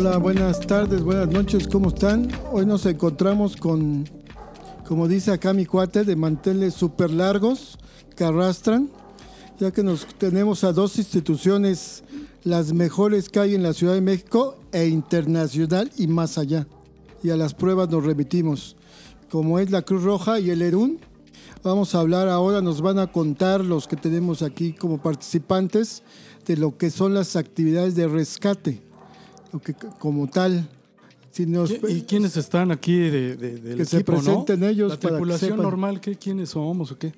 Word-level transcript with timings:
Hola, 0.00 0.16
buenas 0.16 0.60
tardes, 0.60 1.02
buenas 1.02 1.26
noches, 1.26 1.66
¿cómo 1.66 1.88
están? 1.88 2.30
Hoy 2.52 2.64
nos 2.64 2.86
encontramos 2.86 3.56
con, 3.56 4.08
como 4.86 5.08
dice 5.08 5.32
acá 5.32 5.52
mi 5.52 5.66
cuate, 5.66 6.04
de 6.04 6.14
manteles 6.14 6.74
súper 6.74 7.10
largos 7.10 7.76
que 8.14 8.22
arrastran, 8.22 8.90
ya 9.58 9.72
que 9.72 9.82
nos 9.82 10.06
tenemos 10.06 10.62
a 10.62 10.72
dos 10.72 10.98
instituciones, 10.98 12.04
las 12.44 12.72
mejores 12.72 13.28
que 13.28 13.40
hay 13.40 13.56
en 13.56 13.64
la 13.64 13.72
Ciudad 13.72 13.94
de 13.94 14.00
México 14.00 14.56
e 14.70 14.86
internacional 14.86 15.90
y 15.98 16.06
más 16.06 16.38
allá. 16.38 16.68
Y 17.24 17.30
a 17.30 17.36
las 17.36 17.54
pruebas 17.54 17.90
nos 17.90 18.04
remitimos, 18.04 18.76
como 19.28 19.58
es 19.58 19.72
la 19.72 19.82
Cruz 19.82 20.04
Roja 20.04 20.38
y 20.38 20.50
el 20.50 20.62
ERUN. 20.62 21.00
Vamos 21.64 21.96
a 21.96 21.98
hablar 21.98 22.28
ahora, 22.28 22.60
nos 22.60 22.82
van 22.82 23.00
a 23.00 23.10
contar 23.10 23.64
los 23.64 23.88
que 23.88 23.96
tenemos 23.96 24.42
aquí 24.42 24.74
como 24.74 25.02
participantes 25.02 26.04
de 26.46 26.56
lo 26.56 26.78
que 26.78 26.90
son 26.90 27.14
las 27.14 27.34
actividades 27.34 27.96
de 27.96 28.06
rescate 28.06 28.87
que, 29.62 29.74
como 29.98 30.28
tal. 30.28 30.68
Si 31.30 31.46
nos, 31.46 31.70
¿Y 31.70 32.02
quiénes 32.02 32.36
están 32.36 32.70
aquí 32.70 32.96
de, 32.96 33.36
de, 33.36 33.56
del 33.58 33.78
que 33.78 33.84
se 33.84 33.96
equipo, 33.98 34.12
no? 34.12 34.18
presenten 34.18 34.64
ellos 34.64 34.90
La 34.90 34.96
para 34.96 35.00
que 35.00 35.08
tripulación 35.08 35.50
sepan. 35.50 35.62
normal, 35.62 36.00
¿qué, 36.00 36.16
¿quiénes 36.16 36.50
somos 36.50 36.90
o 36.92 36.98
qué? 36.98 37.12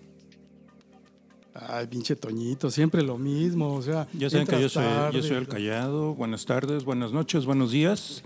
Ay, 1.55 1.87
pinche 1.87 2.17
Toñito, 2.17 2.71
siempre 2.71 3.03
lo 3.03 3.19
mismo, 3.19 3.75
o 3.75 3.83
sea... 3.83 4.07
Ya 4.13 4.31
saben 4.31 4.47
que 4.47 4.61
yo 4.61 4.69
soy, 4.69 4.85
yo 5.13 5.23
soy 5.23 5.37
el 5.37 5.49
callado. 5.49 6.15
Buenas 6.15 6.47
tardes, 6.47 6.85
buenas 6.85 7.13
noches, 7.13 7.45
buenos 7.45 7.71
días. 7.71 8.23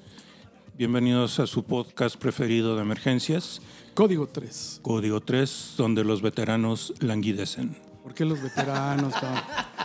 Bienvenidos 0.77 1.39
a 1.39 1.47
su 1.47 1.63
podcast 1.65 2.17
preferido 2.17 2.77
de 2.77 2.83
emergencias, 2.83 3.61
Código 3.95 4.27
3. 4.27 4.81
Código 4.83 5.21
3, 5.21 5.75
donde 5.77 6.03
los 6.03 6.21
veteranos 6.21 6.93
languidecen. 6.99 7.77
¿Por 8.03 8.13
qué 8.13 8.25
los 8.25 8.43
veteranos, 8.43 9.15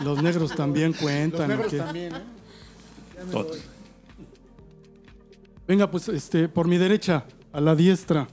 los 0.01 0.21
negros 0.23 0.55
también 0.55 0.93
cuentan? 0.93 1.51
o 1.51 1.67
qué? 1.67 2.11
Todo. 3.31 3.51
Venga, 5.69 5.91
pues, 5.91 6.09
este, 6.09 6.49
por 6.49 6.67
mi 6.67 6.79
derecha, 6.79 7.25
a 7.53 7.61
la 7.61 7.75
diestra. 7.75 8.27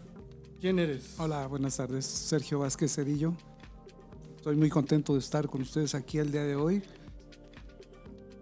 ¿Quién 0.58 0.78
eres? 0.78 1.16
Hola, 1.18 1.46
buenas 1.46 1.76
tardes. 1.76 2.06
Sergio 2.06 2.60
Vázquez 2.60 2.94
Cedillo. 2.94 3.34
Estoy 4.36 4.56
muy 4.56 4.70
contento 4.70 5.12
de 5.12 5.18
estar 5.18 5.46
con 5.46 5.60
ustedes 5.60 5.94
aquí 5.94 6.16
el 6.16 6.32
día 6.32 6.44
de 6.44 6.56
hoy 6.56 6.82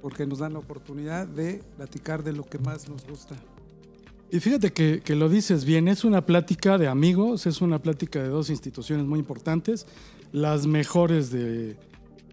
porque 0.00 0.26
nos 0.26 0.38
dan 0.38 0.52
la 0.52 0.60
oportunidad 0.60 1.26
de 1.26 1.60
platicar 1.76 2.22
de 2.22 2.34
lo 2.34 2.44
que 2.44 2.58
más 2.60 2.88
nos 2.88 3.04
gusta. 3.04 3.34
Y 4.30 4.38
fíjate 4.38 4.72
que, 4.72 5.00
que 5.02 5.16
lo 5.16 5.28
dices 5.28 5.64
bien, 5.64 5.88
es 5.88 6.04
una 6.04 6.24
plática 6.24 6.78
de 6.78 6.86
amigos, 6.86 7.46
es 7.46 7.60
una 7.62 7.82
plática 7.82 8.22
de 8.22 8.28
dos 8.28 8.48
instituciones 8.48 9.06
muy 9.06 9.18
importantes, 9.18 9.86
las 10.30 10.68
mejores 10.68 11.32
de, 11.32 11.76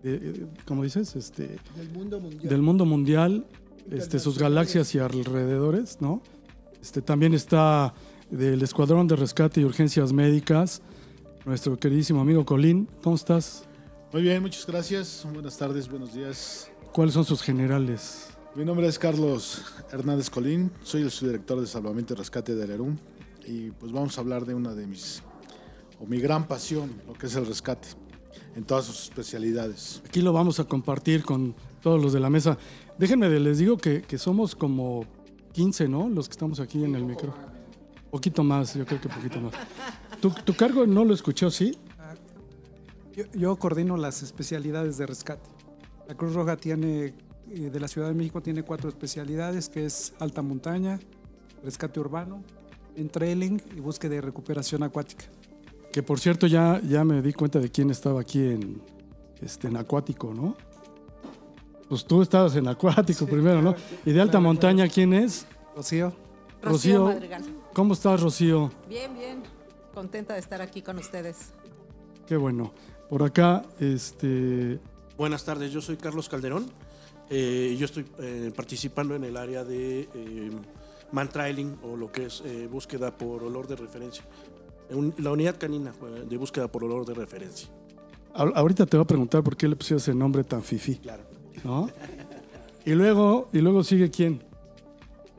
de- 0.03 0.45
¿cómo 0.67 0.83
dices? 0.83 1.15
Este, 1.15 1.57
Del 1.75 1.89
mundo 1.91 2.19
mundial. 2.19 2.49
del 2.49 2.61
mundo 2.61 2.85
mundial, 2.85 3.47
este, 3.89 4.19
sus 4.19 4.37
galaxias 4.37 4.93
y 4.93 4.99
alrededores, 4.99 5.99
¿no? 6.01 6.21
Este, 6.81 7.01
también 7.01 7.33
está 7.33 7.93
del 8.29 8.61
Escuadrón 8.61 9.07
de 9.07 9.15
Rescate 9.15 9.61
y 9.61 9.65
Urgencias 9.65 10.13
Médicas, 10.13 10.81
nuestro 11.45 11.77
queridísimo 11.77 12.21
amigo 12.21 12.45
Colín. 12.45 12.87
¿Cómo 13.03 13.15
estás? 13.15 13.65
Muy 14.13 14.21
bien, 14.23 14.41
muchas 14.41 14.65
gracias. 14.65 15.25
Buenas 15.31 15.57
tardes, 15.57 15.89
buenos 15.89 16.13
días. 16.13 16.69
¿Cuáles 16.93 17.13
son 17.13 17.25
sus 17.25 17.41
generales? 17.41 18.29
Mi 18.55 18.65
nombre 18.65 18.87
es 18.87 18.99
Carlos 18.99 19.63
Hernández 19.91 20.29
Colín, 20.29 20.71
soy 20.83 21.03
el 21.03 21.11
subdirector 21.11 21.61
de 21.61 21.67
Salvamento 21.67 22.13
y 22.13 22.17
Rescate 22.17 22.53
del 22.53 22.71
ERUM 22.71 22.97
y 23.47 23.71
pues 23.71 23.91
vamos 23.93 24.17
a 24.17 24.21
hablar 24.21 24.45
de 24.45 24.53
una 24.53 24.73
de 24.73 24.85
mis, 24.87 25.23
o 26.01 26.05
mi 26.05 26.19
gran 26.19 26.47
pasión, 26.47 26.91
lo 27.07 27.13
que 27.13 27.27
es 27.27 27.35
el 27.35 27.45
rescate, 27.45 27.87
en 28.57 28.65
todas 28.65 28.83
sus 28.85 29.03
especialidades. 29.03 30.01
Aquí 30.05 30.21
lo 30.21 30.33
vamos 30.33 30.59
a 30.59 30.65
compartir 30.65 31.23
con 31.23 31.55
todos 31.81 32.01
los 32.01 32.11
de 32.11 32.19
la 32.19 32.29
mesa. 32.29 32.57
Déjenme, 32.97 33.29
de- 33.29 33.39
les 33.39 33.57
digo 33.59 33.77
que, 33.77 34.01
que 34.01 34.17
somos 34.17 34.53
como 34.53 35.05
15, 35.51 35.87
¿no? 35.87 36.09
Los 36.09 36.27
que 36.27 36.33
estamos 36.33 36.59
aquí 36.59 36.83
en 36.83 36.95
el 36.95 37.05
micro. 37.05 37.33
Poquito 38.09 38.43
más, 38.43 38.73
yo 38.73 38.85
creo 38.85 38.99
que 38.99 39.09
poquito 39.09 39.39
más. 39.39 39.53
¿Tu, 40.19 40.29
tu 40.29 40.53
cargo 40.55 40.85
no 40.85 41.05
lo 41.05 41.13
escuchó, 41.13 41.49
sí? 41.49 41.77
Yo, 43.15 43.25
yo 43.33 43.55
coordino 43.57 43.97
las 43.97 44.23
especialidades 44.23 44.97
de 44.97 45.05
rescate. 45.05 45.49
La 46.07 46.15
Cruz 46.15 46.33
Roja 46.33 46.57
tiene, 46.57 47.13
eh, 47.49 47.69
de 47.71 47.79
la 47.79 47.87
Ciudad 47.87 48.07
de 48.07 48.13
México, 48.13 48.41
tiene 48.41 48.63
cuatro 48.63 48.89
especialidades, 48.89 49.69
que 49.69 49.85
es 49.85 50.13
alta 50.19 50.41
montaña, 50.41 50.99
rescate 51.63 51.99
urbano, 51.99 52.43
entrailing 52.95 53.61
y 53.75 53.79
búsqueda 53.79 54.15
y 54.15 54.19
recuperación 54.19 54.83
acuática. 54.83 55.25
Que 55.91 56.03
por 56.03 56.19
cierto, 56.19 56.47
ya, 56.47 56.81
ya 56.81 57.03
me 57.03 57.21
di 57.21 57.33
cuenta 57.33 57.59
de 57.59 57.69
quién 57.69 57.89
estaba 57.89 58.21
aquí 58.21 58.39
en, 58.39 58.81
este, 59.41 59.67
en 59.67 59.77
acuático, 59.77 60.33
¿no? 60.33 60.55
Pues 61.91 62.05
tú 62.05 62.21
estabas 62.21 62.55
en 62.55 62.69
acuático 62.69 63.25
primero, 63.27 63.61
¿no? 63.61 63.75
Y 64.05 64.13
de 64.13 64.21
alta 64.21 64.39
montaña, 64.39 64.87
¿quién 64.87 65.11
es? 65.13 65.45
Rocío, 65.75 66.13
Rocío. 66.61 66.99
Rocío 66.99 67.03
Madrigal. 67.03 67.43
¿Cómo 67.73 67.93
estás, 67.95 68.21
Rocío? 68.21 68.71
Bien, 68.87 69.13
bien. 69.13 69.43
Contenta 69.93 70.35
de 70.35 70.39
estar 70.39 70.61
aquí 70.61 70.81
con 70.81 70.97
ustedes. 70.99 71.51
Qué 72.25 72.37
bueno. 72.37 72.71
Por 73.09 73.23
acá, 73.23 73.65
este, 73.81 74.79
Buenas 75.17 75.43
tardes, 75.43 75.73
yo 75.73 75.81
soy 75.81 75.97
Carlos 75.97 76.29
Calderón. 76.29 76.67
Eh, 77.29 77.75
yo 77.77 77.83
estoy 77.87 78.05
eh, 78.19 78.53
participando 78.55 79.13
en 79.13 79.25
el 79.25 79.35
área 79.35 79.65
de 79.65 80.07
eh, 80.15 80.51
man-trailing 81.11 81.77
o 81.83 81.97
lo 81.97 82.09
que 82.09 82.27
es 82.27 82.41
eh, 82.45 82.69
búsqueda 82.71 83.11
por 83.17 83.43
olor 83.43 83.67
de 83.67 83.75
referencia. 83.75 84.23
Un- 84.91 85.13
la 85.17 85.31
unidad 85.31 85.57
canina 85.59 85.91
de 86.25 86.37
búsqueda 86.37 86.69
por 86.69 86.85
olor 86.85 87.05
de 87.05 87.15
referencia. 87.15 87.67
a- 88.33 88.43
ahorita 88.43 88.85
te 88.85 88.95
voy 88.95 89.03
a 89.03 89.07
preguntar 89.07 89.43
por 89.43 89.57
qué 89.57 89.67
le 89.67 89.75
pusieron 89.75 89.97
ese 89.97 90.15
nombre 90.15 90.45
tan 90.45 90.63
fifí. 90.63 90.95
Claro. 90.95 91.23
¿No? 91.63 91.89
Y 92.85 92.91
luego, 92.91 93.49
y 93.53 93.59
luego 93.59 93.83
sigue 93.83 94.09
quién? 94.09 94.43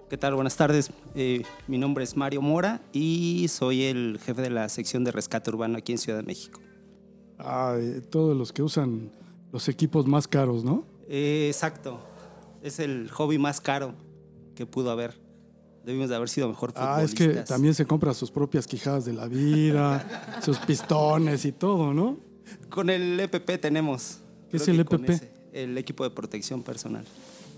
¿Qué 0.09 0.17
tal? 0.17 0.35
Buenas 0.35 0.57
tardes. 0.57 0.91
Eh, 1.15 1.43
mi 1.67 1.79
nombre 1.79 2.05
es 2.05 2.17
Mario 2.17 2.43
Mora 2.43 2.81
y 2.93 3.47
soy 3.49 3.85
el 3.85 4.19
jefe 4.23 4.43
de 4.43 4.51
la 4.51 4.69
sección 4.69 5.05
de 5.05 5.11
rescate 5.11 5.51
urbano 5.51 5.79
aquí 5.79 5.93
en 5.93 5.99
Ciudad 5.99 6.19
de 6.19 6.25
México. 6.25 6.61
Ah, 7.39 7.77
todos 8.11 8.37
los 8.37 8.53
que 8.53 8.63
usan 8.63 9.11
los 9.53 9.69
equipos 9.69 10.07
más 10.07 10.29
caros, 10.29 10.65
¿no? 10.65 10.85
Eh, 11.09 11.49
exacto. 11.49 12.01
Es 12.63 12.79
el 12.79 13.11
hobby 13.11 13.39
más 13.39 13.61
caro 13.61 13.95
que 14.55 14.67
pudo 14.67 14.91
haber. 14.91 15.21
Debimos 15.85 16.11
de 16.11 16.15
haber 16.15 16.29
sido 16.29 16.47
mejor 16.49 16.73
Ah, 16.77 17.01
es 17.03 17.11
que 17.13 17.25
futbolistas. 17.25 17.49
también 17.49 17.75
se 17.75 17.87
compra 17.87 18.15
sus 18.15 18.31
propias 18.31 18.67
quijadas 18.69 19.05
de 19.05 19.15
la 19.15 19.27
vida, 19.27 20.39
sus 20.45 20.59
pistones 20.59 21.45
y 21.45 21.51
todo, 21.53 21.93
¿no? 21.93 22.19
Con 22.69 22.89
el 22.91 23.19
EPP 23.19 23.61
tenemos. 23.61 24.19
¿Qué 24.51 24.59
es 24.59 24.69
el 24.69 24.79
EPP? 24.79 25.11
El 25.53 25.77
equipo 25.79 26.05
de 26.05 26.11
protección 26.11 26.63
personal. 26.63 27.05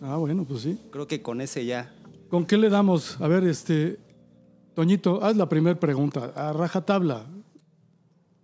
Ah, 0.02 0.16
bueno, 0.16 0.44
pues 0.44 0.62
sí. 0.62 0.78
Creo 0.90 1.06
que 1.06 1.22
con 1.22 1.40
ese 1.40 1.64
ya. 1.64 1.94
¿Con 2.28 2.44
qué 2.44 2.56
le 2.56 2.68
damos? 2.68 3.20
A 3.20 3.28
ver, 3.28 3.44
este, 3.44 3.98
Toñito, 4.74 5.22
haz 5.22 5.36
la 5.36 5.48
primera 5.48 5.78
pregunta. 5.78 6.32
A 6.34 6.52
rajatabla, 6.52 7.26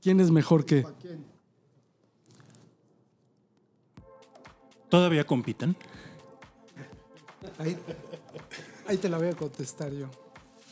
¿quién 0.00 0.20
es 0.20 0.30
mejor 0.30 0.64
que? 0.64 0.86
¿Todavía 4.88 5.24
compiten? 5.24 5.76
ahí, 7.58 7.76
ahí 8.86 8.96
te 8.96 9.08
la 9.08 9.18
voy 9.18 9.28
a 9.28 9.34
contestar 9.34 9.92
yo. 9.92 10.08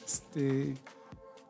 Este, 0.05 0.75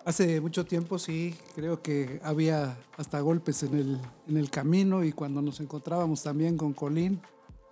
hace 0.09 0.41
mucho 0.41 0.65
tiempo 0.65 0.99
sí, 0.99 1.35
creo 1.55 1.83
que 1.83 2.19
había 2.25 2.77
hasta 2.97 3.21
golpes 3.21 3.63
en 3.63 3.75
el, 3.75 3.99
en 4.27 4.37
el 4.39 4.49
camino 4.51 5.05
y 5.05 5.13
cuando 5.13 5.43
nos 5.43 5.61
encontrábamos 5.61 6.23
también 6.23 6.57
con 6.57 6.73
Colín, 6.73 7.21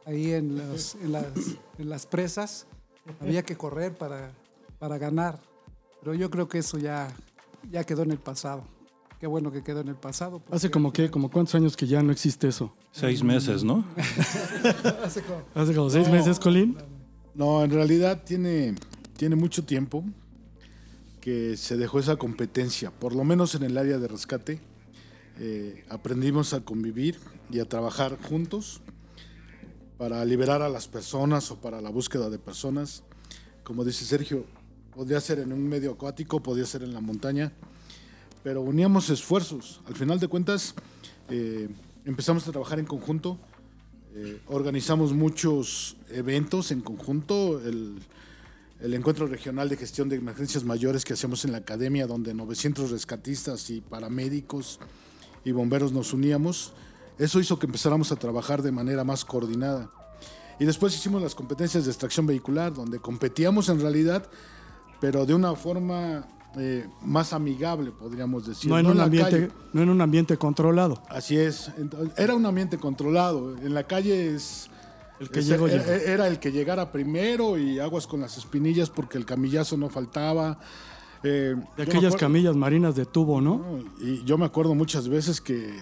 ahí 0.04 0.32
en 0.32 0.58
las, 0.58 0.96
en 0.96 1.12
las, 1.12 1.24
en 1.78 1.88
las 1.88 2.04
presas, 2.06 2.66
había 3.20 3.42
que 3.42 3.56
correr 3.56 3.96
para, 3.96 4.32
para 4.78 4.98
ganar. 4.98 5.38
Pero 6.00 6.12
yo 6.14 6.30
creo 6.30 6.46
que 6.46 6.58
eso 6.58 6.76
ya, 6.78 7.08
ya 7.70 7.84
quedó 7.84 8.02
en 8.02 8.10
el 8.10 8.18
pasado. 8.18 8.64
Qué 9.18 9.26
bueno 9.26 9.50
que 9.50 9.62
quedó 9.62 9.80
en 9.80 9.88
el 9.88 9.96
pasado. 9.96 10.42
Hace 10.50 10.70
como 10.70 10.92
que, 10.92 11.10
como 11.10 11.30
cuántos 11.30 11.54
años 11.54 11.74
que 11.74 11.86
ya 11.86 12.02
no 12.02 12.12
existe 12.12 12.48
eso. 12.48 12.74
Seis 12.92 13.22
meses, 13.24 13.64
¿no? 13.64 13.82
hace 15.02 15.22
como- 15.22 15.42
Hace 15.54 15.74
como 15.74 15.88
seis 15.88 16.06
No. 16.06 16.12
meses, 16.12 16.38
Colín. 16.38 16.76
No, 17.34 17.64
en 17.64 17.70
realidad 17.70 18.22
tiene, 18.24 18.74
tiene 19.16 19.34
mucho 19.36 19.64
tiempo 19.64 20.04
que 21.26 21.56
se 21.56 21.76
dejó 21.76 21.98
esa 21.98 22.14
competencia, 22.14 22.92
por 22.92 23.12
lo 23.12 23.24
menos 23.24 23.56
en 23.56 23.64
el 23.64 23.76
área 23.78 23.98
de 23.98 24.06
rescate. 24.06 24.60
eh, 25.40 25.84
aprendimos 25.88 26.54
a 26.54 26.60
convivir 26.60 27.18
y 27.50 27.58
a 27.58 27.68
trabajar 27.68 28.16
juntos 28.16 28.80
para 29.98 30.24
liberar 30.24 30.62
a 30.62 30.68
las 30.68 30.86
personas 30.86 31.50
o 31.50 31.60
para 31.60 31.80
la 31.80 31.90
búsqueda 31.90 32.30
de 32.30 32.38
personas. 32.38 33.02
Como 33.64 33.84
dice 33.84 34.04
Sergio, 34.04 34.46
podía 34.94 35.20
ser 35.20 35.40
en 35.40 35.52
un 35.52 35.68
medio 35.68 35.90
acuático, 35.90 36.40
podía 36.40 36.64
ser 36.64 36.84
en 36.84 36.94
la 36.94 37.00
montaña, 37.00 37.52
pero 38.44 38.60
uníamos 38.62 39.10
esfuerzos. 39.10 39.80
Al 39.88 39.96
final 39.96 40.20
de 40.20 40.28
cuentas, 40.28 40.76
eh, 41.28 41.68
empezamos 42.04 42.46
a 42.46 42.52
trabajar 42.52 42.78
en 42.78 42.86
conjunto, 42.86 43.36
eh, 44.14 44.40
organizamos 44.46 45.12
muchos 45.12 45.96
eventos 46.08 46.70
en 46.70 46.82
conjunto, 46.82 47.60
el, 47.66 47.98
el 48.80 48.94
encuentro 48.94 49.26
regional 49.26 49.68
de 49.68 49.76
gestión 49.76 50.08
de 50.08 50.16
emergencias 50.16 50.64
mayores 50.64 51.04
que 51.04 51.14
hacemos 51.14 51.44
en 51.44 51.52
la 51.52 51.58
academia, 51.58 52.06
donde 52.06 52.34
900 52.34 52.90
rescatistas 52.90 53.70
y 53.70 53.80
paramédicos 53.80 54.78
y 55.44 55.52
bomberos 55.52 55.92
nos 55.92 56.12
uníamos. 56.12 56.72
Eso 57.18 57.40
hizo 57.40 57.58
que 57.58 57.66
empezáramos 57.66 58.12
a 58.12 58.16
trabajar 58.16 58.62
de 58.62 58.72
manera 58.72 59.04
más 59.04 59.24
coordinada. 59.24 59.90
Y 60.58 60.64
después 60.64 60.94
hicimos 60.94 61.22
las 61.22 61.34
competencias 61.34 61.84
de 61.84 61.90
extracción 61.90 62.26
vehicular, 62.26 62.74
donde 62.74 62.98
competíamos 62.98 63.68
en 63.68 63.80
realidad, 63.80 64.28
pero 65.00 65.24
de 65.24 65.34
una 65.34 65.54
forma 65.54 66.26
eh, 66.56 66.86
más 67.02 67.32
amigable, 67.32 67.92
podríamos 67.92 68.46
decir. 68.46 68.70
No 68.70 68.78
en, 68.78 68.86
un 68.86 69.00
ambiente, 69.00 69.50
no 69.72 69.82
en 69.82 69.90
un 69.90 70.00
ambiente 70.00 70.36
controlado. 70.36 71.02
Así 71.08 71.36
es. 71.36 71.70
Era 72.16 72.34
un 72.34 72.44
ambiente 72.44 72.78
controlado. 72.78 73.56
En 73.58 73.74
la 73.74 73.84
calle 73.84 74.34
es... 74.34 74.70
El 75.20 75.30
que 75.30 75.42
llegó, 75.42 75.66
era, 75.68 75.82
llegó. 75.82 75.92
era 76.10 76.28
el 76.28 76.38
que 76.38 76.52
llegara 76.52 76.92
primero 76.92 77.56
y 77.58 77.78
aguas 77.78 78.06
con 78.06 78.20
las 78.20 78.36
espinillas 78.36 78.90
porque 78.90 79.16
el 79.18 79.24
camillazo 79.24 79.76
no 79.76 79.88
faltaba. 79.88 80.58
Eh, 81.22 81.54
De 81.54 81.56
me 81.56 81.82
aquellas 81.84 81.96
acuerdo- 82.14 82.18
camillas 82.18 82.56
marinas 82.56 82.94
de 82.94 83.06
tubo, 83.06 83.40
¿no? 83.40 83.58
no, 83.58 83.84
Y 84.06 84.22
yo 84.24 84.36
me 84.38 84.44
acuerdo 84.44 84.74
muchas 84.74 85.08
veces 85.08 85.40
que 85.40 85.74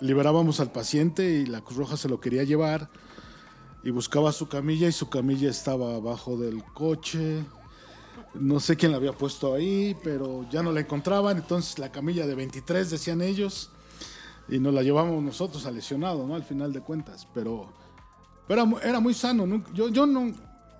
liberábamos 0.00 0.60
al 0.60 0.70
paciente 0.72 1.28
y 1.28 1.46
la 1.46 1.60
Cruz 1.60 1.76
Roja 1.78 1.96
se 1.96 2.08
lo 2.08 2.20
quería 2.20 2.44
llevar 2.44 2.88
y 3.84 3.90
buscaba 3.90 4.30
su 4.32 4.48
camilla 4.48 4.86
y 4.88 4.92
su 4.92 5.08
camilla 5.08 5.50
estaba 5.50 5.96
abajo 5.96 6.36
del 6.36 6.62
coche. 6.64 7.44
No 8.34 8.60
sé 8.60 8.76
quién 8.76 8.92
la 8.92 8.98
había 8.98 9.12
puesto 9.12 9.52
ahí, 9.54 9.96
pero 10.04 10.46
ya 10.50 10.62
no 10.62 10.70
la 10.72 10.80
encontraban. 10.80 11.36
Entonces 11.36 11.78
la 11.80 11.90
camilla 11.90 12.26
de 12.26 12.34
23 12.36 12.90
decían 12.90 13.20
ellos 13.22 13.70
y 14.48 14.58
nos 14.60 14.72
la 14.72 14.82
llevamos 14.82 15.22
nosotros 15.22 15.66
al 15.66 15.74
lesionado, 15.74 16.26
¿no? 16.26 16.34
Al 16.36 16.44
final 16.44 16.72
de 16.72 16.80
cuentas. 16.80 17.26
Pero, 17.34 17.72
pero 18.46 18.60
era, 18.62 18.64
mu- 18.64 18.78
era 18.78 19.00
muy 19.00 19.14
sano. 19.14 19.46
nunca- 19.46 19.70
Yo, 19.72 19.88
yo 19.88 20.06
no, 20.06 20.32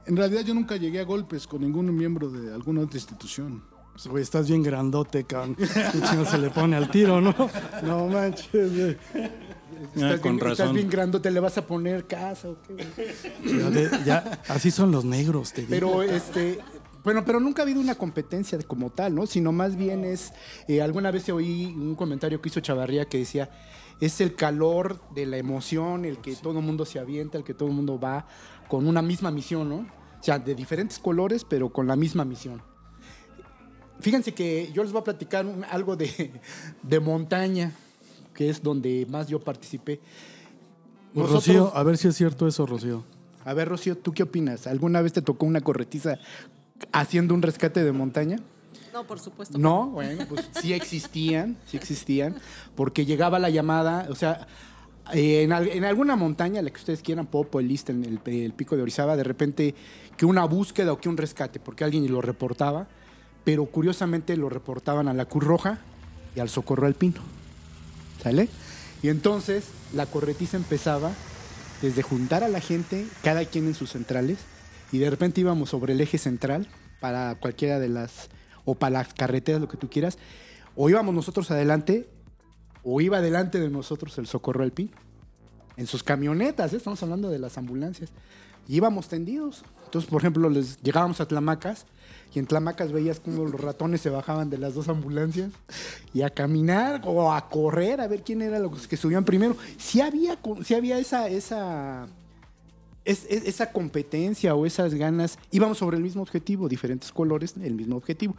en 0.07 0.17
realidad 0.17 0.43
yo 0.43 0.55
nunca 0.55 0.77
llegué 0.77 1.01
a 1.01 1.05
golpes 1.05 1.47
con 1.47 1.61
ningún 1.63 1.95
miembro 1.97 2.29
de 2.31 2.53
alguna 2.53 2.83
otra 2.83 2.99
institución. 2.99 3.63
Pues, 3.93 4.07
güey, 4.07 4.23
estás 4.23 4.49
bien 4.49 4.63
grandote, 4.63 5.25
cabrón. 5.25 5.57
Chino 6.11 6.25
se 6.25 6.39
le 6.39 6.49
pone 6.51 6.77
al 6.77 6.91
tiro, 6.91 7.21
¿no? 7.21 7.35
No 7.83 8.07
manches, 8.09 8.75
güey. 8.75 8.97
Ah, 9.15 9.29
Estás, 9.95 10.21
con 10.21 10.37
bien, 10.37 10.47
estás 10.47 10.59
razón. 10.61 10.75
bien 10.77 10.89
grandote, 10.89 11.31
¿le 11.31 11.41
vas 11.41 11.59
a 11.59 11.67
poner 11.67 12.07
casa 12.07 12.49
o 12.49 12.57
qué? 12.63 12.73
güey? 12.75 13.59
Ya, 13.61 13.71
de- 13.71 13.91
ya, 14.07 14.41
así 14.49 14.71
son 14.71 14.93
los 14.93 15.05
negros, 15.05 15.53
te 15.53 15.63
digo. 15.63 15.71
Pero 15.71 16.03
este, 16.03 16.61
bueno, 17.05 17.25
pero 17.25 17.41
nunca 17.41 17.63
ha 17.63 17.65
habido 17.65 17.81
una 17.81 17.97
competencia 17.97 18.57
de- 18.57 18.65
como 18.65 18.91
tal, 18.91 19.15
¿no? 19.15 19.27
Sino 19.27 19.51
más 19.53 19.77
bien 19.77 20.05
es, 20.05 20.33
eh, 20.69 20.81
alguna 20.81 21.11
vez 21.11 21.29
oí 21.31 21.67
un 21.77 21.95
comentario 21.97 22.41
que 22.41 22.49
hizo 22.49 22.61
Chavarría 22.61 23.07
que 23.07 23.19
decía, 23.19 23.51
es 24.05 24.21
el 24.21 24.35
calor 24.35 25.01
de 25.15 25.27
la 25.27 25.37
emoción, 25.39 26.05
el 26.05 26.19
que 26.19 26.35
todo 26.37 26.59
el 26.59 26.65
mundo 26.65 26.85
se 26.85 26.99
avienta, 26.99 27.39
el 27.39 27.45
que 27.45 27.55
todo 27.55 27.69
el 27.69 27.75
mundo 27.75 27.99
va 28.01 28.27
con 28.69 28.87
una 28.87 29.01
misma 29.03 29.31
misión, 29.31 29.69
¿no? 29.69 29.77
O 29.77 30.23
sea, 30.25 30.39
de 30.39 30.55
diferentes 30.55 30.99
colores, 30.99 31.45
pero 31.49 31.71
con 31.73 31.87
la 31.87 31.97
misma 31.97 32.25
misión. 32.25 32.63
Fíjense 34.01 34.33
que 34.35 34.71
yo 34.73 34.83
les 34.83 34.93
voy 34.93 35.01
a 35.01 35.05
platicar 35.05 35.47
un- 35.47 35.65
algo 35.65 35.97
de, 35.97 36.33
de 36.83 37.01
montaña, 37.01 37.73
que 38.35 38.49
es 38.49 38.63
donde 38.63 39.07
más 39.09 39.29
yo 39.29 39.39
participé. 39.41 40.01
Nosotros- 41.15 41.47
Rocío, 41.47 41.77
a 41.77 41.83
ver 41.83 41.97
si 41.99 42.09
es 42.09 42.17
cierto 42.17 42.47
eso, 42.49 42.67
Rocío. 42.67 43.05
a 43.45 43.55
ver, 43.55 43.69
Rocío, 43.69 43.97
¿tú 43.97 44.13
qué 44.13 44.23
opinas? 44.25 44.67
¿Alguna 44.67 45.01
vez 45.03 45.13
te 45.13 45.23
tocó 45.23 45.47
una 45.47 45.61
corretiza 45.61 46.19
haciendo 46.93 47.35
un 47.35 47.43
rescate 47.43 47.85
de 47.85 47.93
montaña? 47.93 48.39
No, 48.93 49.07
por 49.07 49.19
supuesto. 49.21 49.57
No, 49.59 49.87
bueno, 49.89 50.27
pues 50.29 50.49
sí 50.61 50.73
existían, 50.73 51.57
sí 51.67 51.77
existían, 51.77 52.37
porque 52.75 53.07
llegaba 53.07 53.39
la 53.39 53.51
llamada, 53.51 54.07
o 54.11 54.15
sea, 54.15 54.47
en, 55.13 55.53
en 55.53 55.85
alguna 55.85 56.17
montaña, 56.17 56.63
la 56.63 56.71
que 56.71 56.79
ustedes 56.79 57.03
quieran, 57.03 57.27
Popo, 57.27 57.61
el, 57.61 57.71
el 58.27 58.53
pico 58.53 58.77
de 58.77 58.83
Orizaba, 58.83 59.17
de 59.17 59.25
repente 59.25 59.75
que 60.17 60.27
una 60.27 60.45
búsqueda 60.45 60.93
o 60.93 61.01
que 61.01 61.09
un 61.09 61.17
rescate, 61.17 61.59
porque 61.59 61.85
alguien 61.85 62.11
lo 62.11 62.21
reportaba, 62.21 62.87
pero 63.45 63.67
curiosamente 63.67 64.37
lo 64.37 64.49
reportaban 64.49 65.09
a 65.09 65.15
la 65.15 65.25
Cruz 65.25 65.45
Roja 65.45 65.79
y 66.37 66.41
al 66.41 66.49
Socorro 66.49 66.87
Alpino. 66.87 67.21
¿Sale? 68.23 68.49
Y 69.03 69.09
entonces 69.09 69.65
la 69.93 70.07
corretiza 70.07 70.57
empezaba 70.57 71.11
desde 71.81 72.03
juntar 72.03 72.45
a 72.45 72.49
la 72.49 72.61
gente, 72.61 73.07
cada 73.23 73.45
quien 73.45 73.67
en 73.67 73.75
sus 73.75 73.91
centrales, 73.91 74.39
y 74.93 74.99
de 74.99 75.11
repente 75.11 75.41
íbamos 75.41 75.71
sobre 75.71 75.95
el 75.95 76.01
eje 76.01 76.19
central 76.19 76.69
para 77.01 77.35
cualquiera 77.35 77.81
de 77.81 77.89
las, 77.89 78.29
o 78.65 78.75
para 78.75 78.99
las 78.99 79.15
carreteras, 79.15 79.61
lo 79.61 79.69
que 79.69 79.77
tú 79.77 79.89
quieras, 79.89 80.19
o 80.77 80.89
íbamos 80.89 81.15
nosotros 81.15 81.51
adelante, 81.51 82.09
o 82.83 83.01
iba 83.01 83.19
adelante 83.19 83.61
de 83.61 83.71
nosotros 83.71 84.17
el 84.19 84.27
Socorro 84.27 84.63
Alpino. 84.63 84.93
En 85.77 85.87
sus 85.87 86.03
camionetas, 86.03 86.73
¿eh? 86.73 86.77
estamos 86.77 87.03
hablando 87.03 87.31
de 87.31 87.39
las 87.39 87.57
ambulancias. 87.57 88.11
Y 88.69 88.77
íbamos 88.77 89.09
tendidos. 89.09 89.65
Entonces, 89.85 90.11
por 90.11 90.21
ejemplo, 90.21 90.49
les 90.49 90.81
llegábamos 90.83 91.21
a 91.21 91.27
Tlamacas 91.27 91.87
y 92.35 92.39
en 92.39 92.47
Tlamacas 92.47 92.93
veías 92.93 93.21
como 93.21 93.45
los 93.45 93.61
ratones 93.61 94.01
se 94.01 94.11
bajaban 94.11 94.49
de 94.49 94.59
las 94.59 94.75
dos 94.75 94.89
ambulancias 94.89 95.51
y 96.15 96.23
a 96.23 96.31
caminar 96.31 97.03
o 97.05 97.33
a 97.33 97.49
correr 97.49 98.01
a 98.01 98.09
ver 98.09 98.23
quién 98.23 98.41
era 98.41 98.59
los 98.59 98.89
que 98.89 98.97
subían 98.97 99.25
primero. 99.25 99.57
Sí 99.77 100.01
había, 100.01 100.39
había 100.75 100.99
esa, 100.99 101.29
esa, 101.29 102.07
es- 103.05 103.27
es- 103.29 103.45
esa 103.47 103.73
competencia 103.73 104.55
o 104.55 104.67
esas 104.67 104.95
ganas. 104.95 105.39
Íbamos 105.51 105.79
sobre 105.79 105.97
el 105.97 106.03
mismo 106.03 106.23
objetivo, 106.23 106.69
diferentes 106.69 107.13
colores, 107.13 107.55
el 107.63 107.75
mismo 107.75 107.97
objetivo. 107.97 108.37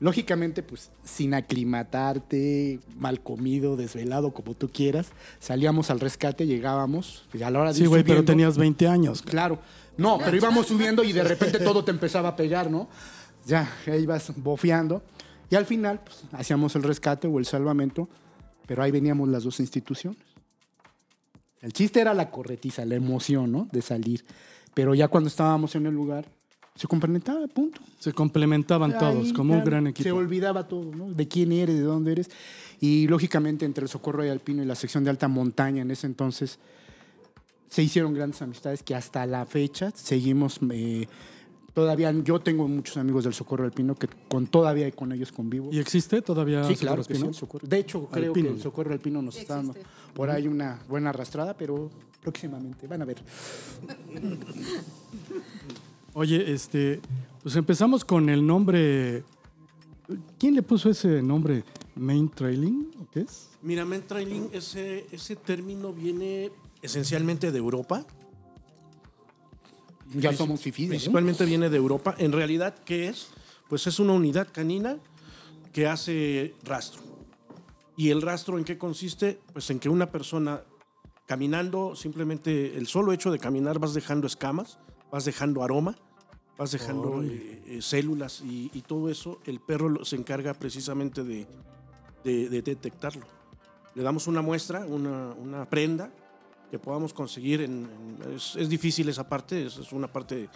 Lógicamente, 0.00 0.62
pues 0.62 0.90
sin 1.04 1.34
aclimatarte, 1.34 2.80
mal 2.98 3.20
comido, 3.20 3.76
desvelado, 3.76 4.32
como 4.32 4.54
tú 4.54 4.70
quieras, 4.72 5.08
salíamos 5.40 5.90
al 5.90 6.00
rescate, 6.00 6.46
llegábamos, 6.46 7.24
y 7.34 7.42
a 7.42 7.50
la 7.50 7.60
hora 7.60 7.72
de 7.72 7.78
Sí, 7.78 7.86
güey, 7.86 8.02
pero 8.02 8.24
tenías 8.24 8.56
20 8.56 8.88
años. 8.88 9.20
Claro. 9.22 9.58
No, 9.98 10.18
pero 10.18 10.34
íbamos 10.36 10.66
subiendo 10.68 11.04
y 11.04 11.12
de 11.12 11.22
repente 11.22 11.58
todo 11.58 11.84
te 11.84 11.90
empezaba 11.90 12.30
a 12.30 12.36
pegar, 12.36 12.70
¿no? 12.70 12.88
Ya, 13.46 13.70
ahí 13.86 14.02
ibas 14.04 14.32
bofeando. 14.36 15.02
Y 15.50 15.56
al 15.56 15.66
final, 15.66 16.00
pues, 16.02 16.22
hacíamos 16.32 16.74
el 16.76 16.82
rescate 16.82 17.26
o 17.28 17.38
el 17.38 17.44
salvamento, 17.44 18.08
pero 18.66 18.82
ahí 18.82 18.90
veníamos 18.90 19.28
las 19.28 19.42
dos 19.44 19.60
instituciones. 19.60 20.20
El 21.60 21.72
chiste 21.72 22.00
era 22.00 22.14
la 22.14 22.30
corretiza, 22.30 22.84
la 22.84 22.94
emoción, 22.94 23.52
¿no? 23.52 23.68
De 23.70 23.82
salir. 23.82 24.24
Pero 24.74 24.94
ya 24.94 25.08
cuando 25.08 25.28
estábamos 25.28 25.74
en 25.74 25.86
el 25.86 25.94
lugar, 25.94 26.26
se 26.74 26.86
complementaba, 26.86 27.46
punto. 27.48 27.80
Se 27.98 28.12
complementaban 28.12 28.96
todos, 28.96 29.32
como 29.32 29.54
un 29.54 29.64
gran 29.64 29.84
Se 29.84 29.90
equipo. 29.90 30.14
olvidaba 30.16 30.66
todo, 30.68 30.94
¿no? 30.94 31.10
De 31.12 31.28
quién 31.28 31.52
eres, 31.52 31.76
de 31.76 31.82
dónde 31.82 32.12
eres. 32.12 32.30
Y 32.80 33.06
lógicamente 33.08 33.66
entre 33.66 33.82
el 33.82 33.88
Socorro 33.90 34.24
y 34.24 34.28
Alpino 34.28 34.62
y 34.62 34.66
la 34.66 34.74
sección 34.74 35.04
de 35.04 35.10
alta 35.10 35.28
montaña 35.28 35.82
en 35.82 35.90
ese 35.90 36.06
entonces 36.06 36.58
se 37.68 37.82
hicieron 37.82 38.14
grandes 38.14 38.40
amistades 38.42 38.82
que 38.82 38.94
hasta 38.94 39.26
la 39.26 39.44
fecha 39.46 39.90
seguimos. 39.94 40.60
eh, 40.72 41.06
todavía 41.74 42.12
yo 42.12 42.40
tengo 42.40 42.66
muchos 42.68 42.96
amigos 42.96 43.24
del 43.24 43.34
Socorro 43.34 43.64
Alpino 43.64 43.94
que 43.94 44.08
con 44.28 44.46
todavía 44.46 44.90
con 44.92 45.12
ellos 45.12 45.32
convivo. 45.32 45.70
¿Y 45.72 45.78
existe 45.78 46.22
todavía 46.22 46.64
Sí, 46.64 46.74
Socorro 46.74 47.02
claro 47.02 47.04
que 47.04 47.14
sí, 47.14 47.38
Socorro. 47.38 47.66
De 47.66 47.78
hecho, 47.78 48.06
creo 48.06 48.28
Alpino. 48.28 48.48
que 48.48 48.54
el 48.54 48.60
Socorro 48.62 48.92
Alpino 48.92 49.22
nos 49.22 49.34
Sí 49.34 49.40
está 49.42 49.56
dando 49.56 49.74
por 50.14 50.30
ahí 50.30 50.46
una 50.48 50.80
buena 50.88 51.10
arrastrada, 51.10 51.54
pero 51.56 51.90
próximamente 52.22 52.86
van 52.86 53.02
a 53.02 53.04
ver. 53.04 53.22
Oye, 56.14 56.52
este, 56.52 57.00
pues 57.42 57.56
empezamos 57.56 58.04
con 58.04 58.28
el 58.28 58.46
nombre. 58.46 59.24
¿Quién 60.38 60.54
le 60.54 60.62
puso 60.62 60.90
ese 60.90 61.22
nombre? 61.22 61.62
¿Main 61.94 62.28
Trailing? 62.28 62.90
¿O 63.00 63.10
qué 63.10 63.20
es? 63.20 63.50
Mira, 63.62 63.84
men 63.84 64.02
trailing, 64.06 64.48
ese, 64.52 65.06
ese 65.12 65.36
término 65.36 65.92
viene 65.92 66.50
esencialmente 66.82 67.52
de 67.52 67.58
Europa. 67.58 68.04
Ya 70.14 70.32
somos 70.32 70.60
fifís, 70.60 70.86
¿no? 70.86 70.90
Principalmente 70.90 71.44
viene 71.44 71.68
de 71.70 71.76
Europa. 71.76 72.14
En 72.18 72.32
realidad, 72.32 72.74
¿qué 72.84 73.08
es? 73.08 73.28
Pues 73.68 73.86
es 73.86 73.98
una 74.00 74.12
unidad 74.14 74.48
canina 74.52 74.98
que 75.72 75.86
hace 75.86 76.54
rastro. 76.64 77.02
¿Y 77.96 78.10
el 78.10 78.22
rastro 78.22 78.58
en 78.58 78.64
qué 78.64 78.76
consiste? 78.78 79.38
Pues 79.52 79.70
en 79.70 79.78
que 79.78 79.88
una 79.88 80.10
persona 80.10 80.62
caminando, 81.26 81.94
simplemente 81.94 82.76
el 82.76 82.86
solo 82.88 83.12
hecho 83.12 83.30
de 83.30 83.38
caminar 83.38 83.78
vas 83.78 83.94
dejando 83.94 84.26
escamas, 84.26 84.78
vas 85.12 85.24
dejando 85.24 85.62
aroma, 85.62 85.96
vas 86.58 86.72
dejando 86.72 87.22
eh, 87.22 87.62
eh, 87.66 87.82
células 87.82 88.40
y, 88.44 88.70
y 88.74 88.82
todo 88.82 89.10
eso, 89.10 89.40
el 89.46 89.60
perro 89.60 90.04
se 90.04 90.16
encarga 90.16 90.54
precisamente 90.54 91.22
de, 91.22 91.46
de- 92.24 92.48
de 92.48 92.62
detectarlo. 92.62 93.26
Le 93.94 94.02
damos 94.02 94.26
una 94.26 94.42
muestra, 94.42 94.80
una, 94.86 95.32
una 95.34 95.68
prenda 95.68 96.10
que 96.70 96.78
podamos 96.78 97.12
conseguir. 97.12 97.60
En, 97.62 97.88
en- 98.22 98.34
es, 98.36 98.56
es 98.56 98.68
difícil 98.68 99.08
esa 99.08 99.28
parte, 99.28 99.66
es, 99.66 99.76
es 99.78 99.92
una 99.92 100.10
parte 100.12 100.48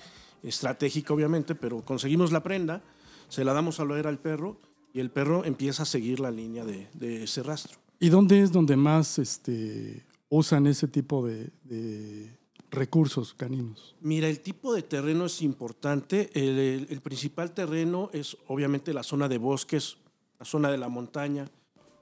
estratégica 0.42 1.12
obviamente, 1.14 1.54
pero 1.54 1.82
conseguimos 1.82 2.32
la 2.32 2.42
prenda, 2.42 2.82
se 3.28 3.44
la 3.44 3.52
damos 3.52 3.80
a 3.80 3.82
oler 3.84 4.06
al 4.06 4.18
perro 4.18 4.58
y 4.92 5.00
el 5.00 5.10
perro 5.10 5.44
empieza 5.44 5.82
a 5.82 5.86
seguir 5.86 6.20
la 6.20 6.30
línea 6.30 6.64
de, 6.64 6.88
de 6.94 7.24
ese 7.24 7.42
rastro. 7.42 7.78
¿Y 7.98 8.08
dónde 8.10 8.40
es 8.42 8.52
donde 8.52 8.76
más 8.76 9.18
este, 9.18 10.04
usan 10.28 10.66
ese 10.66 10.86
tipo 10.88 11.26
de, 11.26 11.50
de 11.64 12.36
recursos 12.70 13.32
caninos? 13.34 13.96
Mira, 14.00 14.28
el 14.28 14.40
tipo 14.40 14.74
de 14.74 14.82
terreno 14.82 15.26
es 15.26 15.40
importante. 15.42 16.30
El, 16.34 16.58
el- 16.58 16.86
el 16.90 17.00
principal 17.00 17.52
terreno 17.52 18.10
es 18.12 18.36
obviamente 18.48 18.92
la 18.92 19.02
zona 19.02 19.28
de 19.28 19.38
bosques, 19.38 19.96
la 20.38 20.44
zona 20.44 20.70
de 20.70 20.78
la 20.78 20.88
montaña, 20.88 21.48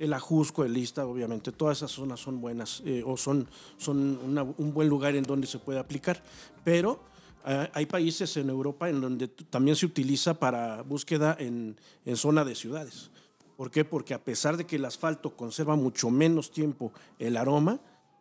el 0.03 0.13
Ajusco, 0.13 0.65
el 0.65 0.73
Lista, 0.73 1.07
obviamente. 1.07 1.53
Todas 1.53 1.79
esas 1.79 1.91
zonas 1.93 2.19
son 2.21 2.41
buenas 2.41 2.83
eh, 2.85 3.03
o 3.07 3.17
son, 3.17 3.47
son 3.77 4.19
una- 4.25 4.43
un 4.43 4.73
buen 4.75 4.89
lugar 4.89 5.15
en 5.15 5.23
donde 5.25 5.47
se 5.47 5.59
puede 5.59 5.79
aplicar. 5.79 6.23
Pero 6.65 7.01
ah, 7.45 7.69
hay 7.73 7.87
países 7.87 8.37
en 8.37 8.51
Europa 8.51 8.89
en 8.91 9.01
donde 9.01 9.29
también 9.29 9.77
se 9.77 9.87
utiliza 9.87 10.35
para 10.35 10.83
búsqueda 10.83 11.37
en, 11.39 11.77
en 12.05 12.17
zona 12.17 12.45
de 12.45 12.55
ciudades. 12.55 13.11
¿Por 13.57 13.71
qué? 13.71 13.85
Porque 13.85 14.13
a 14.15 14.23
pesar 14.25 14.57
de 14.57 14.65
que 14.67 14.77
el 14.77 14.85
asfalto 14.85 15.37
conserva 15.37 15.77
mucho 15.77 16.11
menos 16.11 16.51
tiempo 16.51 16.93
el 17.19 17.37
aroma, 17.37 17.79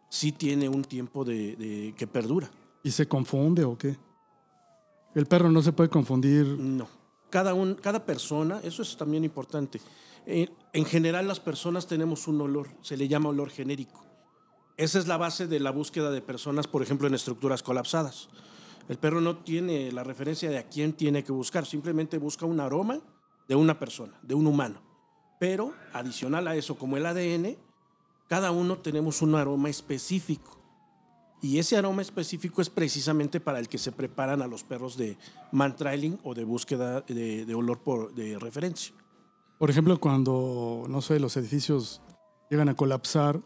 sí 0.09 0.31
tiene 0.31 0.69
un 0.69 0.83
tiempo 0.83 1.23
de- 1.25 1.55
de- 1.55 1.95
que 1.97 2.05
perdura. 2.05 2.49
¿Y 2.83 2.91
se 2.91 3.07
confunde 3.07 3.63
o 3.63 3.77
qué? 3.77 3.95
El 5.15 5.25
perro 5.25 5.49
no 5.49 5.61
se 5.61 5.73
puede 5.73 5.89
confundir. 5.89 6.45
No. 6.45 6.87
Cada, 7.29 7.53
un, 7.53 7.75
cada 7.75 8.05
persona, 8.05 8.59
eso 8.63 8.81
es 8.81 8.95
también 8.97 9.23
importante. 9.23 9.79
En 10.25 10.85
general 10.85 11.27
las 11.27 11.39
personas 11.39 11.87
tenemos 11.87 12.27
un 12.27 12.39
olor, 12.41 12.69
se 12.81 12.97
le 12.97 13.07
llama 13.07 13.29
olor 13.29 13.49
genérico. 13.49 14.05
Esa 14.77 14.99
es 14.99 15.07
la 15.07 15.17
base 15.17 15.47
de 15.47 15.59
la 15.59 15.71
búsqueda 15.71 16.11
de 16.11 16.21
personas, 16.21 16.67
por 16.67 16.81
ejemplo, 16.81 17.07
en 17.07 17.13
estructuras 17.13 17.61
colapsadas. 17.61 18.29
El 18.89 18.97
perro 18.97 19.21
no 19.21 19.37
tiene 19.37 19.91
la 19.91 20.03
referencia 20.03 20.49
de 20.49 20.57
a 20.57 20.67
quién 20.67 20.93
tiene 20.93 21.23
que 21.23 21.31
buscar, 21.31 21.65
simplemente 21.65 22.17
busca 22.17 22.45
un 22.45 22.59
aroma 22.59 22.99
de 23.47 23.55
una 23.55 23.77
persona, 23.77 24.17
de 24.21 24.33
un 24.33 24.47
humano. 24.47 24.81
Pero 25.39 25.73
adicional 25.93 26.47
a 26.47 26.55
eso, 26.55 26.75
como 26.77 26.97
el 26.97 27.05
ADN, 27.05 27.57
cada 28.27 28.51
uno 28.51 28.77
tenemos 28.77 29.21
un 29.21 29.35
aroma 29.35 29.69
específico. 29.69 30.57
Y 31.41 31.57
ese 31.57 31.75
aroma 31.75 32.01
específico 32.01 32.61
es 32.61 32.69
precisamente 32.69 33.39
para 33.39 33.59
el 33.59 33.67
que 33.67 33.77
se 33.77 33.91
preparan 33.91 34.41
a 34.41 34.47
los 34.47 34.63
perros 34.63 34.95
de 34.95 35.17
mantrailing 35.51 36.19
o 36.23 36.35
de 36.35 36.43
búsqueda 36.43 37.01
de, 37.01 37.45
de 37.45 37.55
olor 37.55 37.79
por, 37.79 38.13
de 38.13 38.37
referencia. 38.37 38.93
Por 39.61 39.69
ejemplo, 39.69 39.99
cuando, 39.99 40.85
no 40.89 41.03
sé, 41.03 41.19
los 41.19 41.37
edificios 41.37 42.01
llegan 42.49 42.67
a 42.67 42.73
colapsar, 42.75 43.39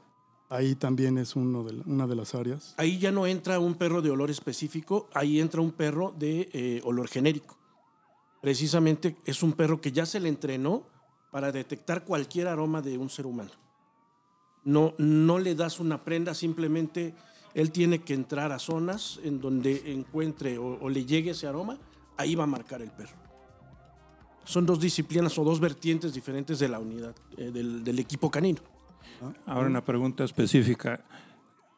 ahí 0.48 0.74
también 0.74 1.17
es 1.17 1.36
uno 1.36 1.62
de 1.65 1.74
la- 1.74 1.84
una 1.86 2.07
de 2.07 2.15
las 2.15 2.34
áreas. 2.34 2.74
Ahí 2.77 2.98
ya 3.00 3.12
no 3.12 3.27
entra 3.27 3.60
un 3.60 3.75
perro 3.75 4.01
de 4.01 4.12
olor 4.12 4.31
específico, 4.31 5.10
ahí 5.13 5.41
entra 5.41 5.60
un 5.60 5.74
perro 5.74 6.13
de 6.17 6.48
eh, 6.53 6.81
olor 6.86 7.10
genérico. 7.10 7.57
Precisamente 8.41 9.17
es 9.25 9.43
un 9.43 9.51
perro 9.51 9.81
que 9.81 9.91
ya 9.91 10.05
se 10.05 10.22
le 10.22 10.29
entrenó 10.29 10.88
para 11.31 11.51
detectar 11.51 12.05
cualquier 12.05 12.48
aroma 12.48 12.81
de 12.81 12.98
un 12.98 13.10
ser 13.10 13.25
humano. 13.25 13.51
No, 14.63 14.93
no 14.98 15.38
le 15.38 15.53
das 15.53 15.81
una 15.81 16.01
prenda, 16.01 16.34
simplemente 16.34 17.13
él 17.53 17.72
tiene 17.74 18.03
que 18.03 18.13
entrar 18.13 18.53
a 18.53 18.60
zonas 18.60 19.19
en 19.22 19.41
donde 19.41 19.91
encuentre 19.91 20.57
o, 20.60 20.79
o 20.81 20.88
le 20.89 21.03
llegue 21.03 21.31
ese 21.31 21.45
aroma, 21.45 21.77
ahí 22.15 22.36
va 22.36 22.45
a 22.45 22.48
marcar 22.48 22.81
el 22.81 22.91
perro. 22.91 23.25
Son 24.46 24.66
dos 24.66 24.80
disciplinas 24.80 25.38
o 25.38 25.44
dos 25.44 25.60
vertientes 25.60 26.14
diferentes 26.14 26.60
de 26.60 26.70
la 26.70 26.80
unidad, 26.80 27.16
eh, 27.38 27.52
del, 27.52 27.84
del 27.84 28.00
equipo 28.00 28.30
canino. 28.32 28.60
Ahora 29.46 29.68
una 29.68 29.84
pregunta 29.84 30.24
específica. 30.24 31.04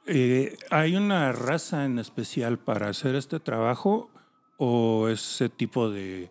Eh, 0.06 0.58
¿Hay 0.70 0.96
una 0.96 1.32
raza 1.32 1.86
en 1.86 2.00
especial 2.00 2.60
para 2.60 2.90
hacer 2.90 3.16
este 3.16 3.40
trabajo 3.40 4.10
o 4.58 5.08
ese 5.10 5.50
tipo 5.50 5.90
de 5.90 6.30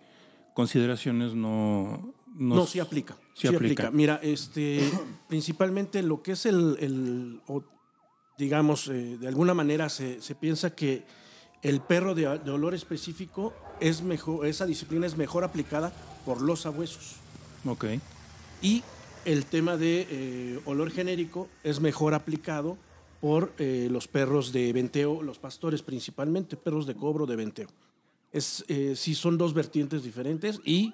consideraciones 0.55 1.35
no... 1.35 2.15
No, 2.35 2.67
sí 2.67 2.81
aplica. 2.81 3.15
Sí 3.35 3.49
Sí, 3.49 3.55
aplica. 3.55 3.85
aplica. 3.85 3.91
Mira, 3.91 4.21
este, 4.23 4.81
principalmente 5.29 6.03
lo 6.03 6.23
que 6.23 6.33
es 6.33 6.45
el, 6.47 6.77
el- 6.81 7.41
o, 7.47 7.63
digamos, 8.37 8.89
eh, 8.89 9.17
de 9.19 9.29
alguna 9.29 9.55
manera 9.55 9.89
se, 9.89 10.21
se 10.21 10.35
piensa 10.35 10.75
que 10.75 11.05
el 11.63 11.81
perro 11.81 12.15
de, 12.15 12.39
de 12.39 12.51
olor 12.51 12.75
específico 12.75 13.55
es 13.81 14.03
mejor, 14.03 14.47
esa 14.47 14.67
disciplina 14.67 15.07
es 15.07 15.17
mejor 15.17 15.45
aplicada 15.45 15.93
por 16.25 16.43
los 16.43 16.63
sabuesos. 16.63 17.17
Ok. 17.65 17.85
Y 18.63 18.83
el 19.25 19.45
tema 19.45 19.77
de 19.77 20.07
eh, 20.09 20.61
olor 20.65 20.91
genérico 20.91 21.49
es 21.65 21.81
mejor 21.81 22.15
aplicado 22.15 22.77
por 23.21 23.53
eh, 23.59 23.89
los 23.91 24.09
perros 24.09 24.53
de 24.53 24.73
venteo, 24.73 25.23
los 25.23 25.39
pastores 25.39 25.83
principalmente, 25.83 26.57
perros 26.57 26.87
de 26.87 26.95
cobro 26.95 27.27
de 27.27 27.37
venteo. 27.37 27.69
Es, 28.33 28.65
eh, 28.69 28.95
sí 28.97 29.15
son 29.15 29.39
dos 29.39 29.55
vertientes 29.55 30.03
diferentes 30.03 30.61
y 30.65 30.93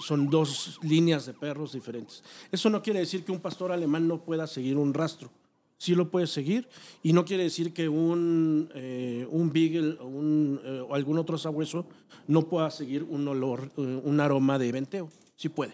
son 0.00 0.30
dos 0.30 0.80
líneas 0.82 1.24
de 1.26 1.32
perros 1.32 1.72
diferentes. 1.72 2.24
Eso 2.50 2.68
no 2.70 2.82
quiere 2.82 2.98
decir 2.98 3.24
que 3.24 3.30
un 3.30 3.38
pastor 3.38 3.70
alemán 3.70 4.08
no 4.08 4.24
pueda 4.24 4.48
seguir 4.48 4.76
un 4.76 4.92
rastro. 4.92 5.30
Sí 5.78 5.94
lo 5.94 6.10
puede 6.10 6.26
seguir 6.26 6.68
y 7.04 7.12
no 7.12 7.24
quiere 7.24 7.44
decir 7.44 7.72
que 7.72 7.88
un, 7.88 8.68
eh, 8.74 9.26
un 9.30 9.52
beagle 9.52 9.96
o, 10.00 10.06
un, 10.06 10.60
eh, 10.64 10.80
o 10.88 10.94
algún 10.94 11.18
otro 11.18 11.38
sabueso 11.38 11.86
no 12.26 12.48
pueda 12.48 12.68
seguir 12.70 13.04
un 13.04 13.26
olor, 13.28 13.70
eh, 13.76 14.00
un 14.04 14.18
aroma 14.20 14.58
de 14.58 14.72
venteo. 14.72 15.08
Sí 15.36 15.48
puede. 15.48 15.72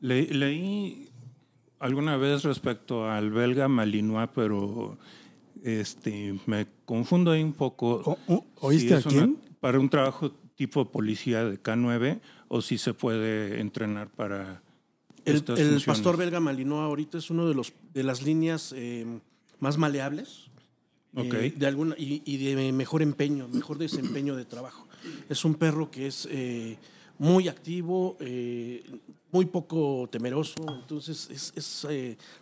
Le- 0.00 0.26
leí 0.34 1.08
alguna 1.78 2.16
vez 2.16 2.42
respecto 2.42 3.08
al 3.08 3.30
belga 3.30 3.68
malinois, 3.68 4.28
pero 4.34 4.98
este, 5.62 6.34
me 6.46 6.66
confundo 6.84 7.30
ahí 7.30 7.42
un 7.44 7.52
poco. 7.52 8.02
O- 8.04 8.18
o- 8.34 8.44
¿oíste 8.60 8.94
es 8.96 9.06
a 9.06 9.08
una- 9.08 9.18
quién? 9.18 9.36
para 9.60 9.78
un 9.78 9.88
trabajo 9.88 10.32
tipo 10.56 10.90
policía 10.90 11.44
de 11.44 11.62
K9 11.62 12.20
o 12.48 12.60
si 12.60 12.76
se 12.76 12.92
puede 12.92 13.60
entrenar 13.60 14.08
para 14.08 14.62
El, 15.24 15.82
pastor 15.84 16.16
belga 16.16 16.40
malinois 16.40 16.82
ahorita 16.82 17.18
es 17.18 17.30
uno 17.30 17.48
de 17.48 17.54
los 17.54 17.72
de 17.92 18.02
las 18.02 18.22
líneas 18.22 18.72
eh, 18.76 19.06
más 19.58 19.78
maleables 19.78 20.50
eh, 21.16 21.52
de 21.56 21.66
alguna 21.66 21.96
y, 21.98 22.22
y 22.24 22.36
de 22.54 22.72
mejor 22.72 23.02
empeño, 23.02 23.48
mejor 23.48 23.78
desempeño 23.78 24.36
de 24.36 24.44
trabajo. 24.44 24.86
Es 25.28 25.44
un 25.44 25.54
perro 25.54 25.90
que 25.90 26.06
es 26.06 26.28
eh, 26.30 26.78
muy 27.18 27.48
activo, 27.48 28.16
eh, 28.20 28.84
muy 29.32 29.46
poco 29.46 30.08
temeroso, 30.10 30.64
entonces 30.68 31.28
es, 31.30 31.52
es, 31.56 31.86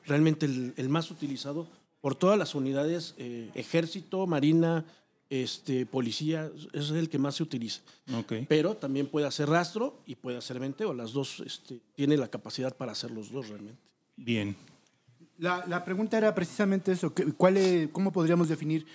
realmente 0.06 0.46
el, 0.46 0.74
el 0.76 0.88
más 0.88 1.10
utilizado 1.10 1.66
por 2.00 2.14
todas 2.14 2.38
las 2.38 2.54
unidades, 2.54 3.14
ejército, 3.54 4.26
marina, 4.26 4.84
este, 5.30 5.84
policía, 5.86 6.50
es 6.72 6.90
el 6.90 7.08
que 7.10 7.18
más 7.18 7.34
se 7.36 7.42
utiliza 7.42 7.82
Ok. 8.16 8.32
pero 8.48 8.74
también 8.76 9.06
puede 9.08 9.26
hacer 9.26 9.48
rastro 9.48 10.00
y 10.06 10.14
puede 10.14 10.38
hacer 10.38 10.58
venteo. 10.58 10.94
Las 10.94 11.12
dos 11.12 11.40
este, 11.44 11.80
tiene 11.94 12.16
la 12.16 12.28
capacidad 12.28 12.74
para 12.76 12.92
hacer 12.92 13.10
los 13.10 13.30
dos 13.30 13.48
realmente. 13.48 13.80
Bien. 14.16 14.56
La, 15.38 15.64
la 15.66 15.84
pregunta 15.84 16.16
era 16.18 16.34
precisamente 16.34 16.92
eso. 16.92 17.12
¿qué- 17.14 17.32
¿Cuál 17.32 17.56
es- 17.58 17.88
¿Cómo 17.92 18.10
podríamos 18.12 18.48
definir 18.48 18.86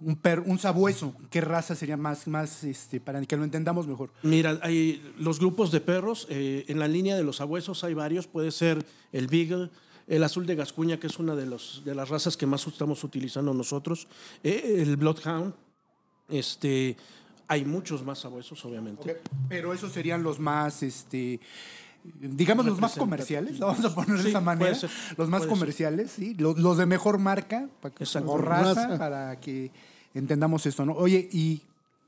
un, 0.00 0.16
per- 0.16 0.40
un 0.40 0.58
sabueso? 0.58 1.14
¿Qué 1.30 1.40
raza 1.40 1.74
sería 1.74 1.96
más, 1.96 2.26
más 2.26 2.64
este, 2.64 3.00
para 3.00 3.24
que 3.24 3.36
lo 3.36 3.44
entendamos 3.44 3.86
mejor? 3.86 4.10
Mira, 4.22 4.58
hay 4.62 5.00
los 5.18 5.38
grupos 5.38 5.70
de 5.70 5.80
perros, 5.80 6.26
eh, 6.30 6.64
en 6.68 6.78
la 6.80 6.88
línea 6.88 7.16
de 7.16 7.22
los 7.22 7.36
sabuesos 7.36 7.84
hay 7.84 7.94
varios, 7.94 8.26
puede 8.26 8.50
ser 8.50 8.84
el 9.12 9.28
Beagle, 9.28 9.70
el 10.10 10.24
azul 10.24 10.44
de 10.44 10.56
Gascuña, 10.56 10.98
que 10.98 11.06
es 11.06 11.18
una 11.20 11.36
de, 11.36 11.46
los, 11.46 11.82
de 11.84 11.94
las 11.94 12.08
razas 12.08 12.36
que 12.36 12.44
más 12.44 12.66
estamos 12.66 13.04
utilizando 13.04 13.54
nosotros, 13.54 14.08
eh, 14.42 14.76
el 14.78 14.96
Bloodhound, 14.96 15.54
este, 16.28 16.96
hay 17.46 17.64
muchos 17.64 18.04
más 18.04 18.18
sabuesos, 18.18 18.62
obviamente. 18.64 19.20
Pero 19.48 19.72
esos 19.72 19.92
serían 19.92 20.24
los 20.24 20.40
más, 20.40 20.82
este, 20.82 21.38
digamos, 22.02 22.66
los 22.66 22.80
más 22.80 22.96
comerciales, 22.96 23.60
lo 23.60 23.68
vamos 23.68 23.84
a 23.84 23.94
poner 23.94 24.20
de 24.20 24.30
esa 24.30 24.40
manera. 24.40 24.74
ser, 24.74 24.90
los 25.16 25.28
más 25.28 25.42
ser. 25.42 25.48
comerciales, 25.48 26.10
¿sí? 26.10 26.34
Los, 26.34 26.58
los 26.58 26.76
de 26.76 26.86
mejor 26.86 27.18
marca 27.18 27.68
para 27.80 27.94
que, 27.94 28.02
Exacto. 28.02 28.32
o 28.32 28.36
raza, 28.36 28.88
Raza. 28.88 28.98
para 28.98 29.38
que 29.38 29.70
entendamos 30.12 30.66
esto, 30.66 30.84
¿no? 30.84 30.94
Oye, 30.94 31.28
¿y 31.30 31.62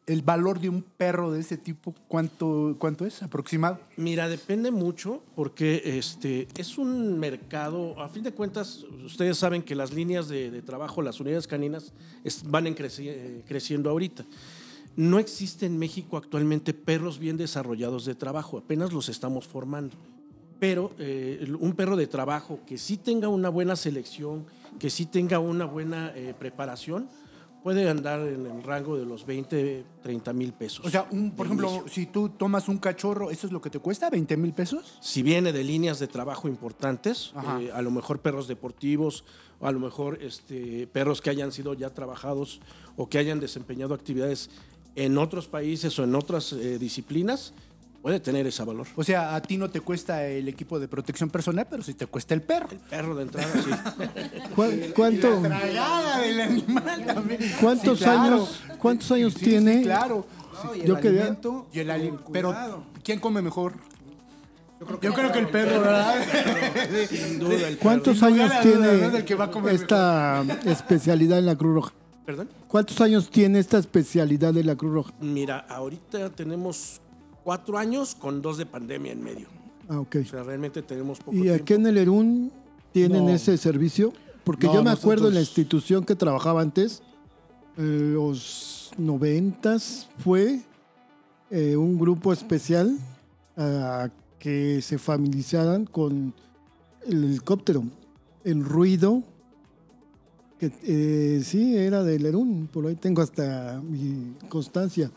el 0.06 0.22
valor 0.22 0.60
de 0.60 0.68
un 0.68 0.82
perro 0.82 1.30
de 1.30 1.40
ese 1.40 1.56
tipo, 1.56 1.94
cuánto, 2.08 2.76
cuánto 2.78 3.06
es 3.06 3.22
aproximado? 3.22 3.78
Mira, 3.96 4.28
depende 4.28 4.70
mucho 4.70 5.22
porque 5.36 5.82
este, 5.98 6.48
es 6.56 6.76
un 6.76 7.18
mercado, 7.18 8.00
a 8.00 8.08
fin 8.08 8.24
de 8.24 8.32
cuentas, 8.32 8.84
ustedes 9.04 9.38
saben 9.38 9.62
que 9.62 9.74
las 9.74 9.92
líneas 9.92 10.28
de, 10.28 10.62
trabajo, 10.62 11.02
las 11.02 11.20
unidades 11.20 11.46
caninas, 11.46 11.92
van 12.46 12.66
en 12.66 12.76
eh, 12.78 13.44
creciendo 13.46 13.90
ahorita. 13.90 14.24
No 14.96 15.18
existe 15.18 15.66
en 15.66 15.78
México 15.78 16.16
actualmente 16.16 16.74
perros 16.74 17.18
bien 17.18 17.36
desarrollados 17.36 18.04
de 18.04 18.14
trabajo, 18.14 18.58
apenas 18.58 18.92
los 18.92 19.08
estamos 19.08 19.46
formando. 19.46 19.96
Pero 20.58 20.92
eh, 20.98 21.52
un 21.58 21.72
perro 21.72 21.96
de 21.96 22.06
trabajo 22.06 22.60
que 22.66 22.76
sí 22.76 22.96
tenga 22.96 23.28
una 23.28 23.48
buena 23.48 23.74
selección, 23.74 24.46
que 24.78 24.90
sí 24.90 25.06
tenga 25.06 25.38
una 25.38 25.64
buena 25.64 26.12
eh, 26.14 26.34
preparación, 26.38 27.08
puede 27.62 27.88
andar 27.88 28.20
en 28.20 28.46
el 28.46 28.62
rango 28.62 28.96
de 28.96 29.06
los 29.06 29.24
20, 29.24 29.84
30 30.02 30.32
mil 30.32 30.52
pesos. 30.52 30.84
O 30.84 30.90
sea, 30.90 31.06
un, 31.10 31.32
por 31.32 31.46
ejemplo, 31.46 31.68
inicio. 31.68 31.88
si 31.88 32.06
tú 32.06 32.30
tomas 32.30 32.68
un 32.68 32.78
cachorro, 32.78 33.30
¿eso 33.30 33.46
es 33.46 33.52
lo 33.52 33.60
que 33.60 33.70
te 33.70 33.78
cuesta? 33.78 34.10
¿20 34.10 34.36
mil 34.36 34.52
pesos? 34.52 34.98
si 35.00 35.22
viene 35.22 35.52
de 35.52 35.64
líneas 35.64 35.98
de 35.98 36.08
trabajo 36.08 36.48
importantes, 36.48 37.32
eh, 37.60 37.70
a 37.72 37.82
lo 37.82 37.90
mejor 37.90 38.20
perros 38.20 38.48
deportivos, 38.48 39.24
o 39.60 39.66
a 39.66 39.72
lo 39.72 39.78
mejor 39.78 40.18
este, 40.22 40.88
perros 40.88 41.20
que 41.20 41.30
hayan 41.30 41.52
sido 41.52 41.74
ya 41.74 41.90
trabajados 41.90 42.60
o 42.96 43.08
que 43.08 43.18
hayan 43.18 43.38
desempeñado 43.38 43.94
actividades 43.94 44.50
en 44.96 45.16
otros 45.18 45.46
países 45.46 45.98
o 45.98 46.04
en 46.04 46.14
otras 46.14 46.52
eh, 46.52 46.78
disciplinas, 46.78 47.54
puede 48.02 48.18
tener 48.20 48.46
ese 48.46 48.64
valor. 48.64 48.86
O 48.96 49.04
sea, 49.04 49.34
a 49.34 49.40
ti 49.40 49.56
no 49.56 49.70
te 49.70 49.80
cuesta 49.80 50.26
el 50.26 50.48
equipo 50.48 50.78
de 50.80 50.88
protección 50.88 51.30
personal, 51.30 51.66
pero 51.70 51.82
sí 51.82 51.94
te 51.94 52.06
cuesta 52.06 52.34
el 52.34 52.42
perro. 52.42 52.68
Perro 52.90 53.14
de 53.14 53.22
entrada, 53.22 53.48
sí. 53.62 53.70
¿Cuál- 54.56 54.92
¿Cuánto, 54.94 55.38
Tragada 55.40 56.18
del 56.20 56.40
animal 56.40 57.04
también. 57.06 57.40
cuántos 57.60 57.98
Sí, 57.98 58.04
claro. 58.04 58.20
años, 58.34 58.60
cuántos 58.78 59.12
años 59.12 59.32
Sí, 59.34 59.38
sí, 59.40 59.44
tiene? 59.46 59.82
claro. 59.82 60.26
No, 60.64 60.74
y 60.74 60.80
el 60.80 60.86
Yo 60.86 60.96
quería- 61.00 61.20
alimento, 61.22 61.66
Y 61.72 61.78
el 61.80 62.12
pero. 62.32 62.84
¿quién 63.02 63.18
come 63.20 63.40
mejor? 63.40 63.74
Yo 65.00 65.12
creo 65.14 65.30
que, 65.30 65.38
el 65.38 65.48
perro, 65.48 65.80
¿verdad? 65.80 66.14
Sin 67.08 67.38
duda, 67.38 67.68
el 67.68 67.78
¿Cuántos 67.78 68.20
años 68.24 68.50
tiene 68.62 68.88
Del 69.10 69.24
que 69.24 69.36
va 69.36 69.44
a 69.44 69.50
comer 69.52 69.74
esta 69.76 70.42
especialidad 70.64 71.38
en 71.38 71.46
la 71.46 71.56
Cruz 71.56 71.74
Roja? 71.74 71.92
¿Perdón? 72.26 72.48
¿Cuántos 72.66 73.00
años 73.00 73.30
tiene 73.30 73.60
esta 73.60 73.78
especialidad 73.78 74.52
de 74.52 74.64
la 74.64 74.74
Cruz 74.74 74.92
Roja? 74.92 75.12
Mira, 75.20 75.58
ahorita 75.68 76.30
tenemos 76.30 77.00
cuatro 77.44 77.78
años 77.78 78.14
con 78.14 78.42
dos 78.42 78.56
de 78.58 78.66
pandemia 78.66 79.12
en 79.12 79.22
medio. 79.22 79.46
Ah, 79.88 80.00
ok. 80.00 80.16
O 80.22 80.24
sea, 80.24 80.42
realmente 80.42 80.82
tenemos 80.82 81.18
poco 81.18 81.36
¿Y 81.36 81.42
tiempo. 81.42 81.62
aquí 81.62 81.74
en 81.74 81.86
el 81.86 81.98
ERUN 81.98 82.52
tienen 82.92 83.26
No. 83.26 83.30
ese 83.32 83.56
servicio? 83.58 84.12
Porque 84.44 84.66
No, 84.66 84.74
yo 84.74 84.82
me 84.84 84.90
acuerdo 84.90 85.28
en 85.28 85.34
la 85.34 85.40
institución 85.40 86.04
que 86.04 86.14
trabajaba 86.16 86.60
antes, 86.62 87.02
en 87.76 88.14
los 88.14 88.90
noventas, 88.98 90.08
fue 90.18 90.60
eh, 91.50 91.76
un 91.76 91.98
grupo 91.98 92.32
especial 92.32 92.96
a 93.56 94.08
que 94.38 94.80
se 94.82 94.98
familiarizaran 94.98 95.84
con 95.86 96.34
el 97.06 97.24
helicóptero, 97.24 97.84
el 98.44 98.64
ruido, 98.64 99.22
que 100.58 100.72
eh, 100.84 101.42
sí, 101.44 101.76
era 101.76 102.02
del 102.02 102.24
ERUN, 102.26 102.68
por 102.72 102.86
ahí 102.86 102.94
tengo 102.94 103.22
hasta 103.22 103.80
mi 103.82 104.34
constancia. 104.48 105.10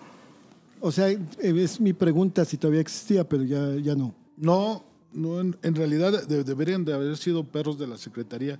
O 0.85 0.91
sea, 0.91 1.09
eh, 1.09 1.19
es 1.39 1.79
mi 1.81 1.93
pregunta 1.93 2.45
si 2.45 2.57
todavía 2.57 2.81
existía, 2.81 3.27
pero 3.27 3.43
ya, 3.43 3.75
ya 3.77 3.95
no. 3.95 4.13
No, 4.37 4.83
no 5.13 5.39
en, 5.41 5.57
en 5.63 5.73
realidad 5.73 6.27
de- 6.27 6.43
deberían 6.43 6.85
de 6.85 6.93
haber 6.93 7.17
sido 7.17 7.43
perros 7.43 7.79
de 7.79 7.87
la 7.87 7.97
Secretaría, 7.97 8.59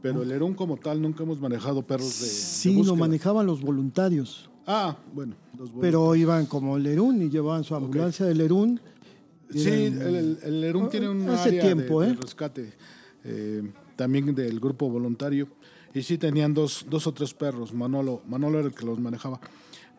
pero 0.00 0.22
el 0.22 0.30
ERUN 0.30 0.54
como 0.54 0.78
tal 0.78 1.02
nunca 1.02 1.22
hemos 1.24 1.38
manejado 1.38 1.82
perros 1.86 2.18
de, 2.20 2.26
de 2.26 2.32
Sí, 2.32 2.70
lo 2.72 2.76
búsqueda. 2.78 2.96
manejaban 2.96 3.46
los 3.46 3.60
voluntarios. 3.60 4.48
Ah, 4.66 4.96
bueno. 5.12 5.34
los 5.58 5.70
Pero 5.80 6.14
iban 6.16 6.46
como 6.46 6.78
Lerún 6.78 7.20
y 7.22 7.28
llevaban 7.28 7.62
su 7.62 7.74
ambulancia 7.74 8.24
de 8.24 8.34
Lerún. 8.34 8.80
y 9.52 9.58
Sí, 9.58 9.68
el, 9.68 10.00
el, 10.00 10.38
el 10.44 10.64
ERUN 10.64 10.88
tiene 10.88 11.08
un 11.10 11.28
área 11.28 11.60
tiempo, 11.62 12.00
de, 12.00 12.06
de 12.08 12.12
¿eh? 12.14 12.18
rescate, 12.20 12.72
eh, 13.24 13.62
también 13.96 14.34
del 14.34 14.58
grupo 14.60 14.88
voluntario. 14.88 15.46
Y 15.92 16.02
sí 16.02 16.16
tenían 16.18 16.54
dos, 16.54 16.86
dos 16.88 17.06
o 17.06 17.12
tres 17.12 17.34
perros, 17.34 17.72
Manolo, 17.74 18.22
Manolo 18.28 18.58
era 18.60 18.68
el 18.68 18.74
que 18.74 18.84
los 18.86 18.98
manejaba. 18.98 19.40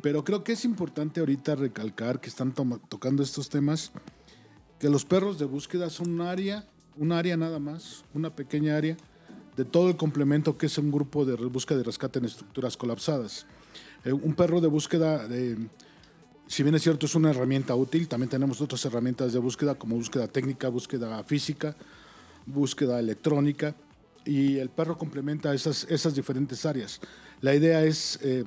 Pero 0.01 0.23
creo 0.23 0.43
que 0.43 0.53
es 0.53 0.65
importante 0.65 1.19
ahorita 1.19 1.55
recalcar 1.55 2.19
que 2.19 2.29
están 2.29 2.53
tocando 2.53 3.23
estos 3.23 3.49
temas, 3.49 3.91
que 4.79 4.89
los 4.89 5.05
perros 5.05 5.39
de 5.39 5.45
búsqueda 5.45 5.89
son 5.89 6.09
un 6.11 6.21
área, 6.21 6.65
un 6.97 7.11
área 7.11 7.35
nada 7.35 7.59
más, 7.59 8.05
una 8.13 8.35
pequeña 8.35 8.77
área 8.77 8.95
de 9.55 9.65
todo 9.65 9.89
el 9.89 9.97
complemento 9.97 10.57
que 10.57 10.67
es 10.67 10.77
un 10.77 10.91
grupo 10.91 11.25
de 11.25 11.35
búsqueda 11.35 11.79
y 11.79 11.83
rescate 11.83 12.19
en 12.19 12.25
estructuras 12.25 12.77
colapsadas. 12.77 13.47
Eh, 14.05 14.13
un 14.13 14.35
perro 14.35 14.61
de 14.61 14.67
búsqueda, 14.67 15.27
eh, 15.31 15.57
si 16.47 16.61
bien 16.61 16.75
es 16.75 16.83
cierto, 16.83 17.07
es 17.07 17.15
una 17.15 17.31
herramienta 17.31 17.73
útil, 17.73 18.07
también 18.07 18.29
tenemos 18.29 18.61
otras 18.61 18.85
herramientas 18.85 19.33
de 19.33 19.39
búsqueda 19.39 19.73
como 19.73 19.95
búsqueda 19.95 20.27
técnica, 20.27 20.69
búsqueda 20.69 21.23
física, 21.23 21.75
búsqueda 22.45 22.99
electrónica, 22.99 23.75
y 24.25 24.57
el 24.57 24.69
perro 24.69 24.97
complementa 24.97 25.53
esas, 25.53 25.85
esas 25.89 26.13
diferentes 26.13 26.65
áreas. 26.65 26.99
La 27.41 27.55
idea 27.55 27.83
es, 27.83 28.19
eh, 28.21 28.43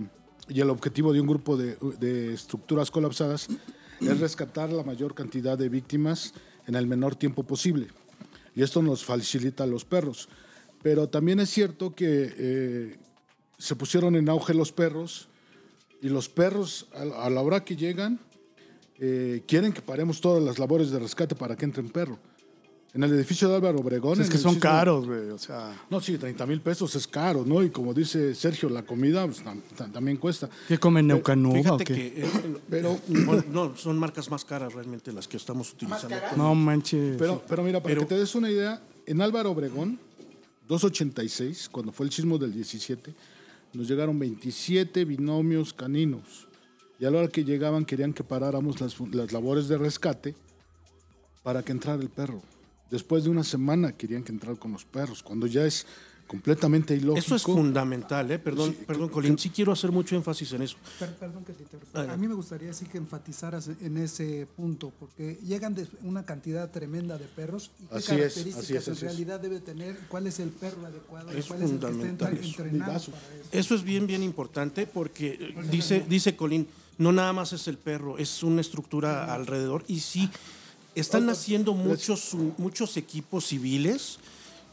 y 0.51 0.61
el 0.61 0.71
objetivo 0.71 1.13
de 1.13 1.21
un 1.21 1.27
grupo 1.27 1.57
de, 1.57 2.35
estructuras 2.35 2.91
colapsadas, 2.91 3.49
es 4.01 4.21
rescatar 4.21 4.71
la 4.73 4.83
mayor 4.83 5.15
cantidad 5.15 5.57
de 5.57 5.69
víctimas 5.69 6.35
en 6.67 6.75
el 6.75 6.87
menor 6.87 7.17
tiempo 7.17 7.43
posible. 7.43 7.89
Y 8.55 8.63
esto 8.63 8.83
nos 8.83 9.05
facilita 9.05 9.65
a 9.65 9.67
los 9.67 9.85
perros. 9.85 10.29
Pero 10.83 11.09
también 11.09 11.41
es 11.41 11.51
cierto 11.51 11.95
que 11.95 12.35
eh, 12.37 12.99
se 13.59 13.77
pusieron 13.77 14.17
en 14.17 14.29
auge 14.29 14.55
los 14.55 14.73
perros 14.73 15.29
y 16.03 16.09
los 16.09 16.29
perros 16.29 16.89
a, 16.95 17.27
a 17.27 17.31
la 17.31 17.43
hora 17.43 17.65
que 17.65 17.77
llegan 17.77 18.19
eh, 19.03 19.43
quieren 19.47 19.73
que 19.73 19.81
paremos 19.81 20.21
todas 20.21 20.43
las 20.43 20.59
labores 20.59 20.91
de 20.91 20.99
rescate 20.99 21.35
para 21.35 21.57
que 21.57 21.65
entre 21.65 21.83
un 21.83 21.89
perro. 21.89 22.19
En 22.93 23.05
el 23.05 23.13
edificio 23.13 23.49
de 23.49 23.55
Álvaro 23.55 23.79
Obregón... 23.79 24.21
Es 24.21 24.29
que 24.29 24.37
son 24.37 24.59
caros, 24.59 25.07
güey. 25.07 25.31
O 25.31 25.39
sea, 25.39 25.81
No, 25.91 26.01
sí, 26.01 26.19
30 26.19 26.45
mil 26.47 26.61
pesos 26.61 26.95
es 26.97 27.07
caro, 27.07 27.45
¿no? 27.47 27.63
Y 27.63 27.71
como 27.71 27.95
dice 27.95 28.35
Sergio, 28.35 28.69
la 28.69 28.83
comida 28.83 29.25
pues, 29.27 29.45
tam- 29.45 29.61
tam- 29.79 29.93
también 29.93 30.17
cuesta. 30.17 30.51
¿Qué 30.67 30.77
comen 30.77 31.07
Neucanova 31.07 31.55
o 31.55 31.63
Fíjate 31.63 31.85
qué? 31.85 31.95
que 31.95 32.23
eh, 32.25 32.31
pero 32.69 32.99
bueno, 33.07 33.45
no, 33.53 33.77
son 33.77 33.97
marcas 33.97 34.29
más 34.29 34.45
caras 34.45 34.73
realmente 34.75 35.13
las 35.13 35.29
que 35.29 35.37
estamos 35.37 35.73
utilizando. 35.73 36.17
No 36.37 36.55
manches. 36.57 37.17
Pero, 37.17 37.45
pero 37.49 37.63
mira, 37.63 37.81
para 37.81 37.95
Pero- 37.95 38.01
que 38.09 38.15
te 38.15 38.19
des 38.21 38.35
una 38.35 38.51
idea, 38.51 38.83
en 39.07 39.21
Álvaro 39.23 39.53
Obregón, 39.53 39.99
286, 40.67 41.69
cuando 41.71 41.93
fue 41.93 42.07
el 42.07 42.13
sismo 42.13 42.39
del 42.39 42.53
17, 42.53 43.15
nos 43.73 43.87
llegaron 43.89 44.19
27 44.19 45.05
binomios 45.05 45.73
caninos. 45.73 46.49
Y 46.99 47.05
a 47.07 47.11
la 47.11 47.19
hora 47.19 47.29
que 47.29 47.45
llegaban 47.45 47.85
querían 47.85 48.13
que 48.13 48.25
paráramos 48.25 48.81
las, 48.81 48.95
las 49.13 49.33
labores 49.33 49.69
de 49.69 49.79
rescate 49.79 50.35
para 51.43 51.63
que 51.63 51.73
entrara 51.73 52.03
el 52.03 52.09
perro. 52.11 52.43
Después 52.91 53.25
de 53.25 53.31
una 53.31 53.45
semana 53.45 53.93
querían 53.93 54.23
que 54.23 54.33
entrara 54.33 54.57
con 54.59 54.73
los 54.73 54.85
perros, 54.85 55.23
cuando 55.23 55.47
ya 55.47 55.65
es 55.65 55.87
completamente 56.27 56.95
ilógico. 56.95 57.19
Eso 57.27 57.35
es 57.35 57.43
fundamental, 57.43 58.31
¿eh? 58.31 58.39
Perdón, 58.39 58.73
perdón, 58.87 59.09
Colín. 59.09 59.37
Sí 59.37 59.51
quiero 59.51 59.73
hacer 59.73 59.91
mucho 59.91 60.15
énfasis 60.15 60.53
en 60.53 60.63
eso. 60.63 60.77
Per- 61.01 61.17
perdón 61.17 61.45
que 61.45 61.53
te 61.53 61.65
interrumpa. 61.65 62.03
A 62.13 62.17
mí 62.17 62.29
me 62.29 62.35
gustaría 62.35 62.73
sí 62.73 62.85
que 62.87 62.99
enfatizaras 62.99 63.69
en 63.81 63.97
ese 63.97 64.47
punto, 64.57 64.93
porque 65.01 65.39
llegan 65.43 65.75
de 65.75 65.89
una 66.05 66.25
cantidad 66.25 66.71
tremenda 66.71 67.19
de 67.19 67.25
perros 67.25 67.73
y 67.81 67.87
qué 67.87 67.95
Así 67.97 68.13
es, 68.13 68.19
características 68.19 68.59
así 68.65 68.77
es, 68.77 68.87
en 68.87 68.93
así 68.95 69.07
es. 69.07 69.11
realidad 69.13 69.41
debe 69.41 69.59
tener, 69.59 69.99
cuál 70.09 70.29
es 70.29 70.39
el 70.39 70.51
perro 70.51 70.87
adecuado, 70.87 71.35
y 71.35 71.39
Es 71.41 71.47
cuál 71.47 71.63
es 71.65 71.71
el 71.73 71.79
que 71.81 71.87
está 71.91 72.29
eso. 72.31 72.39
entrenado 72.45 72.73
Ligazo. 72.73 73.11
para 73.11 73.25
eso. 73.35 73.49
Eso 73.51 73.75
es 73.75 73.83
bien, 73.83 74.07
bien 74.07 74.23
importante 74.23 74.87
porque 74.87 75.37
eh, 75.41 75.55
dice, 75.69 76.05
dice 76.09 76.37
Colín, 76.37 76.69
no 76.99 77.11
nada 77.11 77.33
más 77.33 77.53
es 77.55 77.67
el 77.67 77.77
perro, 77.77 78.19
es 78.19 78.45
una 78.45 78.61
estructura 78.61 79.35
alrededor. 79.35 79.85
Y 79.89 79.99
sí, 79.99 80.31
están 80.95 81.27
naciendo 81.27 81.73
muchos, 81.75 82.35
muchos 82.59 82.97
equipos 82.97 83.47
civiles 83.47 84.19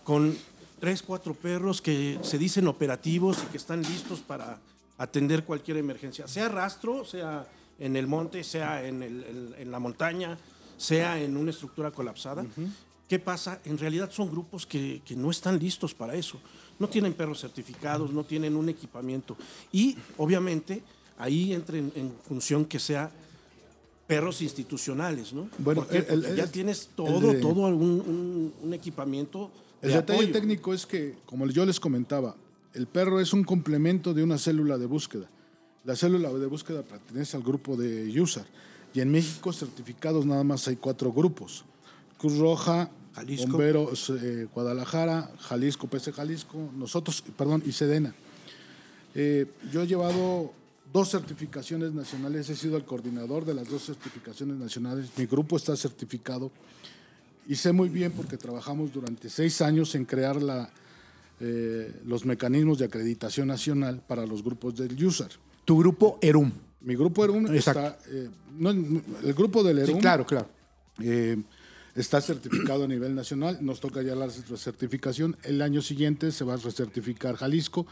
con 0.04 0.38
tres, 0.80 1.02
cuatro 1.02 1.34
perros 1.34 1.82
que 1.82 2.20
se 2.24 2.38
dicen 2.38 2.68
operativos 2.68 3.38
y 3.44 3.52
que 3.52 3.58
están 3.58 3.82
listos 3.84 4.20
para 4.20 4.60
atender 4.98 5.44
cualquier 5.44 5.78
emergencia, 5.78 6.28
sea 6.28 6.50
rastro, 6.50 7.06
sea 7.06 7.48
en 7.80 7.96
el 7.96 8.08
monte, 8.08 8.44
sea 8.44 8.84
en, 8.88 9.04
el- 9.04 9.24
en- 9.24 9.56
en 9.60 9.72
la 9.72 9.80
montaña, 9.80 10.38
sea 10.78 11.20
en 11.22 11.38
una 11.38 11.52
estructura 11.52 11.92
colapsada. 11.92 12.46
¿Qué 13.08 13.20
pasa? 13.20 13.60
En 13.66 13.78
realidad 13.78 14.12
son 14.12 14.30
grupos 14.30 14.66
que, 14.66 15.02
que 15.06 15.16
no 15.16 15.32
están 15.32 15.60
listos 15.60 15.94
para 15.94 16.16
eso. 16.16 16.40
No 16.80 16.90
tienen 16.90 17.14
perros 17.14 17.40
certificados, 17.42 18.12
no 18.12 18.24
tienen 18.24 18.56
un 18.56 18.70
equipamiento. 18.70 19.38
Y 19.72 19.98
obviamente 20.18 20.84
ahí 21.18 21.54
entra 21.54 21.78
en, 21.78 21.92
en 21.96 22.14
función 22.28 22.66
que 22.66 22.80
sea 22.80 23.10
perros 24.08 24.42
institucionales, 24.42 25.34
¿no? 25.34 25.50
Bueno, 25.60 25.82
Porque 25.84 26.06
ya 26.36 26.44
el- 26.46 26.50
tienes 26.52 26.90
todo, 26.96 27.20
de- 27.34 27.40
todo 27.42 27.68
un, 27.68 27.74
un- 27.74 28.54
un 28.64 28.74
equipamiento. 28.74 29.52
El 29.82 29.90
de 29.92 29.96
detalle 29.98 30.20
apoyo. 30.20 30.34
técnico 30.34 30.74
es 30.74 30.86
que, 30.86 31.16
como 31.26 31.46
yo 31.48 31.66
les 31.66 31.80
comentaba, 31.80 32.36
el 32.74 32.88
perro 32.88 33.20
es 33.20 33.34
un 33.34 33.44
complemento 33.44 34.14
de 34.14 34.24
una 34.24 34.38
célula 34.38 34.78
de 34.78 34.86
búsqueda. 34.86 35.30
La 35.84 35.96
célula 35.96 36.32
de 36.32 36.46
búsqueda 36.48 36.84
pertenece 36.84 37.38
al 37.38 37.44
grupo 37.44 37.76
de 37.76 38.20
USAR. 38.20 38.46
Y 38.94 39.02
en 39.02 39.12
México 39.12 39.52
certificados 39.54 40.26
nada 40.26 40.44
más 40.44 40.68
hay 40.68 40.78
cuatro 40.78 41.12
grupos. 41.12 41.64
Cruz 42.18 42.38
Roja, 42.38 42.90
Jalisco. 43.14 43.48
Bomberos 43.52 44.10
eh, 44.10 44.48
Guadalajara, 44.54 45.32
Jalisco, 45.40 45.88
PC 45.88 46.12
Jalisco, 46.14 46.58
nosotros, 46.76 47.24
perdón, 47.38 47.62
y 47.66 47.72
Sedena. 47.74 48.14
Eh, 49.16 49.46
yo 49.72 49.82
he 49.84 49.88
llevado 49.88 50.52
dos 50.92 51.10
certificaciones 51.10 51.94
nacionales, 51.94 52.50
he 52.50 52.56
sido 52.56 52.78
el 52.78 52.86
coordinador 52.86 53.46
de 53.46 53.54
las 53.54 53.70
dos 53.70 53.86
certificaciones 53.86 54.58
nacionales. 54.58 55.10
Mi 55.18 55.26
grupo 55.26 55.58
está 55.58 55.76
certificado 55.76 56.52
y 57.48 57.56
sé 57.56 57.72
muy 57.72 57.90
bien 57.90 58.12
porque 58.12 58.38
trabajamos 58.38 58.94
durante 58.94 59.30
seis 59.30 59.62
años 59.62 59.96
en 59.96 60.06
crear 60.06 60.42
la, 60.42 60.70
eh, 61.40 61.94
los 62.06 62.26
mecanismos 62.26 62.80
de 62.80 62.86
acreditación 62.86 63.48
nacional 63.48 64.02
para 64.08 64.26
los 64.26 64.44
grupos 64.44 64.76
del 64.76 65.04
USAR. 65.06 65.32
Tu 65.66 65.78
grupo 65.78 66.20
ERUM. 66.22 66.52
Mi 66.82 66.96
grupo 66.96 67.24
ERUM 67.24 67.48
Exacto. 67.48 67.82
está, 67.82 68.00
eh, 68.10 68.30
no, 68.58 68.70
el 68.72 69.34
grupo 69.34 69.64
del 69.64 69.80
ERUM 69.80 69.96
Sí, 69.96 70.02
claro, 70.02 70.26
claro. 70.26 70.48
eh, 71.00 71.38
está 71.96 72.22
certificado 72.22 72.84
a 72.84 72.88
nivel 72.88 73.16
nacional, 73.16 73.58
nos 73.62 73.80
toca 73.80 74.02
ya 74.02 74.16
la 74.16 74.28
recertificación. 74.28 75.36
El 75.44 75.62
año 75.62 75.82
siguiente 75.82 76.32
se 76.32 76.44
va 76.44 76.54
a 76.54 76.58
recertificar 76.58 77.36
Jalisco. 77.36 77.86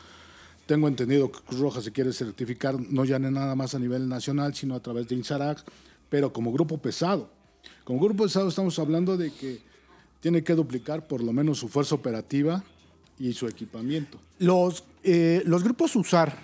Tengo 0.66 0.88
entendido 0.88 1.32
que 1.32 1.40
Cruz 1.42 1.60
Roja 1.60 1.82
se 1.82 1.92
quiere 1.92 2.12
certificar 2.12 2.80
no 2.80 3.06
ya 3.06 3.20
nada 3.20 3.56
más 3.56 3.76
a 3.76 3.80
nivel 3.80 4.08
nacional, 4.10 4.56
sino 4.56 4.76
a 4.76 4.80
través 4.82 5.08
de 5.08 5.16
INSARAG, 5.16 5.58
pero 6.10 6.34
como 6.34 6.52
grupo 6.52 6.78
pesado. 6.80 7.30
Como 7.84 8.00
grupo 8.00 8.24
pesado 8.24 8.50
estamos 8.50 8.78
hablando 8.80 9.16
de 9.18 9.32
que 9.32 9.60
tiene 10.22 10.44
que 10.44 10.56
duplicar 10.56 11.08
por 11.08 11.22
lo 11.24 11.32
menos 11.34 11.60
su 11.60 11.68
fuerza 11.68 11.94
operativa 11.96 12.64
y 13.20 13.34
su 13.34 13.48
equipamiento. 13.48 14.20
Los, 14.40 14.84
eh, 15.04 15.44
los 15.46 15.64
grupos 15.64 15.96
USAR 15.96 16.36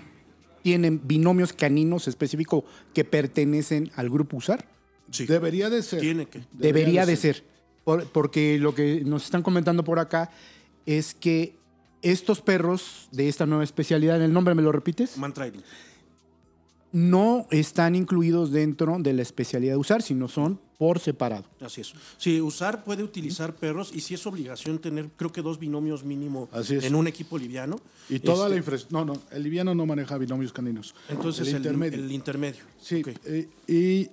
tienen 0.61 1.01
binomios 1.03 1.51
caninos 1.53 2.07
específicos 2.07 2.63
que 2.93 3.03
pertenecen 3.03 3.91
al 3.95 4.09
grupo 4.09 4.37
USAR. 4.37 4.67
Sí. 5.09 5.25
Debería 5.25 5.69
de 5.71 5.81
ser. 5.81 5.99
Tiene 5.99 6.27
que. 6.27 6.43
Debería 6.53 7.05
de 7.07 7.15
ser. 7.15 7.43
Por- 7.83 8.05
porque 8.11 8.59
lo 8.59 8.75
que 8.75 9.01
nos 9.03 9.25
están 9.25 9.41
comentando 9.41 9.83
por 9.83 9.97
acá 9.97 10.29
es 10.85 11.15
que 11.15 11.55
estos 12.01 12.41
perros 12.41 13.07
de 13.11 13.29
esta 13.29 13.45
nueva 13.45 13.63
especialidad, 13.63 14.21
¿el 14.21 14.33
nombre 14.33 14.55
me 14.55 14.61
lo 14.61 14.71
repites? 14.71 15.17
Man 15.17 15.33
trailing. 15.33 15.61
No 16.93 17.47
están 17.51 17.95
incluidos 17.95 18.51
dentro 18.51 18.97
de 18.99 19.13
la 19.13 19.21
especialidad 19.21 19.73
de 19.73 19.77
usar, 19.77 20.01
sino 20.01 20.27
son 20.27 20.59
por 20.77 20.99
separado. 20.99 21.45
Así 21.61 21.79
es. 21.81 21.93
Sí, 22.17 22.41
usar 22.41 22.83
puede 22.83 23.01
utilizar 23.03 23.55
perros 23.55 23.91
y 23.93 24.01
si 24.01 24.15
es 24.15 24.25
obligación 24.27 24.79
tener, 24.79 25.07
creo 25.15 25.31
que 25.31 25.41
dos 25.41 25.57
binomios 25.57 26.03
mínimo 26.03 26.49
Así 26.51 26.75
es. 26.75 26.83
en 26.83 26.95
un 26.95 27.07
equipo 27.07 27.37
liviano. 27.37 27.79
Y 28.09 28.19
toda 28.19 28.49
la 28.49 28.55
Este, 28.55 28.57
infraestructura. 28.57 29.05
No, 29.05 29.13
no, 29.13 29.21
el 29.31 29.43
liviano 29.43 29.73
no 29.73 29.85
maneja 29.85 30.17
binomios 30.17 30.51
caninos. 30.51 30.93
Entonces 31.07 31.47
el, 31.47 31.57
intermedio. 31.57 31.97
el 31.99 32.11
intermedio. 32.11 32.63
Sí, 32.81 33.03
eh, 33.25 33.47
y, 33.67 34.09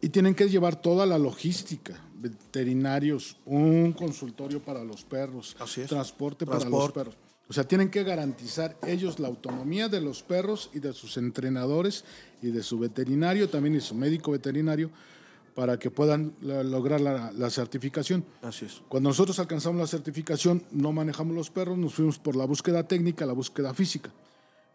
y 0.00 0.08
tienen 0.08 0.34
que 0.34 0.48
llevar 0.48 0.80
toda 0.80 1.04
la 1.04 1.18
logística, 1.18 2.00
veterinarios, 2.20 3.36
un 3.44 3.92
consultorio 3.92 4.60
para 4.60 4.82
los 4.84 5.04
perros, 5.04 5.56
Así 5.58 5.82
es. 5.82 5.88
transporte 5.88 6.44
para 6.46 6.68
los 6.68 6.92
perros. 6.92 7.14
O 7.48 7.52
sea, 7.52 7.64
tienen 7.64 7.90
que 7.90 8.02
garantizar 8.04 8.76
ellos 8.86 9.18
la 9.18 9.28
autonomía 9.28 9.88
de 9.88 10.00
los 10.02 10.22
perros 10.22 10.70
y 10.74 10.80
de 10.80 10.92
sus 10.92 11.16
entrenadores 11.16 12.04
y 12.42 12.48
de 12.50 12.62
su 12.62 12.78
veterinario, 12.78 13.48
también 13.48 13.74
y 13.76 13.80
su 13.80 13.94
médico 13.94 14.32
veterinario, 14.32 14.90
para 15.54 15.78
que 15.78 15.90
puedan 15.90 16.34
lograr 16.42 17.00
la, 17.00 17.32
la 17.32 17.48
certificación. 17.50 18.22
Así 18.42 18.66
es. 18.66 18.82
Cuando 18.88 19.08
nosotros 19.10 19.38
alcanzamos 19.38 19.80
la 19.80 19.86
certificación, 19.86 20.62
no 20.70 20.92
manejamos 20.92 21.34
los 21.34 21.50
perros, 21.50 21.78
nos 21.78 21.94
fuimos 21.94 22.18
por 22.18 22.36
la 22.36 22.44
búsqueda 22.44 22.86
técnica, 22.86 23.24
la 23.24 23.32
búsqueda 23.32 23.72
física. 23.72 24.10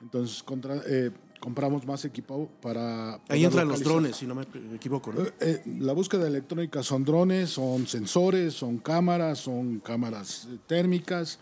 Entonces 0.01 0.41
contra- 0.43 0.81
eh, 0.87 1.11
compramos 1.43 1.85
más 1.85 2.05
equipo 2.05 2.49
para... 2.61 3.19
Ahí 3.27 3.43
entran 3.43 3.67
los 3.67 3.83
drones, 3.83 4.15
si 4.15 4.25
no 4.25 4.33
me 4.33 4.43
equivoco, 4.73 5.11
¿no? 5.11 5.23
Eh, 5.23 5.33
eh, 5.41 5.61
la 5.79 5.91
búsqueda 5.91 6.25
electrónica 6.25 6.81
son 6.83 7.03
drones, 7.03 7.49
son 7.49 7.85
sensores, 7.85 8.53
son 8.53 8.77
cámaras, 8.77 9.39
son 9.39 9.79
cámaras 9.79 10.47
eh, 10.49 10.57
térmicas, 10.65 11.39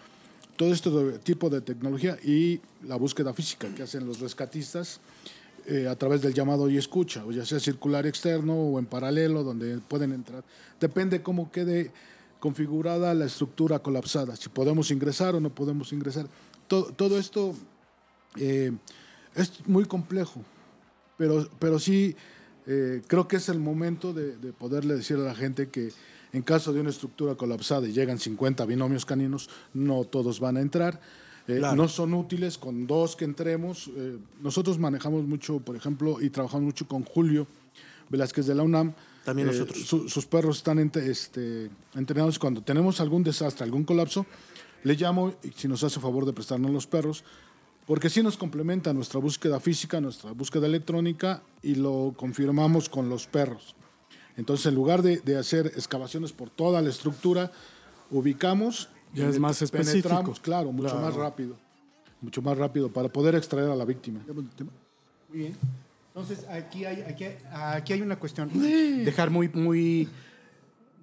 todo 0.56 0.74
este 0.74 0.90
tipo 1.20 1.52
de 1.52 1.62
tecnología 1.62 2.18
y 2.24 2.60
la 2.82 2.96
búsqueda 2.96 3.32
física 3.32 3.68
que 3.76 3.84
hacen 3.84 4.08
los 4.08 4.20
rescatistas 4.20 5.02
eh, 5.68 5.88
a 5.88 5.96
través 5.96 6.24
del 6.24 6.34
llamado 6.34 6.68
y 6.68 6.78
escucha, 6.78 7.24
o 7.24 7.32
ya 7.32 7.46
sea 7.46 7.60
circular 7.60 8.08
externo 8.08 8.56
o 8.56 8.80
en 8.80 8.88
paralelo, 8.88 9.44
donde 9.44 9.78
pueden 9.78 10.14
entrar. 10.14 10.44
Depende 10.80 11.22
cómo 11.22 11.52
quede 11.52 11.92
configurada 12.40 13.14
la 13.14 13.26
estructura 13.26 13.78
colapsada, 13.78 14.36
si 14.36 14.50
podemos 14.50 14.90
ingresar 14.90 15.36
o 15.36 15.40
no 15.40 15.54
podemos 15.54 15.94
ingresar. 15.94 16.26
Todo, 16.68 16.86
todo 16.86 17.20
esto 17.20 17.54
eh, 18.38 18.72
es 19.36 19.66
muy 19.68 19.86
complejo, 19.86 20.42
pero, 21.18 21.48
pero 21.60 21.80
sí 21.80 22.16
eh, 22.68 23.02
creo 23.08 23.28
que 23.28 23.38
es 23.38 23.50
el 23.50 23.60
momento 23.60 24.14
de, 24.14 24.38
de 24.38 24.54
poderle 24.54 24.96
decir 24.96 25.18
a 25.18 25.22
la 25.22 25.36
gente 25.36 25.70
que 25.70 25.92
en 26.34 26.42
caso 26.44 26.72
de 26.72 26.80
una 26.80 26.90
estructura 26.92 27.36
colapsada 27.36 27.88
y 27.88 27.92
llegan 27.92 28.18
50 28.20 28.66
binomios 28.66 29.06
caninos, 29.06 29.50
no 29.74 30.04
todos 30.06 30.40
van 30.40 30.58
a 30.58 30.62
entrar. 30.62 31.00
Eh, 31.48 31.58
Claro. 31.58 31.76
No 31.76 31.88
son 31.90 32.14
útiles 32.14 32.58
con 32.58 32.88
dos 32.88 33.16
que 33.18 33.26
entremos. 33.26 33.90
Eh, 33.98 34.18
nosotros 34.42 34.78
manejamos 34.80 35.26
mucho, 35.26 35.60
por 35.60 35.76
ejemplo, 35.76 36.22
y 36.22 36.30
trabajamos 36.30 36.64
mucho 36.64 36.88
con 36.88 37.04
Julio 37.04 37.48
Velázquez 38.10 38.46
de 38.46 38.56
la 38.56 38.64
UNAM. 38.64 38.94
También 39.26 39.48
nosotros. 39.48 39.80
su- 39.86 40.08
sus 40.08 40.26
perros 40.28 40.58
están 40.58 40.80
este, 40.80 41.70
entrenados. 41.96 42.40
Cuando 42.40 42.62
tenemos 42.62 43.02
algún 43.02 43.24
desastre, 43.24 43.66
algún 43.66 43.84
colapso, 43.84 44.26
le 44.84 44.94
llamo 44.94 45.34
y 45.44 45.50
si 45.50 45.68
nos 45.68 45.84
hace 45.84 46.00
favor 46.00 46.26
de 46.26 46.32
prestarnos 46.34 46.72
los 46.72 46.88
perros, 46.88 47.24
porque 47.86 48.10
sí 48.10 48.22
nos 48.24 48.38
complementa 48.38 48.94
nuestra 48.94 49.20
búsqueda 49.20 49.60
física, 49.60 50.00
nuestra 50.00 50.32
búsqueda 50.32 50.68
electrónica 50.68 51.42
y 51.62 51.76
lo 51.76 52.14
confirmamos 52.16 52.90
con 52.90 53.10
los 53.10 53.28
perros. 53.28 53.76
Entonces, 54.38 54.66
en 54.68 54.76
lugar 54.76 55.02
de, 55.02 55.20
de 55.20 55.38
hacer 55.38 55.68
excavaciones 55.68 56.32
por 56.32 56.50
toda 56.50 56.82
la 56.82 56.90
estructura, 56.90 57.52
ubicamos. 58.10 58.90
Ya 59.14 59.26
y 59.26 59.30
es 59.30 59.40
más 59.40 59.58
penetramos, 59.60 59.88
específico. 59.90 60.34
Claro, 60.42 60.72
mucho 60.72 60.90
Claro. 60.90 61.06
más 61.06 61.16
rápido. 61.16 61.58
Mucho 62.22 62.42
más 62.42 62.58
rápido 62.58 62.90
para 62.92 63.10
poder 63.10 63.36
extraer 63.36 63.70
a 63.70 63.76
la 63.76 63.84
víctima. 63.84 64.22
Muy 65.30 65.38
bien. 65.40 65.58
Entonces, 66.14 66.46
aquí 66.50 66.86
hay, 66.86 67.02
aquí, 67.02 67.26
aquí 67.52 67.94
hay 67.94 68.02
una 68.02 68.18
cuestión. 68.18 68.50
Dejar 69.04 69.30
muy, 69.32 69.50
muy, 69.50 70.08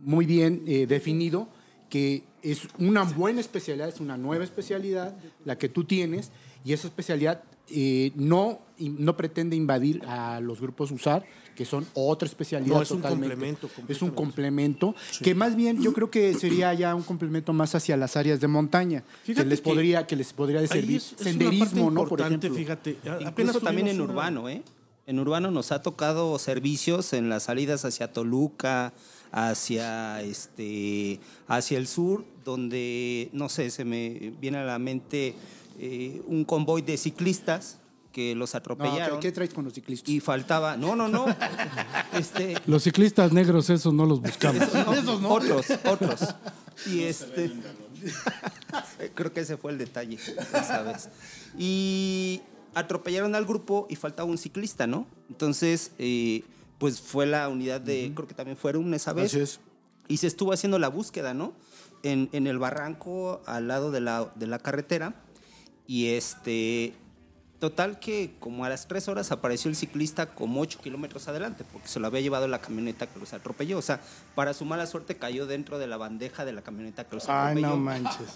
muy 0.00 0.26
bien 0.26 0.62
eh, 0.66 0.86
definido 0.86 1.48
que 1.90 2.24
es 2.42 2.68
una 2.78 3.02
buena 3.02 3.40
especialidad, 3.40 3.88
es 3.88 4.00
una 4.00 4.16
nueva 4.18 4.44
especialidad 4.44 5.16
la 5.44 5.56
que 5.58 5.68
tú 5.68 5.84
tienes 5.84 6.30
y 6.64 6.72
esa 6.72 6.86
especialidad 6.88 7.42
eh, 7.70 8.12
no, 8.16 8.60
no 8.78 9.16
pretende 9.16 9.54
invadir 9.56 10.02
a 10.06 10.40
los 10.40 10.60
grupos 10.60 10.90
USAR, 10.90 11.24
que 11.54 11.64
son 11.64 11.86
otra 11.94 12.26
especialidad. 12.28 12.76
No, 12.76 12.82
es 12.82 12.90
un 12.92 12.98
totalmente. 13.02 13.34
complemento, 13.34 13.70
Es 13.88 14.00
un 14.02 14.10
complemento 14.10 14.94
que 15.22 15.34
más 15.34 15.56
bien 15.56 15.82
yo 15.82 15.92
creo 15.92 16.10
que 16.10 16.32
sería 16.34 16.72
ya 16.72 16.94
un 16.94 17.02
complemento 17.02 17.52
más 17.52 17.74
hacia 17.74 17.96
las 17.96 18.16
áreas 18.16 18.40
de 18.40 18.46
montaña, 18.48 19.02
que 19.26 19.34
les 19.44 19.60
que 19.60 19.64
podría, 19.70 20.06
que 20.06 20.16
les 20.16 20.32
podría 20.32 20.64
servir. 20.66 20.96
es- 20.98 21.12
es 21.12 21.20
una 21.20 21.24
Senderismo, 21.30 21.90
¿no? 21.90 22.06
Por 22.06 22.20
ejemplo. 22.20 22.54
Fíjate, 22.54 22.96
Incluso 23.20 23.60
también 23.60 23.88
en 23.88 24.00
urbano, 24.00 24.48
¿eh? 24.48 24.62
En 25.06 25.18
urbano 25.18 25.50
nos 25.50 25.72
ha 25.72 25.82
tocado 25.82 26.38
servicios 26.38 27.12
en 27.14 27.28
las 27.28 27.44
salidas 27.44 27.84
hacia 27.84 28.12
Toluca, 28.12 28.92
hacia 29.32 30.20
este, 30.22 31.18
hacia 31.48 31.78
el 31.78 31.86
sur, 31.86 32.24
donde 32.44 33.30
no 33.32 33.48
sé, 33.48 33.70
se 33.70 33.84
me 33.84 34.32
viene 34.40 34.58
a 34.58 34.64
la 34.64 34.78
mente 34.78 35.34
eh, 35.78 36.22
un 36.26 36.44
convoy 36.44 36.82
de 36.82 36.96
ciclistas 36.96 37.78
que 38.12 38.34
los 38.34 38.54
No, 38.54 38.58
atropellaron 38.58 39.20
¿qué, 39.20 39.28
qué 39.28 39.32
traes 39.32 39.54
con 39.54 39.64
los 39.64 39.74
ciclistas? 39.74 40.08
y 40.08 40.20
faltaba, 40.20 40.76
no, 40.76 40.96
no, 40.96 41.08
no, 41.08 41.26
este, 42.12 42.56
Los 42.66 42.82
ciclistas 42.82 43.32
negros, 43.32 43.70
esos 43.70 43.94
no 43.94 44.06
los 44.06 44.20
buscamos. 44.20 44.62
no, 45.20 45.28
Otros, 45.28 45.66
otros. 45.84 46.34
Y 46.86 47.02
este. 47.02 47.52
Creo 49.14 49.32
que 49.32 49.40
ese 49.40 49.56
fue 49.56 49.72
el 49.72 49.78
detalle, 49.78 50.16
esa 50.16 50.82
vez. 50.82 51.08
Y 51.56 52.40
atropellaron 52.74 53.34
al 53.34 53.44
grupo 53.44 53.86
y 53.90 53.96
faltaba 53.96 54.28
un 54.28 54.38
ciclista, 54.38 54.86
¿no? 54.86 55.06
Entonces, 55.28 55.92
eh, 55.98 56.44
pues 56.78 57.00
fue 57.00 57.26
la 57.26 57.48
unidad 57.48 57.80
de. 57.80 58.12
Creo 58.14 58.28
que 58.28 58.34
también 58.34 58.56
fueron 58.56 58.92
esa 58.94 59.12
vez. 59.12 59.26
Así 59.26 59.40
es. 59.40 59.60
Y 60.06 60.18
se 60.18 60.26
estuvo 60.26 60.52
haciendo 60.52 60.78
la 60.78 60.88
búsqueda, 60.88 61.34
¿no? 61.34 61.52
En, 62.02 62.28
en 62.32 62.46
el 62.46 62.58
barranco 62.58 63.42
al 63.46 63.68
lado 63.68 63.90
de 63.90 64.00
la, 64.00 64.32
de 64.36 64.46
la 64.46 64.58
carretera. 64.58 65.14
Y 65.88 66.11
este. 66.11 66.94
Total 67.59 67.98
que 67.98 68.37
como 68.38 68.64
a 68.64 68.68
las 68.68 68.87
tres 68.87 69.09
horas 69.09 69.33
apareció 69.33 69.68
el 69.68 69.74
ciclista 69.74 70.33
como 70.33 70.61
ocho 70.61 70.79
kilómetros 70.81 71.27
adelante, 71.27 71.64
porque 71.72 71.88
se 71.88 71.98
lo 71.98 72.07
había 72.07 72.20
llevado 72.20 72.46
la 72.46 72.61
camioneta 72.61 73.09
que 73.09 73.18
los 73.18 73.33
atropelló. 73.33 73.79
O 73.79 73.83
sea, 73.83 74.01
para 74.37 74.55
su 74.55 74.64
mala 74.64 74.87
suerte 74.87 75.16
cayó 75.16 75.44
dentro 75.48 75.81
de 75.81 75.88
la 75.88 75.96
bandeja 75.96 76.44
de 76.44 76.53
la 76.53 76.62
camioneta 76.62 77.03
que 77.09 77.16
los 77.16 77.29
Ay, 77.29 77.35
atropelló. 77.48 77.68
no 77.70 77.77
manches. 77.79 78.29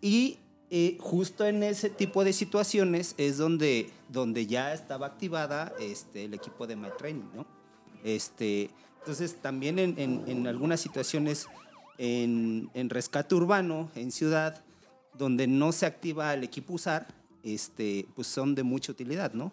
Y 0.00 0.38
eh, 0.70 0.96
justo 0.98 1.44
en 1.44 1.62
ese 1.62 1.90
tipo 1.90 2.24
de 2.24 2.32
situaciones 2.32 3.14
es 3.18 3.36
donde, 3.36 3.90
donde 4.08 4.46
ya 4.46 4.72
estaba 4.72 5.04
activada 5.08 5.74
este, 5.78 6.24
el 6.24 6.32
equipo 6.32 6.66
de 6.66 6.76
My 6.76 6.88
Training, 6.96 7.28
¿no? 7.34 7.46
Este, 8.02 8.70
entonces, 9.00 9.36
también 9.42 9.78
en, 9.78 9.94
en- 9.98 10.24
en 10.26 10.46
algunas 10.46 10.80
situaciones 10.80 11.48
en, 11.98 12.70
en 12.72 12.88
rescate 12.88 13.34
urbano, 13.34 13.90
en 13.94 14.10
ciudad, 14.10 14.62
donde 15.16 15.46
no 15.46 15.72
se 15.72 15.86
activa 15.86 16.32
el 16.34 16.44
equipo 16.44 16.74
USAR, 16.74 17.06
este, 17.42 18.06
pues 18.14 18.26
son 18.26 18.54
de 18.54 18.62
mucha 18.62 18.92
utilidad, 18.92 19.32
¿no? 19.32 19.52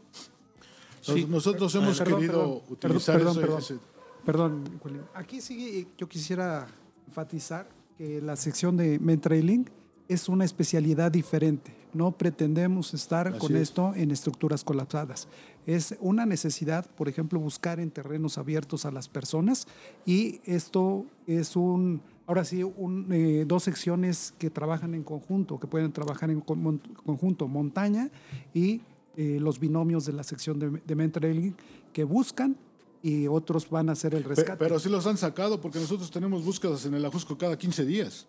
Nos- 1.07 1.29
Nosotros 1.29 1.73
hemos 1.75 1.97
Perdón, 1.99 2.15
querido 2.19 2.33
perdón, 2.41 2.61
utilizar 2.69 3.15
perdón, 3.17 3.31
eso- 3.31 3.41
perdón, 3.41 3.59
ese- 3.59 3.79
Perdón, 4.25 4.79
Julián. 4.81 5.05
Aquí 5.13 5.39
sí 5.39 5.79
eh, 5.81 5.87
yo 5.99 6.09
quisiera 6.09 6.67
enfatizar 7.07 7.69
que 7.95 8.19
la 8.21 8.35
sección 8.35 8.75
de 8.75 8.97
mentrailing 8.97 9.69
es 10.07 10.27
una 10.29 10.45
especialidad 10.45 11.11
diferente. 11.11 11.75
No 11.93 12.11
pretendemos 12.11 12.93
estar 12.95 13.27
Así 13.27 13.37
con 13.37 13.55
es. 13.55 13.61
esto 13.69 13.93
en 13.95 14.09
estructuras 14.09 14.63
colapsadas. 14.63 15.27
Es 15.67 15.95
una 15.99 16.25
necesidad, 16.25 16.87
por 16.95 17.07
ejemplo, 17.07 17.39
buscar 17.39 17.79
en 17.79 17.91
terrenos 17.91 18.39
abiertos 18.39 18.85
a 18.85 18.91
las 18.91 19.07
personas 19.09 19.67
y 20.07 20.41
esto 20.45 21.05
es 21.27 21.55
un, 21.55 22.01
ahora 22.27 22.43
sí, 22.45 22.63
un, 22.63 23.07
eh, 23.11 23.45
dos 23.47 23.63
secciones 23.63 24.33
que 24.37 24.49
trabajan 24.49 24.93
en 24.95 25.03
conjunto, 25.03 25.59
que 25.59 25.67
pueden 25.67 25.91
trabajar 25.91 26.29
en 26.31 26.41
con- 26.41 26.79
conjunto, 27.05 27.47
montaña 27.47 28.09
y 28.53 28.81
eh, 29.17 29.37
los 29.39 29.59
binomios 29.59 30.05
de 30.05 30.13
la 30.13 30.23
sección 30.23 30.59
de, 30.59 30.69
de 30.85 30.95
mentrailing 30.95 31.55
que 31.93 32.03
buscan 32.03 32.57
y 33.01 33.27
otros 33.27 33.69
van 33.69 33.89
a 33.89 33.91
hacer 33.93 34.15
el 34.15 34.23
rescate. 34.23 34.57
Pero 34.57 34.79
sí 34.79 34.89
los 34.89 35.05
han 35.05 35.17
sacado 35.17 35.61
porque 35.61 35.79
nosotros 35.79 36.09
tenemos 36.11 36.43
búsquedas 36.43 36.85
en 36.85 36.95
el 36.95 37.05
Ajusco 37.05 37.37
cada 37.37 37.57
15 37.57 37.85
días. 37.85 38.25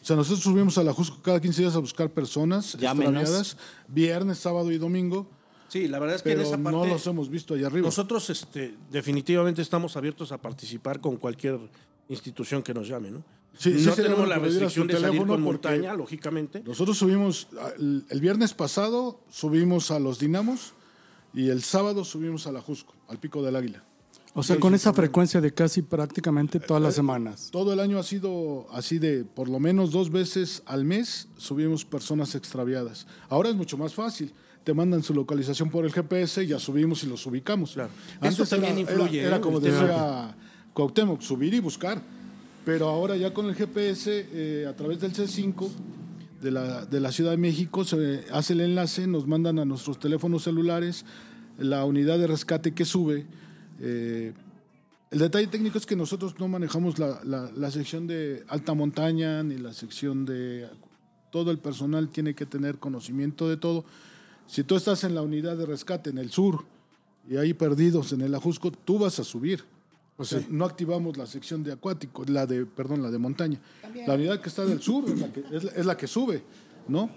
O 0.00 0.04
sea, 0.08 0.16
nosotros 0.16 0.40
subimos 0.42 0.78
al 0.78 0.88
Ajusco 0.88 1.20
cada 1.22 1.40
15 1.40 1.62
días 1.62 1.76
a 1.76 1.78
buscar 1.80 2.08
personas 2.10 2.74
extraviadas, 2.74 3.56
viernes, 3.88 4.38
sábado 4.38 4.70
y 4.72 4.78
domingo, 4.78 5.26
Sí, 5.68 5.86
la 5.86 5.98
verdad 5.98 6.16
es 6.16 6.22
que 6.22 6.30
en 6.32 6.38
pero 6.38 6.48
esa 6.48 6.56
parte 6.56 6.78
no 6.78 6.86
los 6.86 7.06
hemos 7.06 7.28
visto 7.28 7.52
allá 7.52 7.66
arriba. 7.66 7.84
nosotros 7.84 8.30
este, 8.30 8.74
definitivamente 8.90 9.60
estamos 9.60 9.98
abiertos 9.98 10.32
a 10.32 10.38
participar 10.38 10.98
con 10.98 11.18
cualquier 11.18 11.58
institución 12.08 12.62
que 12.62 12.74
nos 12.74 12.88
llame, 12.88 13.10
¿no? 13.10 13.24
Sí, 13.56 13.76
sí 13.78 13.86
no 13.86 13.94
sería 13.94 14.10
tenemos 14.10 14.28
la 14.28 14.38
restricción 14.38 14.86
de 14.86 14.94
salir 14.94 15.08
teléfono 15.08 15.32
con 15.34 15.42
montaña, 15.42 15.94
lógicamente. 15.94 16.62
Nosotros 16.64 16.96
subimos, 16.96 17.48
ah, 17.60 17.70
el, 17.76 18.20
viernes 18.20 18.54
pasado 18.54 19.20
subimos 19.30 19.90
a 19.90 19.98
los 19.98 20.18
Dinamos 20.20 20.74
y 21.34 21.48
el 21.48 21.62
sábado 21.62 22.04
subimos 22.04 22.46
al 22.46 22.56
Ajusco, 22.56 22.94
al 23.08 23.18
Pico 23.18 23.42
del 23.42 23.56
Águila. 23.56 23.82
O 24.34 24.44
sea, 24.44 24.56
Sí, 24.56 24.60
con 24.60 24.74
esa 24.74 24.92
frecuencia 24.92 25.40
de 25.40 25.52
casi 25.52 25.82
prácticamente 25.82 26.60
todas 26.60 26.82
las 26.82 26.94
semanas. 26.94 27.48
Todo 27.50 27.72
el 27.72 27.80
año 27.80 27.98
ha 27.98 28.04
sido 28.04 28.68
así 28.70 29.00
de 29.00 29.24
por 29.24 29.48
lo 29.48 29.58
menos 29.58 29.90
dos 29.90 30.10
veces 30.10 30.62
al 30.66 30.84
mes 30.84 31.28
subimos 31.36 31.84
personas 31.84 32.36
extraviadas. 32.36 33.08
Ahora 33.28 33.48
es 33.48 33.56
mucho 33.56 33.76
más 33.76 33.94
fácil. 33.94 34.32
Te 34.62 34.74
mandan 34.74 35.02
su 35.02 35.14
localización 35.14 35.70
por 35.70 35.84
el 35.84 35.92
GPS, 35.92 36.46
ya 36.46 36.60
subimos 36.60 37.02
y 37.02 37.06
los 37.06 37.26
ubicamos. 37.26 37.72
Claro. 37.72 37.90
Antes 38.20 38.34
Eso 38.34 38.46
también 38.46 38.78
era, 38.78 38.82
influye, 38.82 39.20
Era, 39.20 39.28
era 39.28 39.36
¿eh? 39.38 39.40
como 39.40 39.58
El 39.58 39.64
tema 39.64 39.80
decía 39.80 40.36
Cuauhtémoc, 40.82 41.20
subir 41.22 41.54
y 41.54 41.58
buscar. 41.58 42.00
Pero 42.64 42.88
ahora 42.88 43.16
ya 43.16 43.34
con 43.34 43.46
el 43.46 43.56
GPS, 43.56 44.26
eh, 44.32 44.64
a 44.68 44.76
través 44.76 45.00
del 45.00 45.12
C5 45.12 45.68
de 46.40 46.52
la, 46.52 46.86
de 46.86 47.00
la 47.00 47.10
Ciudad 47.10 47.32
de 47.32 47.36
México, 47.36 47.82
se 47.84 48.24
hace 48.30 48.52
el 48.52 48.60
enlace, 48.60 49.08
nos 49.08 49.26
mandan 49.26 49.58
a 49.58 49.64
nuestros 49.64 49.98
teléfonos 49.98 50.44
celulares 50.44 51.04
la 51.58 51.84
unidad 51.84 52.16
de 52.20 52.28
rescate 52.28 52.74
que 52.74 52.84
sube. 52.84 53.26
eh, 53.80 54.32
el 55.10 55.18
detalle 55.20 55.46
técnico 55.48 55.78
es 55.78 55.86
que 55.86 55.96
nosotros 55.96 56.34
no 56.38 56.46
manejamos 56.48 56.98
la, 57.00 57.20
la- 57.24 57.50
la 57.56 57.70
sección 57.72 58.06
de 58.06 58.44
alta 58.48 58.74
montaña 58.74 59.42
ni 59.42 59.56
la 59.56 59.72
sección 59.72 60.26
de... 60.26 60.68
Todo 61.32 61.50
el 61.50 61.58
personal 61.58 62.08
tiene 62.10 62.34
que 62.34 62.44
tener 62.46 62.78
conocimiento 62.78 63.48
de 63.48 63.56
todo. 63.56 63.84
Si 64.46 64.62
tú 64.64 64.76
estás 64.76 65.02
en 65.04 65.14
la 65.16 65.22
unidad 65.22 65.56
de 65.56 65.66
rescate 65.66 66.10
en 66.10 66.18
el 66.18 66.30
sur 66.30 66.66
y 67.28 67.36
hay 67.36 67.52
perdidos 67.54 68.12
en 68.12 68.20
el 68.20 68.34
Ajusco, 68.34 68.70
tú 68.70 68.98
vas 68.98 69.18
a 69.18 69.24
subir. 69.24 69.64
O 70.20 70.24
sea, 70.24 70.42
no 70.50 70.64
activamos 70.64 71.16
la 71.16 71.26
sección 71.26 71.62
de 71.62 71.72
acuático, 71.72 72.24
la 72.26 72.44
de, 72.44 72.66
perdón, 72.66 73.02
la 73.02 73.10
de 73.10 73.18
montaña. 73.18 73.60
La 74.06 74.14
unidad 74.14 74.40
que 74.40 74.48
está 74.48 74.64
del 74.66 74.82
sur 74.82 75.08
es 75.08 75.18
la 75.20 75.32
que, 75.32 75.40
es 75.52 75.64
la- 75.64 75.70
es 75.70 75.86
la 75.86 75.96
que 75.96 76.06
sube, 76.08 76.42
¿no? 76.88 77.08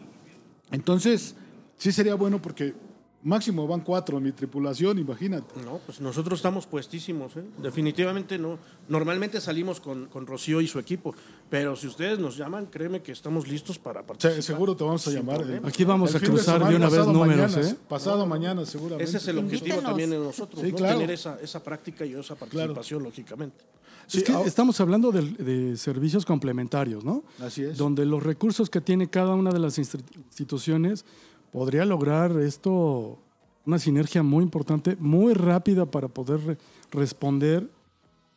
Entonces, 0.71 1.35
sí 1.77 1.91
sería 1.91 2.13
bueno 2.15 2.41
porque 2.41 2.75
máximo 3.23 3.67
van 3.67 3.81
cuatro 3.81 4.17
en 4.17 4.23
mi 4.23 4.31
tripulación, 4.31 4.97
imagínate. 4.99 5.61
No, 5.63 5.79
pues 5.85 6.01
nosotros 6.01 6.39
estamos 6.39 6.65
puestísimos, 6.65 7.35
¿eh? 7.37 7.43
definitivamente 7.61 8.37
no. 8.39 8.57
Normalmente 8.89 9.39
salimos 9.39 9.79
con, 9.79 10.07
con 10.07 10.25
Rocío 10.25 10.59
y 10.61 10.67
su 10.67 10.79
equipo, 10.79 11.13
pero 11.49 11.75
si 11.75 11.87
ustedes 11.87 12.17
nos 12.19 12.35
llaman, 12.37 12.65
créeme 12.67 13.01
que 13.01 13.11
estamos 13.11 13.47
listos 13.47 13.77
para 13.77 14.01
participar. 14.05 14.35
Se- 14.35 14.41
seguro 14.41 14.75
te 14.75 14.83
vamos 14.83 15.07
a 15.07 15.11
llamar. 15.11 15.41
¿eh? 15.49 15.61
Aquí 15.63 15.83
vamos 15.83 16.15
El 16.15 16.17
a 16.17 16.19
cruzar 16.27 16.67
de 16.67 16.75
una 16.75 16.89
vez 16.89 17.05
números, 17.07 17.51
mañana, 17.55 17.69
¿eh? 17.69 17.75
Pasado 17.87 18.25
mañana, 18.25 18.65
seguramente. 18.65 19.03
Ese 19.03 19.17
es 19.17 19.27
el 19.27 19.37
objetivo 19.37 19.59
Invítenos. 19.65 19.83
también 19.83 20.09
de 20.09 20.17
nosotros, 20.19 20.61
Sí, 20.61 20.71
¿no? 20.71 20.77
claro. 20.77 20.95
tener 20.97 21.11
esa, 21.11 21.39
esa 21.41 21.63
práctica 21.63 22.05
y 22.05 22.13
esa 22.13 22.35
participación, 22.35 23.03
lógicamente. 23.03 23.63
Sí, 24.07 24.17
es 24.17 24.23
que 24.25 24.33
estamos 24.45 24.81
hablando 24.81 25.11
de, 25.11 25.21
de 25.21 25.77
servicios 25.77 26.25
complementarios, 26.25 27.05
¿no? 27.05 27.23
Así 27.39 27.63
es. 27.63 27.77
Donde 27.77 28.05
los 28.05 28.21
recursos 28.21 28.69
que 28.69 28.81
tiene 28.81 29.09
cada 29.09 29.35
una 29.35 29.51
de 29.51 29.59
las 29.59 29.77
instituciones 29.77 31.05
podría 31.51 31.85
lograr 31.85 32.31
esto, 32.39 33.19
una 33.65 33.79
sinergia 33.79 34.23
muy 34.23 34.43
importante, 34.43 34.95
muy 34.99 35.33
rápida 35.33 35.85
para 35.85 36.07
poder 36.07 36.39
re- 36.45 36.57
responder, 36.91 37.69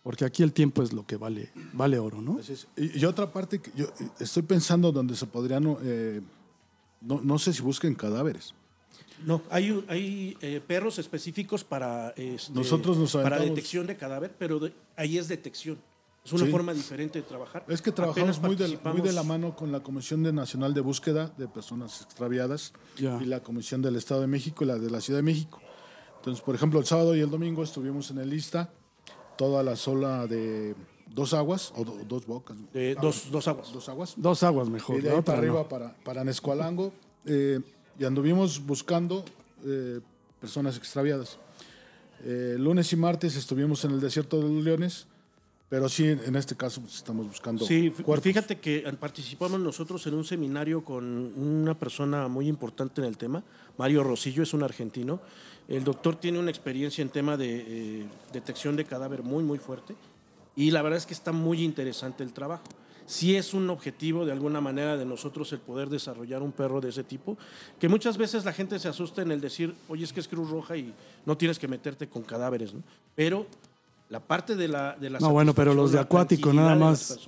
porque 0.02 0.24
aquí 0.24 0.42
el 0.42 0.52
tiempo 0.52 0.82
es 0.82 0.92
lo 0.92 1.06
que 1.06 1.16
vale, 1.16 1.50
vale 1.72 1.98
oro, 1.98 2.20
¿no? 2.20 2.38
Así 2.38 2.52
es. 2.52 2.66
Y, 2.76 2.98
y 3.00 3.04
otra 3.04 3.32
parte 3.32 3.60
que 3.60 3.70
yo 3.74 3.86
eh, 3.86 4.08
estoy 4.20 4.42
pensando 4.42 4.92
donde 4.92 5.16
se 5.16 5.26
podrían, 5.26 5.76
eh, 5.82 6.20
no, 7.00 7.20
no 7.22 7.38
sé 7.38 7.52
si 7.52 7.62
busquen 7.62 7.94
cadáveres. 7.94 8.54
No, 9.24 9.40
hay, 9.48 9.84
hay 9.88 10.36
eh, 10.42 10.60
perros 10.66 10.98
específicos 10.98 11.62
para, 11.64 12.10
este, 12.16 12.52
Nosotros 12.52 12.98
nos 12.98 13.12
para 13.12 13.38
detección 13.38 13.86
de 13.86 13.96
cadáver, 13.96 14.34
pero 14.38 14.58
de- 14.58 14.74
ahí 14.96 15.16
es 15.18 15.28
detección. 15.28 15.78
Es 16.24 16.32
una 16.32 16.46
Sí. 16.46 16.50
forma 16.50 16.72
diferente 16.72 17.18
de 17.20 17.24
trabajar. 17.26 17.64
Es 17.68 17.82
que 17.82 17.92
trabajamos 17.92 18.40
muy 18.40 18.56
de, 18.56 18.78
muy 18.84 19.02
de 19.02 19.12
la 19.12 19.22
mano 19.22 19.54
con 19.54 19.70
la 19.70 19.80
Comisión 19.80 20.22
de 20.22 20.32
Nacional 20.32 20.72
de 20.72 20.80
Búsqueda 20.80 21.30
de 21.36 21.46
Personas 21.48 22.00
Extraviadas 22.00 22.72
Ya. 22.96 23.18
y 23.20 23.26
la 23.26 23.40
Comisión 23.40 23.82
del 23.82 23.96
Estado 23.96 24.22
de 24.22 24.26
México 24.26 24.64
y 24.64 24.66
la 24.66 24.78
de 24.78 24.90
la 24.90 25.00
Ciudad 25.02 25.18
de 25.18 25.22
México. 25.22 25.60
Entonces, 26.16 26.42
por 26.42 26.54
ejemplo, 26.54 26.80
el 26.80 26.86
sábado 26.86 27.14
y 27.14 27.20
el 27.20 27.28
domingo 27.28 27.62
estuvimos 27.62 28.10
en 28.10 28.18
el 28.18 28.30
lista 28.30 28.70
toda 29.36 29.62
la 29.62 29.76
sola 29.76 30.26
de 30.26 30.74
dos 31.12 31.34
aguas 31.34 31.72
o 31.76 31.84
do- 31.84 31.98
dos 32.08 32.24
bocas. 32.26 32.56
De 32.72 32.94
dos, 32.94 33.30
dos 33.30 33.46
aguas. 33.46 33.70
Dos 33.70 33.88
aguas. 33.90 34.14
Dos 34.16 34.42
aguas 34.42 34.68
mejor, 34.70 34.96
Y 34.98 35.02
de 35.02 35.10
ahí 35.10 35.20
para 35.20 35.36
no. 35.36 35.42
arriba, 35.42 35.68
para, 35.68 35.94
para 36.04 36.24
Nescualango, 36.24 36.94
eh, 37.26 37.60
y 37.98 38.04
anduvimos 38.04 38.64
buscando 38.64 39.24
eh, 39.66 40.00
personas 40.40 40.78
extraviadas. 40.78 41.38
Eh, 42.24 42.56
lunes 42.58 42.90
y 42.94 42.96
martes 42.96 43.36
estuvimos 43.36 43.84
en 43.84 43.90
el 43.90 44.00
desierto 44.00 44.38
de 44.38 44.44
los 44.48 44.64
leones, 44.64 45.06
pero 45.68 45.88
sí, 45.88 46.06
en 46.06 46.36
este 46.36 46.54
caso 46.56 46.80
pues, 46.80 46.94
estamos 46.96 47.26
buscando 47.26 47.64
Sí, 47.64 47.90
cuerpos. 47.90 48.20
fíjate 48.20 48.58
que 48.60 48.80
participamos 49.00 49.58
nosotros 49.60 50.06
en 50.06 50.14
un 50.14 50.24
seminario 50.24 50.84
con 50.84 51.04
una 51.04 51.78
persona 51.78 52.28
muy 52.28 52.48
importante 52.48 53.00
en 53.00 53.06
el 53.06 53.16
tema, 53.16 53.42
Mario 53.76 54.04
Rosillo, 54.04 54.42
es 54.42 54.54
un 54.54 54.62
argentino. 54.62 55.20
El 55.66 55.82
doctor 55.82 56.16
tiene 56.16 56.38
una 56.38 56.50
experiencia 56.50 57.02
en 57.02 57.08
tema 57.08 57.36
de 57.36 57.64
eh, 58.02 58.06
detección 58.32 58.76
de 58.76 58.84
cadáver 58.84 59.22
muy, 59.22 59.42
muy 59.42 59.58
fuerte 59.58 59.96
y 60.54 60.70
la 60.70 60.82
verdad 60.82 60.98
es 60.98 61.06
que 61.06 61.14
está 61.14 61.32
muy 61.32 61.62
interesante 61.64 62.22
el 62.22 62.32
trabajo. 62.32 62.64
Sí 63.06 63.36
es 63.36 63.52
un 63.52 63.68
objetivo 63.68 64.24
de 64.24 64.32
alguna 64.32 64.60
manera 64.62 64.96
de 64.96 65.04
nosotros 65.04 65.52
el 65.52 65.58
poder 65.58 65.88
desarrollar 65.90 66.42
un 66.42 66.52
perro 66.52 66.80
de 66.80 66.88
ese 66.90 67.04
tipo, 67.04 67.36
que 67.78 67.88
muchas 67.88 68.16
veces 68.16 68.44
la 68.46 68.52
gente 68.52 68.78
se 68.78 68.88
asusta 68.88 69.20
en 69.22 69.30
el 69.32 69.40
decir, 69.42 69.74
oye, 69.88 70.04
es 70.04 70.12
que 70.12 70.20
es 70.20 70.28
Cruz 70.28 70.48
Roja 70.48 70.76
y 70.76 70.94
no 71.26 71.36
tienes 71.36 71.58
que 71.58 71.68
meterte 71.68 72.08
con 72.08 72.22
cadáveres, 72.22 72.72
¿no? 72.72 72.82
Pero 73.14 73.46
la 74.14 74.20
parte 74.20 74.54
de 74.54 74.68
la... 74.68 74.94
De 74.94 75.10
la 75.10 75.18
No, 75.18 75.30
bueno, 75.30 75.52
pero 75.54 75.74
los 75.74 75.90
de 75.90 75.98
acuático 75.98 76.52
nada 76.52 76.76
más. 76.76 77.18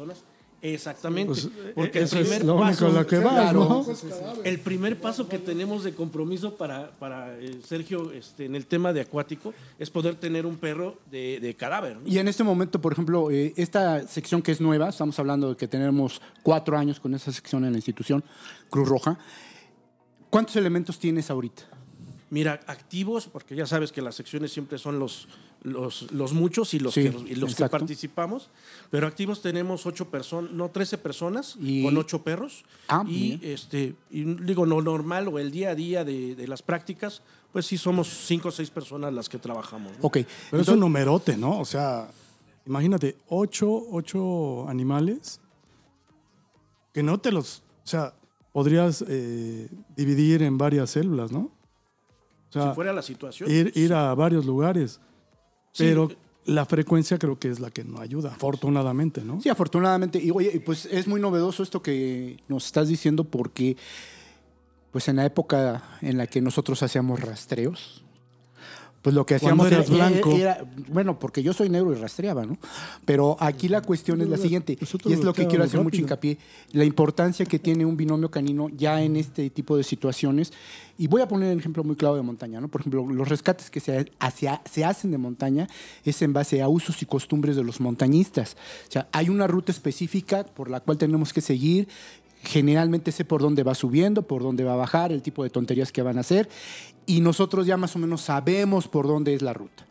Exactamente. 0.63 1.33
Pues, 1.33 1.51
porque 1.75 1.99
eh, 1.99 2.03
el 2.03 2.07
eso 2.07 2.19
es 2.21 2.29
primer 2.29 2.45
lo 2.45 2.55
único 2.55 2.69
paso, 2.69 2.87
a 2.87 2.91
lo 2.91 3.07
que 3.07 3.21
Claro. 3.21 3.65
¿no? 3.69 4.43
El 4.45 4.61
primer 4.61 5.01
paso 5.01 5.29
que 5.29 5.41
tenemos 5.41 5.83
de 5.83 5.95
compromiso 5.95 6.55
para, 6.55 6.93
para 6.93 7.37
eh, 7.41 7.59
Sergio 7.65 8.13
este, 8.13 8.45
en 8.45 8.55
el 8.55 8.67
tema 8.67 8.93
de 8.93 9.01
acuático 9.01 9.53
es 9.81 9.91
poder 9.91 10.15
tener 10.15 10.47
un 10.47 10.57
perro 10.59 10.99
de, 11.11 11.41
de 11.41 11.57
cadáver. 11.57 11.97
¿no? 11.97 12.07
Y 12.07 12.19
en 12.19 12.29
este 12.29 12.45
momento, 12.45 12.81
por 12.81 12.93
ejemplo, 12.93 13.33
eh, 13.33 13.53
esta 13.57 14.07
sección 14.07 14.43
que 14.43 14.53
es 14.53 14.61
nueva, 14.61 14.89
estamos 14.89 15.19
hablando 15.19 15.51
de 15.51 15.57
que 15.57 15.67
tenemos 15.67 16.23
cuatro 16.45 16.79
años 16.79 17.01
con 17.01 17.15
esa 17.17 17.33
sección 17.33 17.65
en 17.65 17.73
la 17.73 17.79
institución 17.79 18.23
Cruz 18.71 18.89
Roja. 18.89 19.19
¿Cuántos 20.31 20.55
elementos 20.55 21.01
tienes 21.01 21.31
ahorita? 21.31 21.65
Mira, 22.29 22.61
activos, 22.67 23.29
porque 23.29 23.55
ya 23.55 23.67
sabes 23.67 23.93
que 23.93 24.03
las 24.03 24.17
secciones 24.17 24.53
siempre 24.53 24.79
son 24.79 24.99
los, 24.99 25.29
los, 25.63 26.11
los 26.11 26.33
muchos 26.33 26.75
y 26.75 26.81
los, 26.81 26.95
Sí, 26.95 27.03
que, 27.09 27.33
y 27.33 27.35
los 27.37 27.55
que 27.55 27.69
participamos, 27.69 28.51
pero 28.91 29.07
activos 29.07 29.43
tenemos 29.43 29.87
ocho 29.87 30.11
personas, 30.11 30.51
no, 30.51 30.69
13 30.71 30.99
personas 30.99 31.57
Y- 31.61 31.85
con 31.85 31.97
ocho 31.97 32.23
perros. 32.25 32.65
Ah, 32.89 33.05
y, 33.07 33.37
bien. 33.37 33.41
este, 33.45 33.95
y 34.11 34.25
digo, 34.25 34.67
lo 34.67 34.83
normal 34.83 35.29
o 35.29 35.39
el 35.39 35.53
día 35.53 35.71
a 35.71 35.75
día 35.77 36.05
de, 36.05 36.35
de 36.35 36.49
las 36.49 36.63
prácticas, 36.63 37.23
pues 37.53 37.65
sí 37.67 37.79
somos 37.79 38.09
cinco 38.09 38.49
o 38.49 38.51
seis 38.53 38.71
personas 38.71 39.15
las 39.15 39.29
que 39.29 39.39
trabajamos. 39.39 39.93
¿no? 39.93 39.99
Ok. 40.03 40.13
Pero 40.15 40.27
es 40.27 40.43
entonces- 40.53 40.75
un 40.75 40.81
numerote, 40.81 41.37
¿no? 41.37 41.61
O 41.61 41.65
sea, 41.65 42.09
imagínate, 42.67 43.17
ocho, 43.29 43.69
ocho 43.93 44.69
animales 44.69 45.41
que 46.93 47.03
no 47.05 47.19
te 47.21 47.31
los. 47.31 47.63
O 47.85 47.87
sea, 47.89 48.15
podrías 48.53 49.05
eh, 49.07 49.69
dividir 49.97 50.43
en 50.43 50.59
varias 50.59 50.91
células, 50.91 51.31
¿no? 51.31 51.51
O 52.49 52.53
sea, 52.53 52.69
si 52.69 52.75
fuera 52.75 52.93
la 52.93 53.03
situación. 53.03 53.51
ir, 53.51 53.73
ir 53.75 53.93
a 53.93 54.15
varios 54.15 54.47
lugares. 54.47 55.01
Sí. 55.73 55.85
Pero 55.85 56.11
la 56.47 56.65
frecuencia 56.65 57.19
creo 57.19 57.39
que 57.39 57.51
es 57.51 57.61
la 57.61 57.71
que 57.71 57.85
no 57.85 58.01
ayuda, 58.01 58.31
afortunadamente, 58.31 59.23
¿no? 59.23 59.41
Sí, 59.41 59.49
afortunadamente. 59.49 60.23
Y 60.23 60.31
oye, 60.31 60.61
pues 60.65 60.87
es 60.87 61.07
muy 61.07 61.21
novedoso 61.21 61.63
esto 61.63 61.83
que 61.83 62.39
nos 62.49 62.67
estás 62.67 62.89
diciendo 62.89 63.25
porque, 63.25 63.77
pues 64.93 65.09
en 65.09 65.17
la 65.17 65.27
época 65.27 65.99
en 66.01 66.17
la 66.17 66.27
que 66.27 66.41
nosotros 66.41 66.83
hacíamos 66.83 67.21
rastreos, 67.21 68.05
pues 69.03 69.15
lo 69.15 69.25
que 69.25 69.35
hacíamos 69.37 69.67
eras 69.77 69.89
blanco. 70.11 70.31
era- 70.37 70.65
bueno, 70.89 71.19
porque 71.19 71.43
yo 71.43 71.53
soy 71.53 71.69
negro 71.69 71.93
y 71.93 71.95
rastreaba, 71.97 72.45
¿no? 72.45 72.59
Pero 73.05 73.37
aquí 73.39 73.69
la 73.69 73.81
cuestión 73.83 74.21
es 74.21 74.29
la 74.29 74.37
siguiente, 74.43 74.77
y 75.11 75.13
es 75.13 75.25
lo 75.25 75.33
que 75.33 75.43
quiero 75.49 75.63
hacer 75.65 75.81
mucho 75.85 75.97
hincapié, 76.03 76.39
la 76.73 76.85
importancia 76.85 77.47
que 77.47 77.59
tiene 77.61 77.85
un 77.85 77.97
binomio 77.97 78.31
canino 78.31 78.69
ya 78.77 79.01
en 79.03 79.17
este 79.17 79.49
tipo 79.51 79.77
de 79.77 79.85
situaciones. 79.85 80.53
Y 80.99 81.09
voy 81.09 81.21
a 81.21 81.29
poner 81.29 81.53
el 81.53 81.59
ejemplo 81.59 81.85
muy 81.85 81.95
claro 81.95 82.17
de 82.17 82.23
montaña, 82.23 82.59
¿no? 82.61 82.69
Por 82.69 82.81
ejemplo, 82.81 83.07
los 83.07 83.29
rescates 83.29 83.71
que 83.71 83.81
se, 83.81 84.11
hacia- 84.19 84.63
se 84.71 84.85
hacen 84.85 85.11
de 85.11 85.19
montaña 85.19 85.69
es 86.05 86.21
en 86.23 86.33
base 86.33 86.63
a 86.63 86.69
usos 86.69 87.01
y 87.03 87.07
costumbres 87.07 87.55
de 87.55 87.63
los 87.63 87.81
montañistas. 87.81 88.57
O 88.89 88.91
sea, 88.93 89.07
hay 89.13 89.29
una 89.29 89.47
ruta 89.47 89.71
específica 89.73 90.45
por 90.45 90.71
la 90.71 90.81
cual 90.81 90.97
tenemos 90.99 91.33
que 91.33 91.43
seguir. 91.43 91.87
Generalmente 92.43 93.13
sé 93.13 93.25
por 93.25 93.43
dónde 93.43 93.63
va 93.63 93.75
subiendo, 93.75 94.23
por 94.23 94.43
dónde 94.43 94.65
va 94.65 94.75
a 94.75 94.77
bajar, 94.77 95.13
el 95.13 95.23
tipo 95.23 95.43
de 95.43 95.51
tonterías 95.51 95.93
que 95.93 96.03
van 96.03 96.19
a 96.19 96.21
hacer. 96.21 96.49
Y 97.07 97.21
nosotros 97.21 97.67
ya 97.67 97.77
más 97.77 97.97
o 97.97 97.99
menos 97.99 98.21
sabemos 98.23 98.89
por 98.89 99.07
dónde 99.07 99.35
es 99.35 99.43
la 99.43 99.53
ruta. 99.53 99.85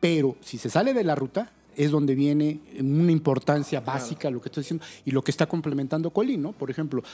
Pero 0.00 0.36
si 0.40 0.58
se 0.58 0.70
sale 0.70 0.94
de 0.94 1.04
la 1.04 1.14
ruta, 1.14 1.50
es 1.76 1.92
donde 1.92 2.14
viene 2.16 2.58
una 2.80 3.12
importancia 3.12 3.80
básica 3.80 4.30
lo 4.30 4.40
que 4.40 4.48
estoy 4.48 4.62
diciendo 4.62 4.84
y 5.04 5.12
lo 5.12 5.22
que 5.22 5.30
está 5.30 5.46
complementando 5.46 6.10
Colín, 6.10 6.42
¿no? 6.42 6.52
Por 6.52 6.70
ejemplo, 6.70 7.04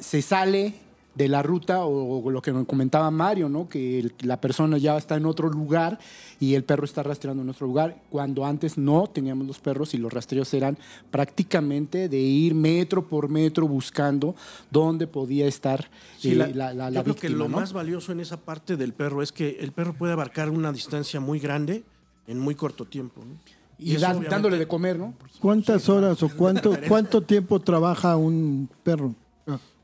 se 0.00 0.22
sale 0.22 0.74
de 1.16 1.28
la 1.28 1.42
ruta 1.42 1.84
o, 1.86 2.30
lo 2.30 2.42
que 2.42 2.52
nos 2.52 2.66
comentaba 2.66 3.10
Mario, 3.10 3.48
¿no? 3.48 3.68
Que 3.68 3.98
el- 4.00 4.12
la 4.20 4.38
persona 4.40 4.76
ya 4.78 4.96
está 4.98 5.16
en 5.16 5.24
otro 5.26 5.48
lugar 5.48 5.98
y 6.38 6.54
el 6.54 6.62
perro 6.62 6.84
está 6.84 7.02
rastreando 7.02 7.42
en 7.42 7.48
otro 7.48 7.66
lugar, 7.66 7.96
cuando 8.10 8.44
antes 8.44 8.76
no 8.76 9.06
teníamos 9.06 9.46
los 9.46 9.58
perros 9.58 9.94
y 9.94 9.98
los 9.98 10.12
rastreos 10.12 10.52
eran 10.52 10.76
prácticamente 11.10 12.08
de 12.08 12.18
ir 12.18 12.54
metro 12.54 13.06
por 13.08 13.28
metro 13.28 13.66
buscando 13.66 14.34
dónde 14.70 15.06
podía 15.06 15.46
estar 15.46 15.88
Sí, 16.18 16.32
eh, 16.32 16.36
la- 16.36 16.48
la, 16.48 16.74
la- 16.74 16.88
yo 16.90 16.94
la 16.96 17.02
creo 17.02 17.16
que 17.16 17.30
lo 17.30 17.48
¿no? 17.48 17.56
más 17.58 17.72
valioso 17.72 18.12
en 18.12 18.20
esa 18.20 18.36
parte 18.36 18.76
del 18.76 18.92
perro 18.92 19.22
es 19.22 19.32
que 19.32 19.56
el 19.60 19.72
perro 19.72 19.94
puede 19.94 20.12
abarcar 20.12 20.50
una 20.50 20.70
distancia 20.72 21.18
muy 21.20 21.38
grande 21.40 21.82
en 22.26 22.38
muy 22.38 22.54
corto 22.54 22.84
tiempo. 22.84 23.22
¿no? 23.24 23.34
Y, 23.78 23.96
dándole 23.96 24.58
de 24.58 24.66
comer, 24.68 24.98
¿no? 24.98 25.14
¿Cuántas 25.40 25.88
horas 25.88 26.22
o 26.22 26.28
cuánto, 26.36 26.74
cuánto 26.88 27.22
tiempo 27.22 27.60
trabaja 27.60 28.16
un 28.16 28.68
perro? 28.82 29.14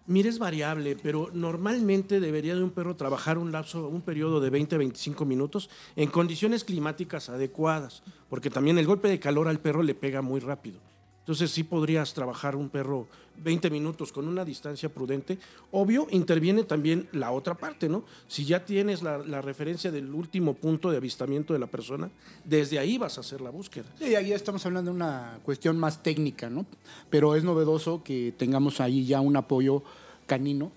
Mira, 0.07 0.29
es 0.29 0.41
variable, 0.41 0.97
pero 1.01 1.31
normalmente 1.33 2.19
debería 2.19 2.57
de 2.57 2.63
un 2.65 2.71
perro 2.71 2.97
trabajar 2.97 3.39
un 3.39 3.53
lapso, 3.53 3.87
un 3.89 4.03
periodo 4.03 4.41
de 4.41 4.51
20 4.51 4.75
a 4.75 4.79
25 4.79 5.25
minutos 5.25 5.71
en 5.95 6.11
condiciones 6.11 6.65
climáticas 6.65 7.29
adecuadas, 7.29 8.03
porque 8.29 8.51
también 8.51 8.79
el 8.79 8.87
golpe 8.87 9.09
de 9.09 9.21
calor 9.21 9.47
al 9.47 9.61
perro 9.61 9.85
le 9.85 9.95
pega 9.95 10.21
muy 10.21 10.41
rápido. 10.41 10.81
Entonces 11.23 11.53
sí 11.53 11.63
podrías 11.63 12.15
trabajar 12.15 12.57
un 12.57 12.69
perro 12.69 13.07
20 13.45 13.71
minutos 13.71 14.11
con 14.11 14.27
una 14.27 14.45
distancia 14.45 14.89
prudente. 14.89 15.39
Obvio, 15.71 16.09
interviene 16.11 16.65
también 16.65 17.09
la 17.13 17.31
otra 17.31 17.55
parte, 17.55 17.89
¿no? 17.89 18.05
Si 18.27 18.45
ya 18.45 18.65
tienes 18.65 19.03
la, 19.03 19.41
referencia 19.41 19.93
del 19.93 20.13
último 20.13 20.55
punto 20.55 20.91
de 20.91 20.97
avistamiento 20.97 21.53
de 21.53 21.61
la 21.61 21.69
persona, 21.69 22.11
desde 22.45 22.81
ahí 22.81 22.99
vas 22.99 23.19
a 23.19 23.21
hacer 23.21 23.41
la 23.41 23.51
búsqueda. 23.51 23.85
Sí, 24.01 24.17
ahí 24.17 24.33
estamos 24.33 24.67
hablando 24.67 24.91
de 24.91 24.97
una 24.97 25.39
cuestión 25.45 25.79
más 25.79 26.03
técnica, 26.03 26.51
¿no? 26.51 26.67
Pero 27.09 27.37
es 27.37 27.45
novedoso 27.45 28.03
que 28.03 28.35
tengamos 28.37 28.81
ahí 28.81 29.07
ya 29.07 29.21
un 29.21 29.37
apoyo 29.37 29.85
canino 30.27 30.73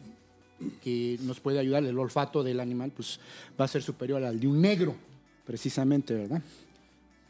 que 0.83 1.17
nos 1.23 1.39
puede 1.39 1.57
ayudar. 1.57 1.83
El 1.83 1.97
olfato 1.97 2.43
del 2.43 2.59
animal 2.59 2.91
pues, 2.95 3.19
va 3.59 3.65
a 3.65 3.67
ser 3.67 3.81
superior 3.81 4.23
al 4.23 4.39
de 4.39 4.47
un 4.47 4.61
negro, 4.61 4.95
precisamente, 5.43 6.13
¿verdad? 6.13 6.43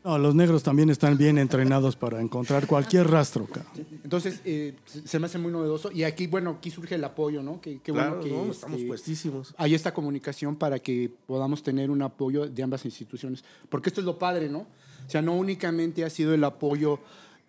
No, 0.05 0.19
los 0.19 0.35
negros 0.35 0.61
también 0.61 0.91
están 0.91 1.17
bien 1.17 1.39
entrenados 1.39 1.95
para 1.95 2.21
encontrar 2.21 2.67
cualquier 2.67 3.07
rastro. 3.09 3.47
cabrón. 3.47 3.87
Entonces, 4.03 4.39
eh, 4.45 4.75
se 4.85 5.17
me 5.17 5.25
hace 5.25 5.39
muy 5.39 5.51
novedoso. 5.51 5.91
Y 5.91 6.03
aquí, 6.03 6.27
bueno, 6.27 6.51
aquí 6.59 6.69
surge 6.69 6.93
el 6.93 7.03
apoyo, 7.03 7.41
¿no? 7.41 7.59
Qué, 7.59 7.79
qué 7.83 7.91
bueno 7.91 8.09
Claro, 8.11 8.23
que 8.23 8.29
¿no? 8.29 8.41
este, 8.43 8.51
estamos 8.53 8.81
puestísimos. 8.83 9.55
hay 9.57 9.73
esta 9.73 9.95
comunicación 9.95 10.55
para 10.57 10.77
que 10.77 11.11
podamos 11.25 11.63
tener 11.63 11.89
un 11.89 12.03
apoyo 12.03 12.47
de 12.47 12.61
ambas 12.61 12.85
instituciones. 12.85 13.43
Porque 13.67 13.89
esto 13.89 13.99
es 14.01 14.05
lo 14.05 14.19
padre, 14.19 14.47
¿no? 14.47 14.59
O 14.59 15.09
sea, 15.09 15.23
no 15.23 15.33
únicamente 15.35 16.05
ha 16.05 16.09
sido 16.11 16.35
el 16.35 16.43
apoyo. 16.43 16.99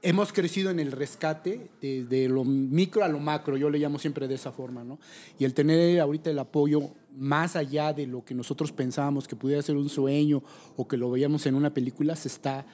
Hemos 0.03 0.33
crecido 0.33 0.71
en 0.71 0.79
el 0.79 0.93
rescate 0.93 1.71
desde 1.81 2.29
lo 2.29 2.45
micro 2.45 3.03
a 3.03 3.09
lo 3.09 3.19
macro, 3.19 3.57
yo 3.57 3.71
le 3.71 3.79
llamo 3.79 3.99
siempre 3.99 4.29
de 4.29 4.35
esa 4.35 4.53
forma, 4.53 4.85
¿no? 4.85 4.99
Y 5.39 5.45
el 5.45 5.55
tener 5.55 5.99
ahorita 6.01 6.31
el 6.31 6.39
apoyo 6.39 6.91
más 7.17 7.57
allá 7.57 7.93
de 7.93 8.07
lo 8.07 8.25
que 8.25 8.35
nosotros 8.35 8.73
pensábamos 8.73 9.27
que 9.27 9.35
pudiera 9.37 9.63
ser 9.63 9.77
un 9.77 9.89
sueño 9.89 10.43
o 10.77 10.87
que 10.87 10.97
lo 10.97 11.11
veíamos 11.11 11.47
en 11.47 11.55
una 11.55 11.73
película, 11.73 12.15
se 12.15 12.29
está 12.29 12.67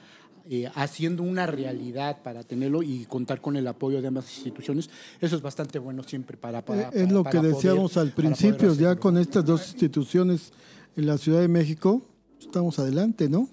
eh, 0.49 0.69
haciendo 0.75 1.23
una 1.23 1.47
realidad 1.47 2.21
para 2.21 2.43
tenerlo 2.43 2.83
y 2.83 3.05
contar 3.05 3.39
con 3.39 3.55
el 3.55 3.65
apoyo 3.67 4.01
de 4.01 4.09
ambas 4.09 4.25
instituciones. 4.35 4.89
Eso 5.21 5.37
es 5.37 5.41
bastante 5.41 5.79
bueno 5.79 6.03
siempre 6.03 6.35
para... 6.35 6.63
para- 6.63 6.83
Eh, 6.83 6.89
es 6.91 7.01
para- 7.03 7.13
lo 7.13 7.23
para 7.23 7.31
que 7.31 7.37
poder- 7.39 7.53
decíamos 7.55 7.97
al 7.97 8.11
principio, 8.11 8.73
ya 8.73 8.95
con 8.97 9.17
estas 9.17 9.45
dos 9.45 9.65
instituciones 9.71 10.51
en 10.97 11.05
la 11.07 11.17
Ciudad 11.17 11.39
de 11.39 11.47
México, 11.47 12.01
estamos 12.39 12.77
adelante, 12.77 13.29
¿no? 13.29 13.47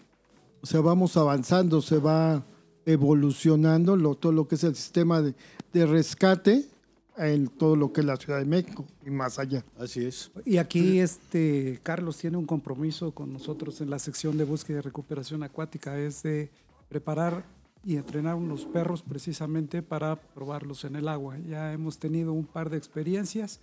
O 0.61 0.67
sea, 0.67 0.81
vamos 0.81 1.17
avanzando, 1.17 1.81
se 1.81 1.99
va 1.99 2.45
evolucionando 2.93 3.97
lo, 3.97 4.15
todo 4.15 4.33
lo 4.33 4.49
que 4.49 4.55
es 4.57 4.65
el 4.65 4.75
sistema 4.75 5.23
de, 5.23 5.35
de 5.73 5.87
rescate 5.87 6.67
en 7.17 7.49
todo 7.49 7.77
lo 7.77 7.93
que 7.93 8.01
es 8.01 8.07
la 8.07 8.17
Ciudad 8.17 8.39
de 8.39 8.45
México 8.45 8.87
y 9.05 9.11
más 9.11 9.39
allá. 9.39 9.65
Así 9.79 10.05
es. 10.05 10.31
Y 10.45 10.57
aquí 10.57 11.01
este 11.01 11.81
Carlos 11.83 12.17
tiene 12.17 12.37
un 12.37 12.47
compromiso 12.47 13.13
con 13.13 13.33
nosotros 13.33 13.81
en 13.81 13.91
la 13.91 13.99
sección 13.99 14.39
de 14.39 14.45
búsqueda 14.45 14.79
y 14.79 14.83
recuperación 14.83 15.43
acuática, 15.43 15.99
es 15.99 16.23
de 16.23 16.51
preparar 16.89 17.45
y 17.85 17.97
entrenar 17.97 18.35
unos 18.35 18.65
perros 18.65 19.03
precisamente 19.03 19.83
para 19.83 20.17
probarlos 20.17 20.85
en 20.85 20.97
el 20.97 21.09
agua. 21.09 21.39
Ya 21.39 21.73
hemos 21.73 21.99
tenido 21.99 22.33
un 22.33 22.47
par 22.47 22.71
de 22.71 22.77
experiencias. 22.77 23.61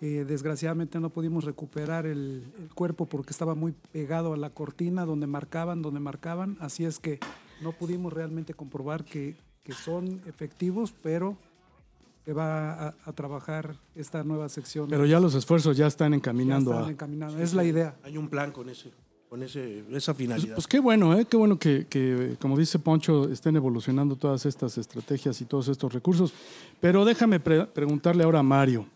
Eh, 0.00 0.24
desgraciadamente 0.28 1.00
no 1.00 1.10
pudimos 1.10 1.42
recuperar 1.42 2.06
el, 2.06 2.44
el 2.60 2.72
cuerpo 2.72 3.06
porque 3.06 3.32
estaba 3.32 3.56
muy 3.56 3.74
pegado 3.90 4.32
a 4.32 4.36
la 4.36 4.50
cortina 4.50 5.04
donde 5.04 5.26
marcaban, 5.26 5.82
donde 5.82 5.98
marcaban. 5.98 6.56
Así 6.60 6.84
es 6.84 7.00
que 7.00 7.18
no 7.62 7.72
pudimos 7.72 8.12
realmente 8.12 8.54
comprobar 8.54 9.04
que, 9.04 9.36
que 9.64 9.72
son 9.72 10.20
efectivos, 10.26 10.94
pero 11.02 11.36
se 12.24 12.32
va 12.32 12.88
a, 12.88 12.94
a 13.04 13.12
trabajar 13.12 13.74
esta 13.94 14.22
nueva 14.22 14.48
sección. 14.48 14.88
Pero 14.88 15.06
ya 15.06 15.18
los 15.20 15.34
esfuerzos 15.34 15.76
ya 15.76 15.86
están 15.86 16.12
encaminando 16.14 16.70
Ya 16.72 16.76
están 16.76 16.88
a... 16.88 16.92
encaminados, 16.92 17.40
es 17.40 17.54
la 17.54 17.64
idea. 17.64 17.96
Hay 18.02 18.18
un 18.18 18.28
plan 18.28 18.52
con 18.52 18.68
ese, 18.68 18.92
con 19.30 19.42
ese, 19.42 19.80
esa 19.90 20.12
Pues, 20.12 20.16
finalidad. 20.16 20.54
pues 20.54 20.66
qué 20.66 20.78
bueno, 20.78 21.18
¿eh? 21.18 21.24
qué 21.24 21.36
bueno 21.38 21.58
que, 21.58 21.86
que, 21.88 22.36
como 22.40 22.56
dice 22.58 22.78
Poncho, 22.78 23.30
estén 23.30 23.56
evolucionando 23.56 24.14
todas 24.16 24.44
estas 24.46 24.76
estrategias 24.76 25.40
y 25.40 25.46
todos 25.46 25.68
estos 25.68 25.92
recursos. 25.92 26.34
Pero 26.80 27.04
déjame 27.06 27.40
pre- 27.40 27.64
preguntarle 27.66 28.24
ahora 28.24 28.40
a 28.40 28.42
Mario. 28.42 28.86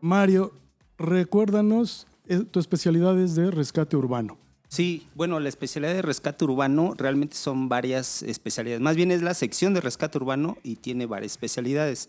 Mario, 0.00 0.52
recuérdanos, 0.98 2.06
eh, 2.26 2.40
tu 2.50 2.58
especialidad 2.60 3.18
es 3.20 3.34
de 3.36 3.50
rescate 3.50 3.96
urbano. 3.96 4.36
Sí, 4.68 5.06
bueno, 5.14 5.40
la 5.40 5.48
especialidad 5.48 5.94
de 5.94 6.02
rescate 6.02 6.44
urbano 6.44 6.94
realmente 6.96 7.36
son 7.36 7.68
varias 7.70 8.22
especialidades. 8.22 8.82
Más 8.82 8.96
bien 8.96 9.10
es 9.10 9.22
la 9.22 9.32
sección 9.34 9.72
de 9.72 9.80
rescate 9.80 10.18
urbano 10.18 10.58
y 10.62 10.76
tiene 10.76 11.06
varias 11.06 11.32
especialidades. 11.32 12.08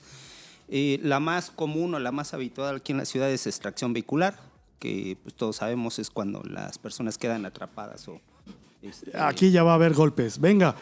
Eh, 0.68 1.00
la 1.02 1.20
más 1.22 1.52
común 1.52 1.96
o 1.96 2.00
la 2.00 2.12
más 2.12 2.34
habitual 2.34 2.76
aquí 2.76 2.92
en 2.92 2.98
la 2.98 3.06
ciudad 3.06 3.30
es 3.32 3.48
extracción 3.48 3.94
vehicular, 3.94 4.36
que 4.78 5.18
pues, 5.24 5.36
todos 5.36 5.56
sabemos 5.56 6.00
es 6.00 6.10
cuando 6.10 6.44
las 6.44 6.78
personas 6.78 7.18
quedan 7.18 7.46
atrapadas 7.46 8.08
o... 8.10 8.20
este, 8.82 9.18
Aquí 9.18 9.52
ya 9.52 9.64
va 9.64 9.72
a 9.72 9.76
haber 9.76 9.94
golpes. 9.94 10.40
Venga, 10.40 10.76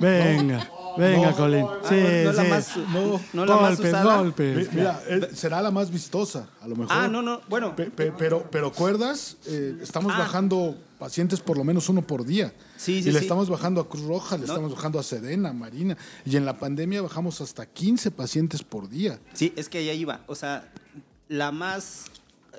venga, 0.00 0.68
venga, 0.98 1.32
Colín. 1.32 1.64
Sí, 1.88 1.94
Ah, 1.96 2.22
no 2.24 2.32
la 2.32 2.42
sí. 2.44 2.50
más- 2.50 2.76
No, 2.92 3.20
no 3.32 3.46
la 3.46 3.56
más 3.56 3.76
golpes, 3.76 3.92
usada. 3.92 4.16
golpes. 4.18 4.68
Mi- 4.72 4.76
Mira, 4.80 5.00
eh, 5.08 5.28
será 5.32 5.62
la 5.62 5.70
más 5.70 5.90
vistosa, 5.92 6.48
a 6.60 6.66
lo 6.66 6.74
mejor. 6.74 6.92
Ah, 6.96 7.06
no, 7.08 7.22
no, 7.22 7.40
bueno. 7.48 7.74
Pe- 7.76 7.90
pe- 7.90 8.12
pero, 8.18 8.46
pero 8.50 8.72
cuerdas, 8.72 9.36
eh, 9.46 9.78
estamos 9.80 10.12
Ah. 10.14 10.18
bajando 10.18 10.76
pacientes 11.00 11.40
por 11.40 11.56
lo 11.58 11.64
menos 11.64 11.88
uno 11.88 12.06
por 12.06 12.24
día. 12.24 12.52
Sí, 12.76 13.02
sí, 13.02 13.08
y 13.08 13.12
le 13.12 13.18
sí. 13.18 13.24
estamos 13.24 13.50
bajando 13.50 13.80
a 13.80 13.88
Cruz 13.88 14.04
Roja, 14.04 14.36
le 14.36 14.46
No. 14.46 14.52
estamos 14.52 14.72
bajando 14.74 15.00
a 15.00 15.02
Sedena, 15.02 15.52
Marina. 15.52 15.96
Y 16.24 16.36
en 16.36 16.44
la 16.44 16.56
pandemia 16.58 17.02
bajamos 17.02 17.40
hasta 17.40 17.66
15 17.66 18.12
pacientes 18.12 18.62
por 18.62 18.88
día. 18.88 19.18
Sí, 19.32 19.52
es 19.56 19.68
que 19.68 19.78
allá 19.78 19.92
iba. 19.94 20.20
O 20.28 20.36
sea, 20.36 20.70
la 21.28 21.50
más... 21.50 22.04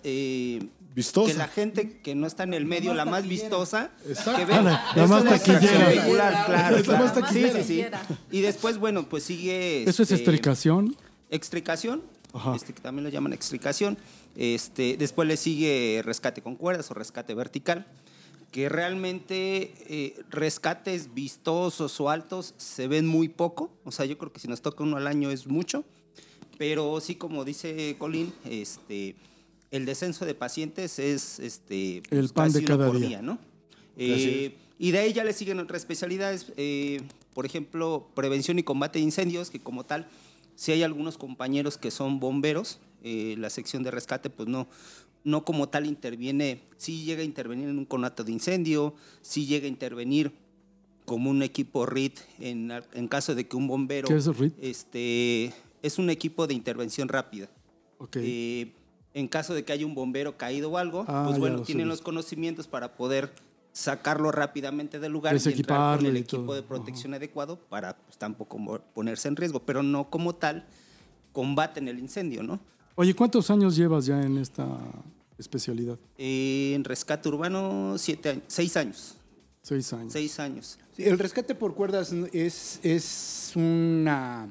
eh, 0.04 0.68
Vistosa. 0.94 1.32
Que 1.32 1.38
la 1.38 1.48
gente 1.48 2.00
que 2.02 2.16
no 2.16 2.28
está 2.28 2.44
en 2.44 2.54
el 2.54 2.66
medio, 2.66 2.94
la 2.94 3.06
más 3.06 3.26
vistosa, 3.26 3.92
Exacto. 4.06 4.36
que 4.36 4.44
ve. 4.46 4.56
La- 4.62 5.08
más 5.08 5.24
taquillera. 5.24 5.88
vehicular, 5.88 6.46
claro, 6.48 6.78
la 6.80 6.98
más 7.00 7.12
claro. 7.14 7.28
Taquillera. 7.28 7.64
sí, 7.64 7.82
sí. 8.10 8.16
Y 8.30 8.42
después, 8.42 8.78
bueno, 8.78 9.08
pues 9.08 9.24
sigue... 9.24 9.84
Eso 9.84 10.04
es 10.04 10.12
este, 10.12 10.16
estricación. 10.16 10.98
Extricación, 11.30 12.04
Ajá. 12.34 12.56
este, 12.58 12.74
que 12.74 12.82
también 12.82 13.06
lo 13.06 13.10
llaman 13.10 13.32
extricación. 13.32 13.98
Este, 14.36 14.98
después 14.98 15.26
le 15.30 15.38
sigue 15.38 16.02
rescate 16.04 16.42
con 16.42 16.58
cuerdas 16.58 16.92
o 16.92 16.94
rescate 16.94 17.34
vertical, 17.36 17.86
que 18.52 18.68
realmente 18.70 19.74
eh, 19.88 20.22
rescates 20.30 21.14
vistosos 21.14 22.00
o 22.02 22.10
altos 22.10 22.54
se 22.58 22.88
ven 22.88 23.08
muy 23.08 23.30
poco. 23.30 23.72
O 23.84 23.92
sea, 23.92 24.06
yo 24.06 24.18
creo 24.18 24.34
que 24.34 24.40
si 24.40 24.48
nos 24.48 24.62
toca 24.62 24.84
uno 24.84 24.98
al 24.98 25.08
año 25.08 25.32
es 25.32 25.48
mucho. 25.48 25.86
Pero 26.58 27.00
sí, 27.00 27.16
como 27.16 27.46
dice 27.46 27.96
Colín, 27.98 28.34
este, 28.46 29.16
el 29.72 29.86
descenso 29.86 30.26
de 30.26 30.36
pacientes 30.36 31.00
es 31.00 31.40
este, 31.40 32.04
El 32.12 32.30
pan 32.30 32.52
de 32.52 32.60
uno 32.60 32.68
cada 32.68 32.92
día. 32.92 33.22
¿no? 33.22 33.40
Eh, 33.98 34.56
y 34.78 34.92
de 34.92 35.00
ahí 35.00 35.14
ya 35.14 35.24
le 35.24 35.34
siguen 35.34 35.60
otras 35.60 35.82
especialidades, 35.82 36.52
eh, 36.58 37.02
por 37.34 37.46
ejemplo, 37.46 38.10
prevención 38.14 38.60
y 38.60 38.64
combate 38.64 39.00
de 39.00 39.06
incendios, 39.06 39.50
que 39.50 39.60
como 39.60 39.86
tal, 39.86 40.08
si 40.56 40.72
hay 40.72 40.84
algunos 40.84 41.18
compañeros 41.18 41.78
que 41.78 41.90
son 41.90 42.20
bomberos, 42.20 42.80
eh, 43.04 43.36
la 43.38 43.50
sección 43.50 43.84
de 43.84 43.92
rescate, 43.92 44.30
pues 44.30 44.50
no, 44.50 44.68
no 45.24 45.44
como 45.46 45.70
tal 45.70 45.86
interviene, 45.86 46.62
sí 46.78 47.04
llega 47.04 47.22
a 47.22 47.26
intervenir 47.26 47.70
en 47.70 47.78
un 47.78 47.86
conato 47.86 48.24
de 48.24 48.32
incendio, 48.32 48.96
sí 49.22 49.46
llega 49.46 49.66
a 49.66 49.70
intervenir 49.70 50.32
como 51.06 51.30
un 51.30 51.44
equipo 51.44 51.86
RIT 51.86 52.20
en, 52.40 52.72
en 52.94 53.08
caso 53.08 53.36
de 53.36 53.48
que 53.48 53.56
un 53.56 53.68
bombero... 53.68 54.08
¿Qué 54.08 54.16
es 54.16 54.28
RIT? 54.28 54.54
Este, 54.62 55.54
es 55.82 55.98
un 56.00 56.10
equipo 56.10 56.48
de 56.48 56.54
intervención 56.54 57.08
rápida. 57.08 57.50
Ok. 57.98 58.18
Eh, 58.20 58.72
en 59.14 59.28
caso 59.28 59.54
de 59.54 59.64
que 59.66 59.74
haya 59.74 59.86
un 59.86 59.94
bombero 59.94 60.38
caído 60.38 60.72
o 60.72 60.78
algo, 60.78 61.04
Ah, 61.08 61.24
pues 61.28 61.38
bueno, 61.38 61.58
lo 61.58 61.64
tienen 61.64 61.86
sé. 61.86 61.90
los 61.90 62.02
conocimientos 62.02 62.68
para 62.68 62.96
poder 62.96 63.32
sacarlo 63.74 64.32
rápidamente 64.32 65.00
del 65.00 65.12
lugar 65.12 65.36
y 65.36 65.50
entrar 65.50 65.98
con 65.98 66.06
el 66.06 66.18
equipo 66.18 66.56
de 66.56 66.62
protección 66.64 67.14
adecuado 67.14 67.58
para 67.58 67.96
pues, 67.98 68.18
tampoco 68.18 68.58
ponerse 68.94 69.28
en 69.28 69.36
riesgo, 69.36 69.60
pero 69.62 69.82
no 69.84 70.10
como 70.10 70.34
tal 70.36 70.66
combaten 71.32 71.88
el 71.88 72.00
incendio, 72.00 72.44
¿no? 72.44 72.60
Oye, 72.96 73.14
¿cuántos 73.14 73.50
años 73.50 73.76
llevas 73.76 74.06
ya 74.06 74.22
en 74.22 74.38
esta 74.38 74.66
especialidad? 75.42 76.00
Eh, 76.18 76.74
en 76.76 76.84
rescate 76.84 77.28
urbano, 77.30 77.96
siete 77.98 78.30
años, 78.30 78.44
seis 78.48 78.78
años. 78.78 79.18
Seis 79.62 79.94
años. 79.94 80.14
Seis 80.14 80.40
años. 80.40 80.80
Sí, 80.96 81.04
el 81.04 81.20
rescate 81.20 81.54
por 81.54 81.76
cuerdas 81.76 82.12
es, 82.34 82.80
es 82.84 83.52
una 83.56 84.50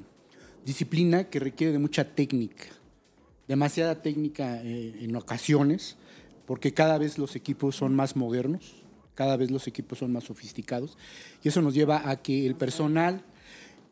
disciplina 0.65 1.25
que 1.25 1.41
requiere 1.41 1.73
de 1.73 1.79
mucha 1.79 2.05
técnica, 2.05 2.67
demasiada 3.49 4.03
técnica 4.03 4.63
eh, 4.63 4.99
en 5.01 5.17
ocasiones, 5.17 5.97
porque 6.47 6.73
cada 6.73 6.99
vez 6.99 7.19
los 7.19 7.35
equipos 7.37 7.77
son 7.77 7.95
más 7.95 8.15
modernos, 8.15 8.75
cada 9.15 9.37
vez 9.37 9.51
los 9.51 9.67
equipos 9.67 9.99
son 9.99 10.13
más 10.13 10.25
sofisticados, 10.25 10.97
y 11.43 11.49
eso 11.49 11.61
nos 11.61 11.75
lleva 11.75 12.09
a 12.09 12.23
que 12.23 12.47
el 12.47 12.55
personal, 12.55 13.25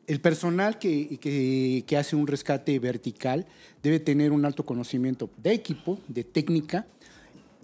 el 0.08 0.20
personal 0.20 0.78
que, 0.78 1.18
que- 1.18 1.96
hace 1.96 2.16
un 2.16 2.26
rescate 2.26 2.78
vertical 2.78 3.46
debe 3.82 4.00
tener 4.00 4.32
un 4.32 4.44
alto 4.44 4.64
conocimiento 4.64 5.30
de 5.36 5.52
equipo, 5.52 6.00
de 6.08 6.24
técnica, 6.24 6.86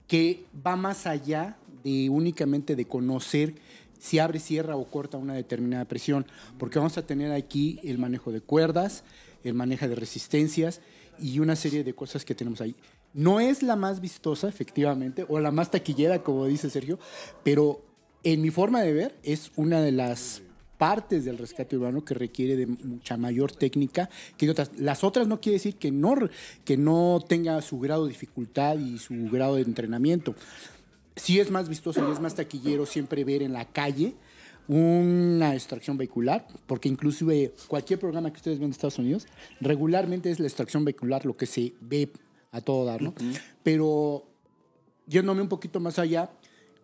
que 0.06 0.44
va 0.64 0.76
más 0.76 1.06
allá 1.06 1.56
de 1.82 2.10
únicamente 2.10 2.76
de 2.76 2.84
conocer 2.84 3.54
si 3.98 4.18
abre, 4.18 4.38
cierra 4.38 4.76
o 4.76 4.84
corta 4.84 5.16
una 5.16 5.32
determinada 5.32 5.86
presión, 5.86 6.26
porque 6.58 6.78
vamos 6.78 6.98
a 6.98 7.06
tener 7.06 7.32
aquí 7.32 7.80
el 7.82 7.96
manejo 7.96 8.30
de 8.30 8.42
cuerdas, 8.42 9.02
el 9.42 9.54
manejo 9.54 9.88
de 9.88 9.94
resistencias 9.94 10.82
y 11.18 11.38
una 11.38 11.56
serie 11.56 11.82
de 11.82 11.94
cosas 11.94 12.26
que 12.26 12.34
tenemos 12.34 12.60
ahí. 12.60 12.76
No 13.14 13.40
es 13.40 13.62
la 13.62 13.76
más 13.76 14.02
vistosa, 14.02 14.48
efectivamente, 14.48 15.24
o 15.28 15.40
la 15.40 15.50
más 15.50 15.70
taquillera, 15.70 16.22
como 16.22 16.46
dice 16.46 16.68
Sergio, 16.68 16.98
pero 17.42 17.82
en 18.22 18.42
mi 18.42 18.50
forma 18.50 18.82
de 18.82 18.92
ver 18.92 19.14
es 19.22 19.50
una 19.56 19.80
de 19.80 19.92
las 19.92 20.42
partes 20.84 21.24
del 21.24 21.38
rescate 21.38 21.78
urbano 21.78 22.04
que 22.04 22.12
requiere 22.12 22.56
de 22.56 22.66
mucha 22.66 23.16
mayor 23.16 23.50
técnica 23.50 24.10
que 24.36 24.50
otras. 24.50 24.70
Las 24.76 25.02
otras 25.02 25.26
no 25.26 25.40
quiere 25.40 25.54
decir 25.54 25.76
que 25.76 25.90
no, 25.90 26.14
que 26.62 26.76
no 26.76 27.24
tenga 27.26 27.62
su 27.62 27.80
grado 27.80 28.04
de 28.04 28.10
dificultad 28.10 28.76
y 28.76 28.98
su 28.98 29.30
grado 29.30 29.54
de 29.54 29.62
entrenamiento. 29.62 30.34
Sí 31.16 31.40
es 31.40 31.50
más 31.50 31.70
vistoso 31.70 32.06
y 32.06 32.12
es 32.12 32.20
más 32.20 32.34
taquillero 32.34 32.84
siempre 32.84 33.24
ver 33.24 33.40
en 33.42 33.54
la 33.54 33.64
calle 33.64 34.12
una 34.68 35.54
extracción 35.54 35.96
vehicular, 35.96 36.46
porque 36.66 36.90
inclusive 36.90 37.54
cualquier 37.66 37.98
programa 37.98 38.30
que 38.30 38.36
ustedes 38.36 38.58
ven 38.58 38.66
en 38.66 38.72
Estados 38.72 38.98
Unidos, 38.98 39.26
regularmente 39.62 40.30
es 40.30 40.38
la 40.38 40.48
extracción 40.48 40.84
vehicular 40.84 41.24
lo 41.24 41.34
que 41.34 41.46
se 41.46 41.72
ve 41.80 42.10
a 42.52 42.60
todo 42.60 42.84
dar, 42.84 43.00
¿no? 43.00 43.14
Pero 43.62 44.26
yéndome 45.06 45.40
un 45.40 45.48
poquito 45.48 45.80
más 45.80 45.98
allá, 45.98 46.28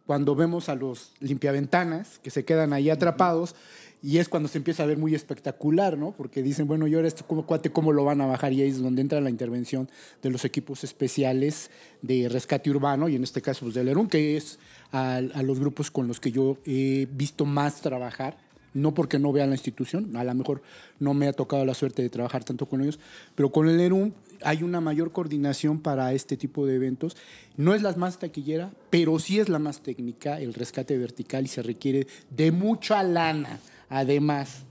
cuando 0.07 0.34
vemos 0.34 0.68
a 0.68 0.74
los 0.74 1.12
limpiaventanas 1.20 2.18
que 2.18 2.30
se 2.30 2.44
quedan 2.44 2.72
ahí 2.72 2.90
atrapados, 2.90 3.55
y 4.03 4.18
es 4.18 4.28
cuando 4.28 4.48
se 4.48 4.59
empieza 4.59 4.82
a 4.82 4.86
ver 4.86 4.98
muy 4.98 5.14
espectacular, 5.14 5.98
¿no? 5.98 6.12
Porque 6.12 6.42
dicen, 6.42 6.66
bueno, 6.66 6.86
y 6.86 6.94
ahora 6.94 7.09
este 7.09 7.24
cuate, 7.24 7.70
¿cómo 7.70 7.92
lo 7.92 8.05
van 8.05 8.20
a 8.20 8.26
bajar? 8.26 8.53
Y 8.53 8.62
ahí 8.62 8.68
es 8.68 8.82
donde 8.82 9.03
entra 9.03 9.20
la 9.20 9.30
intervención 9.30 9.88
de 10.22 10.30
los 10.30 10.44
equipos 10.44 10.84
especiales 10.84 11.70
de 12.03 12.28
rescate 12.28 12.70
urbano, 12.70 13.09
y 13.09 13.16
en 13.16 13.24
este 13.24 13.42
caso 13.42 13.66
pues, 13.66 13.74
del 13.74 13.88
ERUN, 13.88 14.09
que 14.09 14.36
es 14.36 14.59
a, 14.92 15.16
a 15.16 15.42
los 15.42 15.61
grupos 15.61 15.90
con 15.90 16.09
los 16.09 16.20
que 16.20 16.32
yo 16.32 16.59
he 16.64 17.07
visto 17.12 17.44
más 17.44 17.80
trabajar 17.80 18.36
no 18.74 18.94
porque 18.94 19.18
no 19.18 19.32
vea 19.32 19.46
la 19.46 19.55
institución, 19.55 20.16
a 20.16 20.24
lo 20.24 20.34
mejor 20.34 20.62
no 20.98 21.14
me 21.14 21.26
ha 21.26 21.32
tocado 21.32 21.64
la 21.64 21.74
suerte 21.74 22.03
de 22.03 22.11
trabajar 22.11 22.44
tanto 22.44 22.66
con 22.66 22.80
ellos, 22.82 22.98
pero 23.34 23.51
con 23.51 23.68
el 23.68 23.80
ERUM 23.80 24.12
hay 24.42 24.62
una 24.62 24.80
mayor 24.80 25.12
coordinación 25.12 25.80
para 25.80 26.12
este 26.12 26.36
tipo 26.36 26.66
de 26.66 26.76
eventos. 26.76 27.16
No 27.57 27.74
es 27.74 27.82
la 27.82 27.94
más 27.94 28.18
taquillera, 28.18 28.70
pero 28.88 29.18
sí 29.18 29.38
es 29.38 29.48
la 29.48 29.59
más 29.59 29.80
técnica, 29.80 30.40
el 30.40 30.55
rescate 30.55 30.96
vertical, 30.96 31.44
y 31.44 31.48
se 31.48 31.62
requiere 31.62 32.07
de 32.30 32.53
mucha 32.53 33.03
lana, 33.03 33.61
además. 33.91 34.62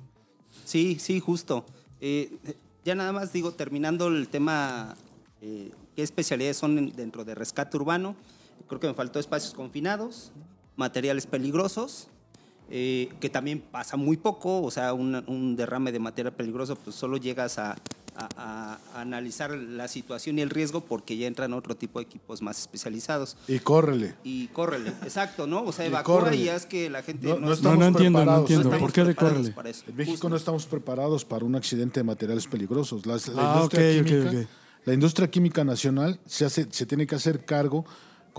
Sí, 0.66 0.98
sí, 1.00 1.20
justo. 1.20 1.66
Eh, 2.02 2.36
ya 2.84 2.96
nada 2.96 3.12
más 3.12 3.32
digo, 3.32 3.52
terminando 3.52 4.08
el 4.08 4.28
tema, 4.30 4.96
eh, 5.42 5.72
¿qué 5.96 6.02
especialidades 6.02 6.58
son 6.58 6.78
en- 6.80 6.96
dentro 6.96 7.24
de 7.26 7.36
rescate 7.36 7.78
urbano? 7.78 8.16
Creo 8.68 8.80
que 8.80 8.88
me 8.88 8.94
faltó 8.96 9.20
espacios 9.20 9.54
confinados, 9.54 10.32
materiales 10.76 11.28
peligrosos, 11.28 12.08
eh, 12.72 13.10
que 13.20 13.30
también 13.30 13.60
pasa 13.62 13.98
muy 13.98 14.16
poco, 14.18 14.62
o 14.62 14.72
sea, 14.72 14.94
un, 14.94 15.16
un 15.28 15.56
derrame 15.56 15.92
de 15.92 16.00
material 16.00 16.34
peligroso, 16.34 16.76
pues 16.76 16.96
solo 16.96 17.18
llegas 17.18 17.58
a, 17.60 17.76
a- 18.38 18.80
a 18.94 19.02
analizar 19.02 19.52
la 19.52 19.88
situación 19.88 20.38
y 20.40 20.42
el 20.42 20.50
riesgo 20.50 20.82
porque 20.82 21.16
ya 21.18 21.28
entran 21.28 21.54
otro 21.54 21.76
tipo 21.76 22.00
de 22.00 22.04
equipos 22.06 22.42
más 22.42 22.60
especializados. 22.60 23.38
Y 23.48 23.60
córrele. 23.60 24.16
Y 24.24 24.48
córrele, 24.48 24.90
exacto, 25.04 25.48
¿no? 25.48 25.64
O 25.64 25.72
sea, 25.72 25.86
Y 25.86 25.90
evacúa 25.90 26.16
córrele. 26.22 26.38
y 26.44 26.50
haz 26.50 26.66
que 26.66 26.90
la 26.90 27.02
gente... 27.04 27.28
No, 27.28 27.36
no 27.40 27.48
no- 27.48 27.54
estamos 27.54 27.78
no 27.80 27.86
entiendo, 27.86 28.20
no 28.20 28.24
preparados. 28.26 28.42
entiendo. 28.50 28.70
estamos 28.70 28.82
¿Por 28.82 28.92
qué 28.94 29.04
de 29.04 29.16
córrele? 29.16 29.54
En 29.88 29.96
México 29.96 30.12
Justo. 30.14 30.30
no 30.30 30.36
estamos 30.36 30.66
preparados 30.66 31.26
para 31.26 31.46
un 31.46 31.56
accidente 31.56 32.00
de 32.00 32.04
materiales 32.04 32.48
peligrosos. 32.48 33.06
Las- 33.06 33.28
la, 33.30 33.42
Ah, 33.42 33.56
industria 33.56 33.90
ok, 33.92 34.02
ok, 34.02 34.06
química, 34.08 34.30
ok. 34.42 34.48
la 34.86 34.94
industria 34.94 35.32
química 35.32 35.64
nacional 35.64 36.20
se, 36.26 36.46
hace, 36.46 36.68
se 36.72 36.86
tiene 36.86 37.06
que 37.08 37.16
hacer 37.16 37.46
cargo 37.46 37.86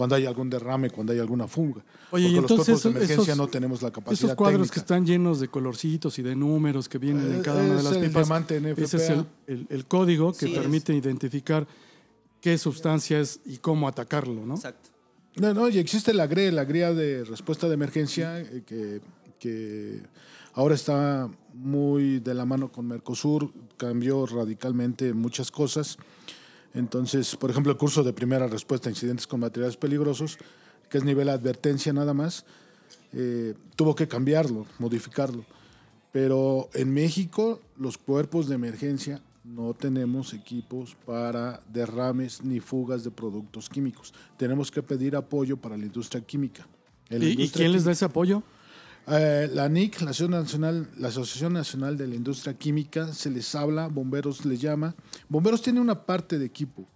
cuando 0.00 0.16
hay 0.16 0.24
algún 0.24 0.48
derrame, 0.48 0.88
cuando 0.88 1.12
hay 1.12 1.18
alguna 1.18 1.46
fuga. 1.46 1.84
Oye, 2.10 2.26
y 2.28 2.34
Porque 2.36 2.38
entonces 2.54 2.56
los 2.56 2.66
cuerpos 2.66 2.82
de 2.84 2.88
emergencia 2.90 3.22
esos- 3.34 3.36
no 3.36 3.48
tenemos 3.48 3.82
la 3.82 3.90
capacidad 3.90 4.14
Esos 4.30 4.34
cuadros 4.34 4.60
técnica. 4.68 4.72
que 4.72 4.80
están 4.80 5.04
llenos 5.04 5.40
de 5.40 5.48
colorcitos 5.48 6.18
y 6.18 6.22
de 6.22 6.34
números 6.34 6.88
que 6.88 6.96
vienen 6.96 7.26
en 7.30 7.40
Eh, 7.40 7.42
cada 7.42 7.60
una 7.62 7.72
de 7.74 7.78
es 7.80 7.84
las 7.84 7.98
pipas, 7.98 8.30
NFPA. 8.30 8.82
ese 8.82 8.96
es 8.96 9.10
el, 9.10 9.26
el- 9.46 9.66
el 9.68 9.84
código 9.84 10.32
que 10.32 10.46
Sí, 10.46 10.54
permite 10.54 10.94
identificar 10.94 11.66
qué 12.40 12.56
sustancia 12.56 13.20
es 13.20 13.40
y 13.44 13.58
cómo 13.58 13.88
atacarlo, 13.88 14.46
¿no? 14.46 14.54
Exacto. 14.54 14.88
No, 15.36 15.52
no, 15.52 15.68
y 15.68 15.76
existe 15.76 16.14
la 16.14 16.26
GRE, 16.26 16.50
la 16.50 16.64
Guía 16.64 16.94
de 16.94 17.24
Respuesta 17.24 17.68
de 17.68 17.74
Emergencia, 17.74 18.40
eh, 18.40 18.62
que, 18.64 19.02
que 19.38 20.00
ahora 20.54 20.74
está 20.76 21.28
muy 21.52 22.20
de 22.20 22.32
la 22.32 22.46
mano 22.46 22.72
con 22.72 22.86
Mercosur, 22.86 23.52
cambió 23.76 24.24
radicalmente 24.24 25.12
muchas 25.12 25.50
cosas. 25.50 25.98
Entonces, 26.74 27.36
por 27.36 27.50
ejemplo, 27.50 27.72
el 27.72 27.78
curso 27.78 28.02
de 28.04 28.12
primera 28.12 28.46
respuesta 28.46 28.88
a 28.88 28.92
incidentes 28.92 29.26
con 29.26 29.40
materiales 29.40 29.76
peligrosos, 29.76 30.38
que 30.88 30.98
es 30.98 31.04
nivel 31.04 31.28
advertencia 31.28 31.92
nada 31.92 32.14
más, 32.14 32.44
eh, 33.12 33.54
tuvo 33.76 33.94
que 33.94 34.06
cambiarlo, 34.06 34.66
modificarlo. 34.78 35.44
Pero 36.12 36.68
en 36.74 36.92
México, 36.92 37.60
los 37.76 37.98
cuerpos 37.98 38.48
de 38.48 38.56
emergencia 38.56 39.20
no 39.44 39.74
tenemos 39.74 40.32
equipos 40.34 40.96
para 41.06 41.60
derrames 41.72 42.42
ni 42.44 42.60
fugas 42.60 43.04
de 43.04 43.10
productos 43.10 43.68
químicos. 43.68 44.12
Tenemos 44.36 44.70
que 44.70 44.82
pedir 44.82 45.16
apoyo 45.16 45.56
para 45.56 45.76
la 45.76 45.86
industria 45.86 46.20
química. 46.20 46.66
La 47.08 47.18
¿Y, 47.18 47.28
y 47.28 47.30
industria 47.32 47.52
quién 47.62 47.72
les 47.72 47.84
da 47.84 47.90
química- 47.90 47.92
ese 47.92 48.04
apoyo? 48.04 48.42
Eh, 49.08 49.48
la 49.52 49.68
NIC, 49.68 50.00
la 50.02 50.10
Asociación, 50.10 50.30
Nacional, 50.30 50.88
la 50.98 51.08
Asociación 51.08 51.52
Nacional 51.52 51.96
de 51.96 52.06
la 52.06 52.14
Industria 52.14 52.54
Química, 52.54 53.12
se 53.12 53.30
les 53.30 53.54
habla, 53.54 53.88
bomberos 53.88 54.44
les 54.44 54.60
llama. 54.60 54.94
Bomberos 55.28 55.62
tiene 55.62 55.80
una 55.80 56.06
parte 56.06 56.38
de 56.38 56.46
equipo, 56.46 56.86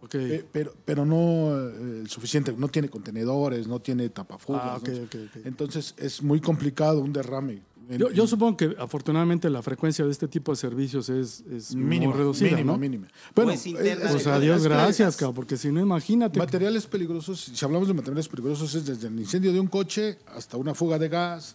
Ok. 0.00 0.14
eh, 0.14 0.44
pero, 0.52 0.74
pero 0.84 1.04
no 1.04 1.56
eh, 1.58 2.00
el 2.02 2.08
suficiente, 2.08 2.54
no 2.56 2.68
tiene 2.68 2.88
contenedores, 2.88 3.66
no 3.66 3.80
tiene 3.80 4.08
tapafugas. 4.10 4.62
Ah, 4.64 4.76
ok, 4.76 4.88
¿no? 4.88 5.02
ok, 5.04 5.14
ok. 5.26 5.46
Entonces 5.46 5.94
es 5.96 6.22
muy 6.22 6.40
complicado 6.40 7.00
un 7.00 7.12
derrame. 7.12 7.62
En- 7.88 7.98
Yo, 8.14 8.26
supongo 8.26 8.56
que 8.56 8.74
afortunadamente 8.78 9.48
la 9.48 9.62
frecuencia 9.62 10.04
de 10.04 10.10
este 10.10 10.26
tipo 10.26 10.50
de 10.52 10.56
servicios 10.56 11.08
es, 11.08 11.42
es 11.50 11.74
mínima, 11.74 12.12
reducida, 12.14 12.50
mínima, 12.50 12.72
¿no? 12.72 12.78
mínima. 12.78 13.06
Bueno, 13.34 13.52
Pues 13.52 13.62
Pues 13.62 14.26
es 14.26 14.62
que 14.62 14.68
gracias, 14.68 15.16
cabrón, 15.16 15.34
porque 15.36 15.56
si 15.56 15.70
no, 15.70 15.80
imagínate. 15.80 16.38
Materiales 16.38 16.86
peligrosos, 16.86 17.40
si 17.54 17.64
hablamos 17.64 17.86
de 17.88 17.94
materiales 17.94 18.28
peligrosos, 18.28 18.74
es 18.74 18.86
desde 18.86 19.06
el 19.08 19.18
incendio 19.20 19.52
de 19.52 19.60
un 19.60 19.68
coche 19.68 20.18
hasta 20.34 20.56
una 20.56 20.74
fuga 20.74 20.98
de 20.98 21.08
gas, 21.08 21.54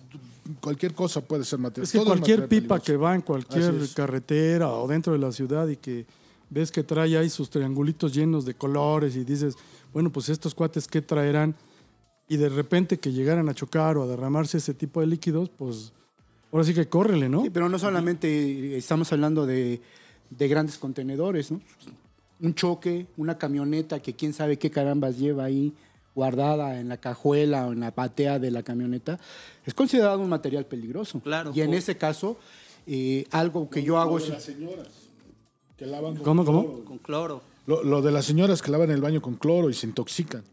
cualquier 0.61 0.93
cosa 0.93 1.21
puede 1.21 1.43
ser 1.43 1.59
material. 1.59 1.83
Es 1.83 1.91
que 1.91 1.97
todo 1.97 2.07
cualquier 2.07 2.41
material 2.41 2.61
pipa 2.63 2.79
que 2.79 2.95
va 2.97 3.13
en 3.15 3.21
cualquier 3.21 3.73
carretera 3.93 4.69
o 4.69 4.87
dentro 4.87 5.13
de 5.13 5.19
la 5.19 5.31
ciudad 5.31 5.67
y 5.67 5.75
que 5.77 6.05
ves 6.49 6.71
que 6.71 6.83
trae 6.83 7.17
ahí 7.17 7.29
sus 7.29 7.49
triangulitos 7.49 8.13
llenos 8.13 8.45
de 8.45 8.53
colores 8.53 9.15
y 9.15 9.23
dices, 9.23 9.55
bueno, 9.93 10.11
pues 10.11 10.29
estos 10.29 10.53
cuates, 10.55 10.87
¿qué 10.87 11.01
traerán? 11.01 11.55
Y 12.27 12.37
de 12.37 12.47
repente 12.49 12.99
que 12.99 13.11
llegaran 13.11 13.49
a 13.49 13.53
chocar 13.53 13.97
o 13.97 14.03
a 14.03 14.07
derramarse 14.07 14.57
ese 14.57 14.73
tipo 14.73 15.01
de 15.01 15.07
líquidos, 15.07 15.49
pues 15.49 15.91
ahora 16.51 16.63
sí 16.63 16.73
que 16.73 16.87
córrele, 16.87 17.29
¿no? 17.29 17.43
Sí, 17.43 17.49
pero 17.49 17.69
no 17.69 17.79
solamente 17.79 18.77
estamos 18.77 19.11
hablando 19.13 19.45
de, 19.45 19.81
de 20.29 20.47
grandes 20.47 20.77
contenedores, 20.77 21.51
¿no? 21.51 21.61
Un 22.39 22.55
choque, 22.55 23.07
una 23.17 23.37
camioneta 23.37 24.01
que 24.01 24.13
quién 24.13 24.33
sabe 24.33 24.57
qué 24.57 24.71
carambas 24.71 25.17
lleva 25.17 25.43
ahí 25.45 25.73
guardada 26.13 26.79
en 26.79 26.89
la 26.89 26.97
cajuela 26.97 27.67
o 27.67 27.73
en 27.73 27.79
la 27.79 27.91
patea 27.91 28.39
de 28.39 28.51
la 28.51 28.63
camioneta, 28.63 29.19
es 29.65 29.73
considerado 29.73 30.19
un 30.19 30.29
material 30.29 30.65
peligroso. 30.65 31.19
Claro. 31.21 31.51
Y 31.55 31.61
en 31.61 31.73
ese 31.73 31.97
caso, 31.97 32.37
eh, 32.85 33.25
algo 33.31 33.69
que 33.69 33.83
yo 33.83 33.97
hago 33.97 34.17
es... 34.17 34.29
Las 34.29 34.43
señoras 34.43 34.89
que 35.77 35.85
lavan 35.85 36.15
con 36.15 36.23
¿Cómo, 36.23 36.45
cómo? 36.45 36.63
cloro. 36.63 36.85
Con 36.85 36.97
cloro. 36.97 37.41
Lo, 37.65 37.83
lo 37.83 38.01
de 38.01 38.11
las 38.11 38.25
señoras 38.25 38.61
que 38.61 38.71
lavan 38.71 38.91
el 38.91 39.01
baño 39.01 39.21
con 39.21 39.35
cloro 39.35 39.69
y 39.69 39.73
se 39.73 39.87
intoxican. 39.87 40.43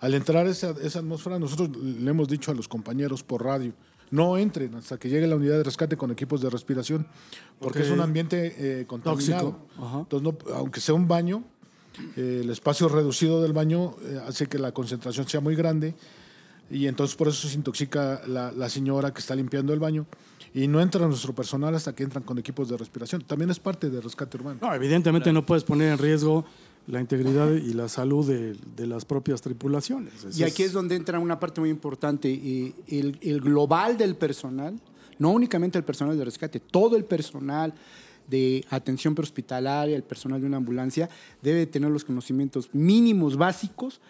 Al 0.00 0.14
entrar 0.14 0.46
esa, 0.46 0.74
esa 0.82 0.98
atmósfera, 1.00 1.38
nosotros 1.38 1.70
le 1.76 2.10
hemos 2.10 2.28
dicho 2.28 2.50
a 2.50 2.54
los 2.54 2.68
compañeros 2.68 3.22
por 3.22 3.44
radio, 3.44 3.72
no 4.10 4.36
entren 4.38 4.74
hasta 4.74 4.98
que 4.98 5.08
llegue 5.08 5.26
la 5.26 5.36
unidad 5.36 5.56
de 5.58 5.64
rescate 5.64 5.96
con 5.96 6.10
equipos 6.10 6.40
de 6.40 6.50
respiración, 6.50 7.06
porque 7.58 7.82
es 7.82 7.90
un 7.90 8.00
ambiente 8.00 8.54
eh, 8.80 8.86
contaminado. 8.86 9.58
Tóxico. 9.76 9.98
Entonces, 10.00 10.22
no- 10.48 10.54
aunque 10.54 10.80
sea 10.80 10.94
un 10.94 11.06
baño, 11.08 11.44
eh, 12.16 12.40
el 12.42 12.50
espacio 12.50 12.88
reducido 12.88 13.42
del 13.42 13.52
baño 13.52 13.96
eh, 14.02 14.20
hace 14.26 14.46
que 14.46 14.58
la 14.58 14.72
concentración 14.72 15.28
sea 15.28 15.40
muy 15.40 15.54
grande 15.56 15.94
y 16.70 16.86
entonces 16.86 17.16
por 17.16 17.28
eso 17.28 17.48
se 17.48 17.54
intoxica 17.56 18.20
la, 18.26 18.52
la 18.52 18.68
señora 18.68 19.12
que 19.12 19.20
está 19.20 19.34
limpiando 19.34 19.72
el 19.72 19.80
baño 19.80 20.06
y 20.54 20.66
no 20.68 20.80
entra 20.80 21.06
nuestro 21.06 21.34
personal 21.34 21.74
hasta 21.74 21.94
que 21.94 22.02
entran 22.04 22.22
con 22.24 22.38
equipos 22.38 22.68
de 22.68 22.76
respiración. 22.76 23.22
También 23.22 23.50
es 23.50 23.58
parte 23.58 23.90
de 23.90 24.00
rescate 24.00 24.36
urbano. 24.38 24.58
No, 24.62 24.74
evidentemente 24.74 25.32
no 25.32 25.44
puedes 25.44 25.64
poner 25.64 25.92
en 25.92 25.98
riesgo 25.98 26.44
la 26.88 27.00
integridad 27.00 27.52
y 27.52 27.74
la 27.74 27.88
salud 27.88 28.26
de, 28.26 28.56
de 28.74 28.86
las 28.86 29.04
propias 29.04 29.42
tripulaciones. 29.42 30.24
Eso 30.24 30.40
Y 30.40 30.42
aquí 30.42 30.62
es 30.62 30.72
donde 30.72 30.96
entra 30.96 31.18
una 31.18 31.38
parte 31.38 31.60
muy 31.60 31.68
importante, 31.68 32.32
eh, 32.32 32.74
el, 32.88 33.18
el 33.20 33.40
global 33.40 33.98
del 33.98 34.16
personal, 34.16 34.80
no 35.18 35.30
únicamente 35.30 35.76
el 35.76 35.84
personal 35.84 36.16
de 36.16 36.24
rescate, 36.24 36.60
todo 36.60 36.96
el 36.96 37.04
personal 37.04 37.74
de 38.26 38.64
atención 38.70 39.14
prehospitalaria, 39.14 39.96
el 39.96 40.02
personal 40.02 40.40
de 40.40 40.46
una 40.46 40.56
ambulancia, 40.56 41.10
debe 41.42 41.66
tener 41.66 41.90
los 41.90 42.04
conocimientos 42.04 42.70
mínimos 42.72 43.36
básicos 43.36 44.00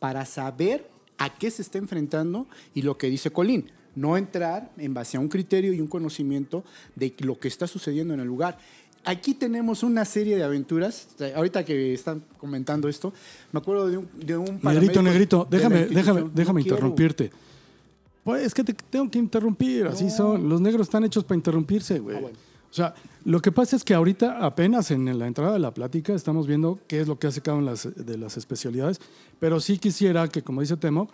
para 0.00 0.24
saber 0.24 0.90
a 1.18 1.38
qué 1.38 1.50
se 1.50 1.62
está 1.62 1.78
enfrentando 1.78 2.48
y 2.74 2.82
lo 2.82 2.98
que 2.98 3.08
dice 3.08 3.30
Colín, 3.30 3.70
no 3.94 4.16
entrar 4.16 4.72
en 4.76 4.92
base 4.92 5.16
a 5.16 5.20
un 5.20 5.28
criterio 5.28 5.72
y 5.72 5.80
un 5.80 5.86
conocimiento 5.86 6.64
de 6.96 7.14
lo 7.20 7.38
que 7.38 7.48
está 7.48 7.66
sucediendo 7.66 8.14
en 8.14 8.20
el 8.20 8.26
lugar. 8.26 8.58
Aquí 9.04 9.34
tenemos 9.34 9.82
una 9.82 10.04
serie 10.04 10.36
de 10.36 10.42
aventuras. 10.44 11.08
Ahorita 11.36 11.64
que 11.64 11.92
están 11.94 12.22
comentando 12.38 12.88
esto, 12.88 13.12
me 13.52 13.58
acuerdo 13.60 13.88
de 13.88 13.98
un, 13.98 14.08
de 14.14 14.36
un 14.36 14.60
Negrito, 14.62 15.02
negrito, 15.02 15.46
déjame, 15.50 15.86
déjame, 15.86 16.20
No 16.22 16.30
déjame 16.32 16.62
quiero- 16.62 16.76
interrumpirte. 16.76 17.30
Pues 18.24 18.42
es 18.46 18.54
que 18.54 18.64
te 18.64 18.72
tengo 18.72 19.10
que 19.10 19.18
interrumpir, 19.18 19.86
así 19.86 20.08
son. 20.10 20.48
Los 20.48 20.60
negros 20.62 20.86
están 20.86 21.04
hechos 21.04 21.24
para 21.24 21.36
interrumpirse, 21.36 21.98
güey. 21.98 22.16
O 22.24 22.30
sea, 22.76 22.94
lo 23.24 23.40
que 23.40 23.52
pasa 23.52 23.76
es 23.76 23.84
que 23.84 23.92
ahorita 23.94 24.44
apenas 24.44 24.90
en 24.90 25.18
la 25.18 25.26
entrada 25.26 25.52
de 25.52 25.58
la 25.58 25.74
plática 25.74 26.14
estamos 26.14 26.46
viendo 26.46 26.80
qué 26.88 27.00
es 27.00 27.06
lo 27.06 27.18
que 27.18 27.26
hace 27.26 27.42
cada 27.42 27.58
una 27.58 27.74
de 27.74 28.18
las 28.18 28.36
especialidades, 28.38 29.00
pero 29.38 29.60
sí 29.60 29.76
quisiera 29.78 30.26
que, 30.28 30.42
como 30.42 30.62
dice 30.62 30.76
Temo, 30.78 31.08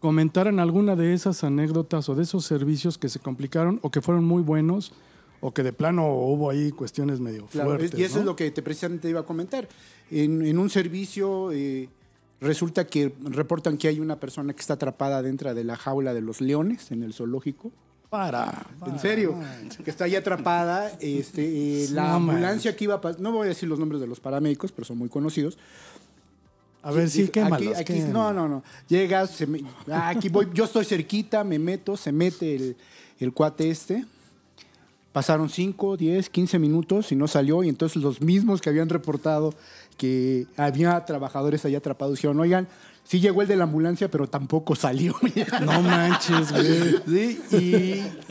comentaran 0.00 0.58
alguna 0.58 0.96
de 0.96 1.14
esas 1.14 1.44
anécdotas 1.44 2.08
o 2.08 2.14
de 2.14 2.24
esos 2.24 2.44
servicios 2.44 2.98
que 2.98 3.08
se 3.08 3.18
complicaron 3.20 3.78
o 3.82 3.90
que 3.90 4.02
fueron 4.02 4.24
muy 4.24 4.42
buenos 4.42 4.92
o 5.40 5.52
que 5.52 5.62
de 5.62 5.72
plano 5.72 6.08
hubo 6.14 6.50
ahí 6.50 6.72
cuestiones 6.72 7.20
medio 7.20 7.46
Claro, 7.46 7.70
fuertes. 7.76 7.98
y 7.98 8.04
eso 8.04 8.14
¿no? 8.16 8.20
es 8.20 8.26
lo 8.26 8.36
que 8.36 8.50
te 8.50 8.62
precisamente 8.62 9.08
iba 9.08 9.20
a 9.20 9.24
comentar. 9.24 9.68
En, 10.10 10.44
en 10.46 10.58
un 10.58 10.70
servicio 10.70 11.50
eh, 11.52 11.88
resulta 12.40 12.86
que 12.86 13.12
reportan 13.22 13.76
que 13.76 13.88
hay 13.88 14.00
una 14.00 14.18
persona 14.20 14.52
que 14.52 14.60
está 14.60 14.74
atrapada 14.74 15.22
dentro 15.22 15.54
de 15.54 15.64
la 15.64 15.76
jaula 15.76 16.14
de 16.14 16.20
los 16.22 16.40
leones 16.40 16.90
en 16.90 17.02
el 17.02 17.12
zoológico. 17.14 17.70
Para, 18.08 18.64
En 18.86 19.00
serio, 19.00 19.34
que 19.84 19.90
está 19.90 20.04
ahí 20.04 20.14
atrapada. 20.14 20.92
Este, 21.00 21.84
eh, 21.84 21.88
la 21.90 22.04
No 22.10 22.14
ambulancia 22.14 22.74
que 22.76 22.84
iba 22.84 22.94
a 23.02 23.12
no 23.18 23.32
voy 23.32 23.46
a 23.46 23.48
decir 23.48 23.68
los 23.68 23.80
nombres 23.80 24.00
de 24.00 24.06
los 24.06 24.20
paramédicos, 24.20 24.70
pero 24.70 24.84
son 24.84 24.96
muy 24.98 25.08
conocidos. 25.08 25.58
A 26.84 26.92
ver, 26.92 27.10
sí, 27.10 27.22
Aquí- 27.22 27.32
quémalos, 27.32 27.76
aquí- 27.76 27.94
quémalos. 27.94 28.12
no, 28.12 28.32
no, 28.32 28.48
no. 28.48 28.62
Llegas, 28.88 29.30
se 29.32 29.46
me- 29.48 29.64
ah, 29.90 30.08
aquí 30.10 30.28
voy, 30.28 30.46
yo 30.54 30.64
estoy 30.64 30.84
cerquita, 30.84 31.42
me 31.42 31.58
meto, 31.58 31.96
se 31.96 32.12
mete 32.12 32.54
el, 32.54 32.76
el 33.18 33.32
cuate 33.32 33.70
este. 33.70 34.04
Pasaron 35.16 35.48
5, 35.48 35.96
10, 35.96 36.28
15 36.28 36.58
minutos 36.58 37.10
y 37.10 37.16
no 37.16 37.26
salió. 37.26 37.64
Y 37.64 37.70
entonces 37.70 38.02
los 38.02 38.20
mismos 38.20 38.60
que 38.60 38.68
habían 38.68 38.90
reportado 38.90 39.54
que 39.96 40.46
había 40.58 41.06
trabajadores 41.06 41.64
ahí 41.64 41.74
atrapados 41.74 42.16
dijeron, 42.16 42.38
oigan, 42.38 42.68
sí 43.06 43.20
llegó 43.20 43.42
el 43.42 43.48
de 43.48 43.56
la 43.56 43.64
ambulancia, 43.64 44.10
pero 44.10 44.26
tampoco 44.28 44.74
salió. 44.74 45.14
No 45.64 45.80
manches, 45.82 46.52
güey. 46.52 46.96
Sí, 47.06 47.40
y, 47.52 47.56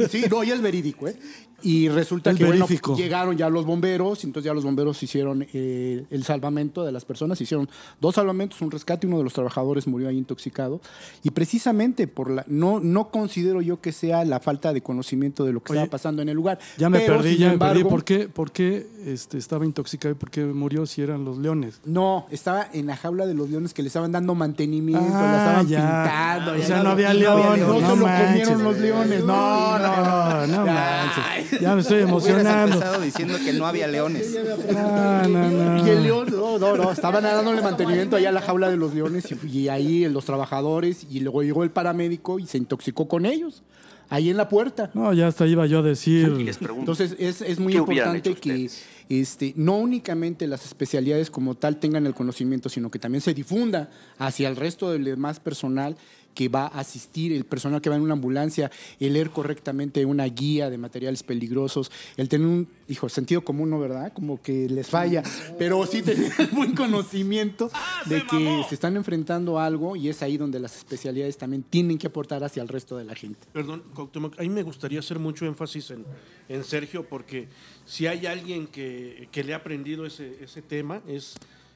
y 0.04 0.06
sí, 0.08 0.26
no, 0.30 0.44
ya 0.44 0.56
es 0.56 0.62
verídico, 0.62 1.08
¿eh? 1.08 1.16
Y 1.62 1.90
resulta 1.90 2.30
Es 2.30 2.38
que 2.38 2.46
bueno, 2.46 2.68
llegaron 2.96 3.38
ya 3.38 3.50
los 3.50 3.66
bomberos, 3.66 4.24
y 4.24 4.28
entonces 4.28 4.46
ya 4.46 4.54
los 4.54 4.64
bomberos 4.64 5.02
hicieron 5.02 5.48
eh, 5.52 6.06
el 6.12 6.24
salvamento 6.24 6.84
de 6.84 6.92
las 6.92 7.06
personas, 7.06 7.42
hicieron 7.42 7.68
dos 8.00 8.16
salvamentos, 8.16 8.62
un 8.62 8.70
rescate, 8.70 9.08
uno 9.08 9.18
de 9.18 9.24
los 9.24 9.34
trabajadores 9.34 9.88
murió 9.88 10.08
ahí 10.10 10.18
intoxicado. 10.18 10.80
Y 11.24 11.32
precisamente 11.32 12.08
por 12.08 12.30
la, 12.30 12.46
no, 12.48 12.80
no 12.82 13.10
considero 13.10 13.62
yo 13.62 13.82
que 13.82 13.94
sea 13.94 14.24
la 14.26 14.40
falta 14.40 14.74
de 14.74 14.82
conocimiento 14.82 15.44
de 15.44 15.54
lo 15.54 15.64
que 15.64 15.72
Oye, 15.72 15.80
estaba 15.82 15.92
pasando 15.92 16.22
en 16.22 16.30
el 16.30 16.36
lugar. 16.36 16.60
Ya 16.78 16.90
me 16.90 17.00
Pero, 17.00 17.18
perdí, 17.18 17.38
ya 17.38 17.54
me 17.54 17.58
perdí. 17.58 17.80
embargo, 17.80 17.90
¿Por 17.90 18.04
qué, 18.04 18.28
por 18.28 18.52
qué 18.52 18.86
este, 19.06 19.40
estaba 19.40 19.66
intoxicado 19.66 20.14
y 20.14 20.18
por 20.18 20.30
qué 20.30 20.46
murió 20.46 20.86
si 20.86 21.02
eran 21.02 21.26
los 21.26 21.40
leones? 21.40 21.80
No, 21.84 22.28
estaba 22.30 22.68
en 22.74 22.86
la 22.86 22.96
jaula 22.98 23.26
de 23.26 23.34
los 23.34 23.50
leones 23.50 23.74
que 23.74 23.82
le 23.82 23.88
estaban 23.88 24.12
dando 24.12 24.36
mantenimiento, 24.36 24.65
Ah, 24.96 25.32
la 25.32 25.38
estaban 25.38 25.68
ya. 25.68 25.80
pintando. 26.04 26.52
O 26.52 26.56
ya 26.56 26.84
no 26.84 26.90
había 26.90 27.14
leones, 27.14 27.68
No, 27.68 27.80
no 27.80 27.90
se 27.90 27.96
lo 27.96 28.06
comieron 28.06 28.64
los 28.64 28.78
leones. 28.78 29.24
No, 29.24 29.80
no, 29.80 29.96
no. 30.04 30.48
no 30.48 30.66
manches. 30.66 31.60
Ya 31.62 31.76
me 31.76 31.82
estoy 31.82 32.02
emocionando. 32.04 33.02
diciendo 33.02 33.38
que 33.44 33.54
no 33.54 33.66
había 33.68 33.88
leones. 33.88 34.36
No, 34.76 35.28
no, 35.28 35.50
no. 35.50 35.86
Y 35.86 35.90
el 35.90 36.04
león, 36.04 36.28
no, 36.32 36.58
no, 36.60 36.76
no, 36.76 36.92
estaban 36.92 37.24
dándole 37.24 37.62
mantenimiento 37.62 38.16
allá 38.16 38.30
a 38.30 38.32
la 38.32 38.42
jaula 38.42 38.70
de 38.70 38.78
los 38.78 38.94
leones 38.94 39.26
y, 39.32 39.48
y 39.48 39.70
ahí 39.70 40.08
los 40.10 40.26
trabajadores 40.26 41.06
y 41.10 41.20
luego 41.22 41.44
llegó 41.44 41.64
el 41.64 41.72
paramédico 41.72 42.40
y 42.40 42.46
se 42.48 42.58
intoxicó 42.58 43.08
con 43.08 43.26
ellos, 43.26 43.64
ahí 44.10 44.30
en 44.30 44.38
la 44.38 44.50
puerta. 44.50 44.92
No, 44.94 45.14
ya 45.14 45.28
hasta 45.28 45.46
iba 45.48 45.66
yo 45.66 45.80
a 45.80 45.82
decir. 45.82 46.34
Entonces 46.78 47.16
es, 47.20 47.42
es 47.42 47.60
muy 47.60 47.74
¿Qué 47.74 47.82
hubieran 47.82 48.16
importante 48.16 48.42
que 48.42 48.70
este, 49.10 49.54
no 49.56 49.78
únicamente 49.78 50.48
las 50.48 50.66
especialidades 50.66 51.30
como 51.30 51.56
tal 51.56 51.78
tengan 51.78 52.06
el 52.06 52.14
conocimiento, 52.14 52.70
sino 52.70 52.90
que 52.90 53.00
también 53.00 53.22
se 53.22 53.34
difunda 53.34 53.90
hacia 54.18 54.48
el 54.50 54.56
resto 54.56 54.92
del 54.92 55.04
demás 55.04 55.40
personal 55.40 55.96
que 56.36 56.50
va 56.50 56.68
a 56.68 56.82
asistir, 56.82 57.34
el 57.34 57.46
personal 57.46 57.82
que 57.82 57.90
va 57.90 57.96
en 57.96 58.04
una 58.04 58.14
ambulancia, 58.14 58.70
el 59.00 59.14
leer 59.14 59.32
correctamente 59.32 60.06
una 60.06 60.26
guía 60.26 60.70
de 60.70 60.78
materiales 60.78 61.24
peligrosos, 61.24 61.92
el 62.18 62.30
tener 62.30 62.46
un, 62.46 62.68
hijo, 62.88 63.10
sentido 63.10 63.42
común, 63.44 63.72
¿no, 63.72 63.80
verdad? 63.80 64.14
Como 64.14 64.42
que 64.42 64.70
les 64.70 64.88
falla, 64.88 65.24
pero 65.58 65.84
sí 65.88 66.04
tener 66.04 66.32
el 66.38 66.48
buen 66.48 66.76
conocimiento 66.76 67.72
de 68.06 68.24
que 68.28 68.64
se 68.70 68.76
están 68.76 68.96
enfrentando 68.98 69.58
a 69.60 69.66
algo 69.66 69.96
y 69.96 70.10
es 70.10 70.22
ahí 70.22 70.38
donde 70.38 70.60
las 70.60 70.76
especialidades 70.78 71.38
también 71.38 71.64
tienen 71.64 71.98
que 71.98 72.08
aportar 72.08 72.44
hacia 72.44 72.62
el 72.62 72.68
resto 72.68 72.98
de 72.98 73.06
la 73.06 73.16
gente. 73.16 73.48
Perdón, 73.54 73.84
Cuauhtémoc, 73.96 74.40
ahí 74.40 74.50
me 74.50 74.62
gustaría 74.62 75.00
hacer 75.00 75.18
mucho 75.18 75.46
énfasis 75.46 75.92
en, 75.92 76.06
en 76.50 76.64
Sergio, 76.64 77.08
porque 77.08 77.48
si 77.86 78.08
hay 78.08 78.26
alguien 78.26 78.68
que, 78.68 79.30
que 79.32 79.44
le 79.44 79.54
ha 79.54 79.58
aprendido 79.58 80.06
ese, 80.06 80.44
ese 80.44 80.62
tema, 80.62 81.02
es, 81.08 81.36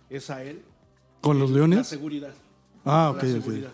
es 0.10 0.30
a 0.30 0.44
él. 0.44 0.62
¿Con 1.22 1.40
los 1.40 1.50
La 1.50 1.58
leones? 1.58 1.88
seguridad. 1.88 2.34
Ah, 2.86 3.06
La 3.06 3.10
ok, 3.12 3.18
ok. 3.18 3.24
seguridad. 3.24 3.72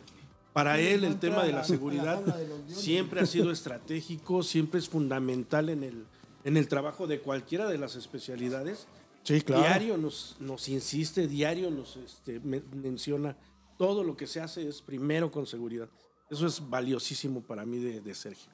Para 0.56 0.80
él 0.80 1.03
el 1.03 1.20
tema 1.20 1.43
de 1.43 1.51
la 1.51 1.66
seguridad 1.66 2.24
siempre 2.68 3.20
ha 3.20 3.26
sido 3.26 3.51
estratégico, 3.51 4.41
siempre 4.41 4.80
es 4.80 4.88
fundamental 4.88 5.68
en 5.68 5.84
el, 5.84 6.06
en 6.45 6.56
el 6.56 6.70
trabajo 6.70 7.08
de 7.08 7.20
cualquiera 7.20 7.68
de 7.68 7.78
las 7.78 7.97
especialidades. 7.97 8.88
Sí, 9.24 9.41
claro. 9.41 9.64
Diario 9.64 9.97
nos, 9.97 10.38
nos 10.39 10.70
insiste, 10.70 11.28
diario 11.28 11.70
nos 11.72 11.97
este, 11.97 12.39
me- 12.39 12.64
menciona 12.74 13.36
todo 13.78 14.01
lo 14.06 14.16
que 14.16 14.28
se 14.28 14.39
hace 14.39 14.66
es 14.66 14.82
primero 14.82 15.30
con 15.30 15.45
seguridad. 15.45 15.89
Eso 16.30 16.47
es 16.47 16.62
valiosísimo 16.70 17.41
para 17.41 17.66
mí 17.66 17.78
de, 17.80 17.99
de 17.99 18.16
Sergio. 18.16 18.49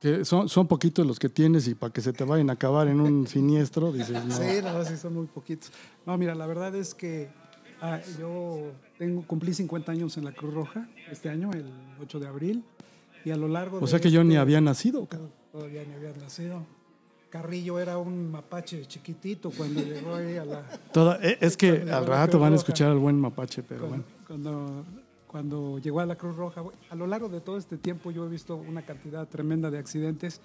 Que 0.00 0.24
son, 0.24 0.48
son 0.48 0.66
poquitos 0.66 1.06
los 1.06 1.18
que 1.18 1.28
tienes 1.28 1.68
y 1.68 1.74
para 1.74 1.92
que 1.92 2.00
se 2.00 2.14
te 2.14 2.24
vayan 2.24 2.48
a 2.48 2.54
acabar 2.54 2.88
en 2.88 2.98
un 2.98 3.26
siniestro, 3.26 3.92
dices, 3.92 4.24
no. 4.24 4.34
Sí, 4.38 4.62
no, 4.62 4.82
sí, 4.86 4.96
son 4.96 5.12
muy 5.12 5.26
poquitos. 5.26 5.70
No, 6.06 6.16
mira, 6.16 6.34
la 6.34 6.46
verdad 6.46 6.74
es 6.74 6.94
que 6.94 7.28
ah, 7.82 8.00
yo 8.18 8.72
tengo, 8.98 9.22
cumplí 9.26 9.52
50 9.54 9.92
años 9.92 10.16
en 10.16 10.24
la 10.24 10.32
Cruz 10.32 10.54
Roja 10.54 10.88
este 11.10 11.28
año, 11.28 11.50
el 11.52 11.66
8 12.00 12.20
de 12.20 12.26
abril, 12.26 12.64
y 13.24 13.30
a 13.30 13.36
lo 13.36 13.48
largo 13.48 13.78
O 13.80 13.86
sea 13.86 13.98
que 14.00 14.10
yo 14.10 14.22
ni 14.24 14.30
este- 14.34 14.38
había 14.40 14.60
nacido, 14.60 15.06
cabrón. 15.06 15.30
Todavía 15.52 15.84
ni 15.84 15.94
había 15.94 16.12
nacido. 16.12 16.64
Carrillo 17.30 17.78
era 17.78 17.98
un 17.98 18.30
mapache 18.30 18.86
chiquitito 18.86 19.50
cuando 19.50 19.82
llegó 19.82 20.14
ahí 20.14 20.36
a 20.36 20.44
la... 20.44 20.62
Toda- 20.92 21.18
eh, 21.22 21.36
es 21.40 21.56
que 21.56 21.84
al 21.90 22.06
rato 22.06 22.38
van 22.38 22.52
a 22.52 22.56
escuchar 22.56 22.90
al 22.90 22.98
buen 22.98 23.20
mapache, 23.20 23.62
pero 23.62 23.88
cuando, 23.88 23.96
bueno. 23.98 24.04
cuando, 24.26 24.84
cuando 25.26 25.78
llegó 25.78 26.00
a 26.00 26.06
la 26.06 26.16
Cruz 26.16 26.36
Roja. 26.36 26.62
A 26.88 26.94
lo 26.94 27.06
largo 27.06 27.28
de 27.28 27.40
todo 27.40 27.58
este 27.58 27.76
tiempo 27.78 28.10
yo 28.10 28.24
he 28.24 28.28
visto 28.28 28.56
una 28.56 28.82
cantidad 28.82 29.26
tremenda 29.28 29.70
de 29.70 29.78
accidentes 29.78 30.40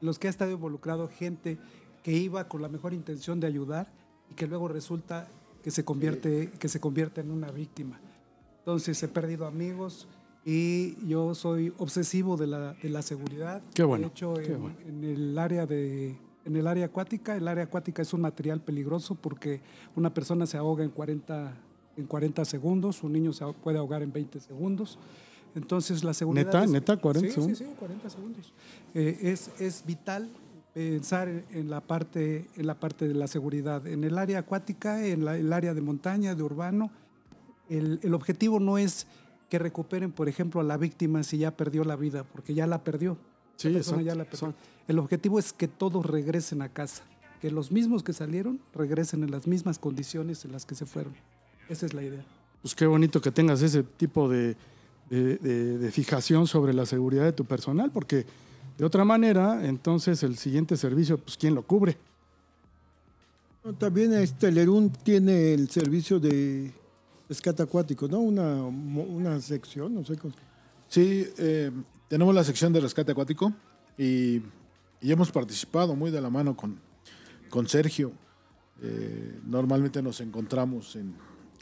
en 0.00 0.06
los 0.06 0.18
que 0.18 0.26
ha 0.26 0.30
estado 0.30 0.52
involucrado 0.52 1.08
gente 1.08 1.58
que 2.02 2.12
iba 2.12 2.46
con 2.48 2.60
la 2.62 2.68
mejor 2.68 2.92
intención 2.92 3.40
de 3.40 3.46
ayudar 3.46 3.90
y 4.30 4.34
que 4.34 4.46
luego 4.46 4.68
resulta 4.68 5.26
que 5.66 5.72
se 5.72 5.84
convierte, 5.84 6.52
que 6.60 6.68
se 6.68 6.78
convierte 6.78 7.20
en 7.22 7.32
una 7.32 7.50
víctima. 7.50 7.98
Entonces 8.60 9.02
he 9.02 9.08
perdido 9.08 9.46
amigos 9.46 10.06
y 10.44 10.94
yo 11.08 11.34
soy 11.34 11.72
obsesivo 11.78 12.36
de 12.36 12.46
la, 12.46 12.74
de 12.74 12.88
la 12.88 13.02
seguridad. 13.02 13.60
Qué 13.74 13.82
bueno, 13.82 14.02
De 14.06 14.08
hecho, 14.12 14.38
en, 14.38 14.60
bueno. 14.60 14.76
en 14.86 15.02
el 15.02 15.36
área 15.36 15.66
de 15.66 16.16
en 16.44 16.54
el 16.54 16.68
área 16.68 16.86
acuática, 16.86 17.34
el 17.36 17.48
área 17.48 17.64
acuática 17.64 18.00
es 18.02 18.12
un 18.14 18.20
material 18.20 18.60
peligroso 18.60 19.16
porque 19.16 19.60
una 19.96 20.14
persona 20.14 20.46
se 20.46 20.56
ahoga 20.56 20.84
en 20.84 20.90
40 20.90 21.56
en 21.96 22.06
40 22.06 22.44
segundos, 22.44 23.02
un 23.02 23.12
niño 23.14 23.32
se 23.32 23.44
puede 23.64 23.78
ahogar 23.78 24.04
en 24.04 24.12
20 24.12 24.38
segundos. 24.38 25.00
Entonces 25.56 26.04
la 26.04 26.14
seguridad 26.14 26.46
¿Neta? 26.46 26.62
es- 26.64 26.70
¿Neta? 26.70 26.96
40 26.96 27.28
sí, 27.28 27.34
segundos? 27.34 27.58
Sí, 27.58 27.64
sí, 27.64 27.70
40 27.76 28.08
segundos. 28.08 28.52
Eh, 28.94 29.18
es, 29.22 29.50
es 29.58 29.84
vital 29.84 30.30
pensar 30.76 31.26
en, 31.52 31.70
la 31.70 31.80
parte 31.80 32.48
en 32.54 32.66
la 32.66 32.74
parte 32.78 33.08
de 33.08 33.14
la 33.14 33.28
seguridad 33.28 33.86
en 33.86 34.04
el 34.04 34.18
área 34.18 34.40
acuática, 34.40 35.06
en 35.06 35.24
la- 35.24 35.38
el 35.38 35.50
área 35.50 35.72
de 35.72 35.80
montaña, 35.80 36.34
de 36.34 36.42
urbano. 36.42 36.90
El, 37.70 37.98
el 38.02 38.12
objetivo 38.12 38.60
no 38.60 38.76
es 38.76 39.06
que 39.48 39.58
recuperen, 39.58 40.12
por 40.12 40.28
ejemplo, 40.28 40.60
a 40.60 40.64
la 40.64 40.76
víctima 40.76 41.22
si 41.22 41.38
ya 41.38 41.56
perdió 41.56 41.82
la 41.84 41.96
vida, 41.96 42.24
porque 42.24 42.52
ya 42.52 42.66
la 42.66 42.84
perdió. 42.84 43.16
Sí, 43.56 43.70
persona 43.70 43.78
exacto, 43.78 44.00
ya 44.02 44.14
la 44.14 44.24
perdió. 44.26 44.54
El 44.86 44.98
objetivo 44.98 45.38
es 45.38 45.54
que 45.54 45.66
todos 45.66 46.04
regresen 46.04 46.60
a 46.60 46.68
casa, 46.68 47.04
que 47.40 47.50
los 47.50 47.72
mismos 47.72 48.02
que 48.02 48.12
salieron 48.12 48.60
regresen 48.74 49.22
en 49.22 49.30
las 49.30 49.46
mismas 49.46 49.78
condiciones 49.78 50.44
en 50.44 50.52
las 50.52 50.66
que 50.66 50.74
se 50.74 50.84
fueron. 50.84 51.14
Esa 51.70 51.86
es 51.86 51.94
la 51.94 52.02
idea. 52.02 52.22
Pues 52.60 52.74
qué 52.74 52.84
bonito 52.84 53.22
que 53.22 53.30
tengas 53.30 53.62
ese 53.62 53.82
tipo 53.82 54.28
de, 54.28 54.56
de- 55.08 55.36
de- 55.38 55.78
de 55.78 55.90
fijación 55.90 56.46
sobre 56.46 56.74
la 56.74 56.84
seguridad 56.84 57.24
de 57.24 57.32
tu 57.32 57.46
personal, 57.46 57.90
porque 57.92 58.26
de 58.78 58.84
otra 58.84 59.04
manera, 59.04 59.66
entonces 59.66 60.22
el 60.22 60.36
siguiente 60.36 60.76
servicio, 60.76 61.18
pues 61.18 61.36
¿quién 61.36 61.54
lo 61.54 61.62
cubre? 61.62 61.96
También 63.78 64.12
este 64.14 64.52
Lerún 64.52 64.90
tiene 64.90 65.52
el 65.54 65.68
servicio 65.70 66.20
de 66.20 66.72
rescate 67.28 67.62
acuático, 67.64 68.06
¿no? 68.06 68.20
Una, 68.20 68.62
una 68.62 69.40
sección, 69.40 69.92
no 69.94 70.04
sé 70.04 70.16
cómo. 70.16 70.32
Sí, 70.88 71.26
eh, 71.38 71.72
tenemos 72.08 72.32
la 72.32 72.44
sección 72.44 72.72
de 72.72 72.78
rescate 72.80 73.10
acuático 73.10 73.52
y, 73.98 74.40
y 75.00 75.10
hemos 75.10 75.32
participado 75.32 75.96
muy 75.96 76.12
de 76.12 76.20
la 76.20 76.30
mano 76.30 76.56
con, 76.56 76.78
con 77.50 77.66
Sergio. 77.66 78.12
Eh, 78.82 79.40
normalmente 79.44 80.00
nos 80.00 80.20
encontramos 80.20 80.94
en, 80.94 81.14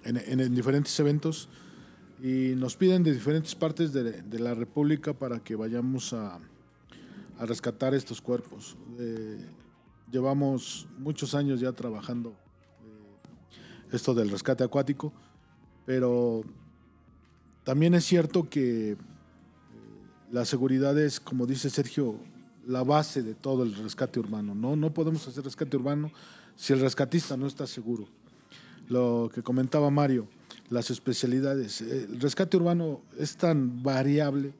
en- 0.04 0.18
en- 0.18 0.40
en 0.40 0.54
diferentes 0.54 0.98
eventos 1.00 1.48
y 2.22 2.52
nos 2.56 2.76
piden 2.76 3.02
de 3.02 3.14
diferentes 3.14 3.54
partes 3.54 3.94
de, 3.94 4.20
de 4.22 4.38
la 4.40 4.52
República 4.52 5.14
para 5.14 5.38
que 5.40 5.56
vayamos 5.56 6.12
a, 6.12 6.38
a 7.38 7.46
rescatar 7.46 7.94
estos 7.94 8.20
cuerpos. 8.20 8.76
Eh, 8.98 9.38
llevamos 10.10 10.86
muchos 10.98 11.34
años 11.34 11.60
ya 11.60 11.72
trabajando 11.72 12.30
eh, 12.30 13.96
esto 13.96 14.14
del 14.14 14.30
rescate 14.30 14.64
acuático, 14.64 15.12
pero 15.86 16.44
también 17.64 17.94
es 17.94 18.04
cierto 18.04 18.48
que 18.48 18.92
eh, 18.92 18.96
La 20.30 20.44
seguridad 20.44 20.98
es, 20.98 21.20
como 21.20 21.46
dice 21.46 21.70
Sergio, 21.70 22.18
la 22.66 22.82
base 22.82 23.22
de 23.22 23.34
todo 23.34 23.62
el 23.62 23.74
rescate 23.74 24.20
urbano. 24.20 24.54
No, 24.54 24.76
no 24.76 24.92
podemos 24.92 25.26
hacer 25.28 25.44
rescate 25.44 25.76
urbano 25.76 26.10
si 26.56 26.72
el 26.72 26.80
rescatista 26.80 27.36
no 27.36 27.46
está 27.46 27.66
seguro. 27.66 28.06
Lo 28.88 29.30
que 29.34 29.42
comentaba 29.42 29.90
Mario, 29.90 30.28
las 30.70 30.90
especialidades. 30.90 31.80
El 31.80 32.20
rescate 32.20 32.56
urbano 32.56 33.00
es 33.18 33.36
tan 33.36 33.82
variable. 33.82 34.54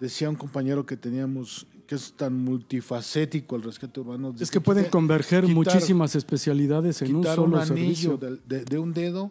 Decía 0.00 0.28
un 0.28 0.36
compañero 0.36 0.84
que 0.84 0.96
teníamos 0.96 1.66
que 1.86 1.94
es 1.96 2.12
tan 2.14 2.34
multifacético 2.44 3.56
el 3.56 3.62
rescate 3.62 4.00
urbano. 4.00 4.34
Es 4.40 4.50
que 4.50 4.60
pueden 4.60 4.86
converger 4.86 5.44
quitar- 5.44 5.54
muchísimas 5.54 6.14
especialidades 6.14 7.02
en 7.02 7.14
un 7.16 7.22
quitar 7.22 7.36
solo 7.36 7.58
un 7.58 7.66
servicio. 7.66 8.16
de, 8.16 8.38
de- 8.46 8.64
de 8.64 8.78
un 8.78 8.92
dedo 8.92 9.30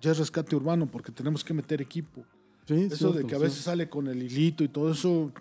ya 0.00 0.10
es 0.12 0.18
rescate 0.18 0.54
urbano 0.56 0.86
porque 0.86 1.12
tenemos 1.12 1.44
que 1.44 1.54
meter 1.54 1.80
equipo. 1.80 2.24
Sí, 2.66 2.74
eso 2.74 2.96
cierto, 2.96 3.18
de 3.18 3.26
que 3.26 3.34
a 3.34 3.38
sí. 3.38 3.44
veces 3.44 3.58
sale 3.64 3.88
con 3.88 4.08
el 4.08 4.22
hilito 4.22 4.62
y 4.64 4.68
todo 4.68 4.90
eso. 4.92 5.32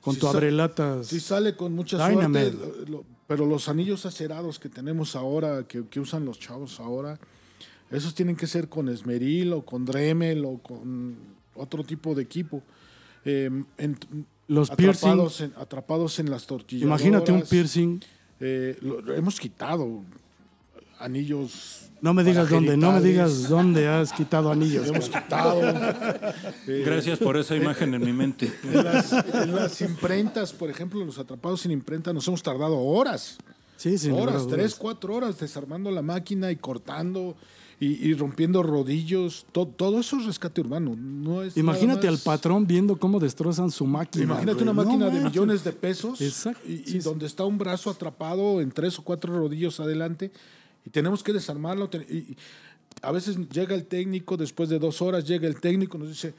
Con 0.00 0.14
sí 0.14 0.20
tu 0.20 0.28
abrelatas. 0.28 1.08
Sí 1.08 1.18
sale 1.20 1.56
con 1.56 1.72
mucha 1.74 1.96
Dynamite. 2.08 2.52
suerte. 2.52 2.80
lo- 2.90 2.98
lo- 2.98 3.04
pero 3.26 3.44
los 3.44 3.68
anillos 3.68 4.06
acerados 4.06 4.60
que 4.60 4.68
tenemos 4.68 5.16
ahora, 5.16 5.64
que, 5.66 5.84
que 5.88 5.98
usan 5.98 6.24
los 6.24 6.38
chavos 6.38 6.78
ahora, 6.78 7.18
esos 7.90 8.14
tienen 8.14 8.36
que 8.36 8.46
ser 8.46 8.68
con 8.68 8.88
esmeril 8.88 9.52
o 9.52 9.62
con 9.66 9.84
Dremel 9.84 10.44
o 10.44 10.58
con 10.58 11.16
otro 11.56 11.82
tipo 11.82 12.14
de 12.14 12.22
equipo. 12.22 12.62
Eh, 13.24 13.50
en- 13.78 13.98
Los 14.48 14.70
atrapados 14.70 15.40
en, 15.40 15.52
atrapados 15.56 16.18
en 16.18 16.30
las 16.30 16.46
tortillas. 16.46 16.84
Imagínate 16.86 17.32
un 17.32 17.42
piercing. 17.42 18.00
Eh, 18.40 18.76
lo- 18.80 19.14
hemos 19.14 19.40
quitado 19.40 20.02
anillos. 20.98 21.82
No 22.00 22.12
me 22.14 22.22
digas 22.22 22.48
dónde, 22.50 22.76
no 22.76 22.92
me 22.92 23.00
digas 23.00 23.48
dónde 23.48 23.88
has 23.88 24.12
quitado 24.12 24.52
anillos. 24.52 24.86
Hemos 24.86 25.08
quitado. 25.08 25.60
Eh, 26.66 26.82
Gracias 26.86 27.18
por 27.18 27.36
esa 27.38 27.56
imagen 27.56 27.94
en 27.94 28.04
mi 28.04 28.12
mente. 28.12 28.52
En 28.64 28.84
las, 28.84 29.12
en 29.12 29.54
las 29.54 29.80
imprentas, 29.80 30.52
por 30.52 30.70
ejemplo, 30.70 31.04
los 31.04 31.18
atrapados 31.18 31.62
sin 31.62 31.70
imprenta, 31.72 32.12
nos 32.12 32.28
hemos 32.28 32.42
tardado 32.42 32.78
horas. 32.78 33.38
Sí, 33.78 33.96
a 34.08 34.14
Horas, 34.14 34.46
tres, 34.48 34.74
cuatro 34.74 35.14
horas 35.14 35.38
desarmando 35.38 35.90
la 35.90 36.00
máquina 36.02 36.50
y 36.50 36.56
cortando 36.56 37.36
y, 37.78 38.08
y 38.08 38.14
rompiendo 38.14 38.62
rodillos. 38.62 39.46
To- 39.52 39.66
todo 39.66 40.00
eso 40.00 40.18
es 40.18 40.26
rescate 40.26 40.60
urbano. 40.60 40.96
No 40.96 41.42
es 41.42 41.56
Imagínate 41.56 42.08
al 42.08 42.18
patrón 42.18 42.66
viendo 42.66 42.96
cómo 42.98 43.20
destrozan 43.20 43.70
su 43.70 43.84
máquina. 43.86 44.24
Imagínate 44.24 44.54
güey. 44.54 44.62
una 44.62 44.72
No 44.72 44.84
máquina 44.84 45.10
de 45.10 45.20
millones 45.24 45.62
de 45.64 45.72
pesos 45.72 46.20
Exacto, 46.20 46.66
y, 46.68 46.78
sí, 46.78 46.98
donde 47.00 47.26
está 47.26 47.44
un 47.44 47.58
brazo 47.58 47.90
atrapado 47.90 48.60
en 48.60 48.70
tres 48.72 48.98
o 48.98 49.02
cuatro 49.02 49.34
rodillos 49.36 49.78
adelante 49.80 50.30
y 50.84 50.90
tenemos 50.90 51.22
que 51.22 51.32
desarmarlo. 51.32 51.90
y- 52.08 52.36
a 53.02 53.12
veces 53.12 53.36
llega 53.50 53.74
el 53.74 53.84
técnico, 53.84 54.38
después 54.38 54.70
de 54.70 54.78
dos 54.78 55.02
horas 55.02 55.26
llega 55.26 55.46
el 55.46 55.60
técnico 55.60 55.98
y 55.98 56.00
nos 56.00 56.08
dice, 56.08 56.32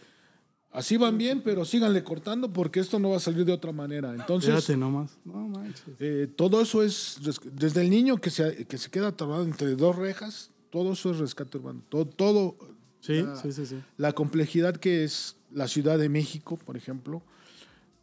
así 0.72 0.98
van 0.98 1.16
bien, 1.16 1.42
pero 1.44 1.64
síganle 1.66 2.04
cortando 2.04 2.52
porque 2.52 2.80
esto 2.80 2.98
no 2.98 3.12
va 3.12 3.18
a 3.18 3.20
salir 3.20 3.46
de 3.46 3.52
otra 3.54 3.72
manera. 3.72 4.16
Entonces, 4.16 4.50
Fíjate 4.56 4.76
nomás. 4.76 5.12
No 5.24 5.48
manches. 5.50 5.84
eh, 6.00 6.28
todo 6.36 6.60
eso 6.60 6.82
es, 6.82 7.20
desde 7.54 7.82
el 7.82 7.92
niño 7.92 8.18
que 8.18 8.32
se, 8.32 8.66
que 8.66 8.80
se 8.80 8.90
queda 8.90 9.10
atrapado 9.10 9.44
entre 9.44 9.76
dos 9.76 9.96
rejas, 9.96 10.50
todo 10.70 10.94
eso 10.94 11.12
es 11.12 11.18
rescate 11.20 11.58
urbano. 11.58 11.82
Todo, 11.90 12.06
todo 12.06 12.56
Sí, 13.00 13.22
la, 13.22 13.36
sí, 13.36 13.52
sí, 13.52 13.66
sí. 13.66 13.76
la 13.98 14.12
complejidad 14.14 14.76
que 14.78 15.04
es 15.04 15.36
la 15.52 15.68
Ciudad 15.68 15.98
de 15.98 16.10
México, 16.10 16.58
por 16.58 16.76
ejemplo, 16.76 17.22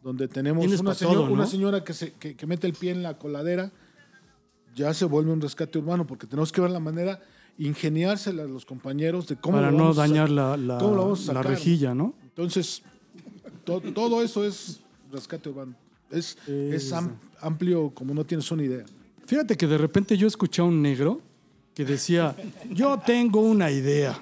donde 0.03 0.27
tenemos 0.27 0.65
una, 0.79 0.93
señor- 0.93 1.13
todo, 1.13 1.27
¿no? 1.27 1.33
una 1.33 1.45
señora 1.47 1.83
que, 1.83 1.93
se, 1.93 2.13
que, 2.13 2.35
que 2.35 2.47
mete 2.47 2.65
el 2.67 2.73
pie 2.73 2.91
en 2.91 3.03
la 3.03 3.17
coladera, 3.17 3.71
ya 4.75 4.93
se 4.93 5.05
vuelve 5.05 5.31
un 5.31 5.41
rescate 5.41 5.77
urbano, 5.79 6.05
porque 6.07 6.27
tenemos 6.27 6.51
que 6.51 6.61
ver 6.61 6.71
la 6.71 6.79
manera, 6.79 7.21
ingeniársela 7.57 8.43
a 8.43 8.47
los 8.47 8.65
compañeros 8.65 9.27
de 9.27 9.35
cómo 9.35 9.57
Para 9.57 9.71
lo 9.71 9.77
no 9.77 9.83
vamos 9.85 9.97
dañar 9.97 10.29
la, 10.29 10.57
la, 10.57 10.77
rejilla, 11.43 11.93
¿no? 11.95 12.13
Entonces, 12.23 12.81
to- 13.63 13.81
todo 13.93 14.21
eso 14.21 14.43
es 14.43 14.81
rescate 15.11 15.49
urbano. 15.49 15.75
Es, 16.11 16.37
es 16.47 16.91
am- 16.93 17.17
amplio 17.41 17.89
como 17.91 18.13
no 18.13 18.23
tienes 18.25 18.49
una 18.51 18.63
idea. 18.63 18.85
Fíjate 19.25 19.55
que 19.57 19.65
de 19.67 19.77
repente 19.77 20.17
yo 20.17 20.27
escuché 20.27 20.61
a 20.61 20.65
un 20.65 20.81
negro 20.81 21.21
que 21.75 21.85
decía, 21.85 22.35
yo 22.71 22.97
tengo 23.05 23.41
una 23.41 23.69
idea. 23.69 24.17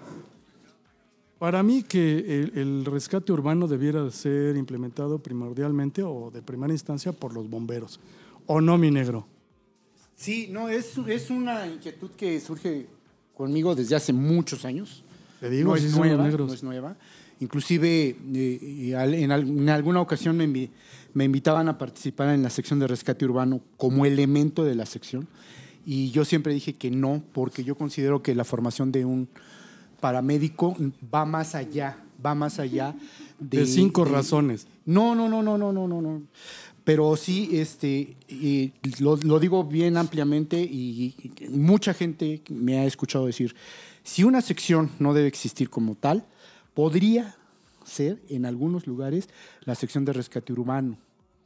Para 1.39 1.62
mí 1.62 1.84
que 1.84 2.20
el, 2.20 2.51
el 2.58 2.86
rescate 2.86 3.32
urbano 3.32 3.68
debiera 3.68 4.10
ser 4.12 4.56
implementado 4.58 5.20
primordialmente 5.20 6.01
o 6.01 6.32
de 6.32 6.41
primera 6.41 6.74
instancia 6.74 7.12
por 7.12 7.34
los 7.34 7.49
bomberos. 7.49 7.99
¿O 8.47 8.60
no, 8.60 8.78
mi 8.78 8.89
negro? 8.91 9.26
Sí, 10.16 10.47
no, 10.51 10.68
es, 10.70 10.97
es 11.08 11.30
una 11.30 11.68
inquietud 11.68 12.12
que 12.12 12.39
surge 12.39 12.88
conmigo 13.36 13.76
desde 13.76 13.95
hace 13.95 14.14
muchos 14.14 14.64
años. 14.66 15.04
Te 15.39 15.49
digo, 15.49 15.72
no 15.72 15.76
es 15.76 15.95
nueva, 15.95 16.24
negros. 16.24 16.47
no 16.47 16.54
es 16.54 16.64
nueva. 16.64 16.95
Inclusive 17.39 18.16
eh, 18.34 18.91
en, 18.93 19.32
al- 19.32 19.43
en 19.49 19.70
alguna 19.70 19.99
ocasión 20.01 20.38
me, 20.38 20.70
me 21.14 21.24
invitaban 21.26 21.68
a 21.68 21.78
participar 21.78 22.30
en 22.34 22.41
la 22.41 22.49
sección 22.49 22.80
de 22.80 22.88
rescate 22.88 23.26
urbano 23.26 23.60
como 23.76 24.06
elemento 24.06 24.64
de 24.64 24.76
la 24.76 24.86
sección 24.86 25.28
y 25.86 26.12
yo 26.12 26.26
siempre 26.26 26.54
dije 26.54 26.74
que 26.74 26.90
no 26.92 27.22
porque 27.34 27.64
yo 27.64 27.76
considero 27.76 28.22
que 28.24 28.36
la 28.36 28.44
formación 28.44 28.92
de 28.92 29.06
un 29.06 29.28
paramédico 30.00 30.76
va 31.14 31.26
más 31.26 31.56
allá, 31.56 31.98
va 32.24 32.36
más 32.36 32.60
allá 32.60 32.96
de, 33.40 33.60
De 33.60 33.66
cinco 33.66 34.06
de- 34.06 34.12
razones. 34.12 34.68
no, 34.86 35.16
no, 35.16 35.28
no, 35.30 35.42
no, 35.44 35.58
no, 35.58 35.72
no, 35.72 35.88
no, 35.88 36.02
no. 36.02 36.22
Pero 36.84 37.16
sí, 37.16 37.50
este, 37.54 38.18
y 38.28 38.74
lo, 39.00 39.16
lo 39.16 39.40
digo 39.40 39.64
bien 39.64 39.96
ampliamente 39.96 40.62
y, 40.62 41.16
y 41.40 41.48
mucha 41.50 41.94
gente 41.94 42.42
me 42.50 42.78
ha 42.80 42.86
escuchado 42.86 43.26
decir, 43.26 43.56
si 44.04 44.26
una 44.26 44.42
sección 44.42 44.90
no 45.00 45.14
debe 45.14 45.30
existir 45.30 45.70
como 45.70 45.96
tal, 45.96 46.26
podría 46.74 47.38
ser 47.86 48.22
en 48.28 48.46
algunos 48.46 48.86
lugares 48.86 49.30
la 49.64 49.76
sección 49.76 50.04
de 50.04 50.12
rescate 50.12 50.52
urbano. 50.52 50.98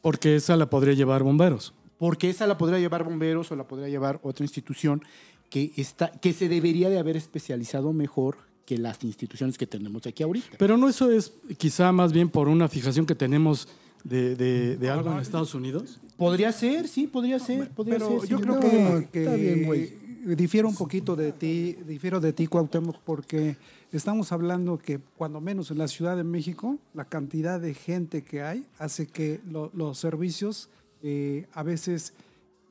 Porque 0.02 0.36
esa 0.36 0.56
la 0.58 0.70
podría 0.72 0.96
llevar 0.96 1.22
bomberos. 1.22 1.72
Porque 1.98 2.30
esa 2.30 2.46
la 2.48 2.58
podría 2.58 2.80
llevar 2.80 3.04
bomberos 3.04 3.52
o 3.52 3.56
la 3.56 3.68
podría 3.68 3.90
llevar 3.90 4.20
otra 4.24 4.44
institución 4.44 5.02
que, 5.50 5.72
está, 5.78 6.12
que 6.12 6.34
se 6.34 6.48
debería 6.50 6.90
de 6.90 7.00
haber 7.00 7.18
especializado 7.18 7.94
mejor 7.94 8.38
que 8.66 8.78
las 8.78 9.04
instituciones 9.04 9.58
que 9.58 9.66
tenemos 9.66 10.06
aquí 10.06 10.24
ahorita. 10.24 10.58
Pero 10.60 10.78
no 10.78 10.90
eso 10.90 11.10
es 11.10 11.34
quizá 11.58 11.92
más 11.92 12.12
bien 12.14 12.30
por 12.30 12.50
una 12.50 12.68
fijación 12.68 13.06
que 13.06 13.16
tenemos 13.16 13.68
de, 14.04 14.36
de- 14.36 14.78
de 14.78 14.90
algo 14.90 15.12
en 15.12 15.20
Estados 15.20 15.56
Unidos. 15.56 16.00
Podría 16.18 16.52
ser, 16.52 16.88
sí, 16.88 17.08
podría 17.08 17.40
ser. 17.40 17.70
podría 17.70 17.96
Pero 17.98 18.20
ser, 18.22 18.30
yo 18.30 18.38
sí. 18.38 18.44
creo 18.44 18.56
No, 18.56 18.60
que, 18.62 19.08
que 19.12 19.24
está 19.24 19.36
bien, 19.36 19.66
güey. 19.66 19.94
difiero 20.36 20.68
un 20.68 20.76
poquito 20.76 21.16
de 21.16 21.32
ti, 21.32 21.78
difiero 21.88 22.20
de 22.20 22.34
ti, 22.34 22.48
Cuauhtémoc, 22.48 22.98
porque 23.06 23.56
estamos 23.94 24.32
hablando 24.34 24.78
que 24.78 25.00
cuando 25.18 25.40
menos 25.40 25.72
en 25.72 25.78
la 25.78 25.88
Ciudad 25.88 26.18
de 26.18 26.24
México, 26.26 26.78
la 26.94 27.06
cantidad 27.06 27.60
de 27.62 27.74
gente 27.74 28.24
que 28.24 28.42
hay 28.42 28.66
hace 28.80 29.08
que 29.08 29.40
lo- 29.50 29.72
los 29.74 29.98
servicios 29.98 30.70
eh, 31.10 31.48
a 31.54 31.64
veces 31.64 32.14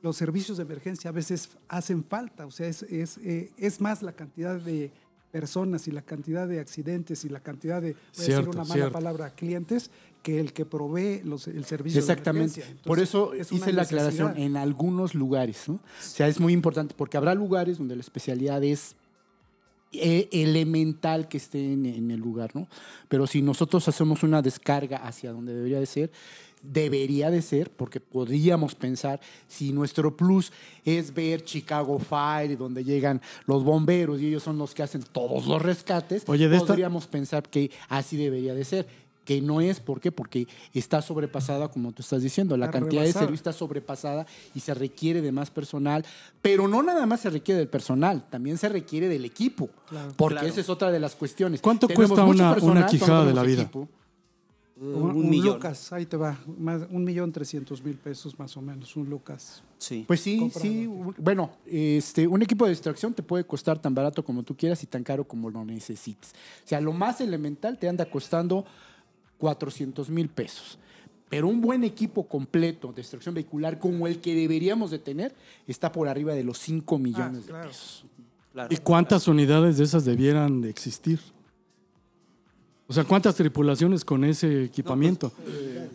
los 0.03 0.15
servicios 0.15 0.57
de 0.57 0.63
emergencia 0.63 1.09
a 1.09 1.11
veces 1.11 1.49
hacen 1.67 2.03
falta, 2.03 2.45
o 2.45 2.51
sea, 2.51 2.67
es, 2.67 2.83
es, 2.83 3.17
eh, 3.17 3.51
es 3.57 3.81
más 3.81 4.03
la 4.03 4.11
cantidad 4.11 4.59
de 4.59 4.91
personas 5.31 5.87
y 5.87 5.91
la 5.91 6.03
cantidad 6.03 6.47
de 6.47 6.59
accidentes 6.59 7.25
y 7.25 7.29
la 7.29 7.39
cantidad 7.39 7.81
de, 7.81 7.93
voy 7.93 8.25
a 8.25 8.27
decir 8.27 8.47
una 8.47 8.61
mala 8.61 8.73
cierto. 8.73 8.91
palabra, 8.91 9.31
clientes, 9.31 9.89
que 10.21 10.39
el 10.39 10.53
que 10.53 10.65
provee 10.65 11.21
los, 11.23 11.47
el 11.47 11.65
servicio 11.65 11.99
Exactamente. 11.99 12.59
de 12.59 12.61
emergencia. 12.61 12.83
Por 12.85 12.99
Entonces, 12.99 13.09
eso 13.09 13.33
es 13.33 13.51
hice 13.51 13.73
la 13.73 13.81
aclaración 13.81 14.37
en 14.37 14.55
algunos 14.55 15.15
lugares. 15.15 15.67
¿no? 15.67 15.75
O 15.75 15.81
sea, 15.99 16.27
es 16.27 16.39
muy 16.39 16.53
importante 16.53 16.93
porque 16.95 17.17
habrá 17.17 17.33
lugares 17.33 17.79
donde 17.79 17.95
la 17.95 18.01
especialidad 18.01 18.63
es 18.63 18.95
eh, 19.93 20.29
elemental 20.31 21.27
que 21.27 21.37
esté 21.37 21.73
en, 21.73 21.87
en 21.87 22.11
el 22.11 22.19
lugar, 22.19 22.55
¿no? 22.55 22.67
Pero 23.07 23.25
si 23.25 23.41
nosotros 23.41 23.87
hacemos 23.87 24.21
una 24.21 24.43
descarga 24.43 24.97
hacia 24.97 25.31
donde 25.31 25.55
debería 25.55 25.79
de 25.79 25.85
ser, 25.87 26.11
debería 26.61 27.29
de 27.31 27.41
ser, 27.41 27.71
porque 27.71 27.99
podríamos 27.99 28.75
pensar 28.75 29.19
si 29.47 29.71
nuestro 29.71 30.15
plus 30.17 30.51
es 30.83 31.13
ver 31.13 31.43
Chicago 31.43 31.99
Fire, 31.99 32.57
donde 32.57 32.83
llegan 32.83 33.21
los 33.45 33.63
bomberos 33.63 34.19
y 34.21 34.27
ellos 34.27 34.43
son 34.43 34.57
los 34.57 34.73
que 34.73 34.83
hacen 34.83 35.03
todos 35.11 35.45
los 35.47 35.61
rescates, 35.61 36.23
Oye, 36.27 36.49
de 36.49 36.57
esta- 36.57 36.67
podríamos 36.67 37.07
pensar 37.07 37.43
que 37.43 37.71
así 37.89 38.17
debería 38.17 38.53
de 38.53 38.65
ser. 38.65 39.07
Que 39.27 39.41
no 39.41 39.59
es, 39.59 39.81
¿por 39.81 39.99
qué? 39.99 40.09
Porque 40.09 40.47
está 40.73 41.01
sobrepasada, 41.01 41.67
como 41.67 41.91
tú 41.91 42.01
estás 42.01 42.23
diciendo. 42.23 42.55
La 42.55 42.67
Está 42.67 42.79
cantidad 42.79 43.01
de 43.03 43.11
servicio 43.11 43.35
está 43.35 43.51
sobrepasada 43.51 44.25
y 44.55 44.61
se 44.61 44.73
requiere 44.73 45.21
de 45.21 45.33
más 45.33 45.51
personal. 45.51 46.05
Pero 46.41 46.69
no 46.69 46.81
nada 46.81 47.05
más 47.05 47.19
se 47.19 47.29
requiere 47.29 47.59
del 47.59 47.67
personal, 47.67 48.23
también 48.29 48.57
se 48.57 48.69
requiere 48.69 49.09
del 49.09 49.25
equipo. 49.25 49.67
Porque 50.15 50.35
Claro. 50.35 50.47
esa 50.47 50.61
es 50.61 50.69
otra 50.69 50.91
de 50.91 51.01
las 51.01 51.13
cuestiones. 51.15 51.59
¿Cuánto 51.59 51.87
Tenemos 51.87 52.07
cuesta 52.11 52.25
mucho 52.25 52.41
una- 52.41 52.53
personal, 52.53 52.77
una 52.77 52.85
quijada 52.87 53.25
de 53.25 53.33
la 53.33 53.43
vida? 53.43 53.61
equipo. 53.63 53.89
Un, 54.79 55.29
millón. 55.29 55.55
Lucas, 55.55 55.91
ahí 55.91 56.05
te 56.05 56.17
va, 56.17 56.37
más, 56.59 56.83
un 56.91 57.03
millón 57.03 57.31
trescientos 57.31 57.83
mil 57.83 57.95
pesos 57.95 58.37
más 58.37 58.55
o 58.57 58.61
menos, 58.61 58.95
un 58.95 59.09
Lucas. 59.09 59.63
Sí. 59.79 60.03
Pues 60.07 60.21
sí, 60.21 60.51
sí. 60.59 60.87
Bueno, 61.17 61.51
este, 61.65 62.27
un 62.27 62.41
equipo 62.43 62.65
de 62.65 62.73
extracción 62.73 63.13
te 63.13 63.23
puede 63.23 63.43
costar 63.43 63.79
tan 63.79 63.95
barato 63.95 64.23
como 64.23 64.43
tú 64.43 64.55
quieras 64.55 64.83
y 64.83 64.85
tan 64.87 65.03
caro 65.03 65.23
como 65.27 65.49
lo 65.49 65.65
necesites. 65.65 66.31
O 66.63 66.67
sea, 66.67 66.79
lo 66.79 66.93
más 66.93 67.21
elemental 67.21 67.77
te 67.79 67.89
anda 67.89 68.05
costando 68.05 68.65
400 69.39 70.09
mil 70.09 70.29
pesos. 70.29 70.77
Pero 71.29 71.47
un 71.47 71.59
buen 71.59 71.83
equipo 71.83 72.27
completo 72.27 72.93
de 72.93 73.01
extracción 73.01 73.35
vehicular 73.35 73.79
como 73.79 74.07
el 74.07 74.19
que 74.21 74.33
deberíamos 74.33 74.91
de 74.91 74.99
tener 74.99 75.35
está 75.67 75.91
por 75.91 76.07
arriba 76.07 76.33
de 76.33 76.43
los 76.43 76.57
5 76.59 76.97
millones 76.99 77.43
Ah, 77.45 77.47
claro. 77.47 77.63
de 77.63 77.67
pesos. 77.69 78.05
claro. 78.53 78.69
¿Y 78.73 78.77
cuántas 78.77 79.27
unidades 79.27 79.77
de 79.77 79.83
esas 79.83 80.05
debieran 80.05 80.61
de 80.61 80.69
existir? 80.69 81.19
O 82.87 82.93
sea, 82.93 83.03
¿cuántas 83.03 83.35
tripulaciones 83.35 84.05
con 84.05 84.23
ese 84.23 84.63
equipamiento? 84.65 85.31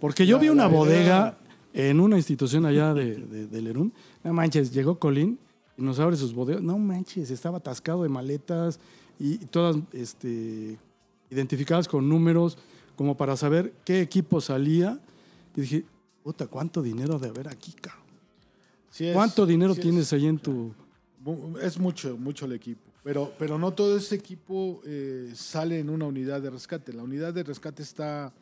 Porque 0.01 0.27
yo 0.27 0.39
vi 0.39 0.49
una 0.51 0.67
bodega 0.67 1.39
en 1.73 2.01
una 2.01 2.17
institución 2.17 2.67
allá 2.67 2.93
de, 2.93 3.17
de, 3.17 3.47
de 3.47 3.63
Lerún. 3.63 3.93
No 4.23 4.33
manches, 4.35 4.73
llegó 4.73 4.99
Colín 4.99 5.39
y 5.79 5.83
nos 5.83 5.99
abre 6.01 6.17
sus 6.17 6.35
bodegas. 6.35 6.63
No 6.63 6.77
manches, 6.79 7.31
estaba 7.31 7.59
atascado 7.59 8.03
de 8.03 8.11
maletas 8.11 8.79
y, 9.19 9.39
todas 9.39 9.77
este, 9.93 10.79
identificadas 11.31 11.89
con 11.89 12.09
números 12.09 12.59
como 12.95 13.17
para 13.17 13.37
saber 13.39 13.73
qué 13.87 14.03
equipo 14.03 14.41
salía. 14.43 15.01
Y 15.57 15.63
dije, 15.63 15.85
puta, 16.23 16.47
¿cuánto 16.47 16.83
dinero 16.83 17.19
de 17.19 17.29
haber 17.29 17.49
aquí, 17.49 17.73
cabrón? 17.73 18.03
Sí 18.91 19.07
es- 19.07 19.15
¿Cuánto 19.15 19.47
dinero 19.47 19.73
sí 19.73 19.81
es- 19.81 19.87
tienes 19.87 20.13
ahí 20.13 20.27
en 20.27 20.39
tu...? 20.39 20.75
Es 21.63 21.79
mucho, 21.79 22.19
mucho 22.19 22.45
el 22.45 22.53
equipo. 22.53 22.83
Pero, 23.05 23.33
pero 23.39 23.59
no 23.59 23.73
todo 23.73 23.97
ese 23.97 24.15
equipo 24.15 24.81
eh, 24.85 25.33
sale 25.35 25.81
en 25.81 25.91
una 25.91 26.07
unidad 26.07 26.41
de 26.41 26.51
rescate. 26.51 26.93
La 26.93 27.03
unidad 27.03 27.35
de 27.35 27.43
rescate 27.43 27.83
está 27.83 28.33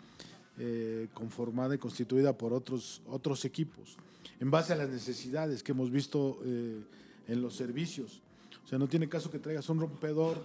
eh, 0.62 1.08
conformada 1.14 1.74
y 1.74 1.78
constituida 1.78 2.36
por 2.36 2.52
otros, 2.52 3.00
otros 3.06 3.46
equipos, 3.46 3.96
en 4.40 4.50
base 4.50 4.74
a 4.74 4.76
las 4.76 4.90
necesidades 4.90 5.62
que 5.62 5.72
hemos 5.72 5.90
visto 5.90 6.38
eh, 6.44 6.82
en 7.28 7.40
los 7.40 7.56
servicios. 7.56 8.20
O 8.62 8.68
sea, 8.68 8.78
no 8.78 8.86
tiene 8.86 9.08
caso 9.08 9.30
que 9.30 9.38
traigas 9.38 9.70
un 9.70 9.80
rompedor 9.80 10.44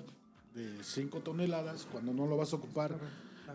de 0.53 0.69
5 0.81 1.19
toneladas 1.19 1.85
cuando 1.91 2.13
no 2.13 2.27
lo 2.27 2.37
vas 2.37 2.53
a 2.53 2.55
ocupar 2.55 2.97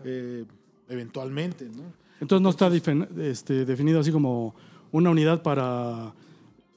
eh, 0.03 0.45
eventualmente, 0.87 1.65
¿no? 1.65 1.81
Entonces 2.19 2.43
no 2.43 2.51
está 2.51 2.67
este, 3.23 3.65
definido 3.65 3.99
así 3.99 4.11
como 4.11 4.53
una 4.91 5.09
unidad 5.09 5.41
para 5.41 6.13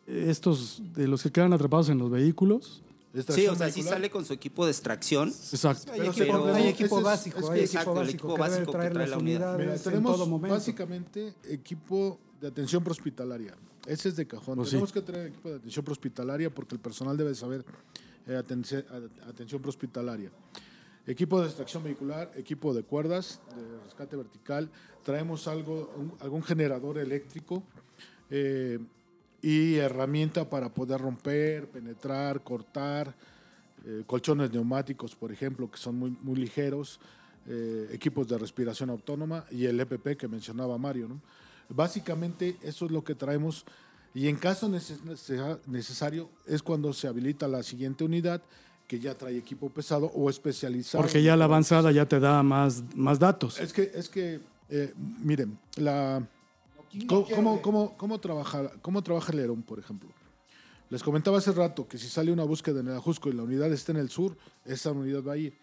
estos 0.06 0.80
de 0.94 1.08
los 1.08 1.22
que 1.22 1.30
quedan 1.30 1.52
atrapados 1.52 1.90
en 1.90 1.98
los 1.98 2.10
vehículos. 2.10 2.82
Sí, 3.28 3.46
o 3.46 3.54
sea, 3.54 3.70
sí 3.70 3.82
sale 3.82 4.10
con 4.10 4.24
su 4.24 4.32
equipo 4.32 4.64
de 4.64 4.72
extracción. 4.72 5.28
Exacto. 5.28 5.92
Hay 5.92 6.00
equipo, 6.00 6.16
pero 6.44 6.54
hay 6.54 6.62
ese 6.62 6.70
equipo 6.70 6.98
es- 6.98 7.04
básico, 7.04 7.38
es 7.38 7.44
hay 7.44 7.50
que- 7.60 7.64
equipo 7.64 7.78
exacto, 7.78 7.90
el 7.92 7.96
básico 7.98 8.10
equipo 8.10 8.34
que 8.34 8.42
debe 8.42 8.50
básico 8.50 8.72
que 8.72 8.78
trae 8.78 8.94
las 8.94 9.10
la 9.10 9.18
unidad. 9.18 9.38
unidades 9.54 9.58
Mira, 9.60 9.74
en 9.76 9.82
tenemos 9.82 10.16
todo 10.16 10.26
momento. 10.26 10.54
básicamente 10.54 11.34
equipo 11.44 12.18
de 12.40 12.48
atención 12.48 12.82
prehospitalaria. 12.82 13.54
Ese 13.86 14.08
es 14.08 14.16
de 14.16 14.26
cajón. 14.26 14.56
Pues 14.56 14.68
sí. 14.68 14.72
Tenemos 14.72 14.92
que 14.92 15.02
tener 15.02 15.26
equipo 15.28 15.48
de 15.50 15.56
atención 15.56 15.84
prehospitalaria 15.84 16.52
porque 16.52 16.74
el 16.74 16.80
personal 16.80 17.16
debe 17.16 17.34
saber 17.34 17.64
eh, 18.26 18.36
atención 18.36 19.60
prehospitalaria. 19.60 20.30
Equipo 21.06 21.38
de 21.40 21.46
extracción 21.48 21.84
vehicular, 21.84 22.32
equipo 22.34 22.72
de 22.72 22.82
cuerdas, 22.82 23.40
de 23.54 23.78
rescate 23.84 24.16
vertical. 24.16 24.70
Traemos 25.02 25.46
algo, 25.46 25.92
un- 25.96 26.14
algún 26.20 26.42
generador 26.42 26.96
eléctrico 26.98 27.62
eh, 28.30 28.78
y 29.46 29.76
herramienta 29.76 30.48
para 30.48 30.68
poder 30.70 31.00
romper, 31.00 31.66
penetrar, 31.68 32.40
cortar. 32.42 33.14
eh, 33.86 34.02
colchones 34.06 34.50
neumáticos, 34.50 35.14
por 35.14 35.30
ejemplo, 35.30 35.70
que 35.70 35.76
son 35.76 35.96
muy, 35.98 36.16
muy 36.22 36.36
ligeros, 36.36 36.98
eh, 37.46 37.90
equipos 37.92 38.26
de 38.26 38.38
respiración 38.38 38.88
autónoma 38.88 39.44
y 39.50 39.66
el 39.66 39.78
EPP 39.78 40.16
que 40.16 40.26
mencionaba 40.26 40.78
Mario. 40.78 41.06
¿no? 41.08 41.20
Básicamente 41.68 42.56
eso 42.62 42.86
es 42.86 42.90
lo 42.90 43.04
que 43.04 43.14
traemos 43.14 43.66
y 44.14 44.28
en 44.28 44.36
caso 44.36 44.68
neces- 44.70 45.00
nece- 45.04 45.58
necesario 45.66 46.30
es 46.46 46.62
cuando 46.62 46.94
se 46.94 47.08
habilita 47.08 47.46
la 47.46 47.62
siguiente 47.62 48.04
unidad 48.04 48.40
que 48.88 48.98
ya 49.00 49.14
trae 49.14 49.36
equipo 49.36 49.68
pesado 49.68 50.06
o 50.14 50.30
especializado. 50.30 51.02
Porque 51.04 51.22
ya 51.22 51.36
la 51.36 51.44
avanzada 51.44 51.92
ya 51.92 52.06
te 52.06 52.20
da 52.20 52.42
más, 52.42 52.82
más 52.94 53.18
datos. 53.18 53.60
Es 53.60 53.74
que, 53.74 53.90
es 53.94 54.08
que 54.08 54.40
eh, 54.70 54.94
miren, 55.22 55.58
la, 55.76 56.26
¿cómo, 57.06 57.26
cómo, 57.28 57.62
cómo- 57.62 57.96
cómo 57.96 58.20
trabaja, 58.20 58.70
¿cómo 58.82 59.02
trabaja 59.02 59.32
el 59.32 59.38
León, 59.38 59.62
por 59.62 59.78
ejemplo? 59.78 60.10
Les 60.90 61.02
comentaba 61.02 61.38
hace 61.38 61.52
rato 61.52 61.88
que 61.88 61.98
si 61.98 62.08
sale 62.08 62.30
una 62.30 62.44
búsqueda 62.44 62.80
en 62.80 62.88
el 62.88 62.94
Ajusco 62.96 63.28
y 63.28 63.32
la 63.32 63.42
unidad 63.42 63.72
está 63.72 63.92
en 63.92 63.98
el 63.98 64.10
sur, 64.10 64.36
esa 64.64 64.92
unidad 64.92 65.22
va 65.24 65.32
a 65.32 65.36
ir. 65.36 65.58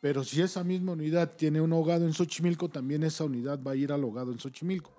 Pero 0.00 0.24
si 0.24 0.40
esa 0.42 0.64
misma 0.64 0.92
unidad 0.92 1.36
tiene 1.36 1.60
un 1.60 1.72
ahogado 1.72 2.04
en 2.06 2.12
Xochimilco, 2.12 2.68
también 2.68 3.02
esa 3.04 3.24
unidad 3.24 3.60
va 3.62 3.72
a 3.72 3.76
ir 3.76 3.92
al 3.92 4.02
ahogado 4.02 4.32
en 4.32 4.38
Xochimilco. 4.40 4.90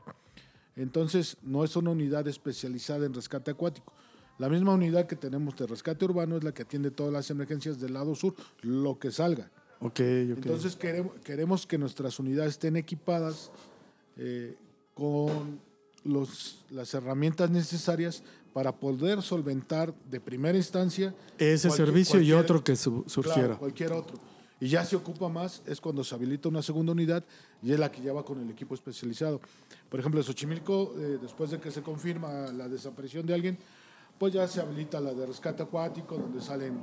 Entonces, 0.75 1.37
no 1.43 1.63
es 1.63 1.75
una 1.75 1.91
unidad 1.91 2.27
especializada 2.27 3.05
en 3.05 3.13
rescate 3.13 3.51
acuático. 3.51 3.93
La 4.39 4.49
misma 4.49 4.73
unidad 4.73 5.05
que 5.05 5.15
tenemos 5.15 5.55
de 5.57 5.67
rescate 5.67 6.05
urbano 6.05 6.37
es 6.37 6.43
la 6.43 6.53
que 6.53 6.63
atiende 6.63 6.89
todas 6.89 7.11
las 7.13 7.29
emergencias 7.29 7.79
del 7.79 7.93
lado 7.93 8.15
sur, 8.15 8.33
lo 8.61 8.97
que 8.97 9.11
salga. 9.11 9.51
Ok, 9.79 9.99
ok. 9.99 9.99
Entonces 10.37 10.75
queremos, 10.75 11.13
queremos 11.23 11.67
que 11.67 11.77
nuestras 11.77 12.17
unidades 12.19 12.53
estén 12.53 12.75
equipadas 12.77 13.51
eh, 14.17 14.55
con 14.93 15.59
los, 16.03 16.65
las 16.69 16.93
herramientas 16.93 17.49
necesarias 17.49 18.23
para 18.53 18.71
poder 18.75 19.21
solventar 19.21 19.93
de 20.09 20.19
primera 20.19 20.57
instancia 20.57 21.15
Ese 21.37 21.69
servicio 21.71 22.21
y 22.21 22.33
otro 22.33 22.63
que 22.63 22.75
su- 22.75 23.03
surgiera. 23.07 23.41
Claro, 23.41 23.59
cualquier 23.59 23.91
otro. 23.93 24.17
Y 24.59 24.67
ya 24.69 24.85
se 24.85 24.95
ocupa 24.95 25.27
más 25.27 25.61
es 25.65 25.81
cuando 25.81 26.03
se 26.03 26.15
habilita 26.15 26.47
una 26.49 26.61
segunda 26.61 26.91
unidad 26.93 27.23
y 27.61 27.73
es 27.73 27.79
la 27.79 27.91
que 27.91 28.01
ya 28.01 28.13
va 28.13 28.23
con 28.23 28.39
el 28.39 28.49
equipo 28.49 28.75
especializado. 28.75 29.41
Por 29.89 29.99
ejemplo, 29.99 30.19
en 30.21 30.25
Xochimilco, 30.25 30.93
eh, 30.97 31.17
después 31.21 31.51
de 31.51 31.59
que 31.59 31.69
se 31.71 31.81
confirma 31.81 32.47
la 32.53 32.69
desaparición 32.69 33.25
de 33.25 33.33
alguien, 33.33 33.57
pues 34.17 34.33
ya 34.33 34.47
se 34.47 34.61
habilita 34.61 35.01
la 35.01 35.13
de 35.13 35.25
rescate 35.25 35.63
acuático, 35.63 36.17
donde 36.17 36.39
salen 36.39 36.79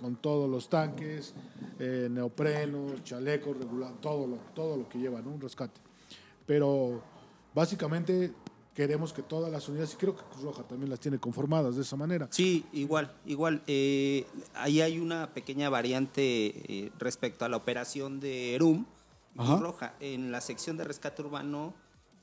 con 0.00 0.16
todos 0.16 0.50
los 0.50 0.68
tanques, 0.68 1.32
eh, 1.78 2.08
neoprenos, 2.10 3.04
chalecos, 3.04 3.56
regular, 3.56 3.92
todo 4.00 4.26
lo, 4.26 4.36
todo 4.54 4.76
lo 4.76 4.88
que 4.88 4.98
lleva, 4.98 5.20
¿no? 5.22 5.30
Un 5.30 5.40
rescate. 5.40 5.80
Pero 6.44 7.02
básicamente 7.56 8.32
queremos 8.74 9.14
que 9.14 9.22
todas 9.22 9.50
las 9.50 9.66
unidades, 9.70 9.94
y 9.94 9.96
creo 9.96 10.14
que 10.14 10.22
Cruz 10.24 10.44
Roja 10.44 10.62
también 10.62 10.90
las 10.90 11.00
tiene 11.00 11.18
conformadas 11.18 11.76
de 11.76 11.82
esa 11.82 11.96
manera. 11.96 12.28
Sí, 12.30 12.66
igual, 12.74 13.10
igual. 13.24 13.62
eh, 13.66 14.26
ahí 14.54 14.82
hay 14.82 14.98
una 14.98 15.32
pequeña 15.32 15.70
variante 15.70 16.20
eh, 16.22 16.92
respecto 16.98 17.46
a 17.46 17.48
la 17.48 17.56
operación 17.56 18.20
de 18.20 18.54
ERUM 18.54 18.84
y 19.34 19.38
Cruz. 19.38 19.60
Roja. 19.60 19.94
En 20.00 20.30
la 20.30 20.42
sección 20.42 20.76
de 20.76 20.84
rescate 20.84 21.22
urbano, 21.22 21.72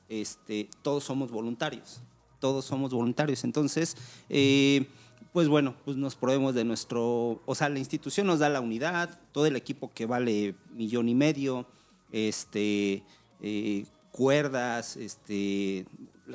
este, 0.08 0.70
todos 0.82 1.02
somos 1.02 1.32
voluntarios. 1.32 2.00
Todos 2.38 2.64
somos 2.64 2.92
voluntarios. 2.94 3.42
Entonces, 3.42 3.96
eh, 4.28 4.86
pues 5.32 5.48
bueno, 5.48 5.74
pues 5.84 5.96
nos 5.96 6.14
probemos 6.14 6.54
de 6.54 6.62
nuestro. 6.64 7.42
O 7.44 7.54
sea, 7.56 7.68
la 7.68 7.80
institución 7.80 8.28
nos 8.28 8.38
da 8.38 8.48
la 8.48 8.60
unidad, 8.60 9.20
todo 9.32 9.46
el 9.46 9.56
equipo 9.56 9.90
que 9.92 10.06
vale 10.06 10.54
millón 10.70 11.08
y 11.08 11.16
medio, 11.16 11.66
este, 12.12 13.02
eh, 13.40 13.86
cuerdas, 14.14 14.96
este, 14.96 15.86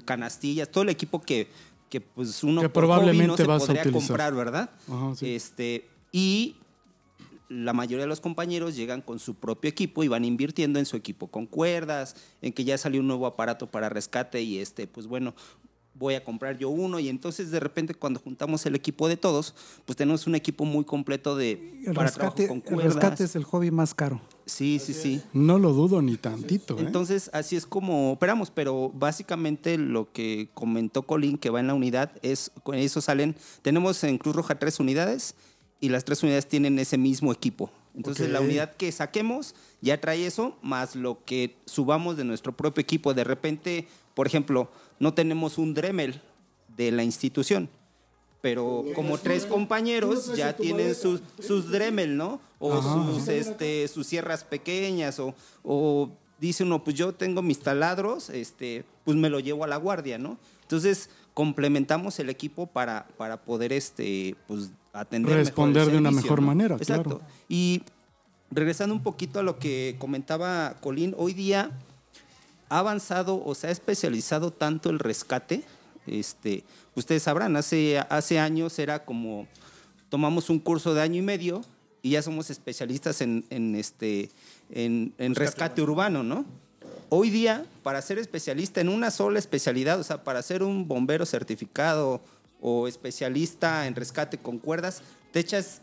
canastillas, 0.04 0.70
todo 0.70 0.84
el 0.84 0.90
equipo 0.90 1.22
que, 1.22 1.48
que 1.90 2.02
pues 2.02 2.44
uno 2.44 2.60
Que 2.60 2.68
por 2.68 2.84
probablemente 2.84 3.28
no 3.28 3.38
se 3.38 3.46
vas 3.46 3.64
a 3.64 3.68
podría 3.68 3.84
utilizar. 3.84 4.08
comprar, 4.08 4.36
¿verdad? 4.36 4.70
Ajá, 4.90 5.16
sí. 5.16 5.34
Este, 5.34 5.88
y 6.12 6.58
la 7.48 7.72
mayoría 7.72 8.04
de 8.04 8.08
los 8.10 8.20
compañeros 8.20 8.76
llegan 8.76 9.02
con 9.02 9.18
su 9.18 9.36
propio 9.36 9.70
equipo 9.70 10.04
y 10.04 10.10
van 10.10 10.26
invirtiendo 10.26 10.78
en 10.78 10.86
su 10.86 10.98
equipo 10.98 11.28
con 11.28 11.46
cuerdas, 11.46 12.18
en 12.42 12.52
que 12.52 12.66
ya 12.66 12.78
salió 12.78 13.00
un 13.00 13.08
nuevo 13.08 13.26
aparato 13.26 13.72
para 13.72 13.88
rescate 13.88 14.42
y 14.42 14.58
este, 14.60 14.86
pues 14.86 15.08
bueno, 15.08 15.34
voy 16.00 16.16
a 16.16 16.24
comprar 16.24 16.58
yo 16.58 16.70
uno 16.70 17.00
y 17.00 17.10
entonces 17.10 17.52
de 17.52 17.60
repente 17.60 17.94
cuando 17.94 18.20
juntamos 18.20 18.66
el 18.66 18.74
equipo 18.74 19.08
de 19.10 19.18
todos, 19.18 19.54
pues 19.86 19.98
tenemos 19.98 20.26
un 20.26 20.36
equipo 20.36 20.64
muy 20.66 20.86
completo 20.86 21.36
de 21.36 21.82
El 21.86 21.94
para 21.94 22.10
trabajo 22.10 22.38
rescate, 22.38 22.64
con 22.64 22.80
el 22.80 22.86
rescate 22.86 23.26
es 23.26 23.36
el 23.36 23.44
hobby 23.44 23.70
más 23.70 23.94
caro. 23.94 24.22
Sí, 24.46 24.80
sí, 24.80 24.94
sí. 24.94 25.22
No 25.34 25.60
lo 25.60 25.74
dudo 25.74 26.02
ni 26.02 26.18
tantito. 26.18 26.78
¿eh? 26.80 26.82
Entonces, 26.82 27.30
así 27.34 27.56
es 27.56 27.68
como 27.68 28.12
operamos, 28.14 28.50
pero 28.50 28.90
básicamente 28.96 29.78
lo 29.78 30.12
que 30.12 30.50
comentó 30.56 31.04
Colín, 31.04 31.38
que 31.38 31.52
va 31.52 31.60
en 31.60 31.68
la 31.68 31.76
unidad, 31.76 32.14
es 32.24 32.52
con 32.64 32.76
eso 32.76 33.02
salen, 33.02 33.36
tenemos 33.62 34.04
en 34.04 34.18
Cruz 34.18 34.36
Roja 34.36 34.58
tres 34.58 34.80
unidades 34.80 35.36
y 35.80 35.90
las 35.90 36.04
tres 36.04 36.24
unidades 36.24 36.48
tienen 36.48 36.80
ese 36.80 36.98
mismo 36.98 37.32
equipo. 37.32 37.70
Entonces, 37.96 38.30
la 38.30 38.40
unidad 38.40 38.76
que 38.76 38.92
saquemos 38.92 39.56
ya 39.82 40.00
trae 40.00 40.26
eso, 40.26 40.56
más 40.62 40.96
lo 40.96 41.24
que 41.26 41.58
subamos 41.66 42.18
de 42.18 42.24
nuestro 42.24 42.56
propio 42.56 42.82
equipo. 42.82 43.14
De 43.14 43.24
repente, 43.24 43.88
por 44.14 44.28
ejemplo, 44.28 44.70
no 45.00 45.14
tenemos 45.14 45.58
un 45.58 45.74
Dremel 45.74 46.22
de 46.76 46.92
la 46.92 47.04
institución, 47.04 47.70
pero 48.42 48.86
como 48.96 49.18
tres 49.18 49.46
compañeros 49.46 50.36
ya 50.36 50.56
tienen 50.56 50.96
sus, 50.96 51.22
sus 51.40 51.70
Dremel, 51.72 52.16
¿no? 52.16 52.40
O 52.60 52.74
Ajá. 52.74 52.94
sus, 52.94 53.28
este, 53.28 53.88
sus 53.88 54.08
sierras 54.08 54.44
pequeñas, 54.44 55.20
o, 55.20 55.36
o 55.64 56.10
dice 56.40 56.64
uno, 56.64 56.84
pues 56.84 56.96
yo 56.96 57.14
tengo 57.14 57.42
mis 57.42 57.60
taladros, 57.60 58.30
este, 58.30 58.86
pues 59.04 59.18
me 59.18 59.30
lo 59.30 59.40
llevo 59.40 59.64
a 59.64 59.68
la 59.68 59.78
guardia, 59.78 60.18
¿no? 60.18 60.38
Entonces, 60.62 61.10
complementamos 61.34 62.20
el 62.20 62.30
equipo 62.30 62.68
para, 62.68 63.08
para 63.18 63.42
poder 63.42 63.74
este, 63.74 64.36
pues, 64.48 64.72
atender 64.94 65.32
mejor 65.32 65.40
el 65.40 65.46
Responder 65.46 65.92
de 65.92 65.98
una 65.98 66.10
servicio, 66.10 66.24
mejor 66.24 66.42
¿no? 66.42 66.48
manera, 66.48 66.76
Exacto. 66.76 67.20
claro. 67.20 67.26
Y 67.48 67.84
regresando 68.52 68.94
un 68.94 69.04
poquito 69.04 69.40
a 69.40 69.44
lo 69.44 69.58
que 69.60 69.96
comentaba 70.00 70.76
Colín, 70.82 71.16
hoy 71.18 71.34
día 71.34 71.72
ha 72.70 72.80
avanzado 72.80 73.44
o 73.44 73.56
se 73.56 73.68
ha 73.68 73.72
especializado 73.72 74.52
tanto 74.52 74.90
el 74.90 75.00
rescate. 75.00 75.64
Este, 76.08 76.64
ustedes 76.96 77.24
sabrán, 77.24 77.56
hace, 77.56 78.00
hace 78.10 78.40
años 78.40 78.80
era 78.80 79.04
como 79.06 79.48
tomamos 80.10 80.50
un 80.50 80.60
curso 80.60 80.94
de 80.94 81.02
año 81.02 81.18
y 81.18 81.22
medio 81.22 81.62
y 82.02 82.12
ya 82.12 82.22
somos 82.22 82.50
especialistas 82.50 83.22
en, 83.22 83.46
en 83.50 83.76
este, 83.76 84.30
en, 84.72 85.14
en 85.18 85.36
rescate 85.36 85.82
urbano, 85.82 86.24
¿no? 86.24 86.46
Hoy 87.10 87.30
día, 87.32 87.66
para 87.84 88.02
ser 88.02 88.20
especialista 88.20 88.82
en 88.82 88.90
una 88.90 89.10
sola 89.10 89.40
especialidad, 89.40 90.00
o 90.00 90.04
sea, 90.04 90.24
para 90.24 90.42
ser 90.44 90.62
un 90.62 90.88
bombero 90.88 91.26
certificado 91.26 92.22
o 92.62 92.88
especialista 92.88 93.88
en 93.88 93.96
rescate 93.96 94.38
con 94.38 94.60
cuerdas, 94.60 95.02
te 95.32 95.40
echas, 95.40 95.82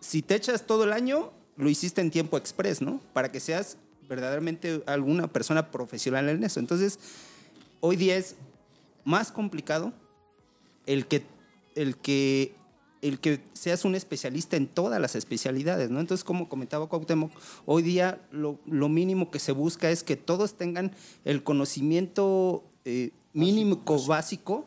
si 0.00 0.22
te 0.22 0.34
echas 0.34 0.66
todo 0.66 0.84
el 0.84 0.92
año, 0.92 1.30
lo 1.56 1.68
hiciste 1.68 2.00
en 2.00 2.10
tiempo 2.10 2.38
express, 2.38 2.80
¿no? 2.80 3.00
Para 3.12 3.30
que 3.30 3.40
seas 3.40 3.76
verdaderamente 4.12 4.82
alguna 4.84 5.26
persona 5.28 5.70
profesional 5.70 6.28
en 6.28 6.44
eso. 6.44 6.60
Entonces, 6.60 6.98
hoy 7.80 7.96
día 7.96 8.16
es 8.16 8.36
más 9.04 9.32
complicado 9.32 9.94
el 10.84 11.06
que, 11.06 11.24
el 11.74 11.96
que, 11.96 12.54
el 13.00 13.20
que 13.20 13.40
seas 13.54 13.86
un 13.86 13.94
especialista 13.94 14.58
en 14.58 14.66
todas 14.66 15.00
las 15.00 15.16
especialidades, 15.16 15.88
¿no? 15.88 15.98
Entonces, 15.98 16.24
como 16.24 16.50
comentaba 16.50 16.90
Cuauhtémoc, 16.90 17.32
hoy 17.64 17.82
día 17.82 18.20
lo, 18.30 18.58
lo 18.66 18.90
mínimo 18.90 19.30
que 19.30 19.38
se 19.38 19.52
busca 19.52 19.90
es 19.90 20.04
que 20.04 20.16
todos 20.16 20.58
tengan 20.58 20.92
el 21.24 21.42
conocimiento 21.42 22.64
eh, 22.84 23.12
mínimo 23.32 23.82
básico, 24.06 24.66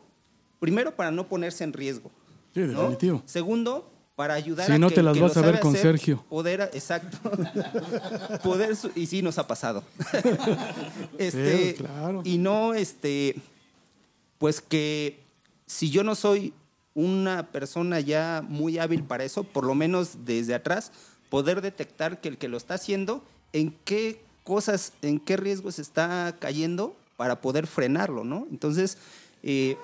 primero 0.58 0.96
para 0.96 1.12
no 1.12 1.28
ponerse 1.28 1.62
en 1.62 1.72
riesgo. 1.72 2.10
Sí, 2.52 2.62
¿no? 2.62 2.80
definitivo. 2.80 3.22
Segundo, 3.26 3.88
para 4.16 4.32
ayudar 4.32 4.66
Si 4.66 4.72
a 4.72 4.78
no, 4.78 4.88
que 4.88 4.96
te 4.96 5.02
las 5.02 5.14
que 5.14 5.20
vas 5.20 5.36
a 5.36 5.42
ver 5.42 5.60
con 5.60 5.72
hacer, 5.72 5.82
Sergio. 5.82 6.24
Poder, 6.28 6.70
exacto. 6.72 7.18
poder, 8.42 8.74
y 8.94 9.06
sí 9.06 9.20
nos 9.20 9.38
ha 9.38 9.46
pasado. 9.46 9.84
este, 11.18 11.68
Sí, 11.68 11.74
claro. 11.74 12.22
Y 12.24 12.38
no, 12.38 12.72
este, 12.72 13.36
pues 14.38 14.62
que 14.62 15.20
si 15.66 15.90
yo 15.90 16.02
no 16.02 16.14
soy 16.14 16.54
una 16.94 17.46
persona 17.52 18.00
ya 18.00 18.42
muy 18.48 18.78
hábil 18.78 19.04
para 19.04 19.24
eso, 19.24 19.44
por 19.44 19.64
lo 19.64 19.74
menos 19.74 20.24
desde 20.24 20.54
atrás, 20.54 20.92
poder 21.28 21.60
detectar 21.60 22.22
que 22.22 22.28
el 22.28 22.38
que 22.38 22.48
lo 22.48 22.56
está 22.56 22.74
haciendo, 22.74 23.22
en 23.52 23.76
qué 23.84 24.22
cosas, 24.44 24.94
en 25.02 25.20
qué 25.20 25.36
riesgos 25.36 25.78
está 25.78 26.34
cayendo 26.38 26.96
para 27.18 27.42
poder 27.42 27.66
frenarlo, 27.66 28.24
¿no? 28.24 28.46
Entonces, 28.50 28.96
eh, 29.42 29.76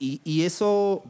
y, 0.00 0.20
y 0.24 0.42
eso, 0.42 1.04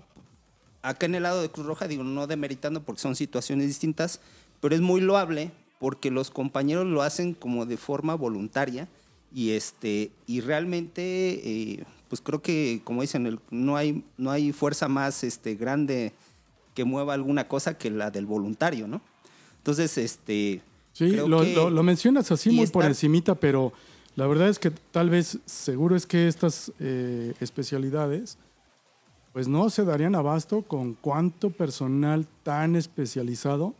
acá 0.88 1.06
en 1.06 1.14
el 1.16 1.22
lado 1.24 1.42
de 1.42 1.48
Cruz 1.50 1.66
Roja, 1.66 1.88
digo, 1.88 2.04
no 2.04 2.26
demeritando 2.26 2.82
porque 2.82 3.00
son 3.00 3.16
situaciones 3.16 3.66
distintas, 3.66 4.20
pero 4.60 4.74
es 4.74 4.80
muy 4.80 5.00
loable 5.00 5.50
porque 5.78 6.10
los 6.10 6.30
compañeros 6.30 6.86
lo 6.86 7.02
hacen 7.02 7.34
como 7.34 7.66
de 7.66 7.76
forma 7.76 8.14
voluntaria 8.14 8.88
y 9.34 9.50
este 9.50 10.10
y 10.26 10.40
realmente 10.40 11.02
eh, 11.02 11.84
pues 12.08 12.20
creo 12.22 12.40
que 12.40 12.80
como 12.84 13.02
dicen 13.02 13.26
el- 13.26 13.40
no 13.50 13.76
hay 13.76 14.04
no 14.16 14.30
hay 14.30 14.52
fuerza 14.52 14.88
más 14.88 15.24
este 15.24 15.54
grande 15.56 16.12
que 16.74 16.84
mueva 16.84 17.12
alguna 17.14 17.46
cosa 17.48 17.76
que 17.76 17.90
la 17.90 18.10
del 18.10 18.24
voluntario 18.24 18.86
no 18.86 19.00
entonces 19.58 19.98
este 19.98 20.62
Sí, 20.92 21.10
lo, 21.10 21.40
que- 21.42 21.54
lo- 21.54 21.68
lo 21.68 21.82
mencionas 21.82 22.30
así 22.32 22.48
muy 22.50 22.66
por 22.68 22.84
encimita, 22.86 23.34
pero 23.34 23.74
la 24.14 24.26
verdad 24.26 24.48
es 24.48 24.58
que 24.58 24.70
tal 24.70 25.10
vez, 25.10 25.38
seguro 25.44 25.94
es 25.94 26.06
que 26.06 26.26
estas 26.26 26.72
eh, 26.80 27.34
especialidades, 27.40 28.38
pues 29.36 29.48
no 29.48 29.68
se 29.68 29.84
darían 29.84 30.14
abasto 30.14 30.62
con 30.62 30.94
cuánto 30.94 31.50
personal 31.50 32.26
tan 32.42 32.74
especializado 32.74 33.74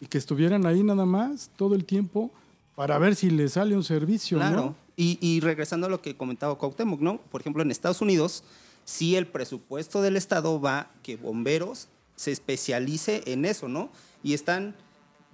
y 0.00 0.06
que 0.06 0.16
estuvieran 0.16 0.64
ahí 0.64 0.82
nada 0.82 1.04
más 1.04 1.50
todo 1.56 1.74
el 1.74 1.84
tiempo 1.84 2.30
para 2.74 2.96
ver 2.96 3.14
si 3.14 3.28
le 3.28 3.46
sale 3.50 3.76
un 3.76 3.84
servicio, 3.84 4.38
Claro. 4.38 4.56
¿no? 4.56 4.74
Y, 4.96 5.18
y 5.20 5.40
regresando 5.40 5.88
a 5.88 5.90
lo 5.90 6.00
que 6.00 6.16
comentaba 6.16 6.56
Cuauhtémoc, 6.56 7.02
¿no? 7.02 7.18
Por 7.18 7.42
ejemplo, 7.42 7.62
en 7.62 7.70
Estados 7.70 8.00
Unidos, 8.00 8.44
sí 8.86 9.14
el 9.14 9.26
presupuesto 9.26 10.00
del 10.00 10.16
Estado 10.16 10.58
va 10.58 10.90
que 11.02 11.16
bomberos 11.18 11.88
se 12.16 12.32
especialice 12.32 13.24
en 13.26 13.44
eso, 13.44 13.68
¿no? 13.68 13.90
Y 14.22 14.32
están 14.32 14.74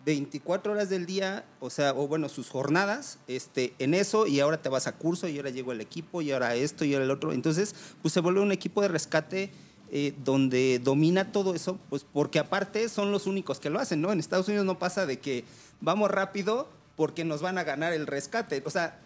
24 0.05 0.73
horas 0.73 0.89
del 0.89 1.07
día, 1.07 1.45
o 1.61 1.71
sea, 1.71 1.93
o 1.93 2.09
bueno, 2.09 2.29
sus 2.29 2.49
jornadas 2.49 3.19
este, 3.27 3.75
en 3.79 3.95
eso, 3.95 4.27
y 4.27 4.41
ahora 4.41 4.63
te 4.63 4.69
vas 4.69 4.87
a 4.87 4.97
curso, 4.97 5.29
y 5.29 5.37
ahora 5.37 5.51
llegó 5.51 5.73
el 5.73 5.81
equipo, 5.81 6.23
y 6.23 6.33
ahora 6.33 6.55
esto, 6.55 6.85
y 6.85 6.95
ahora 6.95 7.05
el 7.05 7.11
otro. 7.11 7.33
Entonces, 7.33 7.75
pues 8.03 8.15
se 8.15 8.21
vuelve 8.21 8.41
un 8.41 8.53
equipo 8.53 8.81
de 8.83 8.89
rescate 8.89 9.51
eh, 9.93 10.15
donde 10.25 10.79
domina 10.79 11.33
todo 11.33 11.55
eso, 11.55 11.79
pues 11.89 12.07
porque 12.11 12.39
aparte 12.39 12.89
son 12.89 13.11
los 13.11 13.27
únicos 13.27 13.59
que 13.59 13.71
lo 13.71 13.81
hacen, 13.81 14.01
¿no? 14.01 14.13
En 14.13 14.21
Estados 14.21 14.47
Unidos 14.49 14.65
no 14.65 14.79
pasa 14.79 15.05
de 15.05 15.19
que 15.19 15.45
vamos 15.81 16.11
rápido 16.11 16.69
porque 16.97 17.25
nos 17.25 17.43
van 17.43 17.59
a 17.59 17.65
ganar 17.65 17.93
el 17.93 18.07
rescate. 18.07 18.63
O 18.65 18.71
sea, 18.71 19.01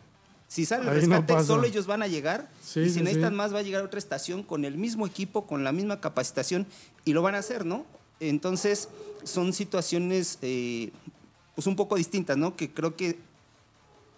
si 0.46 0.66
sale 0.66 0.82
el 0.82 1.08
no 1.08 1.16
rescate, 1.16 1.44
solo 1.44 1.64
ellos 1.64 1.86
van 1.86 2.02
a 2.02 2.06
llegar. 2.06 2.50
Sí, 2.62 2.80
y 2.80 2.88
sí, 2.88 2.94
si 2.96 3.00
necesitan 3.00 3.30
sí. 3.30 3.36
más, 3.36 3.54
va 3.54 3.60
a 3.60 3.62
llegar 3.62 3.82
otra 3.82 3.98
estación 3.98 4.42
con 4.42 4.64
el 4.64 4.76
mismo 4.76 5.06
equipo, 5.06 5.46
con 5.46 5.64
la 5.64 5.72
misma 5.72 6.00
capacitación, 6.00 6.66
y 7.04 7.14
lo 7.14 7.22
van 7.22 7.34
a 7.34 7.38
hacer, 7.38 7.64
¿no? 7.64 7.86
Entonces, 8.20 8.88
son 9.24 9.52
situaciones 9.52 10.38
eh, 10.42 10.90
pues 11.54 11.66
un 11.66 11.76
poco 11.76 11.96
distintas, 11.96 12.36
¿no? 12.36 12.56
Que 12.56 12.70
creo 12.70 12.96
que 12.96 13.18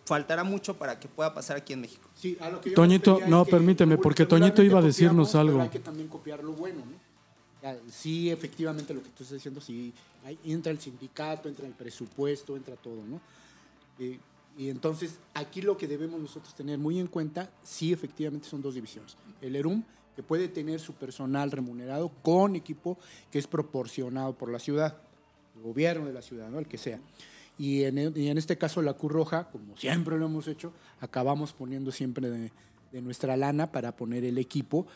faltará 0.05 0.45
mucho 0.45 0.77
para 0.77 0.99
que 1.01 1.09
pueda 1.09 1.35
pasar 1.35 1.57
aquí 1.57 1.73
en 1.73 1.81
México. 1.81 2.09
Sí, 2.15 2.37
a 2.41 2.49
lo 2.49 2.61
que 2.61 2.71
yo 2.71 2.77
Toñito, 2.77 3.21
es 3.21 3.29
no, 3.29 3.45
que 3.45 3.51
permíteme, 3.51 3.99
porque 3.99 4.25
Toñito 4.25 4.63
iba 4.63 4.79
a 4.79 4.83
copiamos, 4.83 4.85
decirnos 4.85 5.29
pero 5.33 5.41
algo. 5.41 5.61
Hay 5.61 5.69
que 5.69 5.81
también 5.81 6.09
copiar 6.09 6.43
lo 6.43 6.53
bueno, 6.53 6.81
¿no? 6.81 7.07
Sí, 7.91 8.31
efectivamente, 8.31 8.95
lo 8.95 9.03
que 9.03 9.09
tú 9.09 9.25
estás 9.25 9.39
diciendo, 9.39 9.61
sí, 9.61 9.93
ahí 10.25 10.39
entra 10.45 10.71
el 10.71 10.79
sindicato, 10.79 11.49
entra 11.49 11.67
el 11.67 11.73
presupuesto, 11.73 12.57
entra 12.57 12.77
todo, 12.77 13.03
¿no? 13.05 13.21
Eh, 13.99 14.21
y 14.57 14.71
entonces, 14.71 15.19
aquí 15.35 15.63
lo 15.63 15.77
que 15.77 15.89
debemos 15.89 16.21
nosotros 16.21 16.55
tener 16.55 16.79
muy 16.79 17.01
en 17.01 17.09
cuenta, 17.09 17.51
sí, 17.65 17.93
efectivamente, 17.93 18.49
son 18.49 18.63
dos 18.63 18.75
divisiones. 18.75 19.17
El 19.43 19.57
ERUM, 19.57 19.83
que 20.17 20.23
puede 20.23 20.49
tener 20.49 20.81
su 20.81 20.95
personal 20.95 21.51
remunerado 21.51 22.11
con 22.23 22.57
equipo 22.57 22.99
que 23.31 23.39
es 23.39 23.47
proporcionado 23.47 24.33
por 24.33 24.51
la 24.51 24.59
ciudad, 24.59 24.97
el 25.57 25.63
gobierno 25.63 26.07
de 26.07 26.13
la 26.15 26.23
ciudad, 26.23 26.49
¿no? 26.49 26.59
El 26.59 26.67
que 26.67 26.79
sea. 26.79 26.99
Y 27.59 27.85
en, 27.85 27.99
e- 27.99 28.13
y 28.15 28.29
en 28.29 28.39
este 28.39 28.57
caso 28.59 28.83
la 28.83 28.95
Cruz 28.95 29.13
Roja, 29.13 29.49
como 29.51 29.77
siempre 29.77 30.19
lo 30.19 30.27
hemos 30.27 30.49
hecho, 30.49 30.73
acabamos 31.01 31.53
poniendo 31.53 31.93
siempre 31.93 32.31
de, 32.31 32.51
de 32.93 33.03
nuestra 33.03 33.37
lana 33.37 33.71
para 33.71 33.93
poner 33.95 34.25
el 34.25 34.39
equipo. 34.39 34.87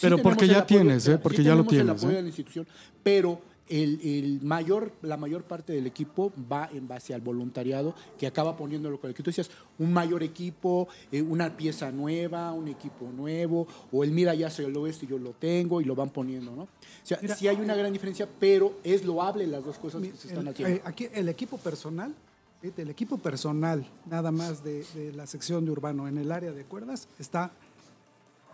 Pero 0.00 0.18
porque 0.18 0.46
ya 0.46 0.58
apoyo, 0.58 0.66
tienes, 0.80 1.08
¿eh? 1.08 1.12
sí 1.14 1.18
Porque 1.22 1.42
ya 1.42 1.54
lo 1.54 1.62
el 1.62 1.68
tienes, 1.68 1.88
apoyo 1.90 2.10
¿eh? 2.12 2.16
de 2.16 2.22
la 2.22 2.28
institución, 2.28 2.66
pero 3.02 3.40
el, 3.68 4.00
el 4.02 4.40
mayor, 4.42 4.92
la 5.02 5.16
mayor 5.16 5.42
parte 5.44 5.72
del 5.72 5.86
equipo 5.86 6.32
va 6.50 6.68
en 6.72 6.86
base 6.86 7.14
al 7.14 7.20
voluntariado 7.20 7.94
que 8.18 8.26
acaba 8.26 8.56
poniéndolo 8.56 9.00
con 9.00 9.08
el 9.10 9.14
que 9.16 9.22
tú 9.22 9.30
decías, 9.30 9.50
un 9.78 9.92
mayor 9.92 10.22
equipo, 10.22 10.86
eh, 11.10 11.20
una 11.22 11.56
pieza 11.56 11.90
nueva, 11.90 12.52
un 12.52 12.68
equipo 12.68 13.10
nuevo, 13.14 13.66
o 13.90 14.04
el 14.04 14.12
mira 14.12 14.34
ya 14.34 14.50
se 14.50 14.68
lo 14.68 14.86
esto 14.86 15.04
y 15.04 15.08
yo 15.08 15.18
lo 15.18 15.32
tengo 15.32 15.80
y 15.80 15.84
lo 15.84 15.94
van 15.94 16.10
poniendo, 16.10 16.54
¿no? 16.54 16.62
O 16.62 16.68
sea, 17.02 17.18
Mira, 17.20 17.34
sí 17.36 17.48
hay 17.48 17.56
una 17.56 17.74
gran 17.74 17.92
diferencia, 17.92 18.28
pero 18.38 18.78
es 18.84 19.04
loable 19.04 19.46
las 19.46 19.64
dos 19.64 19.78
cosas 19.78 20.00
Mi- 20.00 20.10
que 20.10 20.16
se 20.16 20.28
están 20.28 20.46
el, 20.46 20.52
haciendo. 20.52 20.76
eh, 20.76 20.82
aquí 20.84 21.08
el 21.12 21.28
equipo 21.28 21.58
personal, 21.58 22.14
el 22.62 22.90
equipo 22.90 23.18
personal, 23.18 23.86
nada 24.06 24.32
más 24.32 24.64
de, 24.64 24.84
de 24.94 25.12
la 25.12 25.26
sección 25.26 25.64
de 25.64 25.70
urbano 25.70 26.08
en 26.08 26.18
el 26.18 26.32
área 26.32 26.52
de 26.52 26.64
cuerdas, 26.64 27.06
está 27.18 27.50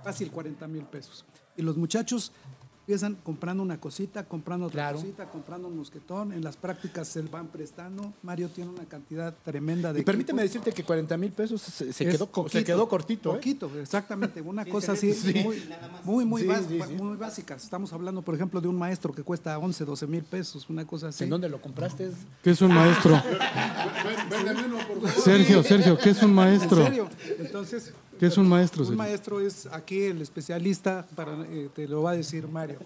fácil 0.03 0.31
40 0.31 0.67
mil 0.69 0.85
pesos. 0.85 1.25
Y 1.57 1.63
los 1.63 1.77
muchachos 1.77 2.33
empiezan 2.83 3.17
comprando 3.23 3.63
una 3.63 3.79
cosita, 3.79 4.25
comprando 4.25 4.67
otra 4.67 4.83
Claro. 4.83 4.99
cosita, 4.99 5.31
comprando 5.31 5.69
un 5.69 5.77
mosquetón, 5.77 6.33
en 6.33 6.43
las 6.43 6.57
prácticas 6.57 7.07
se 7.07 7.23
van 7.23 7.47
prestando. 7.47 8.13
Mario 8.23 8.49
tiene 8.49 8.71
una 8.71 8.85
cantidad 8.87 9.33
tremenda 9.45 9.93
de 9.93 10.01
Y 10.01 10.05
permíteme 10.05 10.43
equipos. 10.43 10.63
decirte 10.63 10.73
que 10.77 10.85
40 10.85 11.17
mil 11.17 11.31
pesos 11.31 11.63
se, 11.63 11.85
quedó, 12.05 12.29
se 12.49 12.65
cortito. 12.89 13.31
¿eh? 13.31 13.35
Poquito, 13.37 13.71
exactamente. 13.81 14.41
Una 14.43 14.65
cosa 14.65 14.93
así 14.93 15.15
muy, 15.45 15.63
muy, 16.05 16.25
muy, 16.25 16.43
Sí, 16.43 16.49
bas- 16.49 16.67
sí, 16.69 16.81
sí. 16.89 16.95
muy 16.95 17.17
básica. 17.17 17.55
Estamos 17.55 17.93
hablando, 17.93 18.21
por 18.23 18.35
ejemplo, 18.35 18.61
de 18.61 18.67
un 18.67 18.77
maestro 18.77 19.13
que 19.15 19.23
cuesta 19.23 19.57
11, 19.59 19.85
12 19.85 20.07
mil 20.09 20.25
pesos, 20.25 20.69
una 20.69 20.85
cosa 20.85 21.09
así. 21.09 21.23
¿En 21.23 21.31
dónde 21.31 21.49
lo 21.49 21.63
compraste? 21.63 22.11
¿Qué 22.43 22.51
es 22.51 22.61
un 22.63 22.75
maestro? 22.75 23.23
Sergio, 25.23 25.63
Sergio, 25.63 25.99
¿qué 25.99 26.11
es 26.11 26.23
un 26.23 26.35
maestro? 26.35 26.79
¿En 26.81 26.87
serio? 26.87 27.09
Entonces, 27.39 27.93
¿Qué 28.23 28.29
es 28.29 28.39
un 28.39 28.49
maestro, 28.49 28.87
un 28.87 28.97
maestro 28.97 29.41
es 29.41 29.67
aquí 29.73 30.03
el 30.03 30.23
especialista, 30.23 31.05
para, 31.17 31.43
eh, 31.43 31.69
te 31.75 31.89
lo 31.89 32.03
va 32.03 32.13
a 32.13 32.15
decir 32.15 32.47
Mario. 32.47 32.79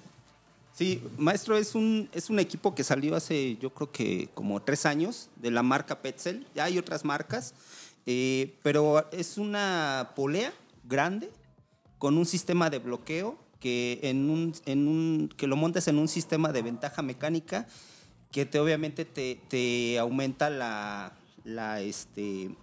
Sí, 0.73 1.03
Maestro 1.19 1.59
es 1.59 1.75
un, 1.75 2.09
es 2.15 2.31
un 2.31 2.39
equipo 2.39 2.75
que 2.75 2.83
salió 2.83 3.15
hace 3.15 3.59
yo 3.59 3.69
creo 3.69 3.93
que 3.93 4.31
como 4.33 4.63
tres 4.63 4.87
años 4.87 5.29
de 5.37 5.51
la 5.51 5.63
marca 5.63 6.01
Petzel. 6.01 6.47
Ya 6.55 6.65
hay 6.65 6.79
otras 6.79 7.05
marcas, 7.05 7.53
eh, 8.07 8.55
pero 8.63 9.07
es 9.13 9.37
una 9.37 10.13
polea 10.17 10.55
grande 10.85 11.29
con 11.99 12.17
un 12.17 12.25
sistema 12.25 12.71
de 12.71 12.79
bloqueo 12.79 13.37
que, 13.61 14.01
en 14.05 14.31
un, 14.31 14.55
en 14.65 14.89
un, 14.89 15.29
que 15.37 15.47
lo 15.47 15.57
montas 15.57 15.87
en 15.89 15.99
un 15.99 16.09
sistema 16.09 16.51
de 16.51 16.63
ventaja 16.63 17.03
mecánica 17.03 17.67
que 18.33 18.47
te, 18.47 18.59
obviamente 18.59 19.05
te, 19.05 19.39
te 19.51 19.99
aumenta 19.99 20.49
la, 20.49 21.13
la 21.45 21.83
este, 21.83 22.57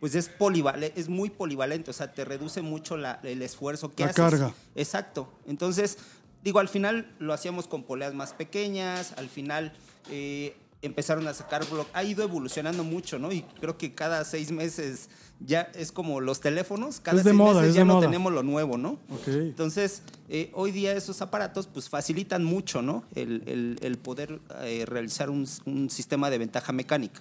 pues 0.00 0.14
es 0.14 0.28
polivalente, 0.28 0.98
es 0.98 1.08
muy 1.08 1.30
polivalente, 1.30 1.90
o 1.90 1.94
sea, 1.94 2.12
te 2.12 2.24
reduce 2.24 2.62
mucho 2.62 2.96
la- 2.96 3.20
el 3.22 3.42
esfuerzo 3.42 3.90
que 3.94 4.02
La 4.02 4.10
haces. 4.10 4.16
carga. 4.16 4.54
Exacto. 4.74 5.30
Entonces, 5.46 5.98
digo, 6.42 6.58
al 6.58 6.68
final 6.68 7.14
lo 7.18 7.32
hacíamos 7.34 7.66
con 7.68 7.82
poleas 7.84 8.14
más 8.14 8.32
pequeñas, 8.32 9.12
al 9.18 9.28
final 9.28 9.72
eh, 10.10 10.56
empezaron 10.82 11.28
a 11.28 11.34
sacar 11.34 11.68
blog, 11.68 11.86
ha 11.92 12.02
ido 12.02 12.22
evolucionando 12.24 12.82
mucho, 12.82 13.18
¿no? 13.18 13.30
Y 13.30 13.42
creo 13.60 13.76
que 13.76 13.94
cada 13.94 14.24
seis 14.24 14.50
meses 14.50 15.10
ya 15.38 15.70
es 15.74 15.92
como 15.92 16.20
los 16.22 16.40
teléfonos, 16.40 17.00
cada 17.00 17.18
Es 17.18 17.24
de 17.24 17.30
seis 17.32 17.36
moda, 17.38 17.60
meses 17.60 17.68
es 17.68 17.74
ya 17.74 17.80
de 17.82 17.84
no 17.84 17.94
moda. 17.96 18.06
tenemos 18.06 18.32
lo 18.32 18.42
nuevo, 18.42 18.78
¿no? 18.78 18.92
Ok. 19.10 19.28
Entonces, 19.28 20.02
eh, 20.30 20.50
hoy 20.54 20.70
día 20.72 20.94
esos 20.94 21.20
aparatos 21.20 21.66
pues 21.66 21.90
facilitan 21.90 22.42
mucho, 22.44 22.80
¿no? 22.80 23.04
El, 23.14 23.42
el- 23.46 23.78
el 23.82 23.98
poder 23.98 24.40
eh, 24.62 24.84
realizar 24.86 25.28
un, 25.28 25.46
un 25.66 25.90
sistema 25.90 26.30
de 26.30 26.38
ventaja 26.38 26.72
mecánica. 26.72 27.20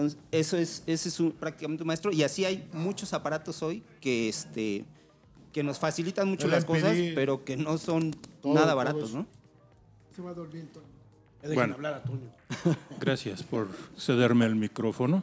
Entonces, 0.00 0.18
eso 0.32 0.56
es, 0.56 0.82
ese 0.86 1.08
es 1.08 1.20
un- 1.20 1.32
prácticamente 1.32 1.82
un 1.82 1.86
maestro. 1.88 2.12
Y 2.12 2.22
así 2.22 2.44
hay 2.44 2.68
muchos 2.72 3.12
aparatos 3.12 3.62
hoy 3.62 3.82
que, 4.00 4.28
este, 4.28 4.84
que 5.52 5.62
nos 5.62 5.78
facilitan 5.78 6.28
mucho 6.28 6.46
El 6.46 6.52
las 6.52 6.64
cosas, 6.64 6.96
pero 7.14 7.44
que 7.44 7.56
no 7.56 7.78
son 7.78 8.12
todo, 8.42 8.54
nada 8.54 8.74
baratos. 8.74 9.12
¿no? 9.14 9.26
Se 10.14 10.22
va 10.22 10.30
a 10.30 10.34
dormir, 10.34 10.68
Toño. 10.72 10.86
Dejen 11.42 11.54
Bueno. 11.54 11.74
hablar 11.74 11.94
a 11.94 12.02
Toño. 12.02 12.30
Gracias 13.00 13.42
por 13.42 13.68
cederme 13.96 14.46
el 14.46 14.56
micrófono. 14.56 15.22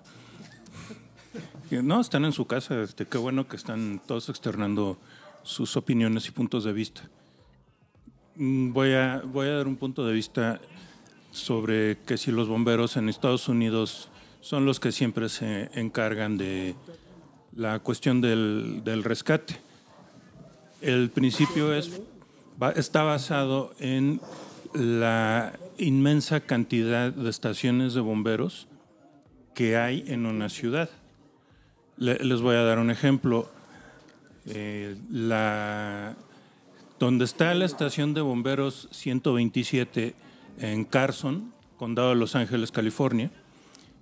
No, 1.72 2.00
están 2.00 2.24
en 2.26 2.32
su 2.32 2.46
casa. 2.46 2.82
Este, 2.82 3.06
qué 3.06 3.18
bueno 3.18 3.48
que 3.48 3.56
están 3.58 4.02
todos 4.06 4.30
externando 4.30 4.98
sus 5.44 5.76
opiniones 5.76 6.28
y 6.28 6.32
puntos 6.32 6.64
de 6.64 6.72
vista. 6.74 7.02
Mm, 8.36 8.72
Voy 8.72 8.94
a, 8.94 9.22
voy 9.26 9.48
a 9.48 9.54
dar 9.58 9.68
un 9.68 9.76
punto 9.76 10.06
de 10.06 10.14
vista 10.14 10.60
sobre 11.32 11.98
que 12.06 12.18
si 12.18 12.32
los 12.32 12.48
bomberos 12.48 12.96
en 12.98 13.10
Estados 13.10 13.50
Unidos 13.50 14.10
son 14.46 14.64
los 14.68 14.80
que 14.80 14.92
siempre 14.92 15.28
se 15.28 15.72
encargan 15.74 16.38
de 16.38 16.76
la 17.56 17.80
cuestión 17.80 18.22
del, 18.22 18.82
del 18.84 19.04
rescate. 19.04 19.58
El 20.82 21.10
principio 21.10 21.74
es, 21.74 22.00
está 22.76 23.02
basado 23.02 23.74
en 23.80 24.22
la 24.76 25.54
inmensa 25.80 26.42
cantidad 26.42 27.12
de 27.12 27.28
estaciones 27.28 27.96
de 27.96 28.02
bomberos 28.02 28.68
que 29.56 29.78
hay 29.78 30.04
en 30.08 30.28
una 30.28 30.50
ciudad. 30.50 30.92
Le- 31.98 32.20
les 32.24 32.40
voy 32.42 32.56
a 32.56 32.62
dar 32.62 32.78
un 32.78 32.92
ejemplo. 32.92 33.50
Eh, 34.46 34.96
la, 35.10 36.16
donde 37.00 37.26
está 37.26 37.52
la 37.56 37.66
estación 37.66 38.14
de 38.14 38.22
bomberos 38.22 38.90
127 38.92 40.14
en 40.60 40.86
Carson, 40.86 41.52
condado 41.78 42.10
de 42.10 42.16
Los 42.16 42.36
Ángeles, 42.36 42.72
California, 42.72 43.32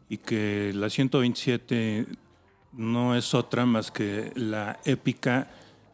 y 0.10 0.18
que 0.18 0.72
la 0.76 0.90
127 0.90 2.06
no 2.74 3.16
es 3.16 3.34
otra 3.34 3.66
más 3.66 3.92
que 3.92 4.32
la 4.36 4.80
épica 4.86 5.50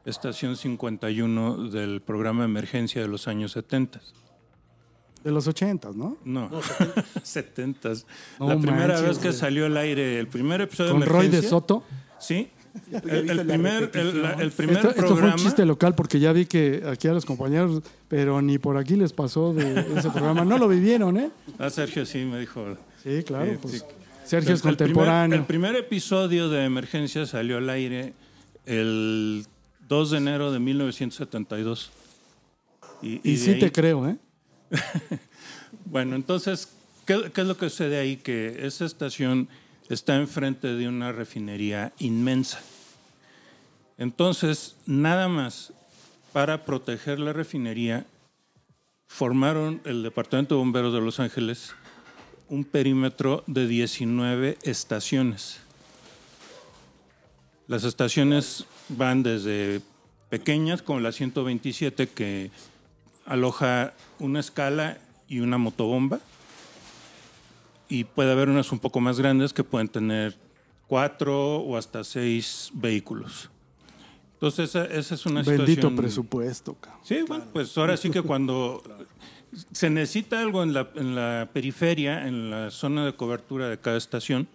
estación 0.06 0.56
51 0.56 1.70
del 1.70 2.02
programa 2.02 2.42
de 2.42 2.46
emergencia 2.46 3.02
de 3.02 3.08
los 3.08 3.28
años 3.28 3.52
70. 3.54 4.00
De 5.24 5.32
los 5.32 5.48
80, 5.48 5.90
¿no? 5.96 6.18
No, 6.24 6.50
70. 7.24 7.90
No 8.40 8.48
la 8.48 8.58
primera 8.58 8.88
manches, 8.88 9.02
vez 9.08 9.18
que 9.20 9.28
güey. 9.30 9.40
salió 9.40 9.66
al 9.66 9.76
aire 9.78 10.18
el 10.20 10.28
primer 10.28 10.62
episodio 10.62 10.92
Con 10.92 11.02
de 11.02 11.06
Roy 11.06 11.20
de 11.24 11.26
emergencia. 11.28 11.50
Soto. 11.50 11.84
Sí. 12.20 12.50
Ya 12.92 13.00
El, 13.00 13.30
el 13.32 13.46
primer, 13.48 13.92
el, 13.94 14.22
la- 14.22 14.32
el 14.34 14.52
primer 14.52 14.78
Esto, 14.78 14.90
esto 14.90 15.02
fue 15.02 15.10
un 15.12 15.18
programa. 15.18 15.36
chiste 15.44 15.66
local 15.66 15.96
porque 15.96 16.20
ya 16.20 16.32
vi 16.32 16.46
que 16.46 16.84
aquí 16.90 17.08
a 17.08 17.14
los 17.14 17.26
compañeros, 17.26 17.82
pero 18.08 18.42
ni 18.42 18.58
por 18.60 18.78
aquí 18.78 18.96
les 18.96 19.12
pasó 19.12 19.54
de 19.54 19.80
ese 19.98 20.10
programa. 20.12 20.46
No 20.46 20.58
lo 20.58 20.68
vivieron, 20.68 21.18
¿eh? 21.18 21.32
Ah, 21.58 21.70
Sergio 21.70 22.06
sí 22.06 22.20
me 22.20 22.40
dijo. 22.40 22.78
Sí, 23.04 23.24
claro. 23.24 23.52
Sí, 23.52 23.58
pues, 23.62 23.74
sí. 23.74 23.82
Sergio 24.30 24.54
es 24.54 24.64
El- 24.64 24.70
el 24.70 24.76
primer- 24.78 24.94
contemporáneo. 24.96 25.38
El 25.40 25.46
primer, 25.46 25.76
episodio 25.76 26.50
de 26.50 26.64
Emergencia 26.66 27.26
salió 27.26 27.58
al 27.58 27.70
aire 27.70 28.14
el 28.66 29.46
2 29.88 30.12
de 30.12 30.18
enero 30.18 30.52
de 30.52 30.60
1972. 30.60 31.90
Y, 33.02 33.22
y 33.24 33.34
de 33.34 33.38
sí 33.38 33.52
ahí- 33.52 33.60
te 33.60 33.72
creo, 33.72 34.08
¿eh? 34.08 34.18
Bueno, 35.86 36.16
entonces, 36.16 36.70
¿qué, 37.06 37.32
qué 37.34 37.42
es 37.42 37.48
lo 37.48 37.58
que 37.58 37.70
sucede 37.70 37.98
ahí? 38.00 38.18
Que 38.18 38.66
esa 38.68 38.86
estación 38.86 39.48
está 39.90 40.16
enfrente 40.16 40.68
de 40.76 40.88
una 40.88 41.12
refinería 41.12 41.94
inmensa. 42.00 42.60
Entonces, 43.98 44.76
nada 44.86 45.28
más 45.28 45.74
para 46.34 46.66
proteger 46.66 47.20
la 47.20 47.34
refinería, 47.34 48.06
formaron 49.08 49.82
el 49.86 50.04
Departamento 50.04 50.56
de 50.56 50.60
Bomberos 50.60 50.94
de 50.94 51.02
Los 51.02 51.20
Ángeles 51.20 51.74
un 52.50 52.64
perímetro 52.66 53.44
de 53.48 53.68
19 53.68 54.58
estaciones. 54.64 55.60
Las 57.68 57.84
estaciones 57.84 58.66
van 58.90 59.22
desde 59.22 59.82
pequeñas, 60.30 60.82
como 60.82 61.00
la 61.00 61.12
127, 61.12 62.10
que 62.10 62.50
aloja 63.26 63.94
una 64.18 64.40
escala 64.40 64.98
y 65.28 65.40
una 65.40 65.58
motobomba. 65.58 66.20
Y 67.88 68.04
puede 68.04 68.32
haber 68.32 68.50
unas 68.50 68.72
un 68.72 68.80
poco 68.80 69.00
más 69.00 69.20
grandes 69.20 69.54
que 69.54 69.64
pueden 69.64 69.88
tener 69.88 70.36
cuatro 70.88 71.58
o 71.58 71.78
hasta 71.78 72.04
seis 72.04 72.72
vehículos. 72.74 73.50
Entonces, 74.42 74.70
esa, 74.70 74.86
esa 74.86 75.16
es 75.16 75.26
una 75.26 75.42
Bendito 75.42 75.66
situación. 75.66 75.96
presupuesto, 75.98 76.74
cabrón. 76.76 77.02
Sí, 77.04 77.18
bueno, 77.28 77.44
pues 77.52 77.78
ahora 77.78 77.98
sí 77.98 78.10
que 78.10 78.22
cuando 78.22 78.82
se 79.74 79.90
necesita 79.90 80.40
algo 80.40 80.64
en 80.64 80.74
la, 80.74 80.90
en 80.96 81.14
la 81.14 81.50
periferia, 81.52 82.26
en 82.26 82.50
la 82.50 82.72
zona 82.72 83.06
de 83.06 83.14
cobertura 83.14 83.68
de 83.68 83.78
cada 83.80 83.98
estación, 83.98 84.48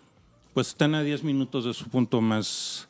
pues 0.55 0.68
están 0.68 0.95
a 0.95 1.03
10 1.03 1.22
minutos 1.24 1.66
de 1.66 1.74
su 1.74 1.89
punto 1.91 2.20
más, 2.22 2.89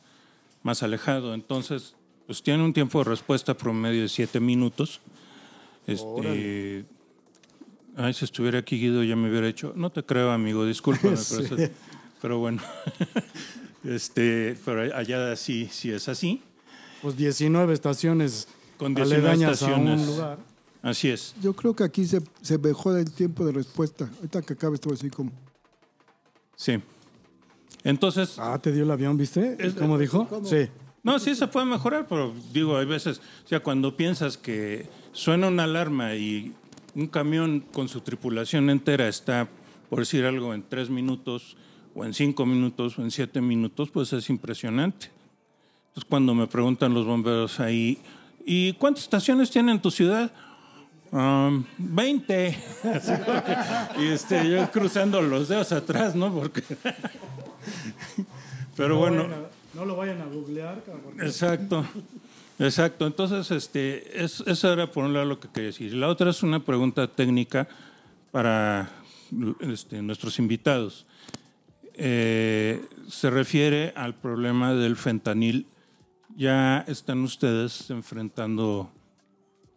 más 0.63 0.83
alejado. 0.83 1.33
Entonces, 1.33 1.95
pues 2.27 2.41
tienen 2.41 2.61
un 2.63 2.71
tiempo 2.73 2.99
de 2.99 3.05
respuesta 3.09 3.55
promedio 3.57 4.03
de 4.03 4.07
7 4.09 4.39
minutos. 4.39 5.01
Este, 5.87 6.85
ay, 7.97 8.13
si 8.13 8.23
estuviera 8.23 8.59
aquí 8.59 8.77
Guido 8.79 9.03
ya 9.03 9.17
me 9.17 9.29
hubiera 9.29 9.49
hecho. 9.49 9.73
No 9.75 9.89
te 9.91 10.01
creo, 10.03 10.31
amigo, 10.31 10.65
discúlpame, 10.65 11.17
Sí. 11.17 11.35
pero, 11.49 11.55
eso- 11.61 11.73
pero 12.21 12.39
bueno. 12.39 12.61
este, 13.83 14.57
pero 14.63 14.95
allá 14.95 15.35
sí, 15.35 15.67
sí 15.71 15.91
es 15.91 16.07
así. 16.07 16.41
Pues 17.01 17.15
19 17.17 17.73
estaciones 17.73 18.47
Con 18.77 18.93
19 18.95 19.27
aledañas 19.29 19.61
a 19.61 19.65
un 19.67 19.71
estaciones. 19.89 20.07
lugar. 20.07 20.37
Así 20.81 21.09
es. 21.09 21.33
Yo 21.41 21.53
creo 21.53 21.75
que 21.75 21.83
aquí 21.83 22.05
se, 22.05 22.21
se 22.41 22.57
mejora 22.57 22.99
el 22.99 23.11
tiempo 23.11 23.43
de 23.45 23.51
respuesta. 23.51 24.09
Ahorita 24.17 24.41
que 24.41 24.53
acabe 24.53 24.75
esto 24.75 24.93
así 24.93 25.09
como. 25.09 25.31
Sí. 26.55 26.79
Entonces, 27.83 28.35
Ah, 28.39 28.59
te 28.61 28.71
dio 28.71 28.83
el 28.83 28.91
avión, 28.91 29.17
¿viste? 29.17 29.55
Es- 29.59 29.73
¿Cómo 29.75 29.97
dijo? 29.97 30.27
Sí. 30.45 30.67
no, 31.03 31.19
sí 31.19 31.35
se 31.35 31.47
puede 31.47 31.65
mejorar, 31.67 32.07
pero 32.07 32.33
digo, 32.53 32.77
hay 32.77 32.85
veces, 32.85 33.19
o 33.45 33.47
sea, 33.47 33.61
cuando 33.61 33.95
piensas 33.95 34.37
que 34.37 34.87
suena 35.11 35.47
una 35.47 35.63
alarma 35.65 36.15
y 36.15 36.53
un 36.95 37.07
camión 37.07 37.59
con 37.59 37.87
su 37.87 38.01
tripulación 38.01 38.69
entera 38.69 39.07
está, 39.07 39.47
por 39.89 39.99
decir 39.99 40.25
algo, 40.25 40.53
en 40.53 40.63
tres 40.67 40.89
minutos, 40.89 41.57
o 41.93 42.03
en 42.05 42.13
cinco 42.13 42.45
minutos, 42.45 42.97
o 42.97 43.01
en 43.03 43.11
siete 43.11 43.39
minutos, 43.41 43.89
pues 43.91 44.11
es 44.13 44.29
impresionante. 44.29 45.11
Entonces, 45.95 46.09
cuando 46.09 46.35
me 46.35 46.45
preguntan 46.45 46.93
los 46.93 47.05
bomberos 47.05 47.61
ahí, 47.61 47.97
¿y 48.45 48.73
cuántas 48.73 49.05
estaciones 49.05 49.49
tienen 49.49 49.77
en 49.77 49.81
tu 49.81 49.89
ciudad? 49.89 50.29
Um, 51.09 51.63
20. 51.77 52.47
Así 52.93 53.11
porque- 53.25 53.55
y 54.03 54.07
este, 54.07 54.49
yo 54.51 54.69
cruzando 54.71 55.21
los 55.21 55.47
dedos 55.47 55.71
atrás, 55.71 56.13
¿no? 56.13 56.33
Porque. 56.33 56.63
Pero 58.75 58.97
bueno. 58.97 59.25
No 59.73 59.85
lo 59.85 59.95
vayan 59.95 60.21
a 60.21 60.25
googlear, 60.25 60.83
cabrón. 60.83 61.13
Exacto, 61.21 61.85
exacto. 62.59 63.07
Entonces, 63.07 63.49
este, 63.51 64.21
es- 64.21 64.43
eso 64.45 64.73
era 64.73 64.91
por 64.91 65.05
un 65.05 65.13
lado 65.13 65.25
lo 65.25 65.39
que 65.39 65.47
quería 65.47 65.67
decir. 65.67 65.93
La 65.93 66.09
otra 66.09 66.29
es 66.29 66.43
una 66.43 66.59
pregunta 66.59 67.07
técnica 67.07 67.69
para 68.31 68.89
este, 69.61 70.01
nuestros 70.01 70.39
invitados. 70.39 71.05
Eh, 71.93 72.83
se 73.07 73.29
refiere 73.29 73.93
al 73.95 74.13
problema 74.13 74.73
del 74.73 74.97
fentanil. 74.97 75.67
Ya 76.35 76.83
están 76.87 77.23
ustedes 77.23 77.89
enfrentando 77.89 78.91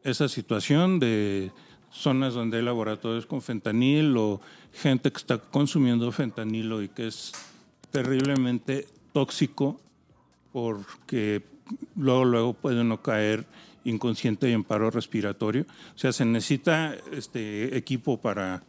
esa 0.02 0.28
situación 0.28 0.98
de 0.98 1.52
zonas 1.88 2.34
donde 2.34 2.56
hay 2.56 2.64
laboratorios 2.64 3.26
con 3.26 3.42
fentanil 3.42 4.16
o 4.16 4.40
gente 4.72 5.12
que 5.12 5.18
está 5.18 5.38
consumiendo 5.38 6.10
fentanilo 6.10 6.82
y 6.82 6.88
que 6.88 7.06
es 7.06 7.32
terriblemente 7.92 8.88
tóxico 9.12 9.80
porque 10.52 11.44
luego, 11.94 12.24
luego 12.24 12.52
puede 12.54 12.80
uno 12.80 13.02
caer 13.02 13.46
inconsciente 13.84 14.50
y 14.50 14.52
en 14.52 14.64
paro 14.64 14.90
respiratorio. 14.90 15.64
O 15.94 15.98
sea, 15.98 16.12
se 16.12 16.24
necesita 16.24 16.96
este 17.12 17.76
equipo 17.76 18.20
para 18.20 18.64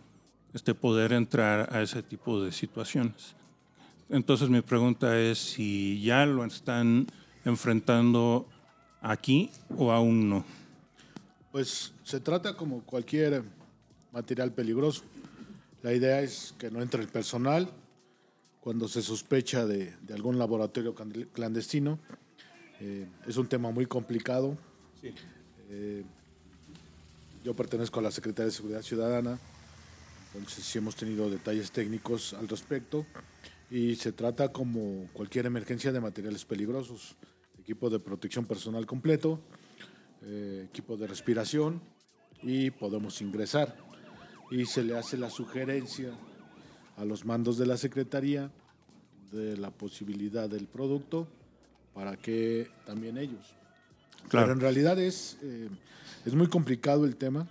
este, 0.53 0.75
poder 0.75 1.13
entrar 1.13 1.75
a 1.75 1.81
ese 1.81 2.03
tipo 2.03 2.39
de 2.39 2.51
situaciones. 2.51 3.35
Entonces 4.09 4.49
mi 4.49 4.61
pregunta 4.61 5.19
es 5.19 5.39
si 5.39 6.01
ya 6.01 6.25
lo 6.27 6.45
están 6.45 7.07
enfrentando 7.45 8.47
aquí 9.01 9.49
o 9.77 9.91
aún 9.91 10.29
no. 10.29 10.45
Pues 11.51 11.93
se 12.03 12.19
trata 12.19 12.55
como 12.55 12.81
cualquier 12.81 13.43
material 14.11 14.51
peligroso. 14.51 15.03
La 15.81 15.93
idea 15.93 16.21
es 16.21 16.53
que 16.57 16.69
no 16.69 16.81
entre 16.81 17.01
el 17.01 17.07
personal 17.07 17.69
cuando 18.59 18.87
se 18.87 19.01
sospecha 19.01 19.65
de, 19.65 19.93
de 20.01 20.13
algún 20.13 20.37
laboratorio 20.37 20.93
clandestino. 21.33 21.97
Eh, 22.79 23.07
es 23.27 23.37
un 23.37 23.47
tema 23.47 23.71
muy 23.71 23.85
complicado. 23.85 24.57
Eh, 25.69 26.03
yo 27.43 27.55
pertenezco 27.55 27.99
a 27.99 28.03
la 28.03 28.11
Secretaría 28.11 28.45
de 28.47 28.51
Seguridad 28.51 28.81
Ciudadana, 28.81 29.39
entonces 30.33 30.63
sí 30.63 30.77
hemos 30.77 30.95
tenido 30.95 31.29
detalles 31.29 31.71
técnicos 31.71 32.33
al 32.33 32.47
respecto 32.47 33.05
y 33.71 33.95
se 33.95 34.11
trata 34.11 34.51
como 34.51 35.07
cualquier 35.13 35.45
emergencia 35.45 35.91
de 35.91 35.99
materiales 35.99 36.45
peligrosos. 36.45 37.15
Equipo 37.59 37.89
de 37.89 37.99
protección 37.99 38.45
personal 38.45 38.85
completo, 38.85 39.39
eh, 40.23 40.65
equipo 40.69 40.97
de 40.97 41.07
respiración 41.07 41.81
y 42.41 42.71
podemos 42.71 43.21
ingresar. 43.21 43.75
Y 44.51 44.65
se 44.65 44.83
le 44.83 44.97
hace 44.97 45.17
la 45.17 45.29
sugerencia 45.29 46.11
a 46.97 47.05
los 47.05 47.25
mandos 47.25 47.57
de 47.57 47.67
la 47.67 47.77
Secretaría 47.77 48.51
de 49.31 49.57
la 49.57 49.69
posibilidad 49.69 50.49
del 50.49 50.67
producto 50.67 51.27
para 51.93 52.17
que 52.17 52.71
también 52.85 53.17
ellos. 53.17 53.55
Claro. 54.29 54.47
Pero 54.47 54.53
en 54.53 54.59
realidad 54.59 54.99
es, 54.99 55.37
eh, 55.41 55.69
es 56.25 56.33
muy 56.33 56.47
complicado 56.47 57.05
el 57.05 57.15
tema 57.15 57.47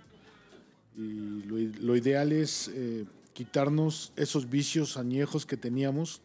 y 0.99 1.43
lo, 1.79 1.95
ideal 1.95 2.31
es 2.31 2.69
eh, 2.73 3.05
quitarnos 3.33 4.11
esos 4.15 4.49
vicios 4.49 4.97
añejos 4.97 5.45
que 5.45 5.55
teníamos 5.55 6.21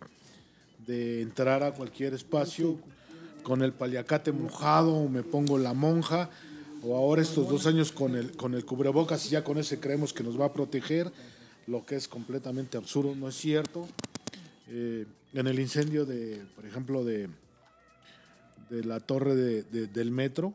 de 0.86 1.22
entrar 1.22 1.62
a 1.62 1.72
cualquier 1.72 2.12
espacio 2.14 2.78
con 3.42 3.62
el 3.62 3.72
paliacate 3.72 4.32
mojado, 4.32 4.94
o 4.94 5.08
me 5.08 5.22
pongo 5.22 5.58
la 5.58 5.74
monja, 5.74 6.28
o 6.82 6.96
ahora 6.96 7.22
estos 7.22 7.48
dos 7.48 7.66
años 7.66 7.92
con 7.92 8.16
el, 8.16 8.32
con 8.36 8.54
el 8.54 8.64
cubrebocas 8.64 9.26
y 9.26 9.30
ya 9.30 9.44
con 9.44 9.58
ese 9.58 9.78
creemos 9.78 10.12
que 10.12 10.22
nos 10.24 10.38
va 10.40 10.46
a 10.46 10.52
proteger, 10.52 11.12
lo 11.66 11.86
que 11.86 11.96
es 11.96 12.08
completamente 12.08 12.76
absurdo, 12.76 13.14
no 13.14 13.28
es 13.28 13.36
cierto. 13.36 13.86
Eh, 14.68 15.06
en 15.34 15.46
el 15.46 15.58
incendio 15.60 16.04
de, 16.04 16.42
por 16.56 16.66
ejemplo, 16.66 17.04
de, 17.04 17.28
de 18.70 18.84
la 18.84 19.00
torre 19.00 19.34
de- 19.36 19.62
del 19.86 20.10
metro, 20.10 20.52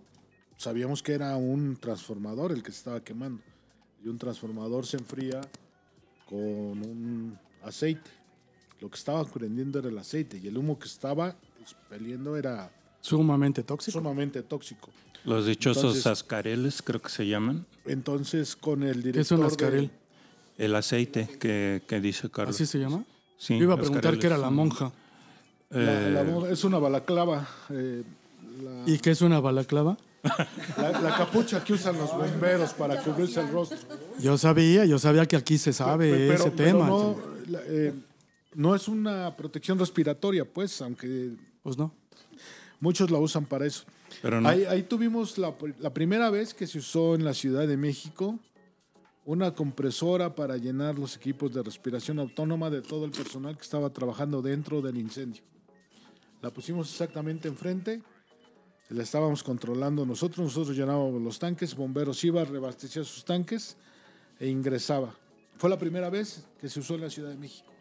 sabíamos 0.57 1.01
que 1.01 1.13
era 1.13 1.35
un 1.35 1.77
transformador 1.77 2.51
el 2.51 2.61
que 2.63 2.71
se 2.71 2.79
estaba 2.79 3.03
quemando. 3.03 3.41
Y 4.03 4.07
un 4.07 4.17
transformador 4.17 4.85
se 4.85 4.97
enfría 4.97 5.41
con 6.27 6.37
un 6.39 7.37
aceite. 7.63 8.09
Lo 8.79 8.89
que 8.89 8.95
estaba 8.95 9.23
prendiendo 9.25 9.79
era 9.79 9.89
el 9.89 9.97
aceite 9.97 10.39
y 10.41 10.47
el 10.47 10.57
humo 10.57 10.79
que 10.79 10.87
estaba 10.87 11.35
expeliendo 11.61 12.37
era 12.37 12.71
Sumamente 13.01 13.63
tóxico. 13.63 13.99
sumamente 13.99 14.41
tóxico. 14.43 14.89
Los 15.25 15.45
dichosos 15.45 15.83
Entonces- 15.83 16.07
ascareles, 16.07 16.81
creo 16.81 17.01
que 17.01 17.09
se 17.09 17.27
llaman. 17.27 17.65
Entonces, 17.85 18.55
con 18.55 18.83
el 18.83 19.03
director. 19.03 19.13
¿Qué 19.13 19.19
es 19.21 19.31
un 19.31 19.41
de- 19.41 19.45
ascarel? 19.47 19.91
El 20.57 20.75
aceite 20.75 21.27
que, 21.39 21.81
que 21.87 21.99
dice 21.99 22.29
Carlos. 22.29 22.55
¿Así 22.55 22.65
se 22.65 22.79
llama? 22.79 23.03
Sí, 23.37 23.57
Yo 23.57 23.63
iba 23.63 23.73
a 23.73 23.77
preguntar 23.77 24.17
qué 24.17 24.27
era 24.27 24.37
la 24.37 24.49
monja. 24.49 24.91
la- 25.71 26.21
Eh, 26.21 26.51
es 26.51 26.63
una 26.63 26.79
balaclava. 26.79 27.47
eh, 27.69 28.03
la, 28.63 28.83
¿Y 28.93 28.97
qué 28.99 29.11
es 29.11 29.21
una 29.21 29.39
balaclava? 29.39 29.97
La- 30.77 31.01
la 31.01 31.15
capucha 31.17 31.63
que 31.63 31.73
usan 31.73 31.97
los 31.97 32.11
bomberos 32.11 32.73
para 32.73 33.01
cubrirse 33.03 33.39
el 33.41 33.49
rostro. 33.49 33.77
Yo 34.19 34.37
sabía, 34.37 34.85
yo 34.85 34.99
sabía 34.99 35.25
que 35.25 35.35
aquí 35.35 35.57
se 35.57 35.71
sabe 35.73 36.11
pero- 36.11 36.33
ese 36.33 36.51
pero 36.51 36.55
tema. 36.71 36.87
no, 36.87 37.17
la- 37.47 37.61
eh, 37.65 37.93
no 38.55 38.75
es 38.75 38.87
una 38.87 39.35
protección 39.37 39.79
respiratoria, 39.79 40.45
pues, 40.45 40.81
aunque 40.81 41.31
Pues 41.63 41.77
no. 41.77 41.93
muchos 42.79 43.11
la 43.11 43.19
usan 43.19 43.45
para 43.45 43.65
eso. 43.65 43.83
Pero 44.21 44.41
no. 44.41 44.49
Ahí, 44.49 44.65
ahí 44.65 44.83
tuvimos 44.83 45.37
la, 45.37 45.53
la 45.79 45.93
primera 45.93 46.29
vez 46.29 46.53
que 46.53 46.65
se 46.67 46.79
usó 46.79 47.15
en 47.15 47.23
la 47.23 47.33
Ciudad 47.33 47.67
de 47.67 47.77
México 47.77 48.39
una 49.25 49.53
compresora 49.53 50.33
para 50.33 50.57
llenar 50.57 50.97
los 50.97 51.15
equipos 51.15 51.53
de 51.53 51.61
respiración 51.61 52.17
autónoma 52.19 52.69
de 52.71 52.81
todo 52.81 53.05
el 53.05 53.11
personal 53.11 53.55
que 53.55 53.61
estaba 53.63 53.91
trabajando 53.91 54.41
dentro 54.41 54.81
del 54.81 54.97
incendio. 54.97 55.43
La 56.41 56.49
pusimos 56.49 56.89
exactamente 56.89 57.47
enfrente, 57.47 58.01
la 58.89 59.03
estábamos 59.03 59.43
controlando 59.43 60.05
nosotros, 60.05 60.39
nosotros 60.45 60.75
llenábamos 60.75 61.21
los 61.21 61.37
tanques, 61.39 61.75
bomberos 61.75 62.23
iba, 62.23 62.43
reabastecía 62.43 63.03
sus 63.03 63.23
tanques 63.23 63.77
e 64.39 64.47
ingresaba. 64.47 65.13
Fue 65.57 65.69
la 65.69 65.77
primera 65.77 66.09
vez 66.09 66.45
que 66.59 66.69
se 66.69 66.79
usó 66.79 66.95
en 66.95 67.01
la 67.01 67.09
Ciudad 67.09 67.29
de 67.29 67.37
México. 67.37 67.71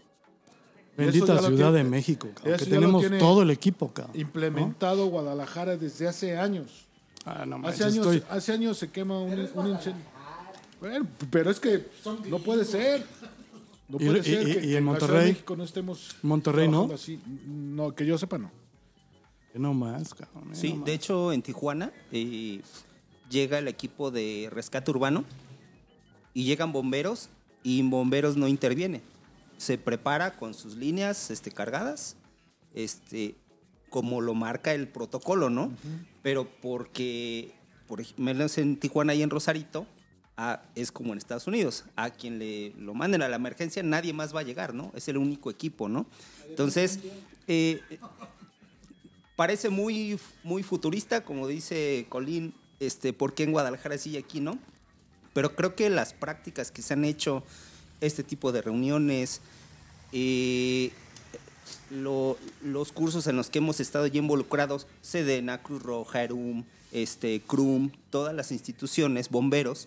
Bendita 0.97 1.39
Ciudad 1.39 1.49
tiene- 1.49 1.73
de 1.73 1.85
México, 1.85 2.29
cabrón, 2.35 2.59
que 2.59 2.67
tenemos 2.67 3.05
todo 3.21 3.43
el 3.43 3.51
equipo, 3.51 3.93
cabrón. 3.93 4.19
Implementado 4.19 5.07
Guadalajara 5.07 5.77
desde 5.77 6.09
hace 6.09 6.37
años. 6.37 6.87
Ah, 7.25 7.45
no 7.47 7.57
Hace 7.69 7.85
años, 7.85 7.97
estoy- 7.99 8.23
hace 8.31 8.53
años 8.53 8.79
se 8.79 8.91
quema 8.91 9.21
un, 9.21 9.33
un 9.55 9.67
incendio. 9.69 10.05
Bueno, 10.81 11.07
pero 11.31 11.51
es 11.51 11.61
que 11.61 11.87
no 12.29 12.39
puede 12.41 12.65
ser. 12.65 13.05
No 13.89 13.97
Y- 14.01 14.07
puede 14.07 14.19
y- 14.19 14.23
ser 14.23 14.43
y- 14.43 14.45
que, 14.45 14.51
y 14.51 14.55
que 14.55 14.67
en 14.67 14.71
de 14.73 14.81
Monterrey- 14.81 15.29
México 15.33 15.57
no 15.57 15.65
estemos 15.65 16.17
Monterrey, 16.23 16.69
¿no? 16.69 16.91
así. 16.93 17.21
No, 17.47 17.95
que 17.95 18.05
yo 18.05 18.19
sepa 18.19 18.37
no. 18.39 18.51
No 19.55 19.75
más, 19.75 20.15
cabrón. 20.15 20.51
Sí, 20.55 20.71
no 20.71 20.77
más. 20.77 20.85
de 20.87 20.95
hecho 20.95 21.33
en 21.33 21.43
Tijuana 21.43 21.93
eh, 22.13 22.61
llega 23.31 23.59
el 23.59 23.69
equipo 23.69 24.11
de 24.11 24.49
rescate 24.53 24.91
urbano 24.91 25.25
y 26.35 26.45
llegan 26.45 26.73
bomberos 26.73 27.29
y 27.63 27.83
bomberos 27.83 28.37
no 28.37 28.47
interviene. 28.49 29.01
Se 29.57 29.77
prepara 29.79 30.37
con 30.37 30.55
sus 30.55 30.77
líneas 30.77 31.31
este, 31.31 31.51
cargadas, 31.51 32.17
este, 32.75 33.35
como 33.91 34.21
lo 34.21 34.35
marca 34.35 34.73
el 34.73 34.87
protocolo, 34.87 35.51
¿no? 35.51 35.73
Pero 36.23 36.47
porque, 36.63 37.53
por 37.89 38.01
ej- 38.01 38.15
menos 38.17 38.57
en 38.59 38.77
Tijuana 38.79 39.15
y 39.15 39.23
en 39.23 39.31
Rosarito, 39.31 39.87
es 40.77 40.93
como 40.93 41.13
en 41.13 41.19
Estados 41.19 41.49
Unidos. 41.49 41.85
A 41.97 42.11
quien 42.11 42.39
le 42.39 42.71
lo 42.79 42.95
manden 42.95 43.23
a 43.23 43.29
la 43.29 43.35
emergencia, 43.37 43.83
nadie 43.83 44.13
más 44.13 44.33
va 44.33 44.41
a 44.41 44.45
llegar, 44.45 44.73
¿no? 44.75 44.93
Es 44.95 45.09
el 45.09 45.17
único 45.17 45.51
equipo, 45.51 45.89
¿no? 45.89 46.07
Entonces, 46.49 47.01
eh, 47.49 47.81
parece 49.39 49.69
muy, 49.71 50.19
muy 50.43 50.65
futurista, 50.65 51.25
como 51.25 51.47
dice 51.47 52.07
Colín, 52.09 52.55
este, 52.81 53.13
¿por 53.13 53.35
qué 53.35 53.45
en 53.45 53.53
Guadalajara 53.53 53.97
sí 53.97 54.11
y 54.11 54.17
aquí 54.17 54.41
no? 54.41 54.59
Pero 55.33 55.55
creo 55.55 55.77
que 55.77 55.89
las 55.91 56.13
prácticas 56.13 56.73
que 56.73 56.83
se 56.83 56.95
han 56.95 57.05
hecho, 57.05 57.45
este 58.01 58.25
tipo 58.25 58.51
de 58.51 58.63
reuniones, 58.63 59.41
eh, 60.11 60.91
lo- 61.91 62.37
los 62.65 62.91
cursos 62.91 63.29
en 63.29 63.37
los 63.37 63.49
que 63.49 63.59
hemos 63.59 63.79
estado 63.79 64.09
ya 64.09 64.19
involucrados, 64.19 64.89
Sedena, 65.03 65.63
Cruz 65.63 65.85
Roja, 65.85 66.25
ERUM, 66.25 66.65
este, 66.91 67.41
CRUM, 67.47 67.93
todas 68.11 68.35
las 68.35 68.51
instituciones, 68.51 69.29
bomberos, 69.31 69.87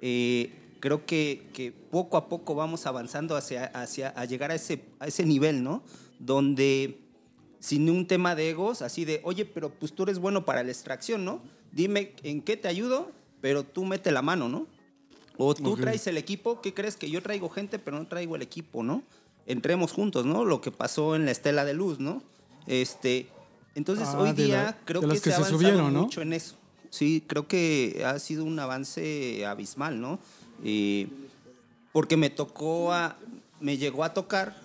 eh, 0.00 0.52
creo 0.78 1.04
que, 1.06 1.48
que 1.52 1.72
poco 1.72 2.16
a 2.16 2.28
poco 2.28 2.54
vamos 2.54 2.86
avanzando 2.86 3.34
hacia, 3.34 3.64
hacia 3.64 4.10
a 4.10 4.24
llegar 4.26 4.52
a 4.52 4.54
ese, 4.54 4.84
a 5.00 5.08
ese 5.08 5.24
nivel, 5.26 5.64
¿no? 5.64 5.82
Donde 6.20 6.98
sin 7.62 7.88
un 7.88 8.08
tema 8.08 8.34
de 8.34 8.50
egos, 8.50 8.82
así 8.82 9.04
de, 9.04 9.20
oye, 9.22 9.44
pero 9.44 9.70
pues 9.70 9.92
tú 9.92 10.02
eres 10.02 10.18
bueno 10.18 10.44
para 10.44 10.64
la 10.64 10.72
extracción, 10.72 11.24
¿no? 11.24 11.40
Dime 11.70 12.12
en 12.24 12.42
qué 12.42 12.56
te 12.56 12.66
ayudo, 12.66 13.12
pero 13.40 13.62
tú 13.62 13.84
mete 13.84 14.10
la 14.10 14.20
mano, 14.20 14.48
¿no? 14.48 14.66
O 15.36 15.54
tú 15.54 15.76
traes 15.76 16.04
el 16.08 16.16
equipo, 16.16 16.60
¿qué 16.60 16.74
crees? 16.74 16.96
Que 16.96 17.08
yo 17.08 17.22
traigo 17.22 17.48
gente, 17.48 17.78
pero 17.78 17.96
no 17.98 18.06
traigo 18.08 18.34
el 18.34 18.42
equipo, 18.42 18.82
¿no? 18.82 19.04
Entremos 19.46 19.92
juntos, 19.92 20.26
¿no? 20.26 20.44
Lo 20.44 20.60
que 20.60 20.72
pasó 20.72 21.14
en 21.14 21.24
la 21.24 21.30
Estela 21.30 21.64
de 21.64 21.74
Luz, 21.74 22.00
¿no? 22.00 22.20
Este, 22.66 23.28
entonces 23.76 24.08
Ah, 24.10 24.18
hoy 24.20 24.32
día 24.32 24.62
la- 24.64 24.78
creo 24.84 25.00
que 25.00 25.16
se, 25.16 25.22
que 25.22 25.30
ha 25.30 25.32
se 25.36 25.36
avanzado 25.42 25.58
subieron, 25.60 25.94
¿no? 25.94 26.02
mucho 26.02 26.20
en 26.20 26.32
eso. 26.32 26.56
Sí, 26.90 27.22
creo 27.26 27.46
que 27.46 28.02
ha 28.04 28.18
sido 28.18 28.44
un 28.44 28.58
avance 28.58 29.46
abismal, 29.46 30.00
¿no? 30.00 30.18
Eh, 30.64 31.06
porque 31.92 32.16
me 32.16 32.28
tocó 32.28 32.92
a, 32.92 33.16
me 33.60 33.78
llegó 33.78 34.02
a 34.02 34.12
tocar 34.12 34.60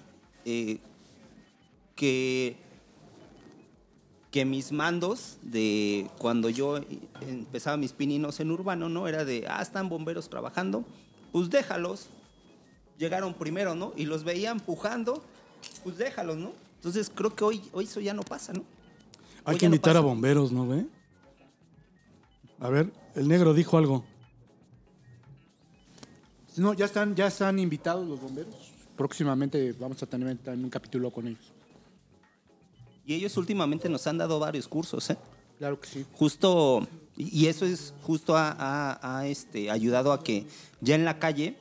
eh, 0.46 0.80
que 1.96 2.56
que 4.38 4.46
mis 4.46 4.72
mandos 4.72 5.40
de 5.42 6.12
cuando 6.20 6.48
yo 6.52 6.80
empezaba 7.22 7.76
mis 7.76 7.92
pininos 7.92 8.40
en 8.40 8.52
urbano, 8.52 8.88
¿no? 8.88 9.08
Era 9.08 9.26
de, 9.26 9.48
ah, 9.50 9.64
están 9.64 9.90
bomberos 9.90 10.30
trabajando, 10.30 10.86
pues 11.32 11.50
déjalos. 11.50 12.10
Llegaron 13.00 13.34
primero, 13.34 13.74
¿no? 13.74 13.94
Y 13.96 14.06
los 14.06 14.24
veía 14.24 14.52
empujando, 14.52 15.24
pues 15.84 15.98
déjalos, 15.98 16.38
¿no? 16.38 16.52
Entonces 16.76 17.12
creo 17.12 17.34
que 17.36 17.44
hoy, 17.46 17.64
hoy 17.74 17.86
eso 17.86 18.00
ya 18.00 18.14
no 18.14 18.22
pasa, 18.22 18.54
¿no? 18.54 18.64
Hay 19.44 19.56
Hoy 19.56 19.60
que 19.60 19.70
no 19.70 19.74
invitar 19.74 19.98
a 19.98 20.02
pasa. 20.02 20.06
bomberos, 20.06 20.52
¿no 20.52 20.68
ve? 20.68 20.86
A 22.60 22.70
ver, 22.70 22.92
el 23.16 23.28
negro 23.28 23.56
dijo 23.56 23.76
algo. 23.76 24.06
No, 26.58 26.76
ya 26.76 26.86
están, 26.86 27.16
ya 27.16 27.26
están 27.26 27.58
invitados 27.58 28.08
los 28.08 28.22
bomberos. 28.22 28.54
Próximamente 28.96 29.74
vamos 29.80 30.04
a 30.04 30.06
tener 30.06 30.38
también 30.38 30.66
un 30.66 30.70
capítulo 30.70 31.10
con 31.10 31.28
ellos. 31.28 31.57
Y 33.08 33.16
ellos 33.16 33.36
últimamente 33.38 33.88
nos 33.90 34.06
han 34.06 34.18
dado 34.20 34.38
varios 34.38 34.68
cursos, 34.68 35.10
¿eh? 35.10 35.18
Claro 35.58 35.80
que 35.80 35.88
sí. 35.88 36.06
Justo, 36.14 36.86
y 37.16 37.48
eso 37.48 37.66
es 37.66 37.94
justo 38.04 38.36
ha, 38.38 38.52
ha- 38.60 39.00
ha, 39.20 39.28
este, 39.28 39.72
ayudado 39.72 40.12
a 40.12 40.22
que 40.24 40.46
ya 40.82 40.94
en 40.96 41.06
la 41.06 41.18
calle 41.18 41.56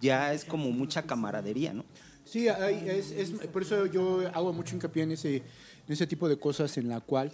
ya 0.00 0.32
es 0.34 0.44
como 0.44 0.70
mucha 0.70 1.02
camaradería, 1.02 1.72
¿no? 1.72 1.84
Sí, 2.26 2.46
es, 2.48 3.10
es- 3.10 3.30
por 3.48 3.62
eso 3.62 3.86
yo 3.86 4.20
hago 4.34 4.52
mucho 4.52 4.74
hincapié 4.76 5.02
en 5.04 5.12
ese, 5.12 5.36
en 5.38 5.42
ese 5.88 6.06
tipo 6.06 6.28
de 6.28 6.38
cosas 6.38 6.76
en 6.76 6.88
la 6.88 7.00
cual 7.00 7.32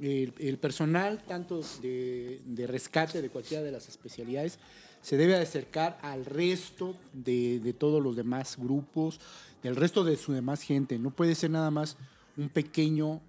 el, 0.00 0.32
el 0.38 0.58
personal, 0.58 1.22
tanto 1.26 1.60
de, 1.82 2.40
de 2.46 2.66
rescate 2.66 3.22
de 3.22 3.28
cualquiera 3.28 3.62
de 3.64 3.72
las 3.72 3.88
especialidades, 3.88 4.58
se 5.02 5.16
debe 5.16 5.36
acercar 5.36 5.98
al 6.02 6.24
resto 6.24 6.96
de, 7.12 7.58
de 7.60 7.72
todos 7.72 8.02
los 8.02 8.16
demás 8.16 8.56
grupos, 8.56 9.20
del 9.62 9.76
resto 9.76 10.04
de 10.04 10.16
su 10.16 10.32
demás 10.32 10.62
gente. 10.62 10.98
No 10.98 11.10
puede 11.10 11.34
ser 11.34 11.50
nada 11.50 11.70
más 11.70 11.96
un 12.36 12.48
pequeño 12.48 13.20